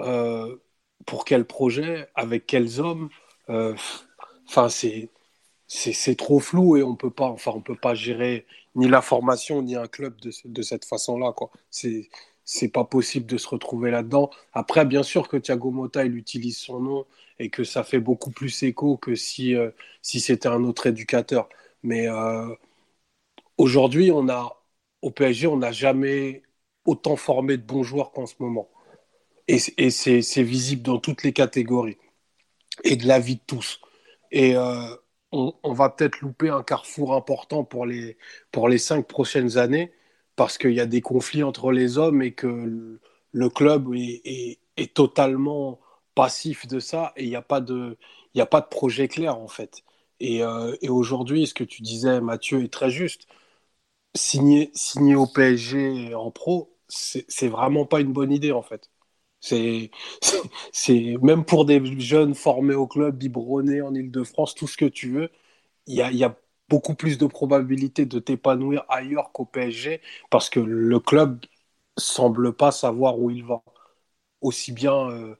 Euh, 0.00 0.56
pour 1.06 1.24
quel 1.24 1.46
projet 1.46 2.08
Avec 2.14 2.46
quels 2.46 2.80
hommes 2.80 3.08
Euh, 3.50 3.74
Enfin, 4.48 4.68
c'est 4.70 5.10
c'est 5.68 6.16
trop 6.16 6.40
flou 6.40 6.76
et 6.76 6.82
on 6.82 6.96
peut 6.96 7.10
pas 7.10 7.26
enfin 7.28 7.52
on 7.54 7.60
peut 7.62 7.76
pas 7.76 7.94
gérer 7.94 8.46
ni 8.74 8.88
la 8.88 9.02
formation 9.02 9.62
ni 9.62 9.76
un 9.76 9.86
club 9.88 10.20
de, 10.20 10.30
de 10.44 10.62
cette 10.62 10.84
façon-là 10.86 11.32
quoi 11.32 11.50
c'est 11.70 12.08
c'est 12.44 12.68
pas 12.68 12.84
possible 12.84 13.26
de 13.26 13.36
se 13.38 13.48
retrouver 13.48 13.90
là-dedans 13.90 14.30
après 14.54 14.84
bien 14.86 15.02
sûr 15.02 15.28
que 15.28 15.36
Thiago 15.36 15.70
Motta 15.70 16.04
il 16.06 16.16
utilise 16.16 16.58
son 16.58 16.80
nom 16.80 17.06
et 17.38 17.50
que 17.50 17.64
ça 17.64 17.84
fait 17.84 18.00
beaucoup 18.00 18.30
plus 18.30 18.62
écho 18.64 18.96
que 18.96 19.14
si 19.14 19.54
euh, 19.56 19.70
si 20.02 20.20
c'était 20.20 20.48
un 20.48 20.64
autre 20.64 20.86
éducateur 20.86 21.48
mais 21.82 22.08
aujourd'hui 23.56 24.10
on 24.10 24.28
a 24.28 24.62
au 25.02 25.10
PSG 25.10 25.46
on 25.46 25.58
n'a 25.58 25.72
jamais 25.72 26.42
autant 26.88 27.16
formé 27.16 27.56
de 27.58 27.62
bons 27.62 27.82
joueurs 27.82 28.12
qu'en 28.12 28.26
ce 28.26 28.34
moment. 28.40 28.68
Et, 29.48 29.58
c'est 29.90 30.42
visible 30.42 30.82
dans 30.82 30.98
toutes 30.98 31.22
les 31.22 31.32
catégories 31.32 31.98
et 32.84 32.96
de 32.96 33.06
la 33.06 33.18
vie 33.20 33.36
de 33.36 33.42
tous. 33.46 33.80
Et 34.30 34.56
euh, 34.56 34.94
on, 35.32 35.72
va 35.72 35.90
peut-être 35.90 36.20
louper 36.20 36.50
un 36.50 36.62
carrefour 36.62 37.14
important 37.14 37.64
pour 37.64 37.86
les, 37.86 38.18
pour 38.52 38.68
les 38.68 38.78
cinq 38.78 39.06
prochaines 39.06 39.58
années 39.58 39.92
parce 40.36 40.58
qu'il 40.58 40.72
y 40.72 40.80
a 40.80 40.86
des 40.86 41.00
conflits 41.00 41.42
entre 41.42 41.72
les 41.72 41.98
hommes 41.98 42.22
et 42.22 42.32
que 42.32 42.98
le, 43.32 43.48
club 43.50 43.94
est, 43.94 44.58
est, 44.76 44.94
totalement 44.94 45.80
passif 46.14 46.66
de 46.66 46.80
ça 46.80 47.12
et 47.16 47.24
il 47.24 47.30
n'y 47.30 47.36
a, 47.36 47.42
pas 47.42 47.60
de, 47.60 47.98
a 48.36 48.46
pas 48.46 48.60
de 48.60 48.68
projet 48.68 49.08
clair 49.08 49.38
en 49.38 49.48
fait. 49.48 49.82
Et, 50.20 50.42
euh, 50.42 50.76
et 50.82 50.88
aujourd'hui, 50.90 51.46
ce 51.46 51.54
que 51.54 51.64
tu 51.64 51.82
disais, 51.82 52.20
Mathieu, 52.20 52.62
est 52.64 52.72
très 52.72 52.90
juste. 52.90 53.26
Signer, 54.14 54.70
signer 54.74 55.14
au 55.14 55.26
PSG 55.26 56.14
en 56.14 56.30
pro, 56.30 56.77
c'est 56.88 57.48
vraiment 57.48 57.86
pas 57.86 58.00
une 58.00 58.12
bonne 58.12 58.32
idée 58.32 58.52
en 58.52 58.62
fait. 58.62 58.90
C'est, 60.72 61.16
même 61.22 61.44
pour 61.44 61.64
des 61.64 61.80
jeunes 62.00 62.34
formés 62.34 62.74
au 62.74 62.86
club, 62.86 63.16
biberonnés 63.18 63.82
en 63.82 63.94
Ile-de-France, 63.94 64.54
tout 64.54 64.66
ce 64.66 64.76
que 64.76 64.84
tu 64.86 65.10
veux, 65.12 65.30
il 65.86 65.96
y 65.96 66.02
a, 66.02 66.12
y 66.12 66.24
a, 66.24 66.36
beaucoup 66.68 66.94
plus 66.94 67.18
de 67.18 67.26
probabilité 67.26 68.06
de 68.06 68.18
t'épanouir 68.18 68.84
ailleurs 68.88 69.32
qu'au 69.32 69.44
PSG 69.46 70.02
parce 70.30 70.50
que 70.50 70.60
le 70.60 71.00
club 71.00 71.44
semble 71.96 72.52
pas 72.54 72.72
savoir 72.72 73.18
où 73.18 73.30
il 73.30 73.44
va. 73.44 73.62
Aussi 74.40 74.72
bien 74.72 75.10
euh, 75.10 75.34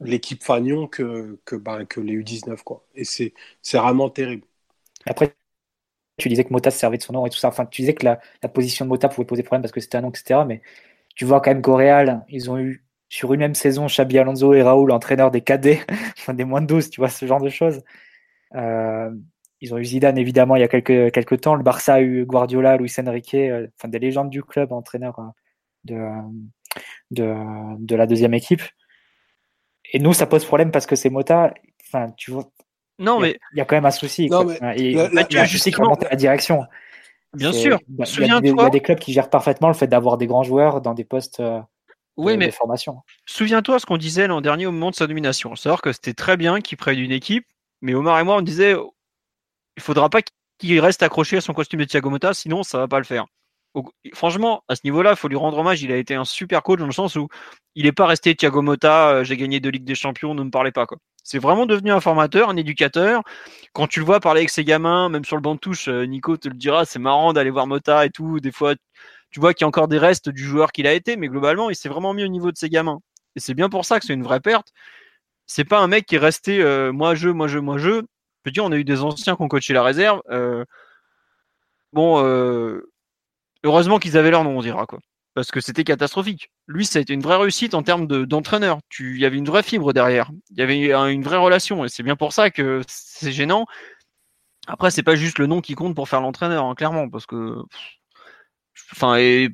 l'équipe 0.00 0.42
Fagnon 0.44 0.88
que, 0.88 1.38
que, 1.44 1.56
ben, 1.56 1.86
que 1.86 2.00
les 2.00 2.14
U19. 2.14 2.62
Quoi. 2.64 2.86
Et 2.94 3.04
c'est 3.04 3.34
vraiment 3.74 4.10
terrible. 4.10 4.46
Après, 5.06 5.36
tu 6.16 6.28
disais 6.28 6.44
que 6.44 6.52
Mota 6.52 6.70
se 6.70 6.78
servait 6.78 6.98
de 6.98 7.02
son 7.02 7.12
nom 7.12 7.26
et 7.26 7.30
tout 7.30 7.38
ça. 7.38 7.48
Enfin, 7.48 7.66
tu 7.66 7.82
disais 7.82 7.94
que 7.94 8.04
la, 8.04 8.18
position 8.48 8.84
de 8.84 8.90
Mota 8.90 9.08
pouvait 9.08 9.26
poser 9.26 9.42
problème 9.42 9.62
parce 9.62 9.72
que 9.72 9.80
c'était 9.80 9.98
un 9.98 10.02
nom, 10.02 10.10
etc. 10.10 10.40
Mais 10.46 10.62
tu 11.16 11.24
vois 11.24 11.40
quand 11.40 11.50
même 11.50 11.62
qu'au 11.62 11.76
Real, 11.76 12.24
ils 12.28 12.50
ont 12.50 12.58
eu 12.58 12.84
sur 13.08 13.32
une 13.32 13.40
même 13.40 13.54
saison, 13.54 13.86
Xabi 13.86 14.18
Alonso 14.18 14.54
et 14.54 14.62
Raoul, 14.62 14.90
entraîneurs 14.90 15.30
des 15.30 15.40
cadets, 15.40 15.80
enfin 16.18 16.34
des 16.34 16.44
moins 16.44 16.62
de 16.62 16.66
12, 16.66 16.90
tu 16.90 17.00
vois, 17.00 17.08
ce 17.08 17.26
genre 17.26 17.40
de 17.40 17.48
choses. 17.48 17.82
Euh, 18.54 19.10
ils 19.60 19.72
ont 19.74 19.78
eu 19.78 19.84
Zidane, 19.84 20.18
évidemment, 20.18 20.56
il 20.56 20.60
y 20.60 20.64
a 20.64 20.68
quelques, 20.68 21.40
temps. 21.40 21.54
Le 21.54 21.62
Barça 21.62 21.94
a 21.94 22.00
eu 22.00 22.24
Guardiola, 22.26 22.76
Luis 22.76 22.92
Enrique, 22.98 23.34
euh, 23.34 23.66
enfin 23.78 23.88
des 23.88 23.98
légendes 23.98 24.30
du 24.30 24.42
club, 24.42 24.72
entraîneurs 24.72 25.18
euh, 25.90 26.20
de, 27.10 27.76
de, 27.78 27.96
la 27.96 28.06
deuxième 28.06 28.34
équipe. 28.34 28.62
Et 29.92 29.98
nous, 30.00 30.12
ça 30.12 30.26
pose 30.26 30.44
problème 30.44 30.70
parce 30.70 30.86
que 30.86 30.96
c'est 30.96 31.10
Mota. 31.10 31.54
Enfin, 31.86 32.10
tu 32.16 32.30
vois. 32.30 32.50
Non, 32.98 33.18
mais. 33.18 33.38
Il 33.52 33.58
y 33.58 33.60
a 33.60 33.64
quand 33.64 33.76
même 33.76 33.86
un 33.86 33.90
souci. 33.90 34.28
Non, 34.28 34.44
mais 34.44 34.58
il 34.76 34.92
y 34.92 34.98
a 34.98 35.42
un 35.42 35.46
souci 35.46 35.70
qui 35.70 35.80
remonte 35.80 36.04
à 36.04 36.10
la 36.10 36.16
direction. 36.16 36.64
Bien 37.32 37.52
sûr. 37.52 37.78
Il 37.88 38.26
y, 38.26 38.30
a 38.30 38.70
des 38.70 38.80
clubs 38.80 38.98
qui 38.98 39.12
gèrent 39.12 39.30
parfaitement 39.30 39.68
le 39.68 39.74
fait 39.74 39.88
d'avoir 39.88 40.18
des 40.18 40.26
grands 40.26 40.44
joueurs 40.44 40.80
dans 40.80 40.94
des 40.94 41.04
postes 41.04 41.42
oui, 42.16 42.36
mais 42.36 42.50
formation. 42.50 43.02
Souviens-toi 43.26 43.78
ce 43.78 43.86
qu'on 43.86 43.96
disait 43.96 44.26
l'an 44.26 44.40
dernier 44.40 44.66
au 44.66 44.72
moment 44.72 44.90
de 44.90 44.94
sa 44.94 45.06
nomination. 45.06 45.56
C'est-à-dire 45.56 45.82
que 45.82 45.92
c'était 45.92 46.14
très 46.14 46.36
bien 46.36 46.60
qu'il 46.60 46.78
prenne 46.78 46.98
une 46.98 47.12
équipe, 47.12 47.46
mais 47.80 47.94
Omar 47.94 48.18
et 48.20 48.24
moi, 48.24 48.36
on 48.36 48.42
disait 48.42 48.76
il 49.76 49.82
faudra 49.82 50.08
pas 50.08 50.20
qu'il 50.58 50.78
reste 50.80 51.02
accroché 51.02 51.38
à 51.38 51.40
son 51.40 51.52
costume 51.52 51.80
de 51.80 51.84
Thiago 51.84 52.10
Motta, 52.10 52.32
sinon 52.32 52.62
ça 52.62 52.78
va 52.78 52.86
pas 52.86 52.98
le 52.98 53.04
faire. 53.04 53.26
franchement, 54.14 54.62
à 54.68 54.76
ce 54.76 54.82
niveau-là, 54.84 55.10
il 55.10 55.16
faut 55.16 55.26
lui 55.26 55.36
rendre 55.36 55.58
hommage. 55.58 55.82
Il 55.82 55.90
a 55.90 55.96
été 55.96 56.14
un 56.14 56.24
super 56.24 56.62
coach 56.62 56.78
dans 56.78 56.86
le 56.86 56.92
sens 56.92 57.16
où 57.16 57.28
il 57.74 57.84
n'est 57.86 57.92
pas 57.92 58.06
resté 58.06 58.36
Thiago 58.36 58.62
Motta, 58.62 59.08
euh, 59.08 59.24
j'ai 59.24 59.36
gagné 59.36 59.58
deux 59.58 59.70
Ligues 59.70 59.84
des 59.84 59.96
Champions, 59.96 60.34
ne 60.34 60.44
me 60.44 60.50
parlez 60.50 60.70
pas. 60.70 60.86
quoi. 60.86 60.98
C'est 61.24 61.38
vraiment 61.38 61.66
devenu 61.66 61.90
un 61.90 62.00
formateur, 62.00 62.50
un 62.50 62.56
éducateur. 62.56 63.22
Quand 63.72 63.86
tu 63.88 64.00
le 64.00 64.06
vois 64.06 64.20
parler 64.20 64.40
avec 64.40 64.50
ses 64.50 64.64
gamins, 64.64 65.08
même 65.08 65.24
sur 65.24 65.36
le 65.36 65.42
banc 65.42 65.54
de 65.54 65.60
touche, 65.60 65.88
euh, 65.88 66.04
Nico 66.06 66.36
te 66.36 66.48
le 66.48 66.54
dira, 66.54 66.84
c'est 66.84 66.98
marrant 66.98 67.32
d'aller 67.32 67.50
voir 67.50 67.66
Motta 67.66 68.06
et 68.06 68.10
tout. 68.10 68.40
Des 68.40 68.52
fois, 68.52 68.74
tu 69.30 69.40
vois 69.40 69.54
qu'il 69.54 69.64
y 69.64 69.66
a 69.66 69.68
encore 69.68 69.88
des 69.88 69.98
restes 69.98 70.28
du 70.28 70.44
joueur 70.44 70.70
qu'il 70.72 70.86
a 70.86 70.92
été, 70.92 71.16
mais 71.16 71.28
globalement, 71.28 71.70
il 71.70 71.76
s'est 71.76 71.88
vraiment 71.88 72.14
mis 72.14 72.24
au 72.24 72.28
niveau 72.28 72.52
de 72.52 72.58
ses 72.58 72.68
gamins. 72.68 73.00
Et 73.36 73.40
c'est 73.40 73.54
bien 73.54 73.68
pour 73.68 73.84
ça 73.84 73.98
que 73.98 74.06
c'est 74.06 74.14
une 74.14 74.22
vraie 74.22 74.40
perte. 74.40 74.72
C'est 75.46 75.64
pas 75.64 75.80
un 75.80 75.88
mec 75.88 76.06
qui 76.06 76.16
est 76.16 76.18
resté 76.18 76.62
euh, 76.62 76.92
moi 76.92 77.14
je, 77.14 77.28
moi 77.30 77.48
je, 77.48 77.58
moi 77.58 77.78
je. 77.78 78.02
Je 78.46 78.50
dis, 78.52 78.60
on 78.60 78.72
a 78.72 78.76
eu 78.76 78.84
des 78.84 79.02
anciens 79.02 79.36
qui 79.36 79.42
ont 79.42 79.48
coaché 79.48 79.72
la 79.74 79.82
réserve. 79.82 80.20
Euh, 80.30 80.64
bon, 81.92 82.22
euh, 82.24 82.90
heureusement 83.64 83.98
qu'ils 83.98 84.18
avaient 84.18 84.30
leur 84.30 84.44
nom, 84.44 84.58
on 84.58 84.62
dira 84.62 84.86
quoi. 84.86 85.00
Parce 85.34 85.50
que 85.50 85.60
c'était 85.60 85.84
catastrophique. 85.84 86.50
Lui, 86.68 86.86
ça 86.86 87.00
a 87.00 87.02
été 87.02 87.12
une 87.12 87.22
vraie 87.22 87.36
réussite 87.36 87.74
en 87.74 87.82
termes 87.82 88.06
d'entraîneur. 88.06 88.78
il 89.00 89.18
y 89.18 89.24
avait 89.24 89.36
une 89.36 89.46
vraie 89.46 89.64
fibre 89.64 89.92
derrière. 89.92 90.30
Il 90.50 90.58
y 90.58 90.62
avait 90.62 91.12
une 91.12 91.24
vraie 91.24 91.38
relation. 91.38 91.84
Et 91.84 91.88
c'est 91.88 92.04
bien 92.04 92.16
pour 92.16 92.32
ça 92.32 92.50
que 92.50 92.82
c'est 92.86 93.32
gênant. 93.32 93.66
Après, 94.66 94.90
c'est 94.90 95.02
pas 95.02 95.16
juste 95.16 95.38
le 95.38 95.46
nom 95.46 95.60
qui 95.60 95.74
compte 95.74 95.94
pour 95.94 96.08
faire 96.08 96.20
l'entraîneur, 96.20 96.64
hein, 96.64 96.74
clairement, 96.74 97.08
parce 97.10 97.26
que 97.26 97.56
Enfin, 98.92 99.16
et 99.16 99.50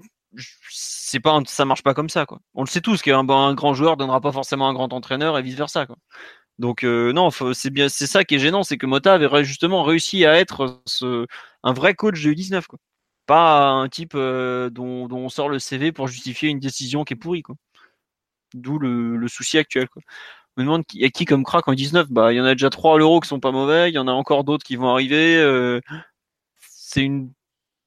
c'est 0.70 1.20
pas, 1.20 1.40
ça 1.46 1.64
marche 1.64 1.82
pas 1.82 1.94
comme 1.94 2.08
ça, 2.08 2.26
quoi. 2.26 2.40
On 2.54 2.62
le 2.62 2.68
sait 2.68 2.80
tous 2.80 3.02
qu'un 3.02 3.28
un 3.28 3.54
grand 3.54 3.74
joueur 3.74 3.96
donnera 3.96 4.20
pas 4.20 4.32
forcément 4.32 4.68
un 4.68 4.72
grand 4.74 4.92
entraîneur 4.92 5.38
et 5.38 5.42
vice 5.42 5.56
versa, 5.56 5.86
quoi. 5.86 5.96
Donc 6.58 6.84
euh, 6.84 7.12
non, 7.12 7.30
c'est 7.30 7.70
bien, 7.70 7.88
c'est 7.88 8.06
ça 8.06 8.24
qui 8.24 8.36
est 8.36 8.38
gênant, 8.38 8.62
c'est 8.64 8.78
que 8.78 8.86
Mota 8.86 9.14
avait 9.14 9.44
justement 9.44 9.82
réussi 9.82 10.26
à 10.26 10.38
être 10.38 10.82
un 11.64 11.72
vrai 11.72 11.94
coach 11.94 12.22
de 12.22 12.32
U19, 12.32 12.66
quoi. 12.66 12.78
Pas 13.30 13.70
un 13.70 13.88
type 13.88 14.14
euh, 14.16 14.70
dont, 14.70 15.08
on 15.12 15.28
sort 15.28 15.48
le 15.48 15.60
CV 15.60 15.92
pour 15.92 16.08
justifier 16.08 16.48
une 16.48 16.58
décision 16.58 17.04
qui 17.04 17.12
est 17.14 17.16
pourrie, 17.16 17.42
quoi. 17.42 17.54
D'où 18.54 18.76
le, 18.80 19.28
souci 19.28 19.56
actuel. 19.56 19.86
On 19.94 20.00
me 20.56 20.64
demande 20.64 20.82
y 20.94 21.04
a 21.04 21.10
qui 21.10 21.26
comme 21.26 21.44
crack 21.44 21.68
en 21.68 21.74
19 21.74 22.10
Bah, 22.10 22.32
il 22.32 22.38
y 22.38 22.40
en 22.40 22.44
a 22.44 22.54
déjà 22.54 22.70
trois 22.70 22.96
à 22.96 22.98
l'euro 22.98 23.20
qui 23.20 23.28
sont 23.28 23.38
pas 23.38 23.52
mauvais, 23.52 23.88
il 23.88 23.94
y 23.94 23.98
en 23.98 24.08
a 24.08 24.12
encore 24.12 24.42
d'autres 24.42 24.66
qui 24.66 24.74
vont 24.74 24.88
arriver. 24.88 25.36
Euh, 25.36 25.80
c'est 26.58 27.02
une 27.02 27.32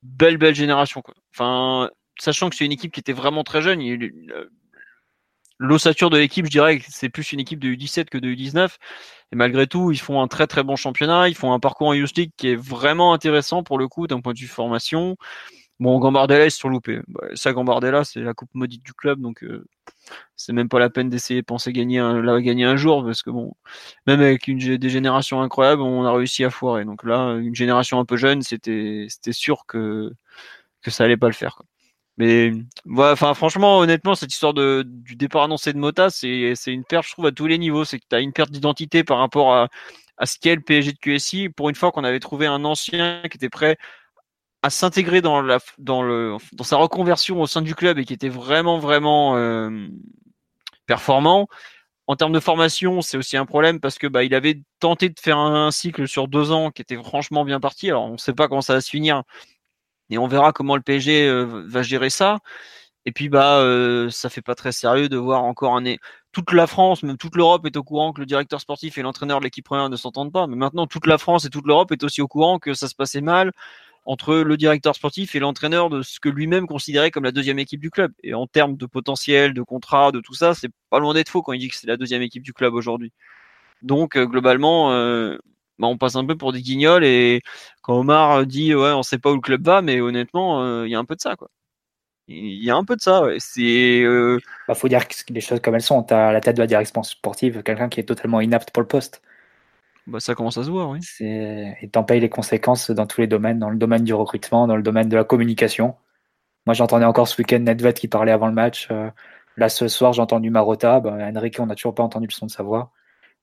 belle 0.01 0.37
belle 0.37 0.55
génération. 0.55 1.03
Enfin, 1.35 1.89
sachant 2.17 2.49
que 2.49 2.55
c'est 2.55 2.63
une 2.63 2.71
équipe 2.71 2.93
qui 2.93 3.01
était 3.01 3.11
vraiment 3.11 3.43
très 3.43 3.61
jeune, 3.61 3.81
l'ossature 5.63 6.09
de 6.09 6.17
l'équipe, 6.17 6.45
je 6.45 6.51
dirais 6.51 6.79
que 6.79 6.85
c'est 6.89 7.09
plus 7.09 7.31
une 7.31 7.39
équipe 7.39 7.59
de 7.59 7.69
U17 7.69 8.05
que 8.05 8.17
de 8.17 8.27
U19. 8.29 8.75
Et 9.31 9.35
malgré 9.35 9.65
tout, 9.65 9.91
ils 9.91 9.99
font 9.99 10.21
un 10.21 10.27
très 10.27 10.45
très 10.45 10.63
bon 10.63 10.75
championnat. 10.75 11.29
Ils 11.29 11.35
font 11.35 11.53
un 11.53 11.59
parcours 11.59 11.87
en 11.87 11.93
Youth 11.93 12.15
League 12.17 12.31
qui 12.37 12.49
est 12.49 12.55
vraiment 12.55 13.13
intéressant 13.13 13.63
pour 13.63 13.77
le 13.79 13.87
coup 13.87 14.05
d'un 14.07 14.21
point 14.21 14.33
de 14.33 14.39
vue 14.39 14.47
formation. 14.47 15.17
Bon, 15.79 15.99
Gambardella, 15.99 16.45
ils 16.45 16.51
se 16.51 16.59
sont 16.59 16.69
loupés. 16.69 17.01
Ça, 17.33 17.51
Gambardella, 17.53 18.03
c'est 18.03 18.21
la 18.21 18.33
coupe 18.33 18.49
maudite 18.53 18.83
du 18.83 18.93
club, 18.93 19.19
donc 19.19 19.43
euh, 19.43 19.65
c'est 20.35 20.53
même 20.53 20.69
pas 20.69 20.79
la 20.79 20.89
peine 20.89 21.09
d'essayer 21.09 21.41
de 21.41 21.45
penser 21.45 21.73
gagner 21.73 21.99
un, 21.99 22.21
là, 22.21 22.39
gagner 22.41 22.65
un 22.65 22.77
jour, 22.77 23.03
parce 23.03 23.23
que 23.23 23.31
bon, 23.31 23.53
même 24.07 24.21
avec 24.21 24.47
une, 24.47 24.77
des 24.77 24.89
générations 24.89 25.41
incroyables, 25.41 25.81
on 25.81 26.05
a 26.05 26.13
réussi 26.13 26.43
à 26.43 26.49
foirer. 26.51 26.85
Donc 26.85 27.03
là, 27.03 27.35
une 27.37 27.55
génération 27.55 27.99
un 27.99 28.05
peu 28.05 28.17
jeune, 28.17 28.41
c'était 28.43 29.07
c'était 29.09 29.33
sûr 29.33 29.65
que 29.67 30.11
que 30.81 30.91
ça 30.91 31.05
allait 31.05 31.17
pas 31.17 31.27
le 31.27 31.33
faire. 31.33 31.55
Quoi. 31.55 31.65
Mais 32.17 32.51
enfin 32.97 33.33
franchement, 33.33 33.79
honnêtement, 33.79 34.15
cette 34.15 34.31
histoire 34.31 34.53
de, 34.53 34.83
du 34.85 35.15
départ 35.15 35.43
annoncé 35.43 35.73
de 35.73 35.79
Mota, 35.79 36.09
c'est 36.09 36.53
une 36.67 36.83
perte, 36.83 37.07
je 37.07 37.13
trouve, 37.13 37.25
à 37.25 37.31
tous 37.31 37.47
les 37.47 37.57
niveaux. 37.57 37.85
C'est 37.85 37.99
que 37.99 38.05
tu 38.09 38.15
as 38.15 38.19
une 38.19 38.33
perte 38.33 38.51
d'identité 38.51 39.03
par 39.03 39.17
rapport 39.17 39.53
à, 39.55 39.69
à 40.17 40.25
ce 40.25 40.37
qu'est 40.39 40.55
le 40.55 40.61
PSG 40.61 40.93
de 40.93 40.97
QSI. 40.99 41.49
Pour 41.49 41.69
une 41.69 41.75
fois 41.75 41.91
qu'on 41.91 42.03
avait 42.03 42.19
trouvé 42.19 42.45
un 42.45 42.65
ancien 42.65 43.21
qui 43.29 43.37
était 43.37 43.49
prêt 43.49 43.77
à 44.63 44.69
s'intégrer 44.69 45.21
dans 45.21 45.43
dans 45.77 46.37
dans 46.53 46.63
sa 46.63 46.77
reconversion 46.77 47.41
au 47.41 47.47
sein 47.47 47.61
du 47.61 47.75
club 47.75 47.99
et 47.99 48.05
qui 48.05 48.13
était 48.13 48.29
vraiment 48.29 48.79
vraiment 48.79 49.35
euh, 49.35 49.87
performant. 50.85 51.47
En 52.07 52.17
termes 52.17 52.33
de 52.33 52.39
formation, 52.39 53.01
c'est 53.01 53.17
aussi 53.17 53.37
un 53.37 53.45
problème 53.45 53.79
parce 53.79 53.97
que 53.97 54.07
bah 54.07 54.23
il 54.23 54.35
avait 54.35 54.61
tenté 54.79 55.09
de 55.09 55.19
faire 55.19 55.37
un, 55.37 55.71
cycle 55.71 56.07
sur 56.07 56.27
deux 56.27 56.51
ans 56.51 56.69
qui 56.71 56.81
était 56.81 56.97
franchement 56.97 57.45
bien 57.45 57.59
parti. 57.59 57.89
Alors 57.89 58.05
on 58.05 58.13
ne 58.13 58.17
sait 58.17 58.33
pas 58.33 58.47
comment 58.47 58.61
ça 58.61 58.73
va 58.73 58.81
se 58.81 58.89
finir, 58.89 59.23
et 60.13 60.17
on 60.17 60.27
verra 60.27 60.51
comment 60.53 60.75
le 60.75 60.81
PSG 60.81 61.27
euh, 61.27 61.63
va 61.67 61.81
gérer 61.83 62.09
ça. 62.09 62.39
Et 63.05 63.11
puis 63.11 63.29
bah 63.29 63.57
euh, 63.57 64.09
ça 64.09 64.29
fait 64.29 64.41
pas 64.41 64.55
très 64.55 64.71
sérieux 64.71 65.09
de 65.09 65.17
voir 65.17 65.43
encore 65.43 65.75
un 65.75 65.83
toute 66.31 66.53
la 66.53 66.67
France, 66.67 67.03
même 67.03 67.17
toute 67.17 67.35
l'Europe 67.35 67.65
est 67.65 67.77
au 67.77 67.83
courant 67.83 68.13
que 68.13 68.21
le 68.21 68.25
directeur 68.25 68.61
sportif 68.61 68.97
et 68.97 69.01
l'entraîneur 69.01 69.39
de 69.39 69.43
l'équipe 69.45 69.65
première 69.65 69.89
ne 69.89 69.95
s'entendent 69.95 70.31
pas. 70.31 70.47
Mais 70.47 70.55
maintenant 70.55 70.87
toute 70.87 71.07
la 71.07 71.17
France 71.17 71.45
et 71.45 71.49
toute 71.49 71.67
l'Europe 71.67 71.91
est 71.91 72.03
aussi 72.03 72.21
au 72.21 72.27
courant 72.27 72.59
que 72.59 72.73
ça 72.73 72.87
se 72.87 72.95
passait 72.95 73.21
mal 73.21 73.51
entre 74.05 74.35
le 74.35 74.57
directeur 74.57 74.95
sportif 74.95 75.35
et 75.35 75.39
l'entraîneur 75.39 75.89
de 75.89 76.01
ce 76.01 76.19
que 76.19 76.29
lui-même 76.29 76.67
considérait 76.67 77.11
comme 77.11 77.23
la 77.23 77.31
deuxième 77.31 77.59
équipe 77.59 77.79
du 77.81 77.89
club. 77.89 78.11
Et 78.23 78.33
en 78.33 78.47
termes 78.47 78.75
de 78.77 78.85
potentiel, 78.85 79.53
de 79.53 79.61
contrat, 79.61 80.11
de 80.11 80.19
tout 80.19 80.33
ça, 80.33 80.53
c'est 80.53 80.71
pas 80.89 80.99
loin 80.99 81.13
d'être 81.13 81.29
faux 81.29 81.41
quand 81.41 81.53
il 81.53 81.59
dit 81.59 81.69
que 81.69 81.75
c'est 81.75 81.87
la 81.87 81.97
deuxième 81.97 82.21
équipe 82.21 82.43
du 82.43 82.53
club 82.53 82.73
aujourd'hui. 82.73 83.11
Donc 83.81 84.17
euh, 84.17 84.25
globalement, 84.25 84.91
euh, 84.91 85.37
bah, 85.79 85.87
on 85.87 85.97
passe 85.97 86.15
un 86.15 86.25
peu 86.25 86.37
pour 86.37 86.53
des 86.53 86.61
guignols 86.61 87.03
et 87.03 87.41
quand 87.81 87.99
Omar 87.99 88.45
dit 88.45 88.75
ouais 88.75 88.91
on 88.91 89.03
sait 89.03 89.17
pas 89.19 89.31
où 89.31 89.35
le 89.35 89.41
club 89.41 89.65
va, 89.65 89.81
mais 89.81 90.01
honnêtement 90.01 90.63
euh, 90.63 90.87
il 90.87 90.91
y 90.91 90.95
a 90.95 90.99
un 90.99 91.05
peu 91.05 91.15
de 91.15 91.21
ça 91.21 91.35
quoi. 91.35 91.49
Il 92.27 92.63
y 92.63 92.71
a 92.71 92.75
un 92.75 92.85
peu 92.85 92.95
de 92.95 93.01
ça. 93.01 93.23
Ouais. 93.23 93.37
C'est. 93.39 94.03
Bah, 94.67 94.75
faut 94.75 94.87
dire 94.87 95.01
les 95.29 95.41
choses 95.41 95.59
comme 95.59 95.75
elles 95.75 95.81
sont. 95.81 96.03
Tu 96.03 96.13
as 96.13 96.31
la 96.31 96.41
tête 96.41 96.55
de 96.55 96.61
la 96.61 96.67
direction 96.67 97.03
sportive, 97.03 97.63
quelqu'un 97.63 97.89
qui 97.89 97.99
est 97.99 98.03
totalement 98.05 98.39
inapte 98.41 98.71
pour 98.71 98.81
le 98.81 98.87
poste. 98.87 99.21
Bah, 100.07 100.19
ça 100.19 100.35
commence 100.35 100.57
à 100.57 100.63
se 100.63 100.69
voir, 100.69 100.89
oui. 100.89 100.99
Et 101.21 101.89
t'en 101.91 102.03
payes 102.03 102.19
les 102.19 102.29
conséquences 102.29 102.91
dans 102.91 103.07
tous 103.07 103.21
les 103.21 103.27
domaines, 103.27 103.59
dans 103.59 103.69
le 103.69 103.77
domaine 103.77 104.03
du 104.03 104.13
recrutement, 104.13 104.67
dans 104.67 104.75
le 104.75 104.83
domaine 104.83 105.09
de 105.09 105.15
la 105.15 105.23
communication. 105.23 105.95
Moi, 106.65 106.73
j'entendais 106.73 107.05
encore 107.05 107.27
ce 107.27 107.41
week-end 107.41 107.59
Nedved 107.59 107.95
qui 107.95 108.07
parlait 108.07 108.31
avant 108.31 108.47
le 108.47 108.53
match. 108.53 108.87
Euh, 108.91 109.09
là, 109.57 109.69
ce 109.69 109.87
soir, 109.87 110.13
j'ai 110.13 110.21
entendu 110.21 110.49
Marotta. 110.49 110.99
Bah, 110.99 111.17
Enrique, 111.35 111.59
on 111.59 111.67
n'a 111.67 111.75
toujours 111.75 111.95
pas 111.95 112.03
entendu 112.03 112.27
le 112.27 112.33
son 112.33 112.47
de 112.47 112.51
sa 112.51 112.63
voix. 112.63 112.91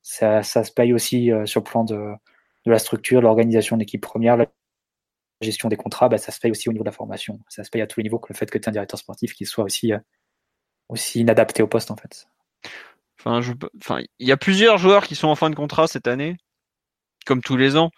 Ça, 0.02 0.42
se 0.42 0.72
paye 0.72 0.92
aussi 0.92 1.30
euh, 1.30 1.46
sur 1.46 1.60
le 1.60 1.64
plan 1.64 1.84
de, 1.84 2.12
de 2.64 2.70
la 2.70 2.78
structure, 2.78 3.20
l'organisation 3.20 3.76
d'équipe 3.76 4.00
première. 4.00 4.38
gestion 5.40 5.68
des 5.68 5.76
contrats, 5.76 6.08
bah, 6.08 6.18
ça 6.18 6.32
se 6.32 6.40
paye 6.40 6.50
aussi 6.50 6.68
au 6.68 6.72
niveau 6.72 6.84
de 6.84 6.88
la 6.88 6.94
formation. 6.94 7.40
Ça 7.48 7.64
se 7.64 7.70
paye 7.70 7.82
à 7.82 7.86
tous 7.86 8.00
les 8.00 8.04
niveaux 8.04 8.18
que 8.18 8.32
le 8.32 8.36
fait 8.36 8.50
que 8.50 8.58
tu 8.58 8.64
aies 8.64 8.68
un 8.68 8.72
directeur 8.72 8.98
sportif 8.98 9.34
qui 9.34 9.46
soit 9.46 9.64
aussi, 9.64 9.92
aussi 10.88 11.20
inadapté 11.20 11.62
au 11.62 11.68
poste, 11.68 11.90
en 11.90 11.96
fait. 11.96 12.28
Enfin, 13.24 14.00
il 14.18 14.28
y 14.28 14.32
a 14.32 14.36
plusieurs 14.36 14.78
joueurs 14.78 15.06
qui 15.06 15.14
sont 15.14 15.28
en 15.28 15.34
fin 15.34 15.50
de 15.50 15.54
contrat 15.54 15.86
cette 15.86 16.06
année, 16.08 16.36
comme 17.26 17.42
tous 17.42 17.56
les 17.56 17.76
ans. 17.76 17.90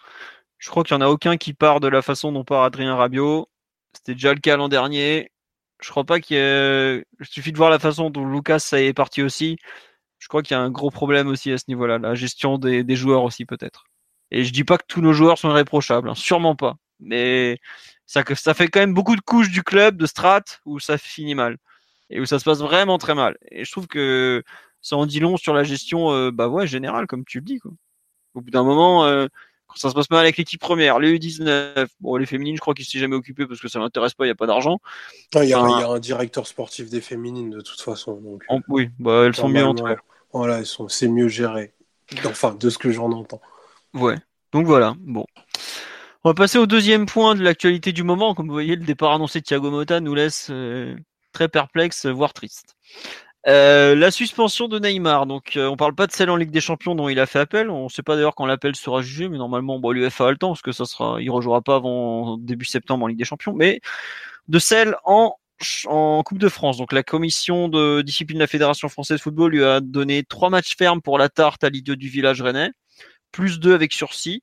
Je 0.59 0.71
crois 0.71 0.85
qu'il 0.85 0.97
n'y 0.97 1.03
en 1.03 1.07
a 1.07 1.11
aucun 1.11 1.37
qui 1.37 1.55
part 1.55 1.81
de 1.81 1.89
la 1.89 2.03
façon 2.03 2.33
dont 2.33 2.45
part 2.45 2.63
Adrien 2.63 2.95
Rabiot. 2.97 3.49
C'était 3.95 4.15
déjà 4.15 4.35
le 4.35 4.41
cas 4.41 4.57
l'an 4.57 4.69
dernier. 4.69 5.31
Je 5.81 5.91
crois 5.91 6.05
pas 6.05 6.21
qu'il 6.21 7.05
suffit 7.23 7.53
de 7.53 7.57
voir 7.57 7.71
la 7.71 7.79
façon 7.79 8.11
dont 8.11 8.25
Lucas 8.25 8.71
est 8.73 8.95
parti 8.95 9.23
aussi. 9.23 9.59
Je 10.23 10.29
crois 10.29 10.41
qu'il 10.41 10.57
y 10.57 10.59
a 10.59 10.63
un 10.63 10.71
gros 10.71 10.93
problème 10.93 11.27
aussi 11.27 11.51
à 11.51 11.59
ce 11.59 11.65
niveau-là, 11.67 11.99
la 11.99 12.15
gestion 12.15 12.57
des, 12.57 12.85
des 12.85 12.95
joueurs 12.95 13.25
aussi 13.25 13.45
peut-être. 13.45 13.87
Et 14.31 14.45
je 14.45 14.53
dis 14.53 14.63
pas 14.63 14.79
que 14.79 14.85
tous 14.87 15.01
nos 15.01 15.13
joueurs 15.13 15.37
sont 15.37 15.51
irréprochables, 15.51 16.09
hein, 16.09 16.15
sûrement 16.15 16.55
pas. 16.55 16.77
Mais 17.01 17.59
ça, 18.07 18.23
ça 18.37 18.55
fait 18.55 18.69
quand 18.69 18.79
même 18.79 18.95
beaucoup 18.95 19.17
de 19.17 19.21
couches 19.21 19.51
du 19.51 19.65
club, 19.65 19.97
de 19.97 20.07
strat, 20.07 20.45
où 20.65 20.79
ça 20.79 20.97
finit 20.97 21.35
mal. 21.35 21.57
Et 22.09 22.21
où 22.21 22.25
ça 22.25 22.39
se 22.39 22.45
passe 22.45 22.61
vraiment 22.61 22.99
très 22.99 23.17
mal. 23.17 23.37
Et 23.51 23.65
je 23.65 23.73
trouve 23.73 23.89
que 23.89 24.45
ça 24.81 24.97
en 24.97 25.07
dit 25.07 25.19
long 25.19 25.37
sur 25.37 25.55
la 25.55 25.65
gestion 25.65 26.13
euh, 26.13 26.31
bah 26.31 26.47
ouais, 26.47 26.69
générale, 26.69 27.09
comme 27.09 27.25
tu 27.25 27.39
le 27.39 27.45
dis. 27.45 27.59
Quoi. 27.59 27.73
Au 28.35 28.43
bout 28.43 28.51
d'un 28.51 28.63
moment, 28.63 29.05
euh, 29.05 29.27
quand 29.67 29.75
ça 29.77 29.91
se 29.91 29.95
passe 29.95 30.09
mal 30.09 30.21
avec 30.21 30.37
l'équipe 30.37 30.61
première, 30.61 31.01
les 31.01 31.19
U19, 31.19 31.89
bon, 31.99 32.15
les 32.15 32.27
féminines, 32.27 32.55
je 32.55 32.61
crois 32.61 32.75
qu'ils 32.75 32.85
s'est 32.85 33.01
jamais 33.01 33.17
occupé 33.17 33.45
parce 33.49 33.61
que 33.61 33.67
ça 33.67 33.81
m'intéresse 33.81 34.15
pas, 34.15 34.25
il 34.25 34.29
n'y 34.29 34.33
a 34.33 34.37
pas 34.37 34.47
d'argent. 34.47 34.79
Il 35.35 35.43
y, 35.47 35.53
a 35.53 35.59
un 35.59 35.99
directeur 35.99 36.47
sportif 36.47 36.91
des 36.91 37.01
féminines 37.01 37.51
de 37.51 37.61
toute 37.61 37.81
façon. 37.81 38.21
Donc, 38.21 38.45
euh, 38.49 38.59
oui, 38.69 38.89
bah, 39.01 39.25
elles 39.27 39.35
sont 39.35 39.49
mieux 39.49 39.65
entre 39.65 39.89
elles. 39.89 39.99
Voilà, 40.33 40.63
c'est 40.89 41.09
mieux 41.09 41.29
géré. 41.29 41.73
Enfin, 42.25 42.55
de 42.59 42.71
ce 42.71 42.79
que 42.79 42.91
j'en 42.91 43.11
entends. 43.13 43.41
Ouais. 43.95 44.17
Donc 44.53 44.67
voilà. 44.67 44.95
Bon. 45.01 45.27
On 46.25 46.31
va 46.31 46.35
passer 46.35 46.59
au 46.59 46.67
deuxième 46.67 47.07
point 47.07 47.35
de 47.35 47.43
l'actualité 47.43 47.93
du 47.93 48.03
moment. 48.03 48.35
Comme 48.35 48.47
vous 48.47 48.53
voyez, 48.53 48.77
le 48.77 48.85
départ 48.85 49.13
annoncé 49.13 49.41
de 49.41 49.45
Thiago 49.45 49.71
Motta 49.71 50.01
nous 50.01 50.15
laisse 50.15 50.49
euh, 50.51 50.97
très 51.33 51.49
perplexe, 51.49 52.07
voire 52.07 52.33
triste. 52.33 52.77
Euh, 53.49 53.97
la 53.97 54.11
suspension 54.11 54.69
de 54.69 54.79
Neymar. 54.79 55.27
Donc, 55.27 55.57
euh, 55.57 55.67
on 55.67 55.77
parle 55.77 55.95
pas 55.95 56.07
de 56.07 56.13
celle 56.13 56.31
en 56.31 56.37
Ligue 56.37 56.53
des 56.53 56.61
Champions 56.61 56.95
dont 56.95 57.09
il 57.09 57.19
a 57.19 57.27
fait 57.27 57.41
appel. 57.41 57.71
On 57.71 57.85
ne 57.85 57.89
sait 57.89 58.03
pas 58.03 58.15
d'ailleurs 58.15 58.37
quand 58.37 58.47
l'appel 58.47 58.77
sera 58.77 59.03
jugé, 59.03 59.29
mais 59.29 59.39
normalement, 59.39 59.81
bon, 59.81 59.91
l'UFA 59.91 60.29
a 60.29 60.31
le 60.31 60.37
temps 60.37 60.51
parce 60.51 60.63
que 60.63 60.73
ça 60.73 60.85
sera, 60.85 61.21
il 61.21 61.31
rejouera 61.31 61.61
pas 61.61 61.77
avant 61.77 62.37
début 62.39 62.67
septembre 62.67 63.05
en 63.05 63.09
Ligue 63.09 63.19
des 63.19 63.25
Champions. 63.25 63.53
Mais 63.53 63.81
de 64.49 64.59
celle 64.59 64.97
en 65.05 65.37
en 65.87 66.23
Coupe 66.23 66.39
de 66.39 66.49
France. 66.49 66.77
Donc 66.77 66.93
la 66.93 67.03
commission 67.03 67.69
de 67.69 68.03
discipline 68.03 68.39
de 68.39 68.43
la 68.43 68.47
Fédération 68.47 68.89
française 68.89 69.19
de 69.19 69.23
football 69.23 69.53
lui 69.53 69.65
a 69.65 69.81
donné 69.81 70.25
trois 70.25 70.51
matchs 70.51 70.77
fermes 70.77 71.03
pour 71.03 71.19
la 71.19 71.29
tarte 71.29 71.65
à 71.65 71.71
l'idiot 71.71 71.97
du 71.97 72.09
village 72.09 72.43
rennais, 72.43 72.71
plus 73.33 73.61
deux 73.61 73.75
avec 73.75 73.93
sursis. 73.93 74.43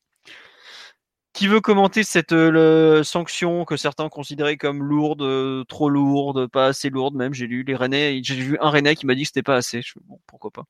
Qui 1.34 1.48
veut 1.48 1.62
commenter 1.62 2.04
cette 2.04 2.34
euh, 2.34 3.04
sanction 3.04 3.64
que 3.64 3.78
certains 3.78 4.10
considéraient 4.10 4.58
comme 4.58 4.84
lourde, 4.84 5.22
euh, 5.22 5.64
trop 5.66 5.90
lourde, 5.90 6.48
pas 6.48 6.66
assez 6.66 6.90
lourde 6.90 7.16
même? 7.16 7.34
J'ai 7.34 7.46
lu 7.46 7.64
les 7.64 7.76
Rennais, 7.76 8.20
j'ai 8.24 8.36
vu 8.36 8.58
un 8.60 8.70
Rennais 8.70 8.96
qui 8.96 9.06
m'a 9.06 9.14
dit 9.14 9.22
que 9.22 9.28
c'était 9.28 9.44
pas 9.44 9.56
assez. 9.56 9.82
bon, 10.06 10.20
pourquoi 10.26 10.50
pas. 10.52 10.64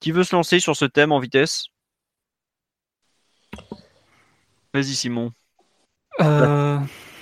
Qui 0.00 0.12
veut 0.12 0.24
se 0.24 0.34
lancer 0.34 0.58
sur 0.58 0.74
ce 0.74 0.86
thème 0.86 1.12
en 1.12 1.20
vitesse? 1.20 1.66
Vas-y 4.72 4.94
Simon. 4.94 5.32
Euh, 6.20 6.78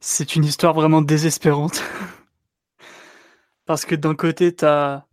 c'est 0.00 0.36
une 0.36 0.44
histoire 0.44 0.74
vraiment 0.74 1.02
désespérante. 1.02 1.82
Parce 3.66 3.84
que 3.84 3.94
d'un 3.94 4.14
côté, 4.14 4.54
t'as 4.54 5.04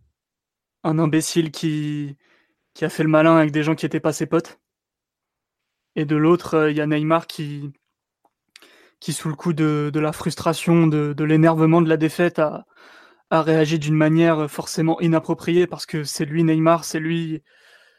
un 0.84 0.98
imbécile 0.98 1.50
qui, 1.50 2.16
qui 2.74 2.84
a 2.84 2.88
fait 2.88 3.02
le 3.02 3.08
malin 3.08 3.36
avec 3.36 3.52
des 3.52 3.62
gens 3.62 3.74
qui 3.74 3.84
n'étaient 3.84 4.00
pas 4.00 4.12
ses 4.12 4.26
potes. 4.26 4.60
Et 5.96 6.04
de 6.04 6.16
l'autre, 6.16 6.54
euh, 6.54 6.70
il 6.70 6.76
y 6.76 6.80
a 6.80 6.86
Neymar 6.86 7.26
qui, 7.26 7.72
qui 9.00 9.12
sous 9.12 9.28
le 9.28 9.34
coup 9.34 9.52
de, 9.52 9.90
la 9.94 10.12
frustration, 10.12 10.86
de, 10.86 11.24
l'énervement 11.24 11.82
de 11.82 11.88
la 11.88 11.96
défaite, 11.96 12.38
a, 12.38 12.66
réagi 13.30 13.78
d'une 13.78 13.94
manière 13.94 14.50
forcément 14.50 15.00
inappropriée 15.00 15.66
parce 15.66 15.86
que 15.86 16.04
c'est 16.04 16.24
lui 16.24 16.44
Neymar, 16.44 16.84
c'est 16.84 17.00
lui, 17.00 17.42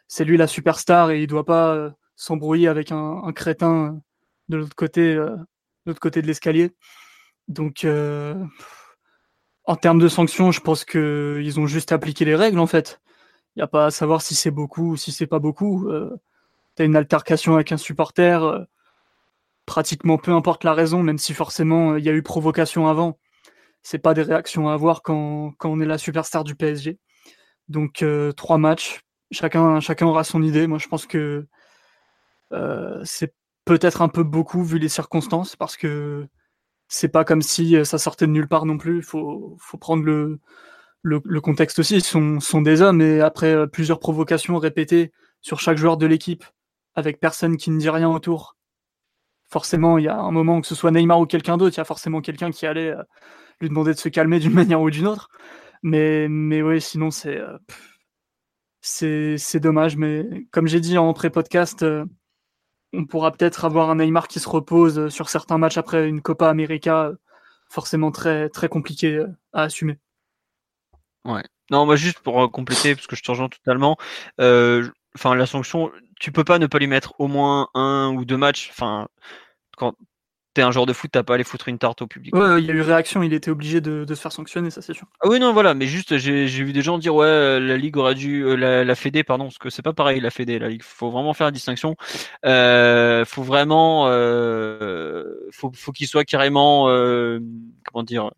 c'est 0.07 0.26
lui 0.26 0.38
la 0.38 0.47
superstar 0.47 1.11
et 1.11 1.22
il 1.22 1.27
doit 1.27 1.45
pas 1.45 1.73
euh, 1.76 1.91
s'embrouiller 2.15 2.68
avec 2.68 2.91
un, 2.91 3.31
crétin 3.34 3.99
de 4.49 4.57
l'autre 4.57 4.76
côté, 4.76 5.14
euh, 5.15 5.35
l'autre 5.88 5.99
côté 5.99 6.22
de 6.22 6.27
l'escalier. 6.27 6.72
Donc, 7.47 7.85
en 9.65 9.76
termes 9.76 9.99
de 9.99 10.07
sanctions, 10.07 10.51
je 10.51 10.61
pense 10.61 10.85
qu'ils 10.85 11.59
ont 11.59 11.68
juste 11.68 11.91
appliqué 11.91 12.26
les 12.26 12.35
règles 12.35 12.59
en 12.59 12.68
fait. 12.68 13.01
Il 13.55 13.59
n'y 13.59 13.64
a 13.64 13.68
pas 13.68 13.88
à 13.88 13.91
savoir 13.91 14.22
si 14.22 14.35
c'est 14.35 14.51
beaucoup 14.51 14.91
ou 14.91 14.97
si 14.97 15.11
c'est 15.11 15.27
pas 15.27 15.39
beaucoup 15.39 15.89
tu 16.77 16.84
une 16.84 16.95
altercation 16.95 17.55
avec 17.55 17.72
un 17.72 17.77
supporter, 17.77 18.43
euh, 18.43 18.64
pratiquement 19.65 20.18
peu 20.18 20.31
importe 20.31 20.64
la 20.64 20.73
raison, 20.73 21.03
même 21.03 21.18
si 21.18 21.34
forcément 21.34 21.93
euh, 21.93 21.99
il 21.99 22.05
y 22.05 22.09
a 22.09 22.14
eu 22.14 22.23
provocation 22.23 22.88
avant, 22.88 23.19
c'est 23.84 23.99
pas 23.99 24.14
des 24.14 24.23
réactions 24.23 24.69
à 24.69 24.73
avoir 24.73 25.01
quand, 25.03 25.53
on 25.64 25.80
est 25.81 25.85
la 25.85 25.97
superstar 25.97 26.43
du 26.43 26.55
PSG. 26.55 26.99
Donc 27.69 28.03
euh, 28.03 28.31
trois 28.34 28.57
matchs, 28.57 29.01
chacun, 29.31 29.80
chacun 29.80 30.07
aura 30.07 30.23
son 30.23 30.43
idée. 30.43 30.68
Moi 30.68 30.80
je 30.80 30.88
pense 30.88 31.05
que 31.07 31.47
c'est 33.03 33.34
peut-être 33.68 34.02
un 34.02 34.10
peu 34.10 34.23
beaucoup 34.23 34.64
vu 34.64 34.80
les 34.80 34.89
circonstances 34.89 35.56
parce 35.56 35.77
que 35.77 36.27
c'est 36.88 37.10
pas 37.10 37.26
comme 37.26 37.41
si 37.41 37.85
ça 37.85 37.98
sortait 37.98 38.27
de 38.27 38.31
nulle 38.31 38.48
part 38.48 38.65
non 38.65 38.77
plus. 38.77 38.98
Il 38.98 39.03
faut, 39.03 39.57
prendre 39.80 40.03
le, 40.03 41.41
contexte 41.41 41.80
aussi. 41.80 41.95
Ils 41.98 42.03
sont, 42.03 42.39
sont 42.39 42.61
des 42.61 42.81
hommes 42.81 43.02
et 43.02 43.22
après 43.22 43.68
plusieurs 43.68 43.99
provocations 43.99 44.57
répétées 44.57 45.11
sur 45.41 45.60
chaque 45.60 45.77
joueur 45.77 45.98
de 45.98 46.06
l'équipe, 46.06 46.44
avec 46.95 47.19
personne 47.19 47.57
qui 47.57 47.72
ne 47.72 47.80
dit 47.80 47.89
rien 47.89 48.10
autour. 48.10 48.57
Forcément, 49.49 49.98
il 49.98 50.06
y 50.06 50.10
a 50.10 50.18
un 50.18 50.31
moment 50.31 50.60
que 50.60 50.68
ce 50.68 50.76
soit 50.76 50.91
Neymar 50.91 51.19
ou 51.19 51.26
quelqu'un 51.26 51.57
d'autre, 51.57 51.76
il 51.76 51.77
y 51.77 51.81
a 51.81 51.85
forcément 51.85 52.22
quelqu'un 52.22 52.52
qui 52.52 52.65
allait 52.65 52.91
euh, 52.91 53.03
lui 53.61 53.69
demander 53.69 53.94
de 53.94 53.99
se 53.99 54.10
calmer 54.10 54.39
d'une 54.39 54.53
manière 54.53 54.81
ou 54.81 54.89
d'une 54.89 55.07
autre. 55.07 55.30
Mais, 55.84 56.27
mais 56.27 56.61
oui, 56.61 56.81
sinon, 56.81 57.11
c'est, 57.11 57.38
euh, 57.38 57.57
c'est, 59.38 59.60
dommage. 59.60 59.95
Mais 59.95 60.26
comme 60.52 60.68
j'ai 60.68 60.80
dit 60.80 60.98
en 60.98 61.14
pré-podcast, 61.14 61.84
euh, 61.84 62.06
on 62.93 63.05
pourra 63.05 63.31
peut-être 63.31 63.65
avoir 63.65 63.89
un 63.89 63.95
Neymar 63.95 64.27
qui 64.27 64.39
se 64.39 64.49
repose 64.49 65.09
sur 65.09 65.30
certains 65.30 65.57
matchs 65.57 65.77
après 65.77 66.07
une 66.07 66.22
Copa 66.22 66.49
América, 66.49 67.11
forcément 67.69 68.11
très, 68.11 68.49
très 68.49 68.69
compliqué 68.69 69.23
à 69.53 69.64
assumer. 69.64 69.99
Ouais. 71.26 71.43
Non, 71.69 71.85
moi 71.85 71.97
juste 71.97 72.19
pour 72.19 72.49
compléter, 72.51 72.95
parce 72.95 73.07
que 73.07 73.15
je 73.18 73.23
te 73.23 73.31
rejoins 73.31 73.49
totalement, 73.49 73.97
la 74.38 75.45
sanction, 75.45 75.91
tu 76.19 76.31
peux 76.31 76.43
pas 76.43 76.59
ne 76.59 76.68
pas 76.68 76.80
lui 76.80 76.88
mettre 76.88 77.14
au 77.19 77.27
moins 77.27 77.68
un 77.73 78.14
ou 78.15 78.23
deux 78.23 78.38
matchs. 78.38 78.69
Enfin, 78.72 79.07
quand 79.76 79.95
t'es 80.57 80.63
un 80.63 80.71
joueur 80.71 80.88
de 80.88 80.93
foot, 80.93 81.11
t'as 81.11 81.21
pas 81.21 81.34
à 81.34 81.35
aller 81.35 81.43
foutre 81.43 81.67
une 81.67 81.77
tarte 81.77 82.01
au 82.01 82.07
public. 82.07 82.35
Ouais, 82.35 82.59
il 82.59 82.65
y 82.65 82.71
a 82.71 82.73
eu 82.73 82.81
réaction, 82.81 83.21
il 83.21 83.31
était 83.31 83.51
obligé 83.51 83.79
de, 83.79 84.05
se 84.07 84.19
faire 84.19 84.31
sanctionner, 84.31 84.71
ça 84.71 84.81
c'est 84.81 84.95
sûr. 84.95 85.05
Ah 85.21 85.27
oui, 85.29 85.39
non, 85.39 85.53
voilà, 85.53 85.75
mais 85.75 85.85
juste, 85.85 86.17
j'ai 86.17 86.47
vu 86.47 86.73
des 86.73 86.81
gens 86.81 86.97
dire, 86.97 87.13
ouais, 87.13 87.59
la 87.59 87.77
Ligue 87.77 87.95
aurait 87.97 88.15
dû, 88.15 88.41
euh, 88.41 88.55
la, 88.55 88.84
la 88.84 88.95
Fédé, 88.95 89.23
pardon, 89.23 89.45
parce 89.45 89.59
que 89.59 89.69
c'est 89.69 89.84
pas 89.84 89.93
pareil, 89.93 90.19
la 90.19 90.31
Fédé, 90.31 90.57
la 90.57 90.69
Ligue, 90.69 90.81
faut 90.81 91.11
vraiment 91.11 91.35
faire 91.35 91.45
la 91.45 91.51
distinction. 91.51 91.95
Euh, 92.43 93.23
faut 93.23 93.43
vraiment, 93.43 94.07
euh, 94.07 95.25
faut, 95.51 95.71
faut 95.75 95.91
qu'il 95.91 96.07
soit 96.07 96.25
carrément, 96.25 96.89
euh, 96.89 97.39
comment 97.85 98.03
dire, 98.03 98.31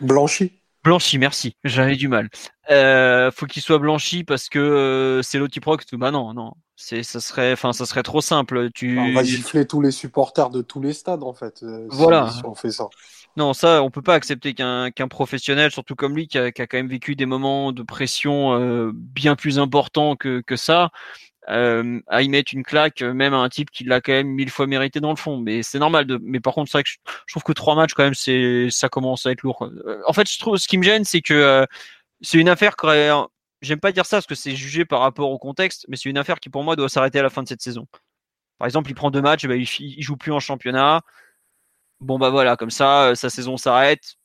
blanchi. 0.00 0.50
Blanchi, 0.82 1.18
merci. 1.18 1.56
J'avais 1.64 1.96
du 1.96 2.08
mal. 2.08 2.28
Euh, 2.70 3.30
faut 3.30 3.46
qu'il 3.46 3.62
soit 3.62 3.78
blanchi 3.78 4.24
parce 4.24 4.48
que 4.48 4.58
euh, 4.58 5.22
c'est 5.22 5.38
l'autre 5.38 5.52
qui 5.52 5.96
Bah 5.96 6.10
non, 6.10 6.34
non. 6.34 6.52
C'est, 6.76 7.04
ça 7.04 7.20
serait, 7.20 7.52
enfin, 7.52 7.72
ça 7.72 7.86
serait 7.86 8.02
trop 8.02 8.20
simple. 8.20 8.70
Tu. 8.72 8.98
On 8.98 9.12
va 9.12 9.22
gifler 9.22 9.66
tous 9.66 9.80
les 9.80 9.92
supporters 9.92 10.50
de 10.50 10.60
tous 10.60 10.80
les 10.80 10.92
stades 10.92 11.22
en 11.22 11.32
fait. 11.32 11.62
Euh, 11.62 11.86
voilà. 11.88 12.30
Si, 12.30 12.42
on 12.44 12.54
fait 12.54 12.72
ça. 12.72 12.88
Non, 13.36 13.52
ça, 13.52 13.82
on 13.82 13.90
peut 13.90 14.02
pas 14.02 14.14
accepter 14.14 14.54
qu'un 14.54 14.90
qu'un 14.90 15.08
professionnel, 15.08 15.70
surtout 15.70 15.94
comme 15.94 16.14
lui, 16.14 16.28
qui 16.28 16.38
a, 16.38 16.52
qui 16.52 16.62
a, 16.62 16.66
quand 16.66 16.76
même 16.76 16.88
vécu 16.88 17.16
des 17.16 17.26
moments 17.26 17.72
de 17.72 17.82
pression 17.82 18.58
euh, 18.58 18.90
bien 18.92 19.36
plus 19.36 19.58
importants 19.58 20.16
que 20.16 20.40
que 20.40 20.56
ça, 20.56 20.90
euh, 21.50 22.00
à 22.06 22.22
y 22.22 22.28
mettre 22.28 22.54
une 22.54 22.62
claque, 22.62 23.02
euh, 23.02 23.12
même 23.12 23.34
à 23.34 23.38
un 23.38 23.48
type 23.50 23.70
qui 23.70 23.84
l'a 23.84 24.00
quand 24.00 24.12
même 24.12 24.28
mille 24.28 24.50
fois 24.50 24.66
mérité 24.66 25.00
dans 25.00 25.10
le 25.10 25.16
fond. 25.16 25.36
Mais 25.38 25.62
c'est 25.62 25.78
normal. 25.78 26.06
De... 26.06 26.18
Mais 26.22 26.40
par 26.40 26.54
contre, 26.54 26.70
c'est 26.70 26.78
vrai 26.78 26.84
que 26.84 26.90
je, 26.90 27.32
trouve 27.32 27.42
que 27.42 27.52
trois 27.52 27.74
matchs 27.74 27.92
quand 27.94 28.04
même, 28.04 28.14
c'est 28.14 28.68
ça 28.70 28.88
commence 28.88 29.26
à 29.26 29.32
être 29.32 29.42
lourd. 29.42 29.62
Euh, 29.64 30.00
en 30.06 30.12
fait, 30.12 30.30
je 30.30 30.38
trouve 30.38 30.56
ce 30.56 30.68
qui 30.68 30.78
me 30.78 30.82
gêne, 30.82 31.04
c'est 31.04 31.20
que 31.20 31.66
c'est 32.20 32.38
une 32.38 32.48
affaire 32.48 32.76
qui 32.76 32.86
aurait... 32.86 33.10
J'aime 33.64 33.80
pas 33.80 33.92
dire 33.92 34.06
ça 34.06 34.18
parce 34.18 34.26
que 34.26 34.34
c'est 34.34 34.54
jugé 34.56 34.84
par 34.84 35.00
rapport 35.00 35.30
au 35.30 35.38
contexte, 35.38 35.86
mais 35.88 35.96
c'est 35.96 36.08
une 36.08 36.18
affaire 36.18 36.40
qui 36.40 36.50
pour 36.50 36.64
moi 36.64 36.76
doit 36.76 36.88
s'arrêter 36.88 37.18
à 37.18 37.22
la 37.22 37.30
fin 37.30 37.42
de 37.42 37.48
cette 37.48 37.62
saison. 37.62 37.86
Par 38.58 38.66
exemple, 38.66 38.90
il 38.90 38.94
prend 38.94 39.10
deux 39.10 39.22
matchs, 39.22 39.46
bah, 39.46 39.56
il, 39.56 39.68
il 39.80 40.02
joue 40.02 40.16
plus 40.16 40.32
en 40.32 40.40
championnat. 40.40 41.02
Bon 42.00 42.18
bah 42.18 42.30
voilà, 42.30 42.56
comme 42.56 42.70
ça, 42.70 43.14
sa 43.14 43.30
saison 43.30 43.56
s'arrête. 43.56 44.16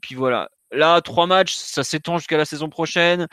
Puis 0.00 0.14
voilà. 0.14 0.50
Là, 0.70 1.00
trois 1.02 1.26
matchs, 1.26 1.54
ça 1.54 1.84
s'étend 1.84 2.18
jusqu'à 2.18 2.38
la 2.38 2.44
saison 2.44 2.68
prochaine 2.68 3.26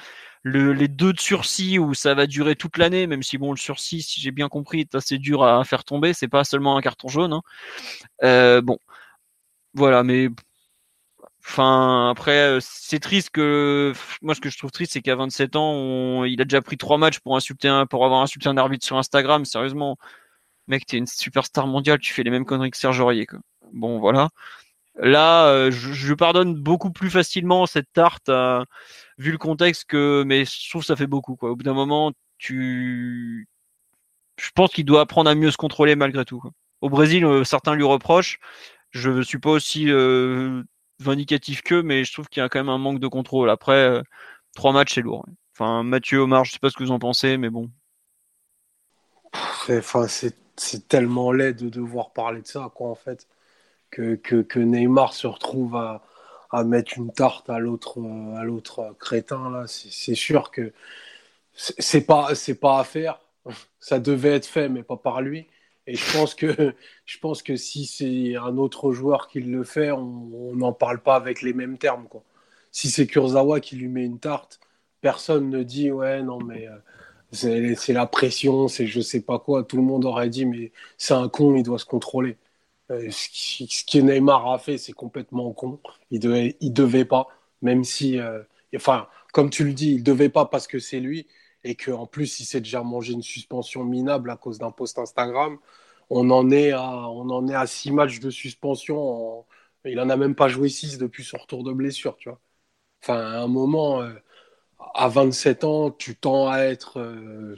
les 0.44 0.88
deux 0.88 1.14
de 1.14 1.20
sursis 1.20 1.80
où 1.80 1.94
ça 1.94 2.14
va 2.14 2.28
durer 2.28 2.56
toute 2.56 2.78
l'année, 2.78 3.08
même 3.08 3.24
si 3.24 3.38
bon 3.38 3.52
le 3.52 3.58
sursis, 3.58 4.02
si 4.02 4.22
j'ai 4.22 4.32
bien 4.32 4.50
compris, 4.50 4.82
est 4.82 4.96
assez 4.96 5.18
dur 5.18 5.44
à 5.44 5.64
faire 5.64 5.84
tomber, 5.84 6.14
c'est 6.14 6.28
pas 6.28 6.44
seulement 6.44 6.78
un 6.78 6.82
carton 6.82 7.08
jaune. 7.08 7.34
Hein. 7.34 7.42
Euh, 8.24 8.62
bon, 8.62 8.80
voilà, 9.74 10.04
mais 10.04 10.30
Enfin, 11.46 12.10
après, 12.12 12.58
c'est 12.62 13.00
triste 13.00 13.30
que 13.32 13.94
moi, 14.22 14.36
ce 14.36 14.42
que 14.42 14.50
je 14.50 14.58
trouve 14.58 14.72
triste, 14.72 14.94
c'est 14.94 15.02
qu'à 15.02 15.16
27 15.16 15.56
ans, 15.56 16.24
il 16.26 16.40
a 16.42 16.46
déjà 16.46 16.62
pris 16.62 16.78
trois 16.78 16.98
matchs 16.98 17.20
pour 17.20 17.36
insulter 17.36 17.68
un, 17.68 17.86
pour 17.86 18.06
avoir 18.06 18.22
insulté 18.22 18.50
un 18.50 18.58
arbitre 18.58 18.86
sur 18.86 18.98
Instagram. 18.98 19.46
Sérieusement, 19.46 19.98
Mec, 20.68 20.86
t'es 20.86 20.98
une 20.98 21.08
superstar 21.08 21.68
mondiale, 21.68 22.00
tu 22.00 22.14
fais 22.14 22.24
les 22.24 22.30
mêmes 22.32 22.46
conneries 22.46 22.72
que 22.72 22.78
Serge 22.78 23.00
Aurier. 23.00 23.26
Quoi. 23.26 23.40
Bon, 23.74 24.00
voilà. 24.00 24.30
Là, 24.96 25.48
euh, 25.48 25.72
je, 25.72 25.94
je, 25.94 26.14
pardonne 26.14 26.56
beaucoup 26.56 26.92
plus 26.92 27.10
facilement 27.10 27.66
cette 27.66 27.92
tarte, 27.94 28.30
euh, 28.30 28.64
vu 29.18 29.32
le 29.32 29.38
contexte 29.38 29.86
que, 29.86 30.24
mais 30.28 30.46
je 30.46 30.70
trouve 30.70 30.82
que 30.82 30.88
ça 30.88 30.96
fait 30.96 31.08
beaucoup. 31.08 31.36
Quoi. 31.36 31.52
Au 31.52 31.56
bout 31.56 31.64
d'un 31.64 31.74
moment, 31.74 32.12
tu, 32.38 33.48
je 34.40 34.50
pense 34.56 34.72
qu'il 34.72 34.86
doit 34.86 35.02
apprendre 35.02 35.30
à 35.30 35.36
mieux 35.36 35.52
se 35.52 35.58
contrôler 35.58 35.96
malgré 35.96 36.26
tout. 36.26 36.40
Quoi. 36.40 36.52
Au 36.82 36.90
Brésil, 36.90 37.26
euh, 37.26 37.44
certains 37.44 37.76
lui 37.76 37.84
reprochent. 37.84 38.40
Je 38.92 39.38
pas 39.38 39.52
aussi 39.52 39.92
euh, 39.92 40.64
vindicatif 41.00 41.62
qu'eux, 41.64 41.84
mais 41.84 42.04
je 42.06 42.14
trouve 42.14 42.28
qu'il 42.30 42.42
y 42.42 42.46
a 42.46 42.50
quand 42.50 42.60
même 42.60 42.70
un 42.70 42.78
manque 42.78 43.00
de 43.00 43.08
contrôle. 43.08 43.50
Après, 43.50 43.74
euh, 43.74 44.02
trois 44.56 44.74
matchs, 44.74 44.96
c'est 44.96 45.02
lourd. 45.02 45.26
Enfin, 45.56 45.84
Mathieu 45.84 46.20
Omar, 46.20 46.46
je 46.46 46.54
sais 46.54 46.60
pas 46.60 46.70
ce 46.70 46.78
que 46.78 46.84
vous 46.84 46.92
en 46.92 47.00
pensez, 47.00 47.38
mais 47.38 47.50
bon. 47.50 47.72
Enfin, 49.70 50.08
c'est 50.08 50.88
tellement 50.88 51.32
laid 51.32 51.54
de 51.54 51.70
devoir 51.70 52.12
parler 52.12 52.42
de 52.42 52.48
ça, 52.48 52.72
quoi, 52.76 52.90
en 52.90 52.96
fait, 52.96 53.28
que, 53.92 54.16
que, 54.16 54.42
que 54.42 54.60
Neymar 54.60 55.14
se 55.14 55.28
retrouve 55.28 55.76
à, 55.76 56.04
à 56.52 56.64
mettre 56.64 56.98
une 56.98 57.12
tarte 57.14 57.50
à 57.50 57.60
l'autre 57.60 58.00
à 58.38 58.44
l'autre 58.44 58.96
crétin 59.00 59.52
là. 59.52 59.66
C'est 59.68 60.16
sûr 60.16 60.52
que 60.52 60.74
c'est 61.56 62.02
pas 62.06 62.30
pas 62.62 62.80
à 62.80 62.84
faire. 62.84 63.20
Ça 63.80 64.00
devait 64.00 64.36
être 64.36 64.46
fait, 64.48 64.70
mais 64.70 64.84
pas 64.84 64.98
par 64.98 65.22
lui. 65.22 65.48
Et 65.90 65.96
je 65.96 66.14
pense 66.14 66.36
que, 66.36 66.76
je 67.06 67.18
pense 67.20 67.42
que 67.44 67.56
si 67.56 67.86
c'est 67.88 68.36
un 68.36 68.58
autre 68.58 68.92
joueur 68.94 69.28
qui 69.28 69.42
le 69.42 69.64
fait, 69.64 69.92
on 69.92 70.54
n'en 70.56 70.72
parle 70.72 71.02
pas 71.02 71.16
avec 71.16 71.42
les 71.42 71.54
mêmes 71.54 71.78
termes. 71.80 72.08
Si 72.72 72.90
c'est 72.92 73.08
Kurzawa 73.08 73.60
qui 73.60 73.76
lui 73.76 73.88
met 73.88 74.06
une 74.06 74.20
tarte, 74.20 74.60
personne 75.02 75.50
ne 75.50 75.64
dit 75.64 75.92
ouais, 75.92 76.22
non, 76.22 76.40
mais 76.44 76.68
euh, 76.68 77.74
c'est 77.76 77.94
la 77.94 78.06
pression, 78.06 78.68
c'est 78.68 78.86
je 78.88 79.02
sais 79.02 79.22
pas 79.22 79.40
quoi. 79.40 79.64
Tout 79.64 79.78
le 79.78 79.84
monde 79.84 80.06
aurait 80.06 80.30
dit 80.30 80.46
mais 80.46 80.72
c'est 80.98 81.16
un 81.16 81.28
con, 81.30 81.56
il 81.56 81.64
doit 81.64 81.80
se 81.80 81.86
contrôler. 81.86 82.38
Euh, 82.92 83.10
ce, 83.12 83.86
que 83.86 84.00
Neymar 84.00 84.52
a 84.52 84.60
fait, 84.60 84.78
c'est 84.78 84.94
complètement 84.94 85.52
con. 85.54 85.80
Il 86.12 86.20
devait, 86.20 86.58
devait 86.62 87.06
pas, 87.06 87.28
même 87.62 87.84
si, 87.84 88.20
euh, 88.20 88.42
enfin, 88.76 89.08
comme 89.34 89.50
tu 89.50 89.64
le 89.64 89.74
dis, 89.74 89.94
il 89.96 90.04
devait 90.04 90.30
pas 90.30 90.46
parce 90.46 90.68
que 90.68 90.80
c'est 90.80 91.00
lui 91.00 91.28
et 91.64 91.76
qu'en 91.76 92.06
plus 92.08 92.40
il 92.40 92.46
s'est 92.46 92.62
déjà 92.62 92.84
mangé 92.84 93.14
une 93.14 93.24
suspension 93.24 93.84
minable 93.84 94.30
à 94.32 94.38
cause 94.38 94.60
d'un 94.60 94.72
post 94.72 95.00
Instagram, 95.00 95.58
on 96.10 96.30
en 96.32 96.52
est 96.52 96.72
à, 96.72 97.10
on 97.10 97.30
en 97.30 97.48
est 97.48 97.56
à 97.56 97.68
six 97.68 97.92
matchs 97.92 98.20
de 98.20 98.30
suspension. 98.30 99.46
Il 99.86 100.00
en 100.00 100.10
a 100.10 100.18
même 100.18 100.36
pas 100.36 100.48
joué 100.50 100.70
six 100.70 100.98
depuis 100.98 101.24
son 101.24 101.38
retour 101.38 101.64
de 101.64 101.72
blessure, 101.74 102.18
tu 102.18 102.30
vois. 102.30 102.40
Enfin, 103.04 103.18
à 103.20 103.40
un 103.42 103.48
moment, 103.48 104.02
euh, 104.02 104.14
à 104.96 105.10
27 105.10 105.64
ans, 105.66 105.92
tu 105.92 106.16
tends 106.16 106.50
à 106.50 106.60
être 106.62 107.00
euh, 107.00 107.56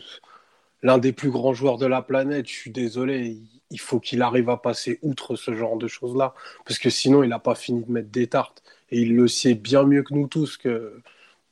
l'un 0.83 0.97
des 0.97 1.13
plus 1.13 1.31
grands 1.31 1.53
joueurs 1.53 1.77
de 1.77 1.85
la 1.85 2.01
planète. 2.01 2.47
Je 2.47 2.53
suis 2.53 2.71
désolé, 2.71 3.37
il 3.69 3.79
faut 3.79 3.99
qu'il 3.99 4.21
arrive 4.21 4.49
à 4.49 4.57
passer 4.57 4.99
outre 5.01 5.35
ce 5.35 5.53
genre 5.55 5.77
de 5.77 5.87
choses-là, 5.87 6.33
parce 6.65 6.79
que 6.79 6.89
sinon, 6.89 7.23
il 7.23 7.29
n'a 7.29 7.39
pas 7.39 7.55
fini 7.55 7.83
de 7.83 7.91
mettre 7.91 8.09
des 8.09 8.27
tartes. 8.27 8.63
Et 8.91 9.01
il 9.01 9.15
le 9.15 9.27
sait 9.27 9.55
bien 9.55 9.83
mieux 9.83 10.03
que 10.03 10.13
nous 10.13 10.27
tous 10.27 10.57
que 10.57 11.01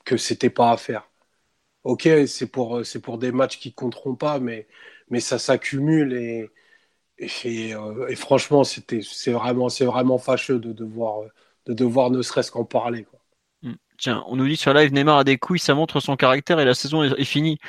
que 0.06 0.18
c'était 0.18 0.50
pas 0.52 0.72
à 0.72 0.78
faire 0.78 1.09
ok, 1.84 2.08
c'est 2.28 2.48
pour, 2.52 2.78
euh, 2.78 2.84
c'est 2.84 3.02
pour 3.02 3.18
des 3.18 3.32
matchs 3.32 3.60
qui 3.60 3.74
compteront 3.74 4.16
pas, 4.16 4.40
mais, 4.40 4.68
mais 5.10 5.20
ça 5.20 5.40
s'accumule 5.40 6.14
et, 6.14 6.50
et, 7.18 7.76
euh, 7.76 8.08
et, 8.08 8.16
franchement, 8.16 8.64
c'était, 8.64 9.02
c'est 9.02 9.32
vraiment, 9.32 9.70
c'est 9.70 9.86
vraiment 9.86 10.18
fâcheux 10.18 10.60
de 10.60 10.74
devoir, 10.74 11.22
de 11.66 11.74
devoir 11.74 12.12
ne 12.12 12.22
serait-ce 12.22 12.52
qu'en 12.52 12.66
parler. 12.66 13.06
Hmm. 13.62 13.74
Tiens, 13.98 14.24
on 14.28 14.36
nous 14.36 14.48
dit 14.48 14.56
sur 14.56 14.74
live 14.74 14.94
Neymar 14.94 15.20
a 15.20 15.24
des 15.24 15.38
couilles, 15.38 15.60
ça 15.60 15.76
montre 15.76 16.00
son 16.00 16.16
caractère 16.16 16.60
et 16.60 16.66
la 16.66 16.74
saison 16.74 17.04
est 17.04 17.24
finie. 17.26 17.60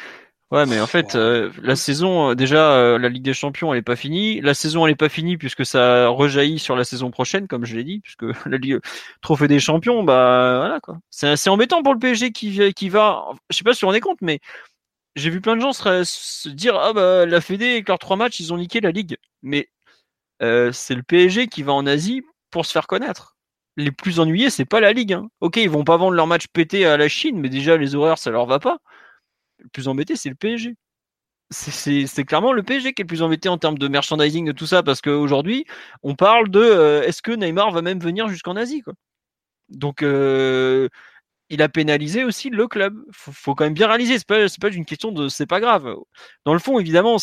Ouais, 0.51 0.67
mais 0.67 0.81
en 0.81 0.89
fait, 0.89 1.15
euh, 1.15 1.53
la 1.63 1.77
saison, 1.77 2.31
euh, 2.31 2.35
déjà, 2.35 2.73
euh, 2.73 2.99
la 2.99 3.09
Ligue 3.09 3.23
des 3.23 3.35
Champions, 3.35 3.73
elle 3.73 3.79
est 3.79 3.83
pas 3.83 3.95
finie. 3.95 4.41
La 4.41 4.53
saison, 4.53 4.85
elle 4.85 4.93
est 4.93 4.97
pas 4.97 5.09
finie 5.09 5.37
puisque 5.37 5.65
ça 5.65 6.09
rejaillit 6.09 6.59
sur 6.59 6.75
la 6.75 6.83
saison 6.83 7.13
prochaine, 7.13 7.47
comme 7.47 7.65
je 7.65 7.77
l'ai 7.77 7.85
dit, 7.85 8.01
puisque 8.01 8.23
la 8.47 8.59
Ligue 8.59 8.81
Trophée 9.21 9.47
des 9.47 9.61
Champions, 9.61 10.03
bah 10.03 10.57
voilà 10.59 10.81
quoi. 10.81 10.99
C'est 11.09 11.29
assez 11.29 11.51
embêtant 11.51 11.85
pour 11.85 11.95
le 11.95 12.01
PSG 12.01 12.33
qui, 12.33 12.75
qui 12.75 12.89
va. 12.89 13.27
Je 13.49 13.57
sais 13.59 13.63
pas 13.63 13.75
si 13.75 13.85
on 13.85 13.93
est 13.93 14.01
compte, 14.01 14.19
mais 14.23 14.41
j'ai 15.17 15.31
vu 15.31 15.41
plein 15.41 15.57
de 15.57 15.61
gens 15.61 15.73
se, 15.73 16.03
se 16.05 16.49
dire 16.49 16.77
ah 16.77 16.93
bah 16.93 17.27
la 17.27 17.41
Fédé 17.41 17.71
avec 17.73 17.89
leurs 17.89 17.99
trois 18.01 18.17
matchs, 18.17 18.41
ils 18.41 18.53
ont 18.53 18.59
niqué 18.59 18.81
la 18.81 18.91
Ligue. 18.93 19.19
Mais 19.43 19.69
c'est 20.41 20.95
le 20.95 21.03
PSG 21.05 21.49
qui 21.49 21.63
va 21.63 21.75
en 21.75 21.87
Asie 21.87 22.23
pour 22.51 22.67
se 22.67 22.73
faire 22.73 22.87
connaître. 22.89 23.37
Les 23.77 23.93
plus 23.93 24.21
ennuyés, 24.21 24.51
c'est 24.51 24.65
pas 24.65 24.81
la 24.81 24.93
Ligue. 24.93 25.13
Hein. 25.15 25.29
Ok, 25.41 25.59
ils 25.59 25.71
vont 25.71 25.85
pas 25.85 25.97
vendre 25.97 26.15
leur 26.17 26.27
match 26.27 26.47
pété 26.53 26.87
à 26.87 26.97
la 26.97 27.09
Chine, 27.09 27.41
mais 27.41 27.49
déjà 27.49 27.77
les 27.77 27.95
horaires, 27.95 28.19
ça 28.19 28.31
leur 28.31 28.47
va 28.47 28.59
pas 28.59 28.81
le 29.62 29.69
plus 29.73 29.89
embêté, 29.89 30.16
c'est 30.16 30.28
le 30.28 30.35
PSG. 30.35 30.77
C'est 31.51 32.24
clairement 32.24 32.53
le 32.53 32.62
PSG 32.62 32.93
qui 32.93 33.03
est 33.03 33.05
le 33.05 33.09
plus 33.09 33.23
embêté 33.23 33.49
en 33.49 33.59
termes 33.59 33.78
de 33.78 33.89
merchandising 33.89 34.47
de 34.47 34.53
tout 34.53 34.66
ça, 34.66 34.82
parce 34.85 35.01
qu'aujourd'hui, 35.01 35.65
on 36.03 36.15
parle 36.15 36.49
de 36.49 36.61
euh, 36.61 37.03
est-ce 37.03 37.23
que 37.23 37.32
Neymar 37.32 37.73
va 37.73 37.82
même 37.82 37.99
venir 37.99 38.28
jusqu'en 38.28 38.55
Asie 38.57 38.82
quoi. 38.82 38.95
Donc, 39.69 40.03
euh, 40.03 40.89
il 41.49 41.62
a 41.62 41.69
pénalisé 41.69 42.24
aussi 42.24 42.51
le 42.51 42.69
club. 42.69 42.97
Faut, 43.12 43.32
faut 43.32 43.55
quand 43.55 43.65
même 43.65 43.74
bien 43.74 43.89
réaliser. 43.89 44.19
C'est 44.19 44.27
pas, 44.27 44.47
pas 44.61 44.70
une 44.70 44.85
question 44.85 45.12
de 45.12 45.28
c'est 45.28 45.47
pas 45.47 45.61
grave. 45.61 45.97
Dans 46.45 46.53
le 46.53 46.61
fond, 46.61 46.78
évidemment, 46.78 47.16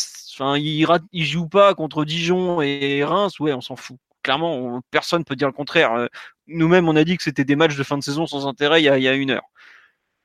il, 0.56 0.86
il 1.12 1.24
joue 1.24 1.48
pas 1.48 1.74
contre 1.74 2.04
Dijon 2.04 2.60
et 2.62 3.04
Reims. 3.04 3.40
Ouais, 3.40 3.52
on 3.54 3.60
s'en 3.60 3.76
fout. 3.76 3.96
Clairement, 4.22 4.80
personne 4.90 5.24
peut 5.24 5.36
dire 5.36 5.48
le 5.48 5.54
contraire. 5.54 6.08
Nous-mêmes, 6.46 6.88
on 6.88 6.96
a 6.96 7.04
dit 7.04 7.16
que 7.16 7.22
c'était 7.22 7.44
des 7.44 7.56
matchs 7.56 7.76
de 7.76 7.82
fin 7.82 7.96
de 7.98 8.02
saison 8.02 8.26
sans 8.26 8.46
intérêt 8.46 8.82
il 8.82 8.84
y 8.84 9.08
a 9.08 9.14
une 9.14 9.30
heure. 9.30 9.48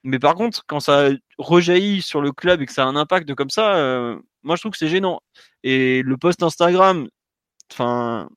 Mais 0.04 0.20
par 0.20 0.36
contre, 0.36 0.66
quand 0.68 0.80
ça 0.82 1.10
rejaillit 1.38 2.02
sur 2.02 2.22
le 2.22 2.32
club 2.32 2.62
et 2.62 2.66
que 2.66 2.74
ça 2.74 2.84
a 2.84 2.88
un 2.88 2.96
impact 2.96 3.34
comme 3.36 3.50
ça, 3.50 3.76
euh, 3.78 4.20
moi 4.44 4.56
je 4.56 4.62
trouve 4.62 4.74
que 4.74 4.78
c'est 4.78 4.90
gênant. 4.90 5.22
Et 5.64 6.02
le 6.04 6.18
post 6.18 6.44
Instagram, 6.44 7.08
enfin, 7.72 8.30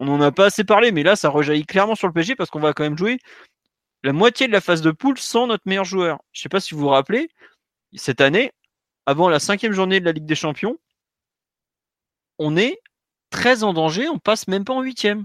on 0.00 0.08
en 0.08 0.20
a 0.20 0.32
pas 0.32 0.46
assez 0.46 0.64
parlé, 0.64 0.92
mais 0.92 1.02
là 1.02 1.16
ça 1.16 1.30
rejaillit 1.30 1.66
clairement 1.66 1.94
sur 1.94 2.08
le 2.08 2.12
PSG 2.12 2.36
parce 2.36 2.50
qu'on 2.50 2.60
va 2.60 2.74
quand 2.74 2.84
même 2.84 2.98
jouer 2.98 3.18
la 4.04 4.12
moitié 4.12 4.46
de 4.46 4.52
la 4.52 4.60
phase 4.60 4.82
de 4.82 4.90
poule 4.90 5.18
sans 5.18 5.46
notre 5.46 5.64
meilleur 5.66 5.84
joueur. 5.84 6.18
Je 6.32 6.42
sais 6.42 6.50
pas 6.50 6.60
si 6.60 6.74
vous 6.74 6.82
vous 6.82 6.88
rappelez, 6.88 7.28
cette 7.94 8.20
année, 8.20 8.52
avant 9.06 9.28
la 9.28 9.40
cinquième 9.40 9.72
journée 9.72 10.00
de 10.00 10.04
la 10.04 10.12
Ligue 10.12 10.26
des 10.26 10.34
Champions, 10.34 10.76
on 12.38 12.56
est 12.56 12.78
très 13.30 13.64
en 13.64 13.72
danger, 13.72 14.08
on 14.08 14.18
passe 14.18 14.48
même 14.48 14.64
pas 14.64 14.74
en 14.74 14.82
huitième. 14.82 15.24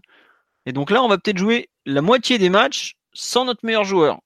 Et 0.66 0.72
donc 0.74 0.92
là, 0.92 1.04
on 1.04 1.10
va 1.10 1.18
peut-être 1.18 1.38
jouer 1.38 1.70
la 1.86 2.02
moitié 2.02 2.38
des 2.38 2.50
matchs 2.50 2.96
sans 3.14 3.46
notre 3.46 3.66
meilleur 3.66 3.84
joueur 3.84 4.20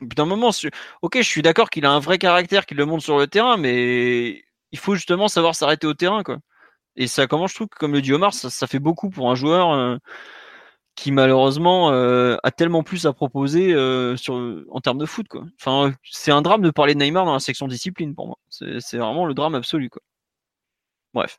d'un 0.00 0.26
moment, 0.26 0.50
ok, 1.02 1.16
je 1.16 1.22
suis 1.22 1.42
d'accord 1.42 1.70
qu'il 1.70 1.86
a 1.86 1.90
un 1.90 2.00
vrai 2.00 2.18
caractère, 2.18 2.66
qu'il 2.66 2.76
le 2.76 2.86
montre 2.86 3.02
sur 3.04 3.18
le 3.18 3.26
terrain, 3.26 3.56
mais 3.56 4.44
il 4.72 4.78
faut 4.78 4.94
justement 4.94 5.28
savoir 5.28 5.54
s'arrêter 5.54 5.86
au 5.86 5.94
terrain, 5.94 6.22
quoi. 6.22 6.38
Et 6.96 7.06
ça 7.08 7.26
commence, 7.26 7.50
je 7.50 7.56
trouve, 7.56 7.68
comme 7.68 7.92
le 7.92 8.02
dit 8.02 8.12
Omar, 8.12 8.32
ça, 8.34 8.66
fait 8.66 8.78
beaucoup 8.78 9.10
pour 9.10 9.30
un 9.30 9.34
joueur 9.34 9.72
euh, 9.72 9.98
qui 10.94 11.12
malheureusement 11.12 11.92
euh, 11.92 12.36
a 12.42 12.50
tellement 12.50 12.82
plus 12.82 13.06
à 13.06 13.12
proposer 13.12 13.72
euh, 13.74 14.16
en 14.70 14.80
termes 14.80 14.98
de 14.98 15.06
foot, 15.06 15.28
quoi. 15.28 15.44
Enfin, 15.60 15.94
c'est 16.04 16.32
un 16.32 16.42
drame 16.42 16.62
de 16.62 16.70
parler 16.70 16.94
de 16.94 17.00
Neymar 17.00 17.26
dans 17.26 17.34
la 17.34 17.40
section 17.40 17.68
discipline 17.68 18.14
pour 18.14 18.26
moi. 18.26 18.38
C'est 18.50 18.98
vraiment 18.98 19.26
le 19.26 19.34
drame 19.34 19.54
absolu, 19.54 19.90
quoi. 19.90 20.02
Bref. 21.14 21.38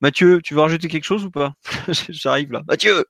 Mathieu, 0.00 0.40
tu 0.42 0.54
veux 0.54 0.60
rajouter 0.60 0.88
quelque 0.88 1.04
chose 1.04 1.24
ou 1.24 1.30
pas? 1.30 1.54
J'arrive 2.08 2.52
là. 2.52 2.62
Mathieu 2.66 3.04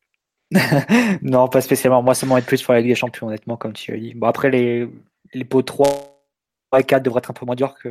non, 1.23 1.49
pas 1.49 1.61
spécialement. 1.61 2.03
Moi, 2.03 2.15
ça 2.15 2.27
m'en 2.27 2.37
être 2.37 2.47
plus 2.47 2.63
pour 2.63 2.75
la 2.75 2.81
Ligue 2.81 2.91
des 2.91 2.97
Champions, 2.97 3.29
honnêtement, 3.29 3.57
comme 3.57 3.73
tu 3.73 3.93
as 3.93 3.97
dit. 3.97 4.15
Bon, 4.15 4.27
après, 4.27 4.51
les, 4.51 4.89
les 5.33 5.45
pots 5.45 5.63
3 5.63 5.89
et 6.79 6.85
4 6.85 7.03
devraient 7.03 7.19
être 7.19 7.31
un 7.31 7.35
peu 7.35 7.47
moins 7.47 7.55
durs 7.55 7.75
que, 7.75 7.89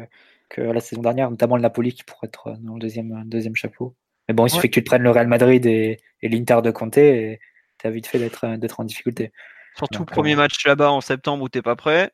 que 0.50 0.62
la 0.62 0.82
saison 0.82 1.02
dernière, 1.02 1.30
notamment 1.30 1.56
le 1.56 1.62
Napoli 1.62 1.94
qui 1.94 2.04
pourrait 2.04 2.28
être 2.28 2.56
dans 2.60 2.74
le 2.74 2.80
deuxième, 2.80 3.24
deuxième 3.26 3.56
chapeau. 3.56 3.96
Mais 4.28 4.34
bon, 4.34 4.46
il 4.46 4.50
suffit 4.50 4.70
que 4.70 4.76
tu 4.76 4.84
te 4.84 4.90
prennes 4.90 5.02
le 5.02 5.12
Real 5.12 5.28
Madrid 5.28 5.66
et, 5.66 6.00
et 6.22 6.30
l'Inter 6.30 6.60
de 6.64 6.72
Conte 6.72 6.98
et 6.98 7.40
tu 7.80 7.88
as 7.88 7.90
vite 7.90 8.08
fait 8.08 8.20
d'être 8.20 8.80
en 8.80 8.84
difficulté. 8.84 9.32
Surtout 9.76 10.00
le 10.00 10.06
premier 10.06 10.34
euh, 10.34 10.38
match 10.38 10.66
là-bas 10.66 10.92
en 10.92 11.02
septembre 11.02 11.44
où 11.44 11.50
t'es 11.50 11.62
pas 11.62 11.76
prêt. 11.76 12.12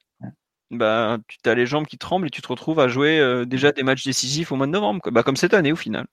Bah, 0.72 1.18
tu 1.28 1.50
as 1.50 1.56
les 1.56 1.66
jambes 1.66 1.86
qui 1.86 1.98
tremblent 1.98 2.28
et 2.28 2.32
tu 2.32 2.42
te 2.42 2.48
retrouves 2.48 2.80
à 2.80 2.88
jouer 2.88 3.20
euh, 3.20 3.46
déjà 3.46 3.72
des 3.72 3.84
matchs 3.84 4.04
décisifs 4.04 4.52
au 4.52 4.56
mois 4.56 4.66
de 4.66 4.72
novembre, 4.72 5.02
Bah, 5.12 5.24
comme 5.24 5.36
cette 5.36 5.54
année 5.54 5.72
au 5.72 5.76
final. 5.76 6.06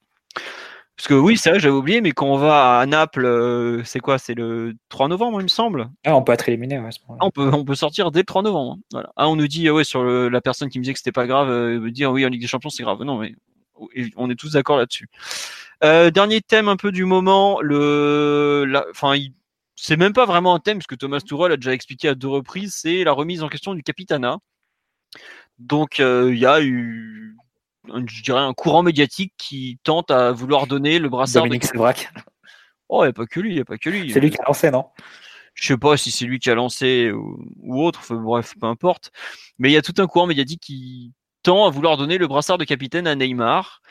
Parce 0.96 1.08
que 1.08 1.14
oui, 1.14 1.36
c'est 1.36 1.50
vrai, 1.50 1.58
j'avais 1.58 1.74
oublié, 1.74 2.00
mais 2.00 2.12
quand 2.12 2.26
on 2.26 2.36
va 2.36 2.78
à 2.78 2.86
Naples, 2.86 3.24
euh, 3.24 3.82
c'est 3.84 3.98
quoi 3.98 4.18
C'est 4.18 4.34
le 4.34 4.74
3 4.90 5.08
novembre, 5.08 5.40
il 5.40 5.44
me 5.44 5.48
semble? 5.48 5.88
Ah, 6.04 6.14
on 6.14 6.22
peut 6.22 6.32
être 6.32 6.48
éliminé, 6.48 6.78
ouais, 6.78 6.90
on 7.20 7.30
peut, 7.30 7.50
on 7.52 7.64
peut 7.64 7.74
sortir 7.74 8.10
dès 8.10 8.20
le 8.20 8.26
3 8.26 8.42
novembre. 8.42 8.74
Hein. 8.74 8.82
Voilà. 8.92 9.12
Ah, 9.16 9.28
on 9.28 9.36
nous 9.36 9.48
dit, 9.48 9.68
ouais, 9.70 9.84
sur 9.84 10.04
la 10.04 10.40
personne 10.40 10.68
qui 10.68 10.78
me 10.78 10.84
disait 10.84 10.92
que 10.92 10.98
c'était 10.98 11.12
pas 11.12 11.26
grave, 11.26 11.50
euh, 11.50 11.90
dire 11.90 12.12
oui, 12.12 12.26
en 12.26 12.28
Ligue 12.28 12.42
des 12.42 12.46
Champions, 12.46 12.70
c'est 12.70 12.82
grave. 12.82 13.02
Non, 13.02 13.18
mais 13.18 13.34
on 14.16 14.30
est 14.30 14.36
tous 14.36 14.52
d'accord 14.52 14.76
là-dessus. 14.76 15.08
Euh, 15.82 16.10
dernier 16.10 16.40
thème 16.40 16.68
un 16.68 16.76
peu 16.76 16.92
du 16.92 17.04
moment, 17.04 17.60
le, 17.62 18.70
enfin, 18.90 19.14
c'est 19.74 19.96
même 19.96 20.12
pas 20.12 20.26
vraiment 20.26 20.54
un 20.54 20.60
thème, 20.60 20.78
parce 20.78 20.86
que 20.86 20.94
Thomas 20.94 21.20
Tuchel 21.20 21.52
a 21.52 21.56
déjà 21.56 21.72
expliqué 21.72 22.08
à 22.08 22.14
deux 22.14 22.28
reprises, 22.28 22.74
c'est 22.76 23.02
la 23.02 23.12
remise 23.12 23.42
en 23.42 23.48
question 23.48 23.74
du 23.74 23.82
Capitana. 23.82 24.38
Donc, 25.58 25.98
il 25.98 26.38
y 26.38 26.46
a 26.46 26.62
eu 26.62 27.36
je 27.86 28.22
dirais, 28.22 28.40
un 28.40 28.54
courant 28.54 28.82
médiatique 28.82 29.34
qui 29.38 29.78
tente 29.84 30.10
à 30.10 30.32
vouloir 30.32 30.66
donner 30.66 30.98
le 30.98 31.08
brassard 31.08 31.44
Dominique 31.44 31.72
de... 31.72 31.78
Oh, 32.88 33.02
il 33.02 33.06
n'y 33.06 33.10
a 33.10 33.12
pas 33.12 33.26
que 33.26 33.40
lui, 33.40 33.50
il 33.50 33.54
n'y 33.54 33.60
a 33.60 33.64
pas 33.64 33.78
que 33.78 33.90
lui. 33.90 34.12
C'est 34.12 34.20
lui 34.20 34.30
qui 34.30 34.38
a 34.38 34.44
lancé, 34.44 34.70
non? 34.70 34.86
Je 35.54 35.66
sais 35.66 35.76
pas 35.76 35.96
si 35.96 36.10
c'est 36.10 36.24
lui 36.24 36.38
qui 36.38 36.50
a 36.50 36.54
lancé 36.54 37.10
ou, 37.12 37.82
autre, 37.82 38.14
bref, 38.14 38.54
peu 38.60 38.66
importe. 38.66 39.10
Mais 39.58 39.70
il 39.70 39.72
y 39.72 39.76
a 39.76 39.82
tout 39.82 39.94
un 39.98 40.06
courant 40.06 40.26
médiatique 40.26 40.60
qui 40.60 41.12
tend 41.42 41.66
à 41.66 41.70
vouloir 41.70 41.96
donner 41.96 42.18
le 42.18 42.26
brassard 42.26 42.58
de 42.58 42.64
capitaine 42.64 43.06
à 43.06 43.14
Neymar. 43.14 43.82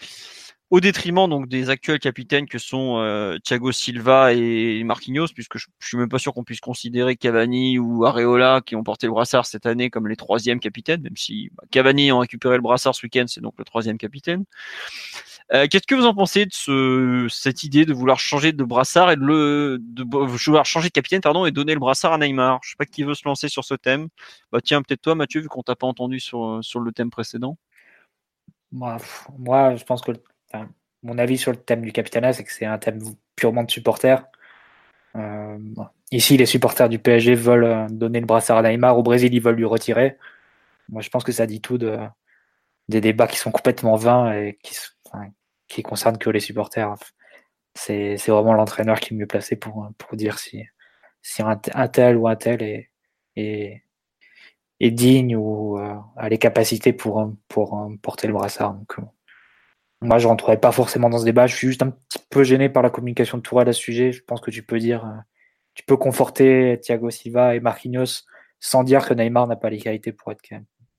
Au 0.72 0.80
détriment 0.80 1.30
donc 1.30 1.49
des 1.49 1.69
actuels 1.69 1.99
capitaines 1.99 2.48
que 2.48 2.57
sont 2.57 2.98
euh, 2.98 3.38
Thiago 3.43 3.73
Silva 3.73 4.34
et 4.34 4.81
Marquinhos, 4.85 5.27
puisque 5.35 5.57
je, 5.57 5.68
suis 5.81 5.98
même 5.98 6.07
pas 6.07 6.18
sûr 6.18 6.34
qu'on 6.34 6.45
puisse 6.45 6.61
considérer 6.61 7.18
Cavani 7.18 7.77
ou 7.77 8.06
Areola 8.06 8.61
qui 8.65 8.77
ont 8.77 8.84
porté 8.84 9.06
le 9.06 9.11
brassard 9.11 9.45
cette 9.45 9.65
année 9.65 9.89
comme 9.89 10.07
les 10.07 10.15
troisièmes 10.15 10.61
capitaines, 10.61 11.02
même 11.02 11.18
si 11.18 11.52
bah, 11.56 11.64
Cavani 11.72 12.06
ayant 12.06 12.19
récupéré 12.19 12.56
le 12.56 12.61
brassard 12.61 12.95
ce 12.95 13.06
week-end, 13.06 13.26
c'est 13.27 13.41
donc 13.41 13.56
le 13.57 13.65
troisième 13.65 13.98
capitaine. 13.98 14.45
Euh, 15.53 15.68
Qu'est-ce 15.69 15.85
que 15.85 15.95
vous 15.95 16.06
en 16.06 16.15
pensez 16.15 16.45
de 16.45 16.53
ce, 16.53 17.27
cette 17.30 17.65
idée 17.65 17.84
de 17.84 17.93
vouloir 17.93 18.18
changer 18.18 18.53
de 18.53 18.64
brassard 18.64 19.11
et 19.11 19.18
de 19.18 19.22
le 19.22 19.77
vouloir 19.99 20.65
changer 20.65 20.88
de 20.88 20.93
capitaine 20.93 21.19
pardon 21.19 21.45
et 21.45 21.52
donner 21.52 21.73
le 21.73 21.81
brassard 21.81 22.14
à 22.14 22.18
Neymar? 22.18 22.61
Je 22.64 22.69
sais 22.69 22.76
pas 22.77 22.85
qui 22.85 23.03
veut 23.03 23.14
se 23.14 23.23
lancer 23.26 23.49
sur 23.49 23.65
ce 23.65 23.73
thème. 23.73 24.07
Bah 24.53 24.60
tiens 24.64 24.81
peut-être 24.81 25.02
toi 25.02 25.15
Mathieu 25.15 25.41
vu 25.41 25.49
qu'on 25.49 25.64
t'a 25.64 25.76
pas 25.76 25.88
entendu 25.88 26.22
sur 26.22 26.60
sur 26.61 26.80
le 26.80 26.93
thème 26.93 27.10
précédent. 27.10 27.57
Moi 28.72 28.95
je 29.76 29.84
pense 29.84 30.02
que 30.02 30.14
mon 31.03 31.17
avis 31.17 31.37
sur 31.37 31.51
le 31.51 31.57
thème 31.57 31.81
du 31.81 31.91
capitana, 31.91 32.33
c'est 32.33 32.43
que 32.43 32.51
c'est 32.51 32.65
un 32.65 32.77
thème 32.77 32.99
purement 33.35 33.63
de 33.63 33.71
supporters. 33.71 34.23
Euh, 35.15 35.57
ici, 36.11 36.37
les 36.37 36.45
supporters 36.45 36.89
du 36.89 36.99
PSG 36.99 37.35
veulent 37.35 37.63
euh, 37.63 37.87
donner 37.89 38.19
le 38.19 38.25
brassard 38.25 38.57
à 38.57 38.61
Neymar. 38.63 38.97
Au 38.97 39.03
Brésil, 39.03 39.33
ils 39.33 39.41
veulent 39.41 39.55
lui 39.55 39.65
retirer. 39.65 40.17
Moi, 40.89 41.01
je 41.01 41.09
pense 41.09 41.23
que 41.23 41.31
ça 41.31 41.45
dit 41.47 41.61
tout 41.61 41.77
de, 41.77 41.97
des 42.89 43.01
débats 43.01 43.27
qui 43.27 43.37
sont 43.37 43.51
complètement 43.51 43.95
vains 43.95 44.33
et 44.33 44.59
qui, 44.63 44.75
enfin, 45.11 45.27
concernent 45.83 46.17
que 46.17 46.29
les 46.29 46.39
supporters. 46.39 46.95
C'est 47.75 48.17
vraiment 48.27 48.53
l'entraîneur 48.53 48.99
qui 48.99 49.13
est 49.13 49.17
mieux 49.17 49.27
placé 49.27 49.55
pour, 49.55 49.89
pour 49.97 50.17
dire 50.17 50.39
si, 50.39 50.63
si 51.21 51.41
un, 51.41 51.55
tel 51.87 52.17
ou 52.17 52.27
un 52.27 52.35
tel 52.35 52.61
est, 52.61 52.91
est, 53.37 53.83
digne 54.91 55.35
ou 55.37 55.79
euh, 55.79 55.95
a 56.17 56.29
les 56.29 56.37
capacités 56.37 56.93
pour, 56.93 57.33
pour 57.47 57.89
porter 58.01 58.27
le 58.27 58.33
brassard. 58.33 58.77
Moi, 60.01 60.17
je 60.17 60.27
rentrerai 60.27 60.59
pas 60.59 60.71
forcément 60.71 61.09
dans 61.09 61.19
ce 61.19 61.25
débat. 61.25 61.45
Je 61.45 61.55
suis 61.55 61.67
juste 61.67 61.83
un 61.83 61.91
petit 61.91 62.19
peu 62.29 62.43
gêné 62.43 62.69
par 62.69 62.81
la 62.81 62.89
communication 62.89 63.37
de 63.37 63.43
Tourelle 63.43 63.69
à 63.69 63.73
ce 63.73 63.79
sujet. 63.79 64.11
Je 64.11 64.23
pense 64.23 64.41
que 64.41 64.49
tu 64.49 64.63
peux 64.63 64.79
dire, 64.79 65.05
euh, 65.05 65.19
tu 65.75 65.83
peux 65.83 65.95
conforter 65.95 66.79
Thiago 66.81 67.11
Silva 67.11 67.55
et 67.55 67.59
Marquinhos 67.59 68.23
sans 68.59 68.83
dire 68.83 69.07
que 69.07 69.13
Neymar 69.13 69.47
n'a 69.47 69.55
pas 69.55 69.69
les 69.69 69.79
qualités 69.79 70.11
pour 70.11 70.31
être 70.31 70.41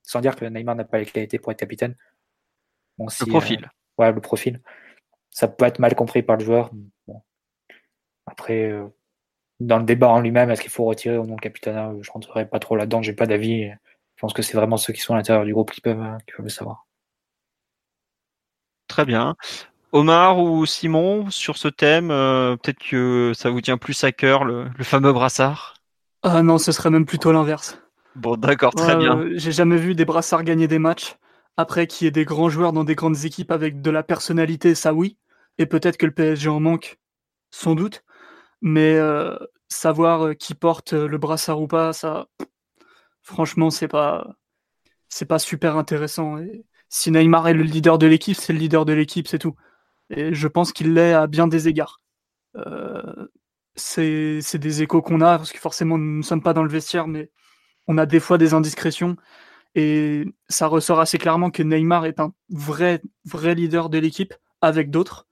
sans 0.02 0.20
dire 0.20 0.36
que 0.36 0.44
Neymar 0.44 0.76
n'a 0.76 0.84
pas 0.84 0.98
les 0.98 1.06
qualités 1.06 1.38
pour 1.38 1.52
être 1.52 1.58
capitaine. 1.58 1.96
Bon, 2.98 3.08
si, 3.08 3.24
le 3.24 3.30
profil. 3.30 3.64
Euh, 3.64 4.02
ouais, 4.02 4.12
le 4.12 4.20
profil. 4.20 4.60
Ça 5.30 5.48
peut 5.48 5.64
être 5.64 5.78
mal 5.78 5.94
compris 5.94 6.22
par 6.22 6.36
le 6.36 6.44
joueur. 6.44 6.70
Bon. 7.06 7.22
Après, 8.26 8.70
euh, 8.70 8.86
dans 9.58 9.78
le 9.78 9.84
débat 9.84 10.08
en 10.08 10.20
lui-même, 10.20 10.50
est-ce 10.50 10.62
qu'il 10.62 10.70
faut 10.70 10.84
retirer 10.84 11.18
ou 11.18 11.26
non 11.26 11.34
le 11.34 11.40
capitana 11.40 11.92
Je 12.00 12.10
rentrerai 12.10 12.48
pas 12.48 12.58
trop 12.58 12.76
là-dedans. 12.76 13.02
J'ai 13.02 13.14
pas 13.14 13.26
d'avis. 13.26 13.64
Je 13.64 14.20
pense 14.20 14.32
que 14.32 14.42
c'est 14.42 14.56
vraiment 14.56 14.76
ceux 14.76 14.92
qui 14.92 15.00
sont 15.00 15.14
à 15.14 15.16
l'intérieur 15.16 15.44
du 15.44 15.52
groupe 15.52 15.72
qui 15.72 15.80
peuvent, 15.80 16.18
qui 16.26 16.34
peuvent 16.36 16.44
le 16.44 16.50
savoir. 16.50 16.86
Très 18.92 19.04
bien. 19.06 19.36
Omar 19.92 20.38
ou 20.40 20.66
Simon, 20.66 21.30
sur 21.30 21.58
ce 21.58 21.68
thème, 21.68 22.10
euh, 22.12 22.56
peut-être 22.56 22.78
que 22.80 23.32
ça 23.34 23.50
vous 23.50 23.60
tient 23.62 23.78
plus 23.78 24.04
à 24.04 24.12
cœur, 24.12 24.44
le, 24.44 24.68
le 24.76 24.84
fameux 24.84 25.12
brassard? 25.12 25.74
Ah 26.22 26.42
non, 26.42 26.58
ce 26.58 26.72
serait 26.72 26.90
même 26.90 27.06
plutôt 27.06 27.32
l'inverse. 27.32 27.78
Bon, 28.14 28.36
d'accord, 28.38 28.74
très 28.74 28.96
Ouais, 28.96 28.96
bien. 28.96 29.22
euh, 29.24 29.32
J'ai 29.38 29.52
jamais 29.52 29.76
vu 29.78 29.94
des 29.94 30.04
brassards 30.04 30.44
gagner 30.44 30.68
des 30.68 30.78
matchs. 30.80 31.16
Après, 31.56 31.86
qu'il 31.86 32.06
y 32.06 32.08
ait 32.08 32.12
des 32.12 32.24
grands 32.26 32.50
joueurs 32.50 32.72
dans 32.74 32.84
des 32.84 32.94
grandes 32.96 33.24
équipes 33.24 33.50
avec 33.52 33.82
de 33.82 33.90
la 33.90 34.02
personnalité, 34.02 34.74
ça 34.74 34.94
oui. 34.94 35.18
Et 35.58 35.66
peut-être 35.66 35.98
que 35.98 36.06
le 36.06 36.12
PSG 36.14 36.48
en 36.50 36.60
manque, 36.60 36.98
sans 37.50 37.74
doute. 37.76 38.04
Mais 38.62 38.94
euh, 38.96 39.36
savoir 39.70 40.36
qui 40.38 40.54
porte 40.54 40.92
le 40.94 41.18
brassard 41.18 41.60
ou 41.62 41.68
pas, 41.68 41.92
ça, 41.94 42.28
franchement, 43.22 43.70
c'est 43.70 43.88
pas, 43.88 44.36
c'est 45.08 45.26
pas 45.26 45.38
super 45.38 45.76
intéressant. 45.76 46.38
Et 46.38 46.66
si 46.92 47.10
Neymar 47.10 47.48
est 47.48 47.54
le 47.54 47.62
leader 47.62 47.98
de 47.98 48.06
l'équipe, 48.06 48.36
c'est 48.36 48.52
le 48.52 48.58
leader 48.58 48.84
de 48.84 48.92
l'équipe, 48.92 49.26
c'est 49.26 49.38
tout. 49.38 49.56
Et 50.10 50.34
je 50.34 50.46
pense 50.46 50.72
qu'il 50.74 50.92
l'est 50.92 51.14
à 51.14 51.26
bien 51.26 51.48
des 51.48 51.66
égards. 51.66 52.02
Euh, 52.56 53.28
c'est 53.76 54.58
des 54.58 54.82
échos 54.82 55.00
qu'on 55.00 55.22
a, 55.22 55.38
parce 55.38 55.52
que 55.52 55.58
forcément, 55.58 55.96
nous 55.96 56.18
ne 56.18 56.22
sommes 56.22 56.42
pas 56.42 56.52
dans 56.52 56.62
le 56.62 56.68
vestiaire, 56.68 57.08
mais 57.08 57.30
on 57.88 57.96
a 57.96 58.04
des 58.04 58.20
fois 58.20 58.36
des 58.36 58.52
indiscrétions. 58.52 59.16
Et 59.74 60.26
ça 60.50 60.66
ressort 60.66 61.00
assez 61.00 61.16
clairement 61.16 61.50
que 61.50 61.62
Neymar 61.62 62.04
est 62.04 62.20
un 62.20 62.34
vrai, 62.50 63.00
vrai 63.24 63.54
leader 63.54 63.88
de 63.88 63.98
l'équipe 63.98 64.34
avec 64.60 64.90
d'autres. 64.90 65.26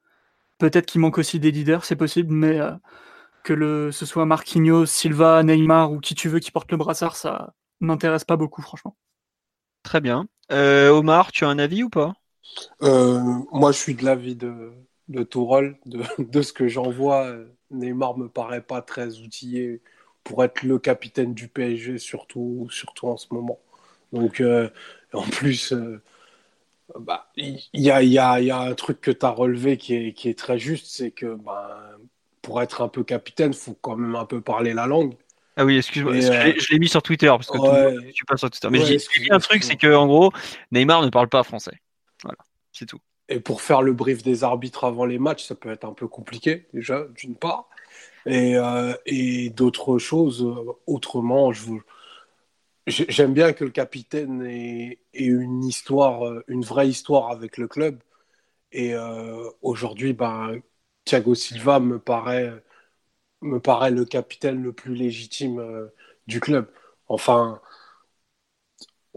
Peut-être 0.59 0.87
qu'il 0.87 1.03
manque 1.03 1.19
aussi 1.19 1.41
des 1.41 1.51
leaders, 1.51 1.85
c'est 1.85 1.97
possible, 1.97 2.33
mais 2.33 2.59
euh, 2.59 2.73
que 3.45 3.53
le, 3.53 3.93
ce 3.93 4.07
soit 4.07 4.27
Marquinhos, 4.27 4.87
Silva, 4.87 5.43
Neymar 5.43 5.93
ou 5.93 6.01
qui 6.01 6.15
tu 6.15 6.31
veux 6.31 6.41
qui 6.41 6.53
porte 6.53 6.71
le 6.73 6.79
brassard, 6.79 7.17
ça 7.17 7.55
m'intéresse 7.81 8.25
pas 8.25 8.37
beaucoup, 8.39 8.63
franchement. 8.63 8.97
Très 9.83 10.01
bien. 10.01 10.27
Euh, 10.51 10.91
Omar, 10.91 11.33
tu 11.33 11.45
as 11.45 11.49
un 11.49 11.59
avis 11.59 11.83
ou 11.83 11.91
pas? 11.91 12.15
Euh, 12.83 13.21
moi, 13.53 13.73
je 13.73 13.79
suis 13.79 13.95
de 13.95 14.05
l'avis 14.05 14.37
de, 14.37 14.73
Tourelle, 15.25 15.79
de, 15.87 16.43
ce 16.43 16.53
que 16.53 16.69
j'en 16.69 16.91
vois. 16.91 17.35
Neymar 17.71 18.17
me 18.19 18.29
paraît 18.29 18.63
pas 18.63 18.83
très 18.83 19.19
outillé 19.19 19.81
pour 20.25 20.45
être 20.45 20.63
le 20.63 20.79
capitaine 20.79 21.35
du 21.35 21.49
PSG, 21.49 21.99
surtout, 21.99 22.69
en 23.03 23.17
ce 23.17 23.27
moment. 23.31 23.59
Donc, 24.13 24.41
euh, 24.41 24.69
en 25.13 25.23
plus, 25.23 25.73
euh, 25.73 26.03
bah, 26.99 27.31
il 27.37 27.61
y, 27.75 27.91
a, 27.91 28.03
y, 28.03 28.19
a, 28.19 28.41
y 28.41 28.51
a 28.51 28.61
un 28.61 28.75
truc 28.75 29.01
que 29.01 29.11
tu 29.11 29.25
as 29.25 29.31
relevé 29.31 29.77
qui 29.77 29.95
est, 29.95 30.39
très 30.39 30.59
juste, 30.59 30.87
c'est 30.87 31.11
que 31.11 31.35
ben, 31.35 31.69
pour 32.43 32.61
être 32.63 32.83
un 32.83 32.89
peu 32.89 33.05
capitaine, 33.05 33.53
il 33.53 33.57
faut 33.59 33.77
quand 33.81 33.97
même 33.97 34.17
un 34.17 34.27
peu 34.27 34.41
parler 34.41 34.75
la 34.75 34.87
langue. 34.87 35.15
Ah 35.61 35.67
oui, 35.67 35.77
excuse-moi, 35.77 36.19
je 36.19 36.27
euh, 36.33 36.53
je 36.57 36.73
l'ai 36.73 36.79
mis 36.79 36.89
sur 36.89 37.03
Twitter 37.03 37.27
parce 37.27 37.49
que 37.49 37.59
ouais. 37.59 37.93
ne 38.07 38.13
suit 38.13 38.25
pas 38.25 38.39
sur 38.39 38.51
Twitter. 38.51 38.69
Mais 38.71 38.79
Ouais, 38.79 38.87
j'ai 38.87 38.97
dit 38.97 39.29
un 39.31 39.39
truc, 39.39 39.63
c'est 39.63 39.77
que 39.77 39.95
en 39.95 40.07
gros, 40.07 40.33
Neymar 40.73 41.03
ne 41.03 41.11
parle 41.11 41.29
pas 41.29 41.43
français. 41.43 41.83
Voilà, 42.23 42.39
c'est 42.73 42.87
tout. 42.87 42.99
Et 43.29 43.41
pour 43.41 43.61
faire 43.61 43.83
le 43.83 43.93
brief 43.93 44.23
des 44.23 44.43
arbitres 44.43 44.85
avant 44.85 45.05
les 45.05 45.19
matchs, 45.19 45.45
ça 45.45 45.55
peut 45.55 45.71
être 45.71 45.85
un 45.85 45.93
peu 45.93 46.09
compliqué, 46.09 46.67
déjà, 46.73 47.05
d'une 47.15 47.35
part. 47.35 47.69
Et, 48.25 48.57
euh, 48.57 48.95
et 49.05 49.51
d'autres 49.51 49.99
choses, 49.99 50.43
euh, 50.43 50.73
autrement, 50.87 51.53
je 51.53 51.63
vous- 51.65 51.83
j'ai- 52.87 53.05
j'aime 53.11 53.35
bien 53.35 53.53
que 53.53 53.65
le 53.65 53.71
capitaine 53.71 54.43
ait, 54.47 54.99
ait 55.13 55.25
une 55.27 55.63
histoire, 55.63 56.41
une 56.49 56.63
vraie 56.63 56.89
histoire 56.89 57.31
avec 57.31 57.59
le 57.59 57.69
club. 57.69 58.01
Et 58.73 58.95
euh, 58.95 59.47
aujourd'hui, 59.61 60.15
ben, 60.15 60.59
Thiago 61.05 61.35
Silva 61.35 61.81
me 61.81 61.99
paraît, 61.99 62.51
me 63.43 63.61
paraît 63.61 63.91
le 63.91 64.05
capitaine 64.05 64.63
le 64.63 64.73
plus 64.73 64.95
légitime 64.95 65.59
euh, 65.61 65.89
du 66.27 66.41
club. 66.41 66.71
Enfin, 67.09 67.61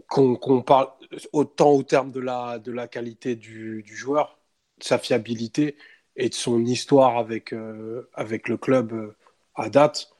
qu'on 0.08 0.62
parle 0.62 0.88
autant 1.32 1.70
au 1.72 1.82
terme 1.82 2.10
de 2.12 2.20
la, 2.20 2.58
de 2.58 2.72
la 2.72 2.88
qualité 2.88 3.36
du, 3.36 3.84
joueur, 3.86 4.38
de 4.78 4.84
sa 4.84 4.98
fiabilité 4.98 5.76
et 6.16 6.28
de 6.28 6.34
son 6.34 6.64
histoire 6.64 7.18
avec, 7.18 7.52
euh, 7.52 8.08
avec 8.14 8.48
le 8.48 8.56
club 8.56 8.92
euh, 8.92 9.16
à 9.54 9.70
date, 9.70 10.10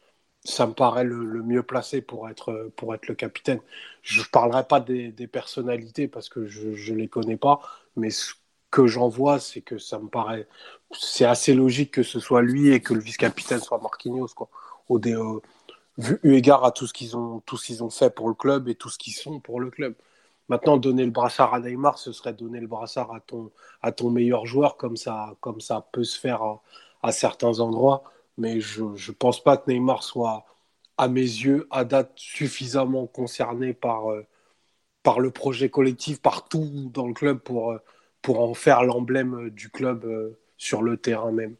ça 0.44 0.66
me 0.66 0.74
paraît 0.74 1.04
le, 1.04 1.42
mieux 1.42 1.62
placé 1.62 2.02
pour 2.02 2.28
être, 2.28 2.72
pour 2.76 2.94
être 2.94 3.08
le 3.08 3.14
capitaine. 3.14 3.60
Je 4.02 4.20
ne 4.20 4.26
parlerai 4.26 4.64
pas 4.66 4.80
des, 4.80 5.12
personnalités 5.28 6.08
parce 6.08 6.28
que 6.28 6.46
je 6.46 6.92
ne 6.92 6.96
les 6.98 7.08
connais 7.08 7.36
pas, 7.36 7.60
mais 7.96 8.10
que 8.74 8.88
j'en 8.88 9.08
vois, 9.08 9.38
c'est 9.38 9.60
que 9.62 9.78
ça 9.78 9.98
me 10.00 10.08
paraît. 10.08 10.48
C'est 10.92 11.24
assez 11.24 11.54
logique 11.54 11.92
que 11.92 12.02
ce 12.02 12.18
soit 12.18 12.42
lui 12.42 12.72
et 12.74 12.80
que 12.80 12.92
le 12.92 13.00
vice-capitaine 13.00 13.60
soit 13.60 13.78
Marquinhos. 13.78 14.34
Quoi. 14.34 14.48
Au 14.88 14.98
dé- 14.98 15.16
vu 15.98 16.18
eu 16.24 16.34
égard 16.34 16.64
à 16.64 16.72
tout 16.72 16.86
ce 16.88 16.92
qu'ils 16.92 17.16
ont, 17.16 17.40
tout 17.46 17.56
ce 17.56 17.66
qu'ils 17.66 17.84
ont 17.84 17.90
fait 17.90 18.10
pour 18.10 18.28
le 18.28 18.34
club 18.34 18.68
et 18.68 18.74
tout 18.74 18.90
ce 18.90 18.98
qu'ils 18.98 19.14
sont 19.14 19.38
pour 19.40 19.60
le 19.60 19.70
club. 19.70 19.94
Maintenant, 20.48 20.76
donner 20.76 21.04
le 21.04 21.12
brassard 21.12 21.54
à 21.54 21.60
Neymar, 21.60 21.98
ce 21.98 22.12
serait 22.12 22.34
donner 22.34 22.60
le 22.60 22.66
brassard 22.66 23.14
à 23.14 23.20
ton, 23.20 23.52
à 23.80 23.92
ton 23.92 24.10
meilleur 24.10 24.44
joueur, 24.44 24.76
comme 24.76 24.96
ça, 24.96 25.36
comme 25.40 25.60
ça 25.60 25.86
peut 25.92 26.04
se 26.04 26.18
faire 26.18 26.42
à, 26.42 26.62
à 27.02 27.12
certains 27.12 27.60
endroits. 27.60 28.02
Mais 28.38 28.60
je 28.60 28.82
ne 28.82 29.12
pense 29.12 29.42
pas 29.42 29.56
que 29.56 29.70
Neymar 29.70 30.02
soit, 30.02 30.44
à 30.98 31.06
mes 31.08 31.20
yeux, 31.22 31.68
à 31.70 31.84
date, 31.84 32.12
suffisamment 32.16 33.06
concerné 33.06 33.72
par, 33.72 34.10
euh, 34.10 34.26
par 35.02 35.20
le 35.20 35.30
projet 35.30 35.70
collectif, 35.70 36.20
partout 36.20 36.90
dans 36.92 37.06
le 37.06 37.14
club 37.14 37.38
pour, 37.38 37.72
euh, 37.72 37.78
pour 38.24 38.40
en 38.40 38.54
faire 38.54 38.82
l'emblème 38.84 39.50
du 39.50 39.70
club 39.70 40.04
euh, 40.06 40.40
sur 40.56 40.82
le 40.82 40.96
terrain 40.96 41.32
même. 41.32 41.56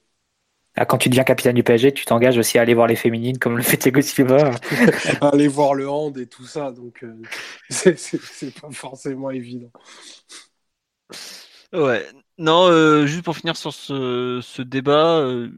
Ah, 0.77 0.85
quand 0.87 0.99
tu 0.99 1.09
deviens 1.09 1.23
capitaine 1.23 1.55
du 1.55 1.63
PSG, 1.63 1.93
tu 1.93 2.05
t'engages 2.05 2.37
aussi 2.37 2.59
à 2.59 2.63
aller 2.63 2.75
voir 2.75 2.89
les 2.89 2.97
féminines 2.97 3.39
comme 3.39 3.57
le 3.57 3.63
fait 3.63 3.77
Thiago 3.77 4.01
Silva. 4.01 4.51
Aller 5.21 5.47
voir 5.47 5.75
le 5.75 5.89
hand 5.89 6.19
et 6.19 6.27
tout 6.27 6.45
ça, 6.45 6.73
donc 6.73 7.05
euh, 7.05 7.15
c'est 7.71 8.61
pas 8.61 8.71
forcément 8.73 9.31
évident. 9.31 9.71
Ouais. 11.73 12.07
Non, 12.39 12.67
euh, 12.69 13.07
juste 13.07 13.25
pour 13.25 13.37
finir 13.37 13.57
sur 13.57 13.73
ce, 13.73 14.41
ce 14.43 14.63
débat, 14.63 15.19
euh, 15.19 15.51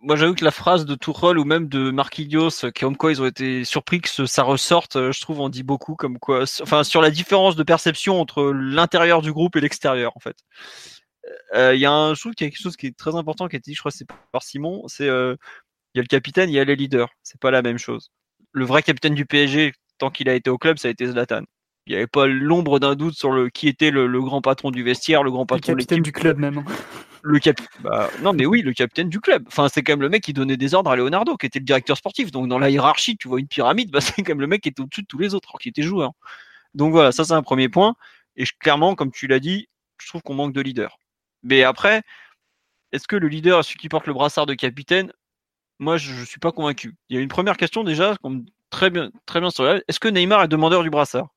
moi 0.00 0.16
j'avoue 0.16 0.34
que 0.34 0.44
la 0.44 0.50
phrase 0.50 0.86
de 0.86 0.94
Tourelle 0.94 1.38
ou 1.38 1.44
même 1.44 1.68
de 1.68 1.90
Marquinhos, 1.90 2.64
euh, 2.64 2.70
comme 2.78 2.96
quoi 2.96 3.12
ils 3.12 3.20
ont 3.22 3.26
été 3.26 3.64
surpris 3.64 4.00
que 4.00 4.26
ça 4.26 4.42
ressorte, 4.42 4.96
euh, 4.96 5.12
je 5.12 5.20
trouve 5.20 5.40
en 5.40 5.48
dit 5.48 5.62
beaucoup, 5.62 5.94
comme 5.94 6.18
quoi, 6.18 6.44
enfin 6.62 6.84
sur 6.84 7.02
la 7.02 7.10
différence 7.10 7.56
de 7.56 7.62
perception 7.62 8.20
entre 8.20 8.44
l'intérieur 8.52 9.22
du 9.22 9.32
groupe 9.32 9.56
et 9.56 9.60
l'extérieur 9.60 10.12
en 10.16 10.20
fait. 10.20 10.36
Euh, 11.54 11.74
Il 11.74 11.80
y 11.80 11.86
a 11.86 11.92
un, 11.92 12.14
je 12.14 12.20
trouve 12.20 12.34
qu'il 12.34 12.46
y 12.46 12.48
a 12.48 12.50
quelque 12.50 12.62
chose 12.62 12.76
qui 12.76 12.86
est 12.86 12.96
très 12.96 13.14
important 13.14 13.48
qui 13.48 13.56
a 13.56 13.58
été 13.58 13.70
dit, 13.70 13.74
je 13.74 13.80
crois 13.80 13.90
c'est 13.90 14.06
par 14.32 14.42
Simon, 14.42 14.84
c'est 14.88 15.08
euh, 15.08 15.36
il 15.94 15.98
y 15.98 16.00
a 16.00 16.02
le 16.02 16.08
capitaine, 16.08 16.50
il 16.50 16.54
y 16.54 16.60
a 16.60 16.64
les 16.64 16.76
leaders, 16.76 17.10
c'est 17.22 17.40
pas 17.40 17.50
la 17.50 17.62
même 17.62 17.78
chose. 17.78 18.10
Le 18.52 18.64
vrai 18.64 18.82
capitaine 18.82 19.14
du 19.14 19.26
PSG, 19.26 19.72
tant 19.98 20.10
qu'il 20.10 20.28
a 20.28 20.34
été 20.34 20.50
au 20.50 20.58
club, 20.58 20.78
ça 20.78 20.88
a 20.88 20.90
été 20.90 21.06
Zlatan. 21.06 21.44
Il 21.90 21.94
n'y 21.94 21.96
avait 21.96 22.06
pas 22.06 22.28
l'ombre 22.28 22.78
d'un 22.78 22.94
doute 22.94 23.14
sur 23.14 23.32
le 23.32 23.50
qui 23.50 23.66
était 23.66 23.90
le, 23.90 24.06
grand 24.22 24.40
patron 24.40 24.70
du 24.70 24.84
vestiaire, 24.84 25.24
le 25.24 25.32
grand 25.32 25.44
patron 25.44 25.72
le 25.72 25.78
capitaine 25.78 26.02
du 26.02 26.12
club 26.12 26.38
même. 26.38 26.62
Le 27.22 27.40
cap... 27.40 27.60
Bah, 27.80 28.08
non 28.22 28.32
mais 28.32 28.46
oui, 28.46 28.62
le 28.62 28.72
capitaine 28.72 29.08
du 29.08 29.18
club. 29.18 29.42
Enfin, 29.48 29.68
c'est 29.68 29.82
quand 29.82 29.94
même 29.94 30.02
le 30.02 30.08
mec 30.08 30.22
qui 30.22 30.32
donnait 30.32 30.56
des 30.56 30.72
ordres 30.72 30.92
à 30.92 30.94
Leonardo, 30.94 31.36
qui 31.36 31.46
était 31.46 31.58
le 31.58 31.64
directeur 31.64 31.96
sportif. 31.96 32.30
Donc 32.30 32.46
dans 32.46 32.60
la 32.60 32.70
hiérarchie, 32.70 33.16
tu 33.16 33.26
vois 33.26 33.40
une 33.40 33.48
pyramide, 33.48 33.90
bah, 33.90 34.00
c'est 34.00 34.22
quand 34.22 34.28
même 34.28 34.40
le 34.40 34.46
mec 34.46 34.62
qui 34.62 34.68
était 34.68 34.80
au-dessus 34.80 35.02
de 35.02 35.08
tous 35.08 35.18
les 35.18 35.34
autres, 35.34 35.48
alors 35.50 35.58
qu'il 35.58 35.70
était 35.70 35.82
joueur. 35.82 36.12
Donc 36.74 36.92
voilà, 36.92 37.10
ça 37.10 37.24
c'est 37.24 37.32
un 37.32 37.42
premier 37.42 37.68
point. 37.68 37.96
Et 38.36 38.44
clairement, 38.60 38.94
comme 38.94 39.10
tu 39.10 39.26
l'as 39.26 39.40
dit, 39.40 39.68
je 39.98 40.06
trouve 40.06 40.22
qu'on 40.22 40.34
manque 40.34 40.52
de 40.52 40.60
leader. 40.60 40.96
Mais 41.42 41.64
après, 41.64 42.02
est-ce 42.92 43.08
que 43.08 43.16
le 43.16 43.26
leader 43.26 43.58
est 43.58 43.62
celui 43.64 43.80
qui 43.80 43.88
porte 43.88 44.06
le 44.06 44.12
brassard 44.12 44.46
de 44.46 44.54
capitaine? 44.54 45.12
Moi, 45.80 45.96
je 45.96 46.20
ne 46.20 46.24
suis 46.24 46.38
pas 46.38 46.52
convaincu. 46.52 46.94
Il 47.08 47.16
y 47.16 47.18
a 47.18 47.22
une 47.22 47.28
première 47.28 47.56
question 47.56 47.82
déjà, 47.82 48.14
comme 48.22 48.44
très 48.70 48.90
bien, 48.90 49.10
très 49.26 49.40
bien 49.40 49.50
sur 49.50 49.68
Est-ce 49.68 49.98
que 49.98 50.06
Neymar 50.06 50.44
est 50.44 50.48
demandeur 50.48 50.84
du 50.84 50.90
brassard? 50.90 51.30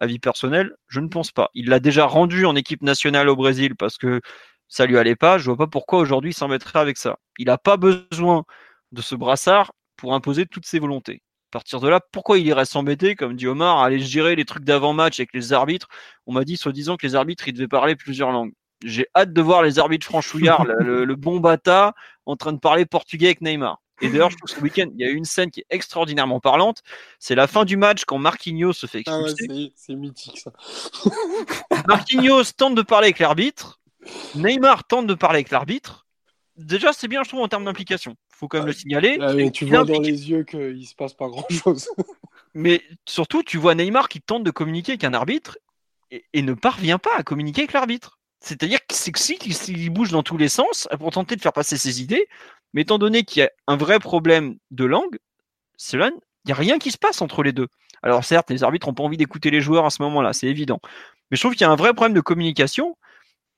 Avis 0.00 0.18
personnel, 0.18 0.74
je 0.86 1.00
ne 1.00 1.08
pense 1.08 1.32
pas. 1.32 1.50
Il 1.54 1.68
l'a 1.68 1.80
déjà 1.80 2.06
rendu 2.06 2.46
en 2.46 2.54
équipe 2.56 2.82
nationale 2.82 3.28
au 3.28 3.36
Brésil 3.36 3.74
parce 3.76 3.98
que 3.98 4.20
ça 4.68 4.86
lui 4.86 4.98
allait 4.98 5.16
pas. 5.16 5.38
Je 5.38 5.46
vois 5.46 5.56
pas 5.56 5.66
pourquoi 5.66 5.98
aujourd'hui 5.98 6.30
il 6.30 6.34
s'en 6.34 6.48
mettrait 6.48 6.78
avec 6.78 6.96
ça. 6.96 7.18
Il 7.38 7.46
n'a 7.46 7.58
pas 7.58 7.76
besoin 7.76 8.44
de 8.92 9.02
ce 9.02 9.14
brassard 9.14 9.72
pour 9.96 10.14
imposer 10.14 10.46
toutes 10.46 10.66
ses 10.66 10.78
volontés. 10.78 11.22
À 11.50 11.52
partir 11.52 11.80
de 11.80 11.88
là, 11.88 12.00
pourquoi 12.12 12.38
il 12.38 12.46
irait 12.46 12.66
s'embêter, 12.66 13.16
comme 13.16 13.34
dit 13.34 13.46
Omar, 13.46 13.78
à 13.78 13.86
aller 13.86 14.00
gérer 14.00 14.36
les 14.36 14.44
trucs 14.44 14.64
d'avant-match 14.64 15.18
avec 15.18 15.32
les 15.32 15.54
arbitres? 15.54 15.88
On 16.26 16.32
m'a 16.34 16.44
dit, 16.44 16.58
soi-disant, 16.58 16.96
que 16.96 17.06
les 17.06 17.14
arbitres, 17.14 17.48
ils 17.48 17.54
devaient 17.54 17.66
parler 17.66 17.96
plusieurs 17.96 18.30
langues. 18.30 18.52
J'ai 18.84 19.06
hâte 19.16 19.32
de 19.32 19.40
voir 19.40 19.62
les 19.62 19.78
arbitres 19.78 20.06
franchouillards, 20.06 20.64
le, 20.66 21.04
le, 21.04 21.16
bon 21.16 21.40
bata, 21.40 21.94
en 22.26 22.36
train 22.36 22.52
de 22.52 22.58
parler 22.58 22.84
portugais 22.84 23.28
avec 23.28 23.40
Neymar. 23.40 23.80
Et 24.00 24.08
d'ailleurs, 24.08 24.30
je 24.30 24.36
trouve 24.36 24.50
que 24.50 24.56
ce 24.56 24.60
week-end, 24.60 24.86
il 24.94 25.00
y 25.00 25.04
a 25.04 25.10
eu 25.10 25.14
une 25.14 25.24
scène 25.24 25.50
qui 25.50 25.60
est 25.60 25.66
extraordinairement 25.70 26.40
parlante. 26.40 26.82
C'est 27.18 27.34
la 27.34 27.46
fin 27.46 27.64
du 27.64 27.76
match 27.76 28.04
quand 28.04 28.18
Marquinhos 28.18 28.72
se 28.72 28.86
fait 28.86 29.00
expulser. 29.00 29.46
Ah 29.48 29.52
ouais, 29.52 29.72
c'est 29.74 29.94
mythique 29.94 30.38
ça. 30.38 30.52
Marquinhos 31.88 32.44
tente 32.56 32.74
de 32.74 32.82
parler 32.82 33.06
avec 33.06 33.18
l'arbitre. 33.18 33.80
Neymar 34.34 34.84
tente 34.84 35.06
de 35.06 35.14
parler 35.14 35.38
avec 35.38 35.50
l'arbitre. 35.50 36.06
Déjà, 36.56 36.92
c'est 36.92 37.08
bien, 37.08 37.22
je 37.22 37.28
trouve, 37.28 37.40
en 37.40 37.48
termes 37.48 37.64
d'implication. 37.64 38.16
Il 38.32 38.36
faut 38.36 38.48
quand 38.48 38.58
même 38.58 38.66
le 38.66 38.72
signaler. 38.72 39.18
Ah, 39.20 39.32
tu 39.50 39.64
vois 39.64 39.84
dans 39.84 40.00
les 40.00 40.30
yeux 40.30 40.44
qu'il 40.44 40.86
se 40.86 40.94
passe 40.94 41.14
pas 41.14 41.28
grand-chose. 41.28 41.88
mais 42.54 42.82
surtout, 43.04 43.42
tu 43.42 43.58
vois 43.58 43.74
Neymar 43.74 44.08
qui 44.08 44.20
tente 44.20 44.44
de 44.44 44.50
communiquer 44.50 44.92
avec 44.92 45.04
un 45.04 45.14
arbitre 45.14 45.58
et, 46.10 46.24
et 46.32 46.42
ne 46.42 46.54
parvient 46.54 46.98
pas 46.98 47.16
à 47.16 47.22
communiquer 47.22 47.62
avec 47.62 47.72
l'arbitre. 47.72 48.18
C'est-à-dire 48.40 48.78
que 48.86 48.94
c'est 48.94 49.12
qu'il 49.12 49.90
bouge 49.90 50.10
dans 50.10 50.22
tous 50.22 50.36
les 50.36 50.48
sens 50.48 50.88
pour 50.98 51.10
tenter 51.10 51.34
de 51.36 51.40
faire 51.40 51.52
passer 51.52 51.76
ses 51.76 52.00
idées, 52.00 52.28
mais 52.72 52.82
étant 52.82 52.98
donné 52.98 53.24
qu'il 53.24 53.40
y 53.40 53.44
a 53.44 53.50
un 53.66 53.76
vrai 53.76 53.98
problème 53.98 54.56
de 54.70 54.84
langue, 54.84 55.18
cela, 55.76 56.08
il 56.08 56.48
n'y 56.48 56.52
a 56.52 56.56
rien 56.56 56.78
qui 56.78 56.90
se 56.90 56.98
passe 56.98 57.22
entre 57.22 57.42
les 57.42 57.52
deux. 57.52 57.68
Alors 58.02 58.24
certes, 58.24 58.50
les 58.50 58.62
arbitres 58.62 58.86
n'ont 58.88 58.94
pas 58.94 59.02
envie 59.02 59.16
d'écouter 59.16 59.50
les 59.50 59.60
joueurs 59.60 59.84
à 59.84 59.90
ce 59.90 60.02
moment-là, 60.02 60.32
c'est 60.32 60.46
évident. 60.46 60.80
Mais 61.30 61.36
je 61.36 61.42
trouve 61.42 61.52
qu'il 61.52 61.62
y 61.62 61.64
a 61.64 61.70
un 61.70 61.76
vrai 61.76 61.94
problème 61.94 62.14
de 62.14 62.20
communication. 62.20 62.96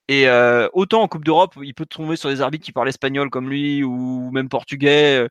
Et 0.09 0.29
euh, 0.29 0.69
autant 0.73 1.03
en 1.03 1.09
Coupe 1.09 1.25
d'Europe, 1.25 1.55
il 1.63 1.75
peut 1.75 1.87
tomber 1.87 2.17
sur 2.17 2.31
des 2.31 2.41
arbitres 2.41 2.65
qui 2.65 2.73
parlent 2.73 2.89
espagnol 2.89 3.31
comme 3.31 3.49
lui 3.49 3.85
ou 3.85 4.31
même 4.33 4.49
portugais. 4.49 5.19
Euh, 5.21 5.29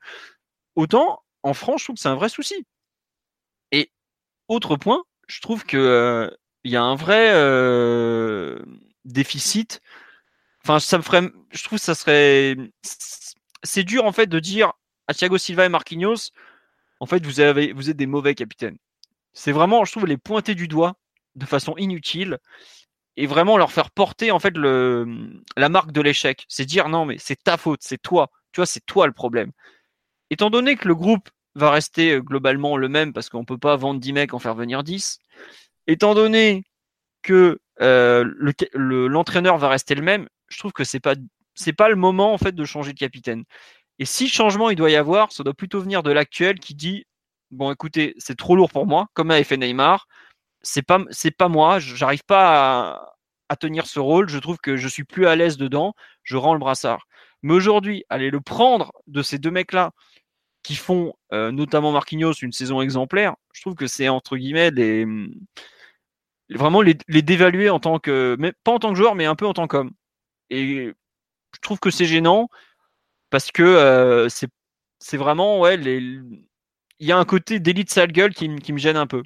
autant 0.76 1.22
en 1.44 1.54
France, 1.54 1.82
je 1.82 1.86
trouve 1.86 1.96
que 1.96 2.02
c'est 2.02 2.10
un 2.10 2.16
vrai 2.16 2.30
souci. 2.30 2.66
Et 3.72 3.92
autre 4.48 4.78
point, 4.78 5.04
je 5.28 5.42
trouve 5.42 5.66
que 5.66 5.78
euh, 5.78 6.30
y 6.64 6.76
a 6.78 6.84
un 6.84 6.96
vrai 6.96 7.34
déficit. 9.06 9.82
Enfin, 10.64 10.80
ça 10.80 10.98
me 10.98 11.04
ferait, 11.04 11.30
je 11.52 11.64
trouve 11.64 11.80
que 11.80 11.86
ça 11.86 11.96
serait, 11.96 12.56
c'est 13.64 13.84
dur 13.84 14.06
en 14.06 14.12
fait 14.12 14.28
de 14.28 14.40
dire 14.40 14.74
à 15.08 15.14
Thiago 15.14 15.38
Silva 15.38 15.66
et 15.66 15.70
Marquinhos, 15.70 16.32
en 17.00 17.06
fait, 17.06 17.26
vous 17.26 17.40
êtes 17.42 17.98
des 17.98 18.08
mauvais 18.08 18.36
capitaines. 18.36 18.78
C'est 19.34 19.52
vraiment, 19.52 19.86
je 19.86 19.92
trouve, 19.92 20.06
les 20.06 20.18
pointer 20.18 20.56
du 20.56 20.68
doigt 20.68 20.96
de 21.36 21.46
façon 21.46 21.76
inutile 21.78 22.40
et 23.16 23.26
vraiment 23.26 23.58
leur 23.58 23.72
faire 23.72 23.92
porter 23.92 24.32
en 24.32 24.40
fait 24.40 24.54
la 24.56 25.70
marque 25.70 25.92
de 25.92 26.02
l'échec. 26.02 26.46
C'est 26.48 26.66
dire 26.66 26.90
non, 26.90 27.06
mais 27.06 27.18
c'est 27.18 27.42
ta 27.42 27.58
faute, 27.58 27.82
c'est 27.84 28.02
toi. 28.02 28.30
Tu 28.52 28.60
vois, 28.60 28.66
c'est 28.66 28.86
toi 28.86 29.08
le 29.08 29.14
problème. 29.14 29.52
Étant 30.30 30.50
donné 30.50 30.76
que 30.76 30.88
le 30.88 30.96
groupe 30.96 31.30
va 31.56 31.72
rester 31.72 32.14
euh, 32.14 32.22
globalement 32.22 32.78
le 32.78 32.88
même 32.88 33.14
parce 33.14 33.30
qu'on 33.30 33.46
peut 33.46 33.58
pas 33.58 33.76
vendre 33.76 34.00
10 34.00 34.14
mecs 34.14 34.34
en 34.34 34.40
faire 34.40 34.56
venir 34.56 34.84
10, 34.84 35.20
étant 35.88 36.14
donné 36.14 36.64
que 37.22 37.60
euh, 37.82 38.26
l'entraîneur 38.74 39.58
va 39.58 39.70
rester 39.70 39.96
le 39.96 40.02
même, 40.02 40.28
je 40.48 40.60
trouve 40.60 40.72
que 40.72 40.84
c'est 40.84 41.00
pas 41.00 41.16
c'est 41.60 41.74
pas 41.74 41.90
le 41.90 41.96
moment 41.96 42.34
en 42.34 42.38
fait 42.38 42.56
de 42.56 42.66
changer 42.66 42.94
de 42.94 43.00
capitaine. 43.00 43.44
Et 44.00 44.06
si 44.06 44.30
changement 44.30 44.70
il 44.70 44.78
doit 44.78 44.90
y 44.90 44.96
avoir, 44.96 45.32
ça 45.32 45.44
doit 45.44 45.54
plutôt 45.54 45.82
venir 45.82 46.04
de 46.04 46.12
l'actuel 46.12 46.60
qui 46.60 46.74
dit 46.74 47.06
bon 47.52 47.72
écoutez 47.72 48.16
c'est 48.18 48.38
trop 48.38 48.56
lourd 48.56 48.72
pour 48.72 48.88
moi, 48.88 49.08
comme 49.14 49.32
a 49.32 49.44
fait 49.44 49.58
Neymar, 49.58 50.08
c'est 50.62 50.82
pas 50.84 51.02
c'est 51.12 51.32
pas 51.32 51.50
moi, 51.50 51.80
j'arrive 51.80 52.24
pas 52.26 53.14
à, 53.50 53.56
tenir 53.58 53.88
ce 53.88 54.00
rôle, 54.00 54.30
je 54.30 54.40
trouve 54.40 54.58
que 54.60 54.78
je 54.78 54.88
suis 54.88 55.04
plus 55.04 55.28
à 55.28 55.36
l'aise 55.36 55.58
dedans, 55.58 55.94
je 56.24 56.38
rends 56.38 56.54
le 56.54 56.60
brassard. 56.60 57.08
Mais 57.42 57.54
aujourd'hui, 57.54 58.06
aller 58.10 58.30
le 58.30 58.42
prendre 58.42 58.92
de 59.08 59.22
ces 59.24 59.40
deux 59.40 59.52
mecs 59.52 59.74
là 59.74 59.92
qui 60.64 60.76
font 60.76 61.14
euh, 61.34 61.52
notamment 61.52 61.92
Marquinhos 61.92 62.34
une 62.34 62.52
saison 62.54 62.82
exemplaire, 62.82 63.36
je 63.54 63.62
trouve 63.62 63.76
que 63.76 63.88
c'est 63.88 64.10
entre 64.10 64.38
guillemets 64.38 64.72
des 64.72 65.06
vraiment 66.50 66.82
les, 66.82 66.96
dévaluer 67.22 67.70
en 67.70 67.80
tant 67.80 68.00
que, 68.00 68.38
pas 68.64 68.72
en 68.72 68.80
tant 68.80 68.90
que 68.90 68.96
joueur, 68.96 69.16
mais 69.16 69.26
un 69.26 69.36
peu 69.36 69.46
en 69.46 69.54
tant 69.54 69.68
qu'homme. 69.68 69.92
Et 70.50 70.94
je 71.56 71.60
trouve 71.62 71.80
que 71.80 71.92
c'est 71.92 72.06
gênant 72.06 72.50
parce 73.30 73.52
que 73.52 73.64
euh, 73.64 74.28
c'est, 74.30 75.18
vraiment, 75.18 75.60
ouais, 75.60 75.76
il 75.76 76.34
y 77.00 77.12
a 77.12 77.18
un 77.18 77.26
côté 77.26 77.60
d'élite 77.60 77.92
sale 77.92 78.12
gueule 78.12 78.34
qui, 78.34 78.50
me 78.50 78.78
gêne 78.78 78.98
un 78.98 79.08
peu. 79.08 79.24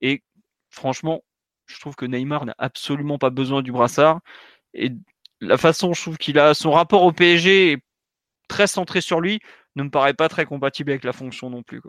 Et 0.00 0.22
franchement, 0.70 1.22
je 1.66 1.80
trouve 1.80 1.96
que 1.96 2.06
Neymar 2.06 2.46
n'a 2.46 2.54
absolument 2.58 3.18
pas 3.18 3.30
besoin 3.30 3.62
du 3.62 3.72
brassard. 3.72 4.20
Et 4.74 4.92
la 5.40 5.58
façon, 5.58 5.94
je 5.94 6.02
trouve 6.02 6.18
qu'il 6.18 6.38
a 6.38 6.54
son 6.54 6.72
rapport 6.72 7.02
au 7.04 7.12
PSG 7.12 7.72
est 7.72 7.82
très 8.48 8.66
centré 8.66 9.00
sur 9.00 9.20
lui, 9.20 9.40
ne 9.76 9.84
me 9.84 9.90
paraît 9.90 10.14
pas 10.14 10.28
très 10.28 10.46
compatible 10.46 10.90
avec 10.90 11.04
la 11.04 11.12
fonction 11.12 11.50
non 11.50 11.62
plus. 11.62 11.80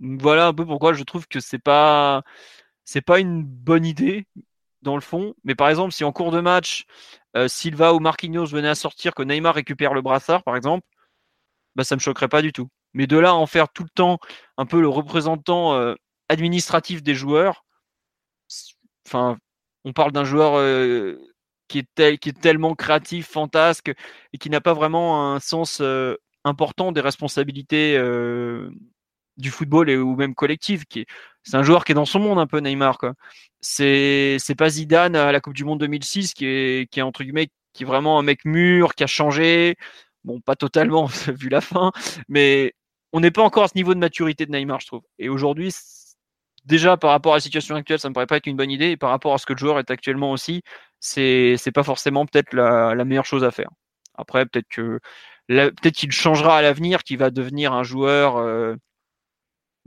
Voilà 0.00 0.48
un 0.48 0.54
peu 0.54 0.64
pourquoi 0.66 0.92
je 0.94 1.02
trouve 1.04 1.26
que 1.28 1.40
c'est 1.40 1.58
pas 1.58 2.22
c'est 2.84 3.02
pas 3.02 3.20
une 3.20 3.44
bonne 3.44 3.84
idée 3.86 4.26
dans 4.82 4.94
le 4.94 5.00
fond. 5.00 5.34
Mais 5.44 5.54
par 5.54 5.68
exemple, 5.68 5.92
si 5.92 6.04
en 6.04 6.12
cours 6.12 6.30
de 6.30 6.40
match, 6.40 6.84
euh, 7.36 7.48
Silva 7.48 7.94
ou 7.94 8.00
Marquinhos 8.00 8.46
venaient 8.46 8.68
à 8.68 8.74
sortir, 8.74 9.14
que 9.14 9.22
Neymar 9.22 9.54
récupère 9.54 9.94
le 9.94 10.02
brassard, 10.02 10.42
par 10.42 10.56
exemple, 10.56 10.86
bah, 11.76 11.84
ça 11.84 11.96
me 11.96 12.00
choquerait 12.00 12.28
pas 12.28 12.42
du 12.42 12.52
tout. 12.52 12.68
Mais 12.94 13.06
de 13.06 13.18
là 13.18 13.30
à 13.30 13.32
en 13.34 13.46
faire 13.46 13.68
tout 13.70 13.84
le 13.84 13.90
temps 13.90 14.18
un 14.56 14.66
peu 14.66 14.80
le 14.80 14.88
représentant 14.88 15.74
euh, 15.74 15.94
administratif 16.28 17.02
des 17.02 17.14
joueurs, 17.14 17.64
enfin, 19.06 19.38
on 19.84 19.92
parle 19.92 20.12
d'un 20.12 20.24
joueur 20.24 20.58
euh, 20.58 21.18
qui, 21.68 21.78
est 21.80 22.18
qui 22.18 22.28
est 22.30 22.40
tellement 22.40 22.74
créatif, 22.74 23.28
fantasque, 23.28 23.92
et 24.32 24.38
qui 24.38 24.50
n'a 24.50 24.60
pas 24.60 24.74
vraiment 24.74 25.34
un 25.34 25.40
sens 25.40 25.82
important 26.44 26.92
des 26.92 27.00
responsabilités 27.00 27.98
du 29.36 29.50
football 29.50 29.90
et, 29.90 29.96
ou 29.96 30.16
même 30.16 30.34
collectif. 30.34 30.84
Qui 30.86 31.06
c'est 31.48 31.56
un 31.56 31.62
joueur 31.62 31.84
qui 31.84 31.92
est 31.92 31.94
dans 31.94 32.04
son 32.04 32.18
monde 32.18 32.38
un 32.38 32.46
peu 32.46 32.58
Neymar 32.60 32.98
quoi. 32.98 33.14
C'est 33.60 34.38
pas 34.56 34.68
Zidane 34.68 35.16
à 35.16 35.32
la 35.32 35.40
Coupe 35.40 35.54
du 35.54 35.64
Monde 35.64 35.80
2006 35.80 36.34
qui 36.34 36.46
est 36.46 37.02
entre 37.02 37.24
guillemets 37.24 37.48
qui 37.72 37.84
est 37.84 37.86
vraiment 37.86 38.18
un 38.18 38.22
mec 38.22 38.44
mûr 38.44 38.94
qui 38.94 39.04
a 39.04 39.06
changé. 39.06 39.76
Bon, 40.24 40.40
pas 40.40 40.56
totalement 40.56 41.06
vu 41.28 41.48
la 41.48 41.60
fin, 41.60 41.92
mais 42.28 42.74
on 43.12 43.20
n'est 43.20 43.30
pas 43.30 43.42
encore 43.42 43.64
à 43.64 43.68
ce 43.68 43.76
niveau 43.76 43.94
de 43.94 43.98
maturité 43.98 44.44
de 44.46 44.52
Neymar, 44.52 44.80
je 44.80 44.88
trouve. 44.88 45.02
Et 45.18 45.28
aujourd'hui, 45.30 45.74
déjà 46.66 46.96
par 46.98 47.10
rapport 47.10 47.32
à 47.32 47.36
la 47.36 47.40
situation 47.40 47.76
actuelle, 47.76 47.98
ça 47.98 48.10
me 48.10 48.14
paraît 48.14 48.26
pas 48.26 48.36
être 48.36 48.46
une 48.46 48.56
bonne 48.56 48.70
idée. 48.70 48.90
Et 48.90 48.96
par 48.98 49.10
rapport 49.10 49.32
à 49.32 49.38
ce 49.38 49.46
que 49.46 49.54
le 49.54 49.58
joueur 49.58 49.78
est 49.78 49.90
actuellement 49.90 50.32
aussi, 50.32 50.62
c'est 51.00 51.54
c'est 51.56 51.72
pas 51.72 51.84
forcément 51.84 52.26
peut-être 52.26 52.52
la, 52.52 52.94
la 52.94 53.04
meilleure 53.06 53.24
chose 53.26 53.44
à 53.44 53.50
faire. 53.50 53.70
Après, 54.16 54.44
peut-être 54.46 54.68
que 54.68 55.00
peut-être 55.48 55.94
qu'il 55.94 56.12
changera 56.12 56.58
à 56.58 56.62
l'avenir, 56.62 57.02
qu'il 57.04 57.18
va 57.18 57.30
devenir 57.30 57.72
un 57.72 57.84
joueur 57.84 58.36
euh, 58.36 58.76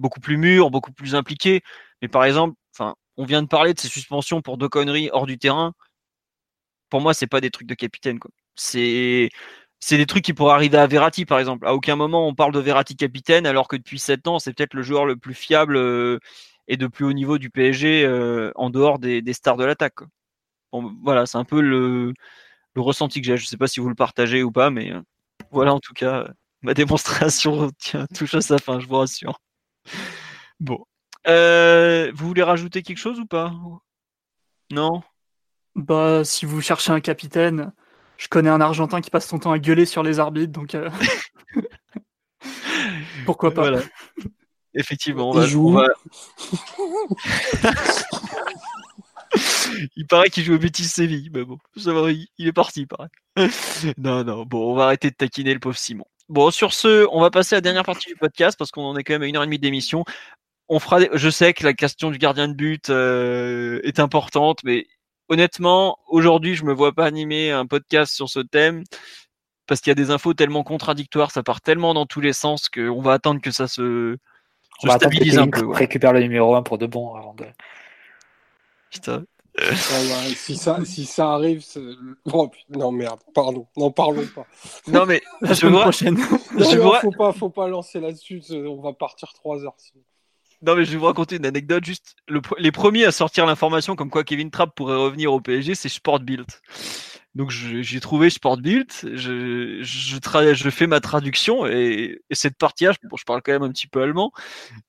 beaucoup 0.01 0.19
plus 0.19 0.37
mûr, 0.37 0.71
beaucoup 0.71 0.91
plus 0.91 1.15
impliqué. 1.15 1.61
Mais 2.01 2.07
par 2.07 2.25
exemple, 2.25 2.55
on 3.17 3.25
vient 3.25 3.43
de 3.43 3.47
parler 3.47 3.73
de 3.73 3.79
ces 3.79 3.87
suspensions 3.89 4.41
pour 4.41 4.57
deux 4.57 4.69
conneries 4.69 5.09
hors 5.13 5.25
du 5.27 5.37
terrain. 5.37 5.73
Pour 6.89 7.01
moi, 7.01 7.13
c'est 7.13 7.27
pas 7.27 7.41
des 7.41 7.51
trucs 7.51 7.67
de 7.67 7.75
capitaine. 7.75 8.19
C'est 8.55 9.29
c'est 9.79 9.97
des 9.97 10.05
trucs 10.05 10.23
qui 10.25 10.33
pourraient 10.33 10.53
arriver 10.53 10.77
à 10.77 10.87
Verratti, 10.87 11.25
par 11.25 11.39
exemple. 11.39 11.67
À 11.67 11.73
aucun 11.73 11.95
moment 11.95 12.27
on 12.27 12.35
parle 12.35 12.53
de 12.53 12.59
Verratti 12.59 12.95
capitaine, 12.95 13.45
alors 13.47 13.67
que 13.67 13.75
depuis 13.77 13.99
sept 13.99 14.27
ans, 14.27 14.39
c'est 14.39 14.53
peut-être 14.53 14.73
le 14.75 14.83
joueur 14.83 15.05
le 15.05 15.17
plus 15.17 15.33
fiable 15.33 15.77
euh, 15.77 16.19
et 16.67 16.77
de 16.77 16.87
plus 16.87 17.05
haut 17.05 17.13
niveau 17.13 17.37
du 17.37 17.49
PSG 17.49 18.05
euh, 18.05 18.51
en 18.55 18.69
dehors 18.69 18.99
des, 18.99 19.23
stars 19.33 19.57
de 19.57 19.65
l'attaque. 19.65 19.99
voilà, 21.03 21.25
c'est 21.25 21.37
un 21.37 21.45
peu 21.45 21.61
le, 21.61 22.13
ressenti 22.75 23.21
que 23.21 23.27
j'ai. 23.27 23.37
Je 23.37 23.45
sais 23.47 23.57
pas 23.57 23.67
si 23.67 23.79
vous 23.79 23.89
le 23.89 23.95
partagez 23.95 24.43
ou 24.43 24.51
pas, 24.51 24.69
mais 24.69 24.91
euh, 24.93 25.01
voilà 25.51 25.73
en 25.73 25.79
tout 25.79 25.93
cas 25.93 26.27
ma 26.61 26.73
démonstration 26.73 27.71
touche 28.15 28.35
à 28.35 28.41
sa 28.41 28.57
fin, 28.59 28.79
je 28.79 28.87
vous 28.87 28.97
rassure. 28.97 29.39
Bon. 30.59 30.85
Euh, 31.27 32.11
vous 32.15 32.27
voulez 32.27 32.43
rajouter 32.43 32.81
quelque 32.81 32.97
chose 32.97 33.19
ou 33.19 33.25
pas? 33.25 33.53
Non? 34.71 35.01
Bah, 35.75 36.23
si 36.23 36.45
vous 36.45 36.61
cherchez 36.61 36.91
un 36.91 36.99
capitaine, 36.99 37.71
je 38.17 38.27
connais 38.27 38.49
un 38.49 38.61
Argentin 38.61 39.01
qui 39.01 39.09
passe 39.09 39.27
son 39.27 39.39
temps 39.39 39.51
à 39.51 39.59
gueuler 39.59 39.85
sur 39.85 40.03
les 40.03 40.19
arbitres, 40.19 40.51
donc 40.51 40.75
euh, 40.75 40.89
pourquoi 43.25 43.53
pas? 43.53 43.71
Effectivement, 44.73 45.29
on 45.29 45.33
va, 45.33 45.45
il 49.95 50.07
paraît 50.07 50.29
qu'il 50.29 50.43
joue 50.43 50.55
au 50.55 50.59
Betis 50.59 50.85
Séville, 50.85 51.29
mais 51.33 51.43
bon, 51.43 51.57
ça 51.77 51.93
va, 51.93 52.11
il 52.11 52.27
il 52.37 52.47
est 52.47 52.53
parti, 52.53 52.85
pareil. 52.85 53.09
non, 53.97 54.23
non, 54.23 54.45
bon, 54.45 54.71
on 54.71 54.75
va 54.75 54.85
arrêter 54.85 55.09
de 55.09 55.15
taquiner 55.15 55.53
le 55.53 55.59
pauvre 55.59 55.77
Simon. 55.77 56.05
Bon, 56.31 56.49
sur 56.49 56.73
ce, 56.73 57.05
on 57.11 57.19
va 57.19 57.29
passer 57.29 57.55
à 57.55 57.57
la 57.57 57.61
dernière 57.61 57.83
partie 57.83 58.07
du 58.07 58.15
podcast 58.15 58.57
parce 58.57 58.71
qu'on 58.71 58.83
en 58.85 58.95
est 58.95 59.03
quand 59.03 59.13
même 59.13 59.23
à 59.23 59.27
une 59.27 59.35
heure 59.35 59.43
et 59.43 59.47
demie 59.47 59.59
d'émission. 59.59 60.05
On 60.69 60.79
fera, 60.79 61.01
des- 61.01 61.09
je 61.13 61.29
sais 61.29 61.53
que 61.53 61.65
la 61.65 61.73
question 61.73 62.09
du 62.09 62.17
gardien 62.17 62.47
de 62.47 62.53
but 62.53 62.89
euh, 62.89 63.81
est 63.83 63.99
importante, 63.99 64.59
mais 64.63 64.85
honnêtement, 65.27 65.97
aujourd'hui, 66.07 66.55
je 66.55 66.63
me 66.63 66.71
vois 66.73 66.93
pas 66.93 67.05
animer 67.05 67.51
un 67.51 67.65
podcast 67.65 68.13
sur 68.13 68.29
ce 68.29 68.39
thème 68.39 68.83
parce 69.67 69.81
qu'il 69.81 69.91
y 69.91 69.91
a 69.91 69.95
des 69.95 70.09
infos 70.09 70.33
tellement 70.33 70.63
contradictoires, 70.63 71.31
ça 71.31 71.43
part 71.43 71.59
tellement 71.59 71.93
dans 71.93 72.05
tous 72.05 72.21
les 72.21 72.33
sens 72.33 72.69
qu'on 72.69 73.01
va 73.01 73.11
attendre 73.13 73.41
que 73.41 73.51
ça 73.51 73.67
se, 73.67 74.15
On 74.83 74.89
stabilise 74.89 75.37
un 75.37 75.47
peu. 75.49 75.63
ouais. 75.65 75.77
récupère 75.77 76.13
le 76.13 76.21
numéro 76.21 76.55
1 76.55 76.63
pour 76.63 76.77
de 76.77 76.85
bon 76.85 77.13
avant 77.15 77.33
de. 77.33 77.45
Putain. 78.89 79.23
Ouais, 79.59 80.33
si, 80.35 80.55
ça, 80.55 80.79
si 80.85 81.05
ça 81.05 81.33
arrive, 81.33 81.63
oh, 82.31 82.47
putain, 82.47 82.79
non 82.79 82.91
merde, 82.91 83.19
pardon, 83.33 83.67
n'en 83.75 83.91
parlons 83.91 84.25
pas. 84.33 84.47
Non 84.87 85.05
mais 85.05 85.21
La 85.41 85.49
je 85.49 85.53
semaine 85.55 85.73
vois, 85.73 85.81
prochaine. 85.83 86.15
Non, 86.15 86.69
je 86.71 86.77
non, 86.77 86.83
vois- 86.83 86.99
faut 87.01 87.11
pas, 87.11 87.33
faut 87.33 87.49
pas 87.49 87.67
lancer 87.67 87.99
là-dessus, 87.99 88.41
on 88.51 88.81
va 88.81 88.93
partir 88.93 89.33
trois 89.33 89.63
heures. 89.65 89.75
sinon. 89.77 90.03
Non 90.63 90.75
mais 90.75 90.85
je 90.85 90.91
vais 90.91 90.97
vous 90.97 91.05
raconter 91.05 91.35
une 91.37 91.45
anecdote 91.45 91.83
juste 91.83 92.15
le 92.27 92.39
les 92.59 92.71
premiers 92.71 93.03
à 93.05 93.11
sortir 93.11 93.45
l'information 93.47 93.95
comme 93.95 94.09
quoi 94.11 94.23
Kevin 94.23 94.51
Trapp 94.51 94.75
pourrait 94.75 94.95
revenir 94.95 95.33
au 95.33 95.41
PSG 95.41 95.73
c'est 95.75 95.89
Sportbild. 95.89 96.45
Donc 97.33 97.49
j'ai 97.49 97.99
trouvé 98.01 98.29
Sportbild, 98.29 98.91
je 99.03 99.79
je, 99.81 100.17
tra- 100.17 100.53
je 100.53 100.69
fais 100.69 100.85
ma 100.85 100.99
traduction 100.99 101.65
et, 101.65 102.19
et 102.29 102.35
cette 102.35 102.57
partie-là, 102.57 102.91
je- 102.91 103.07
bon, 103.07 103.15
je 103.15 103.23
parle 103.23 103.41
quand 103.41 103.53
même 103.53 103.63
un 103.63 103.69
petit 103.71 103.87
peu 103.87 104.01
allemand. 104.01 104.33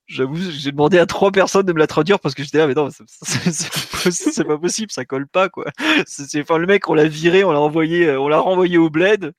J'avoue, 0.09 0.37
j'ai 0.51 0.73
demandé 0.73 0.99
à 0.99 1.07
trois 1.07 1.31
personnes 1.31 1.65
de 1.67 1.73
me 1.73 1.79
la 1.79 1.87
traduire 1.87 2.19
parce 2.19 2.35
que 2.35 2.43
j'étais 2.43 2.59
là 2.59 2.67
mais 2.67 2.75
non, 2.75 2.89
c'est- 2.91 4.45
pas 4.45 4.59
possible, 4.59 4.91
ça 4.91 5.05
colle 5.05 5.29
pas 5.29 5.49
quoi. 5.49 5.67
C'est 6.07 6.41
enfin 6.43 6.59
le 6.59 6.67
mec 6.67 6.89
on 6.89 6.95
l'a 6.95 7.07
viré, 7.07 7.45
on 7.45 7.53
l'a 7.53 7.61
envoyé 7.61 8.11
on 8.17 8.27
l'a 8.27 8.41
renvoyé 8.41 8.77
au 8.77 8.91
bled 8.91 9.33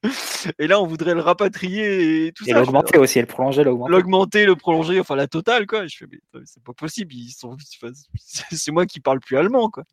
et 0.57 0.67
là 0.67 0.79
on 0.79 0.87
voudrait 0.87 1.13
le 1.13 1.19
rapatrier 1.19 2.27
et 2.27 2.31
tout 2.31 2.45
Et 2.47 2.51
ça. 2.51 2.59
L'augmenter 2.59 2.97
aussi, 2.99 3.19
elle 3.19 3.27
prolongeait, 3.27 3.65
l'augmenter. 3.65 3.91
l'augmenter, 3.91 4.45
le 4.45 4.55
prolonger, 4.55 5.01
enfin 5.01 5.17
la 5.17 5.27
totale 5.27 5.67
quoi. 5.67 5.85
Je 5.87 5.97
fais 5.97 6.05
mais 6.09 6.19
mais 6.33 6.41
c'est 6.45 6.63
pas 6.63 6.73
possible, 6.73 7.13
ils 7.13 7.31
sont, 7.31 7.57
c'est 8.51 8.71
moi 8.71 8.85
qui 8.85 9.01
parle 9.01 9.19
plus 9.19 9.35
allemand 9.35 9.69
quoi. 9.69 9.83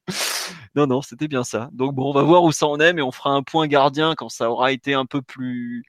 Non 0.75 0.87
non, 0.87 1.03
c'était 1.03 1.29
bien 1.29 1.45
ça. 1.45 1.69
Donc 1.73 1.95
bon, 1.95 2.11
on 2.11 2.13
va 2.13 2.23
voir 2.23 2.43
où 2.43 2.53
ça 2.53 2.67
en 2.67 2.79
est, 2.81 2.93
mais 2.93 3.03
on 3.03 3.13
fera 3.13 3.31
un 3.31 3.43
point 3.43 3.67
gardien 3.67 4.15
quand 4.17 4.29
ça 4.29 4.51
aura 4.51 4.73
été 4.73 4.95
un 4.95 5.07
peu 5.07 5.23
plus, 5.23 5.85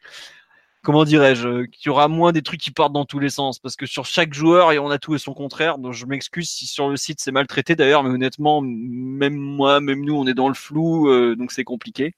comment 0.81 1.03
dirais-je, 1.03 1.65
qu'il 1.65 1.87
y 1.87 1.89
aura 1.89 2.07
moins 2.07 2.31
des 2.31 2.41
trucs 2.41 2.59
qui 2.59 2.71
partent 2.71 2.93
dans 2.93 3.05
tous 3.05 3.19
les 3.19 3.29
sens, 3.29 3.59
parce 3.59 3.75
que 3.75 3.85
sur 3.85 4.05
chaque 4.05 4.33
joueur 4.33 4.71
et 4.71 4.79
on 4.79 4.89
a 4.89 4.97
tout 4.97 5.13
et 5.15 5.19
son 5.19 5.33
contraire. 5.33 5.77
Donc 5.77 5.93
je 5.93 6.05
m'excuse 6.05 6.49
si 6.49 6.65
sur 6.67 6.89
le 6.89 6.97
site 6.97 7.19
c'est 7.21 7.31
mal 7.31 7.47
traité 7.47 7.75
d'ailleurs, 7.75 8.03
mais 8.03 8.09
honnêtement, 8.09 8.61
même 8.61 9.35
moi, 9.35 9.79
même 9.79 10.03
nous, 10.03 10.15
on 10.15 10.25
est 10.27 10.33
dans 10.33 10.47
le 10.47 10.55
flou, 10.55 11.09
euh, 11.09 11.35
donc 11.35 11.51
c'est 11.51 11.63
compliqué. 11.63 12.13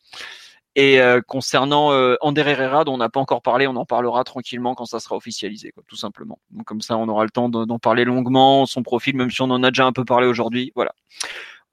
Et 0.75 0.99
euh, 0.99 1.21
concernant 1.21 1.91
euh, 1.91 2.15
Ander 2.21 2.41
Herrera, 2.41 2.83
dont 2.83 2.95
on 2.95 2.97
n'a 2.97 3.09
pas 3.09 3.19
encore 3.19 3.43
parlé, 3.43 3.67
on 3.67 3.75
en 3.75 3.85
parlera 3.85 4.23
tranquillement 4.23 4.73
quand 4.73 4.85
ça 4.85 4.99
sera 4.99 5.15
officialisé, 5.15 5.71
quoi, 5.71 5.83
tout 5.87 5.95
simplement. 5.95 6.39
Donc 6.49 6.65
comme 6.65 6.81
ça, 6.81 6.97
on 6.97 7.07
aura 7.09 7.25
le 7.25 7.29
temps 7.29 7.47
de- 7.47 7.65
d'en 7.65 7.77
parler 7.77 8.05
longuement, 8.05 8.65
son 8.65 8.81
profil, 8.81 9.15
même 9.15 9.29
si 9.29 9.39
on 9.43 9.51
en 9.51 9.61
a 9.61 9.69
déjà 9.69 9.85
un 9.85 9.91
peu 9.91 10.03
parlé 10.03 10.25
aujourd'hui. 10.25 10.71
Voilà. 10.73 10.95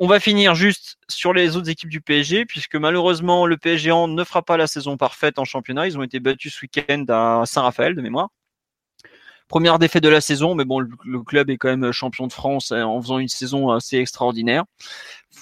On 0.02 0.06
va 0.06 0.18
finir 0.18 0.54
juste 0.54 0.96
sur 1.10 1.34
les 1.34 1.58
autres 1.58 1.68
équipes 1.68 1.90
du 1.90 2.00
PSG, 2.00 2.46
puisque 2.46 2.76
malheureusement, 2.76 3.44
le 3.44 3.58
PSG 3.58 3.90
ne 4.08 4.24
fera 4.24 4.40
pas 4.40 4.56
la 4.56 4.66
saison 4.66 4.96
parfaite 4.96 5.38
en 5.38 5.44
championnat. 5.44 5.86
Ils 5.86 5.98
ont 5.98 6.02
été 6.02 6.20
battus 6.20 6.54
ce 6.54 6.62
week-end 6.62 7.04
à 7.10 7.42
Saint-Raphaël, 7.44 7.94
de 7.94 8.00
mémoire. 8.00 8.30
Première 9.46 9.78
défaite 9.78 10.02
de 10.02 10.08
la 10.08 10.22
saison, 10.22 10.54
mais 10.54 10.64
bon, 10.64 10.78
le, 10.78 11.22
club 11.22 11.50
est 11.50 11.58
quand 11.58 11.76
même 11.76 11.92
champion 11.92 12.26
de 12.26 12.32
France 12.32 12.72
euh, 12.72 12.80
en 12.80 13.02
faisant 13.02 13.18
une 13.18 13.28
saison 13.28 13.68
assez 13.70 13.98
extraordinaire. 13.98 14.64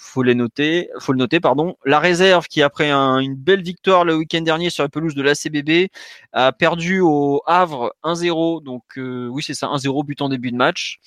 Faut 0.09 0.23
noter, 0.25 0.89
faut 1.01 1.13
le 1.13 1.19
noter, 1.19 1.39
pardon. 1.39 1.77
La 1.85 1.99
réserve 1.99 2.47
qui 2.47 2.63
après 2.63 2.91
un- 2.91 3.19
une 3.19 3.35
belle 3.35 3.63
victoire 3.63 4.07
le 4.07 4.17
week-end 4.17 4.41
dernier 4.41 4.71
sur 4.71 4.83
la 4.83 4.89
pelouse 4.89 5.15
de 5.15 5.21
l'ACBB 5.21 5.91
a 6.33 6.53
perdu 6.53 7.01
au 7.01 7.43
Havre 7.47 7.95
1-0. 8.03 8.63
Donc 8.63 8.85
euh, 8.97 9.29
oui, 9.29 9.43
c'est 9.43 9.53
ça, 9.53 9.69
1-0 9.69 10.05
but 10.05 10.23
en 10.23 10.31
début 10.31 10.51
de 10.51 10.57
match. 10.57 10.99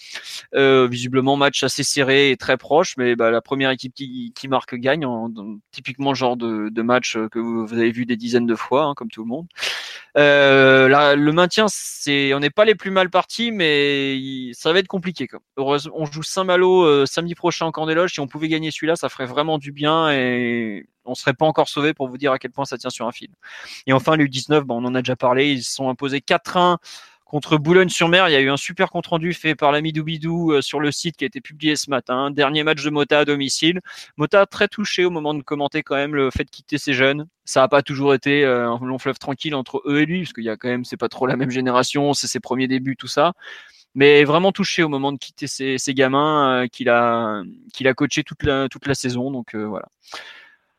Euh, 0.53 0.88
visiblement 0.88 1.36
match 1.36 1.64
assez 1.64 1.84
serré 1.84 2.30
et 2.30 2.38
très 2.38 2.57
proche, 2.57 2.95
mais 2.98 3.15
bah, 3.15 3.32
la 3.32 3.41
première 3.41 3.72
équipe 3.72 3.94
qui, 3.95 4.32
marque 4.48 4.76
gagne. 4.76 5.06
Typiquement 5.72 6.14
genre 6.14 6.38
de, 6.38 6.82
match 6.82 7.18
que 7.32 7.40
vous, 7.40 7.73
avez 7.73 7.91
vu 7.91 8.06
des 8.06 8.18
dizaines 8.18 8.45
de 8.45 8.56
fois, 8.56 8.84
hein, 8.86 8.94
comme 8.95 9.10
tout 9.10 9.23
le 9.23 9.30
monde. 9.30 9.48
Euh, 10.18 11.15
le 11.15 11.32
maintien, 11.32 11.65
c'est, 11.69 12.34
on 12.34 12.40
n'est 12.40 12.49
pas 12.49 12.65
les 12.65 12.76
plus 12.76 12.91
mal 12.91 13.10
partis, 13.10 13.52
mais 13.52 14.52
ça 14.53 14.73
va 14.73 14.80
être 14.80 14.88
compliqué. 14.88 15.28
Heureusement, 15.57 15.94
on 15.95 16.06
joue 16.06 16.23
Saint-Malo 16.23 17.06
samedi 17.06 17.34
prochain 17.34 17.72
en 17.73 17.86
loges. 17.86 18.14
Si 18.14 18.19
on 18.19 18.28
pouvait 18.28 18.48
gagner 18.48 18.72
celui-là, 18.72 18.90
ça 18.95 19.09
ferait 19.09 19.26
vraiment 19.26 19.57
du 19.57 19.72
bien 19.72 20.11
et 20.11 20.85
on 21.05 21.15
serait 21.15 21.34
pas 21.34 21.45
encore 21.45 21.69
sauvé 21.69 21.93
pour 21.93 22.07
vous 22.07 22.18
dire 22.18 22.31
à 22.31 22.39
quel 22.39 22.51
point 22.51 22.65
ça 22.65 22.77
tient 22.77 22.89
sur 22.89 23.07
un 23.07 23.11
fil. 23.11 23.30
Et 23.88 23.93
enfin, 23.93 24.15
les 24.15 24.26
U19, 24.26 24.61
bon, 24.61 24.81
on 24.81 24.88
en 24.88 24.95
a 24.95 25.01
déjà 25.01 25.15
parlé, 25.15 25.51
ils 25.51 25.63
se 25.63 25.73
sont 25.73 25.89
imposés 25.89 26.19
4-1 26.19 26.77
contre 27.31 27.57
Boulogne-sur-Mer. 27.57 28.27
Il 28.27 28.34
y 28.34 28.35
a 28.35 28.41
eu 28.41 28.49
un 28.49 28.57
super 28.57 28.89
compte 28.89 29.07
rendu 29.07 29.34
fait 29.34 29.55
par 29.55 29.72
l'ami 29.72 29.93
Doubidou 29.93 30.51
euh, 30.51 30.61
sur 30.61 30.81
le 30.81 30.91
site 30.91 31.15
qui 31.15 31.23
a 31.23 31.27
été 31.27 31.39
publié 31.39 31.77
ce 31.77 31.89
matin. 31.89 32.30
Dernier 32.30 32.63
match 32.63 32.84
de 32.84 32.89
Mota 32.89 33.19
à 33.19 33.26
domicile. 33.26 33.80
Mota 34.18 34.45
très 34.45 34.68
touché 34.68 35.05
au 35.05 35.09
moment 35.09 35.34
de 35.34 35.41
commenter 35.41 35.81
quand 35.81 35.95
même 35.95 36.13
le 36.13 36.30
fait 36.30 36.43
de 36.43 36.49
quitter 36.49 36.77
ses 36.77 36.93
jeunes. 36.93 37.27
Ça 37.45 37.61
n'a 37.61 37.69
pas 37.69 37.84
toujours 37.84 38.13
été 38.13 38.43
euh, 38.43 38.69
un 38.69 38.85
long 38.85 38.99
fleuve 38.99 39.18
tranquille 39.18 39.55
entre 39.55 39.81
eux 39.85 40.01
et 40.01 40.05
lui, 40.05 40.23
parce 40.23 40.34
qu'il 40.34 40.43
y 40.43 40.49
a 40.49 40.57
quand 40.57 40.68
même, 40.68 40.84
c'est 40.84 40.97
pas 40.97 41.07
trop 41.07 41.26
la 41.26 41.38
même 41.38 41.51
génération, 41.51 42.13
c'est 42.13 42.27
ses 42.27 42.41
premiers 42.41 42.68
débuts, 42.68 42.97
tout 42.97 43.07
ça. 43.07 43.31
Mais 43.93 44.23
vraiment 44.23 44.51
touché 44.51 44.84
au 44.84 44.89
moment 44.89 45.11
de 45.11 45.18
quitter 45.18 45.47
ses, 45.47 45.93
gamins 45.93 46.63
euh, 46.63 46.68
qu'il 46.68 46.89
a 46.89 47.43
qu'il 47.73 47.88
a 47.88 47.93
coaché 47.93 48.23
toute 48.23 48.43
la 48.43 48.69
toute 48.69 48.88
la 48.88 48.95
saison. 48.95 49.31
Donc 49.31 49.53
euh, 49.53 49.65
voilà. 49.65 49.88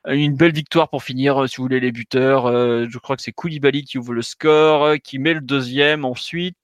Une 0.08 0.34
belle 0.34 0.52
victoire 0.52 0.88
pour 0.88 1.04
finir, 1.04 1.44
euh, 1.44 1.46
si 1.46 1.58
vous 1.58 1.62
voulez, 1.62 1.78
les 1.78 1.92
buteurs. 1.92 2.46
Euh, 2.46 2.86
je 2.90 2.98
crois 2.98 3.14
que 3.16 3.22
c'est 3.22 3.30
Koulibaly 3.30 3.84
qui 3.84 3.98
ouvre 3.98 4.12
le 4.14 4.22
score, 4.22 4.82
euh, 4.82 4.96
qui 4.96 5.20
met 5.20 5.32
le 5.32 5.40
deuxième 5.40 6.04
ensuite. 6.04 6.56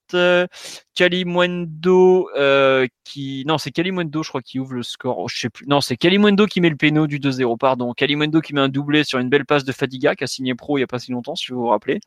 Kalimwendo 0.95 2.29
euh, 2.35 2.87
qui... 3.05 3.45
Non, 3.47 3.57
c'est 3.57 3.71
Kalimwendo, 3.71 4.23
je 4.23 4.29
crois, 4.29 4.41
qui 4.41 4.59
ouvre 4.59 4.73
le 4.73 4.83
score. 4.83 5.29
Je 5.29 5.39
sais 5.39 5.49
plus. 5.49 5.65
Non, 5.67 5.79
c'est 5.79 5.95
Kalimwendo 5.95 6.47
qui 6.47 6.59
met 6.59 6.69
le 6.69 6.75
péno 6.75 7.07
du 7.07 7.19
2-0, 7.19 7.57
pardon. 7.57 7.93
Kalimwendo 7.93 8.41
qui 8.41 8.53
met 8.53 8.61
un 8.61 8.69
doublé 8.69 9.05
sur 9.05 9.19
une 9.19 9.29
belle 9.29 9.45
passe 9.45 9.63
de 9.63 9.71
Fadiga, 9.71 10.15
qui 10.15 10.25
a 10.25 10.27
signé 10.27 10.53
pro 10.55 10.77
il 10.77 10.81
y 10.81 10.83
a 10.83 10.87
pas 10.87 10.99
si 10.99 11.11
longtemps, 11.11 11.35
si 11.35 11.51
vous 11.51 11.59
vous 11.59 11.67
rappelez. 11.67 12.01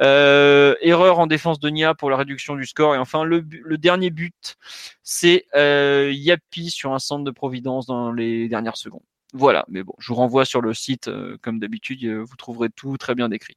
Erreur 0.00 1.18
en 1.18 1.26
défense 1.26 1.58
de 1.60 1.68
Nia 1.68 1.94
pour 1.94 2.08
la 2.08 2.16
réduction 2.16 2.54
du 2.56 2.64
score. 2.64 2.94
Et 2.94 2.98
enfin, 2.98 3.24
le 3.24 3.42
dernier 3.76 4.10
but, 4.10 4.56
c'est 5.02 5.46
euh, 5.54 6.10
Yapi 6.12 6.70
sur 6.70 6.92
un 6.92 6.98
centre 6.98 7.24
de 7.24 7.30
Providence 7.30 7.86
dans 7.86 8.12
les 8.12 8.48
dernières 8.48 8.76
secondes. 8.76 9.02
Voilà, 9.36 9.66
mais 9.68 9.82
bon, 9.82 9.92
je 9.98 10.08
vous 10.08 10.14
renvoie 10.14 10.46
sur 10.46 10.62
le 10.62 10.72
site, 10.72 11.08
euh, 11.08 11.36
comme 11.42 11.58
d'habitude, 11.58 12.02
euh, 12.04 12.24
vous 12.24 12.36
trouverez 12.36 12.70
tout 12.70 12.96
très 12.96 13.14
bien 13.14 13.28
décrit. 13.28 13.56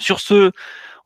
Sur 0.00 0.18
ce, 0.18 0.50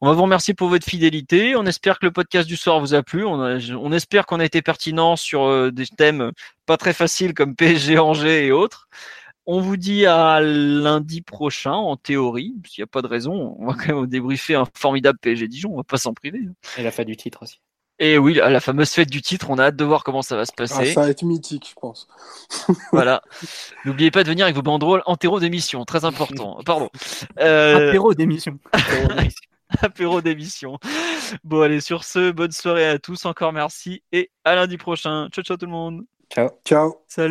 on 0.01 0.09
va 0.09 0.15
vous 0.15 0.23
remercier 0.23 0.55
pour 0.55 0.71
votre 0.71 0.87
fidélité. 0.87 1.55
On 1.55 1.67
espère 1.67 1.99
que 1.99 2.07
le 2.07 2.11
podcast 2.11 2.49
du 2.49 2.57
soir 2.57 2.81
vous 2.81 2.95
a 2.95 3.03
plu. 3.03 3.27
On, 3.27 3.93
espère 3.93 4.25
qu'on 4.25 4.41
a 4.41 4.45
été 4.45 4.63
pertinent 4.63 5.17
sur 5.17 5.45
euh, 5.45 5.71
des 5.71 5.87
thèmes 5.87 6.33
pas 6.65 6.79
très 6.79 6.95
faciles 6.95 7.35
comme 7.35 7.55
PSG, 7.55 7.99
Angers 7.99 8.47
et 8.47 8.53
autres. 8.53 8.89
On 9.45 9.61
vous 9.61 9.77
dit 9.77 10.07
à 10.07 10.41
lundi 10.41 11.21
prochain, 11.21 11.73
en 11.73 11.97
théorie, 11.97 12.55
s'il 12.67 12.81
n'y 12.83 12.85
a 12.85 12.87
pas 12.87 13.03
de 13.03 13.07
raison. 13.07 13.55
On 13.59 13.67
va 13.67 13.75
quand 13.75 13.95
même 13.95 14.07
débriefer 14.07 14.55
un 14.55 14.65
formidable 14.75 15.19
PSG 15.19 15.47
Dijon, 15.47 15.73
on 15.75 15.77
va 15.77 15.85
pas 15.85 15.99
s'en 15.99 16.15
priver. 16.15 16.41
Et 16.79 16.83
la 16.83 16.91
fin 16.91 17.05
du 17.05 17.17
titre 17.17 17.43
aussi. 17.43 17.61
Et 18.03 18.17
oui, 18.17 18.41
à 18.41 18.49
la 18.49 18.61
fameuse 18.61 18.91
fête 18.91 19.11
du 19.11 19.21
titre, 19.21 19.51
on 19.51 19.59
a 19.59 19.65
hâte 19.65 19.77
de 19.77 19.85
voir 19.85 20.05
comment 20.05 20.23
ça 20.23 20.35
va 20.35 20.47
se 20.47 20.53
Ah, 20.53 20.57
passer. 20.57 20.93
ça 20.95 21.03
va 21.03 21.11
être 21.11 21.23
mythique, 21.23 21.69
je 21.69 21.75
pense. 21.79 22.09
Voilà. 22.93 23.23
N'oubliez 23.85 24.11
pas 24.11 24.25
de 24.25 24.29
venir 24.31 24.47
avec 24.47 24.57
vos 24.57 24.63
banderoles 24.63 25.03
enterro 25.05 25.39
d'émission, 25.39 25.85
très 25.85 26.07
important. 26.07 26.59
Pardon. 26.65 26.89
Euh, 27.39 27.91
Apéro 27.91 28.15
d'émission. 28.15 28.59
apéro 29.83 30.21
d'émission. 30.21 30.79
Bon, 31.45 31.61
allez, 31.61 31.81
sur 31.81 32.05
ce, 32.05 32.31
bonne 32.31 32.53
soirée 32.53 32.89
à 32.89 32.99
tous, 32.99 33.25
encore 33.27 33.53
merci 33.53 34.03
et 34.13 34.31
à 34.45 34.55
lundi 34.55 34.79
prochain. 34.79 35.29
Ciao, 35.31 35.45
ciao 35.45 35.57
tout 35.57 35.67
le 35.67 35.73
monde. 35.73 36.03
Ciao. 36.33 36.49
Ciao. 36.65 37.31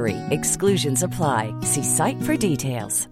BUTTERY. 0.00 0.16
Exclusions 0.30 1.02
apply. 1.02 1.54
See 1.62 1.82
site 1.82 2.20
for 2.22 2.36
details. 2.36 3.08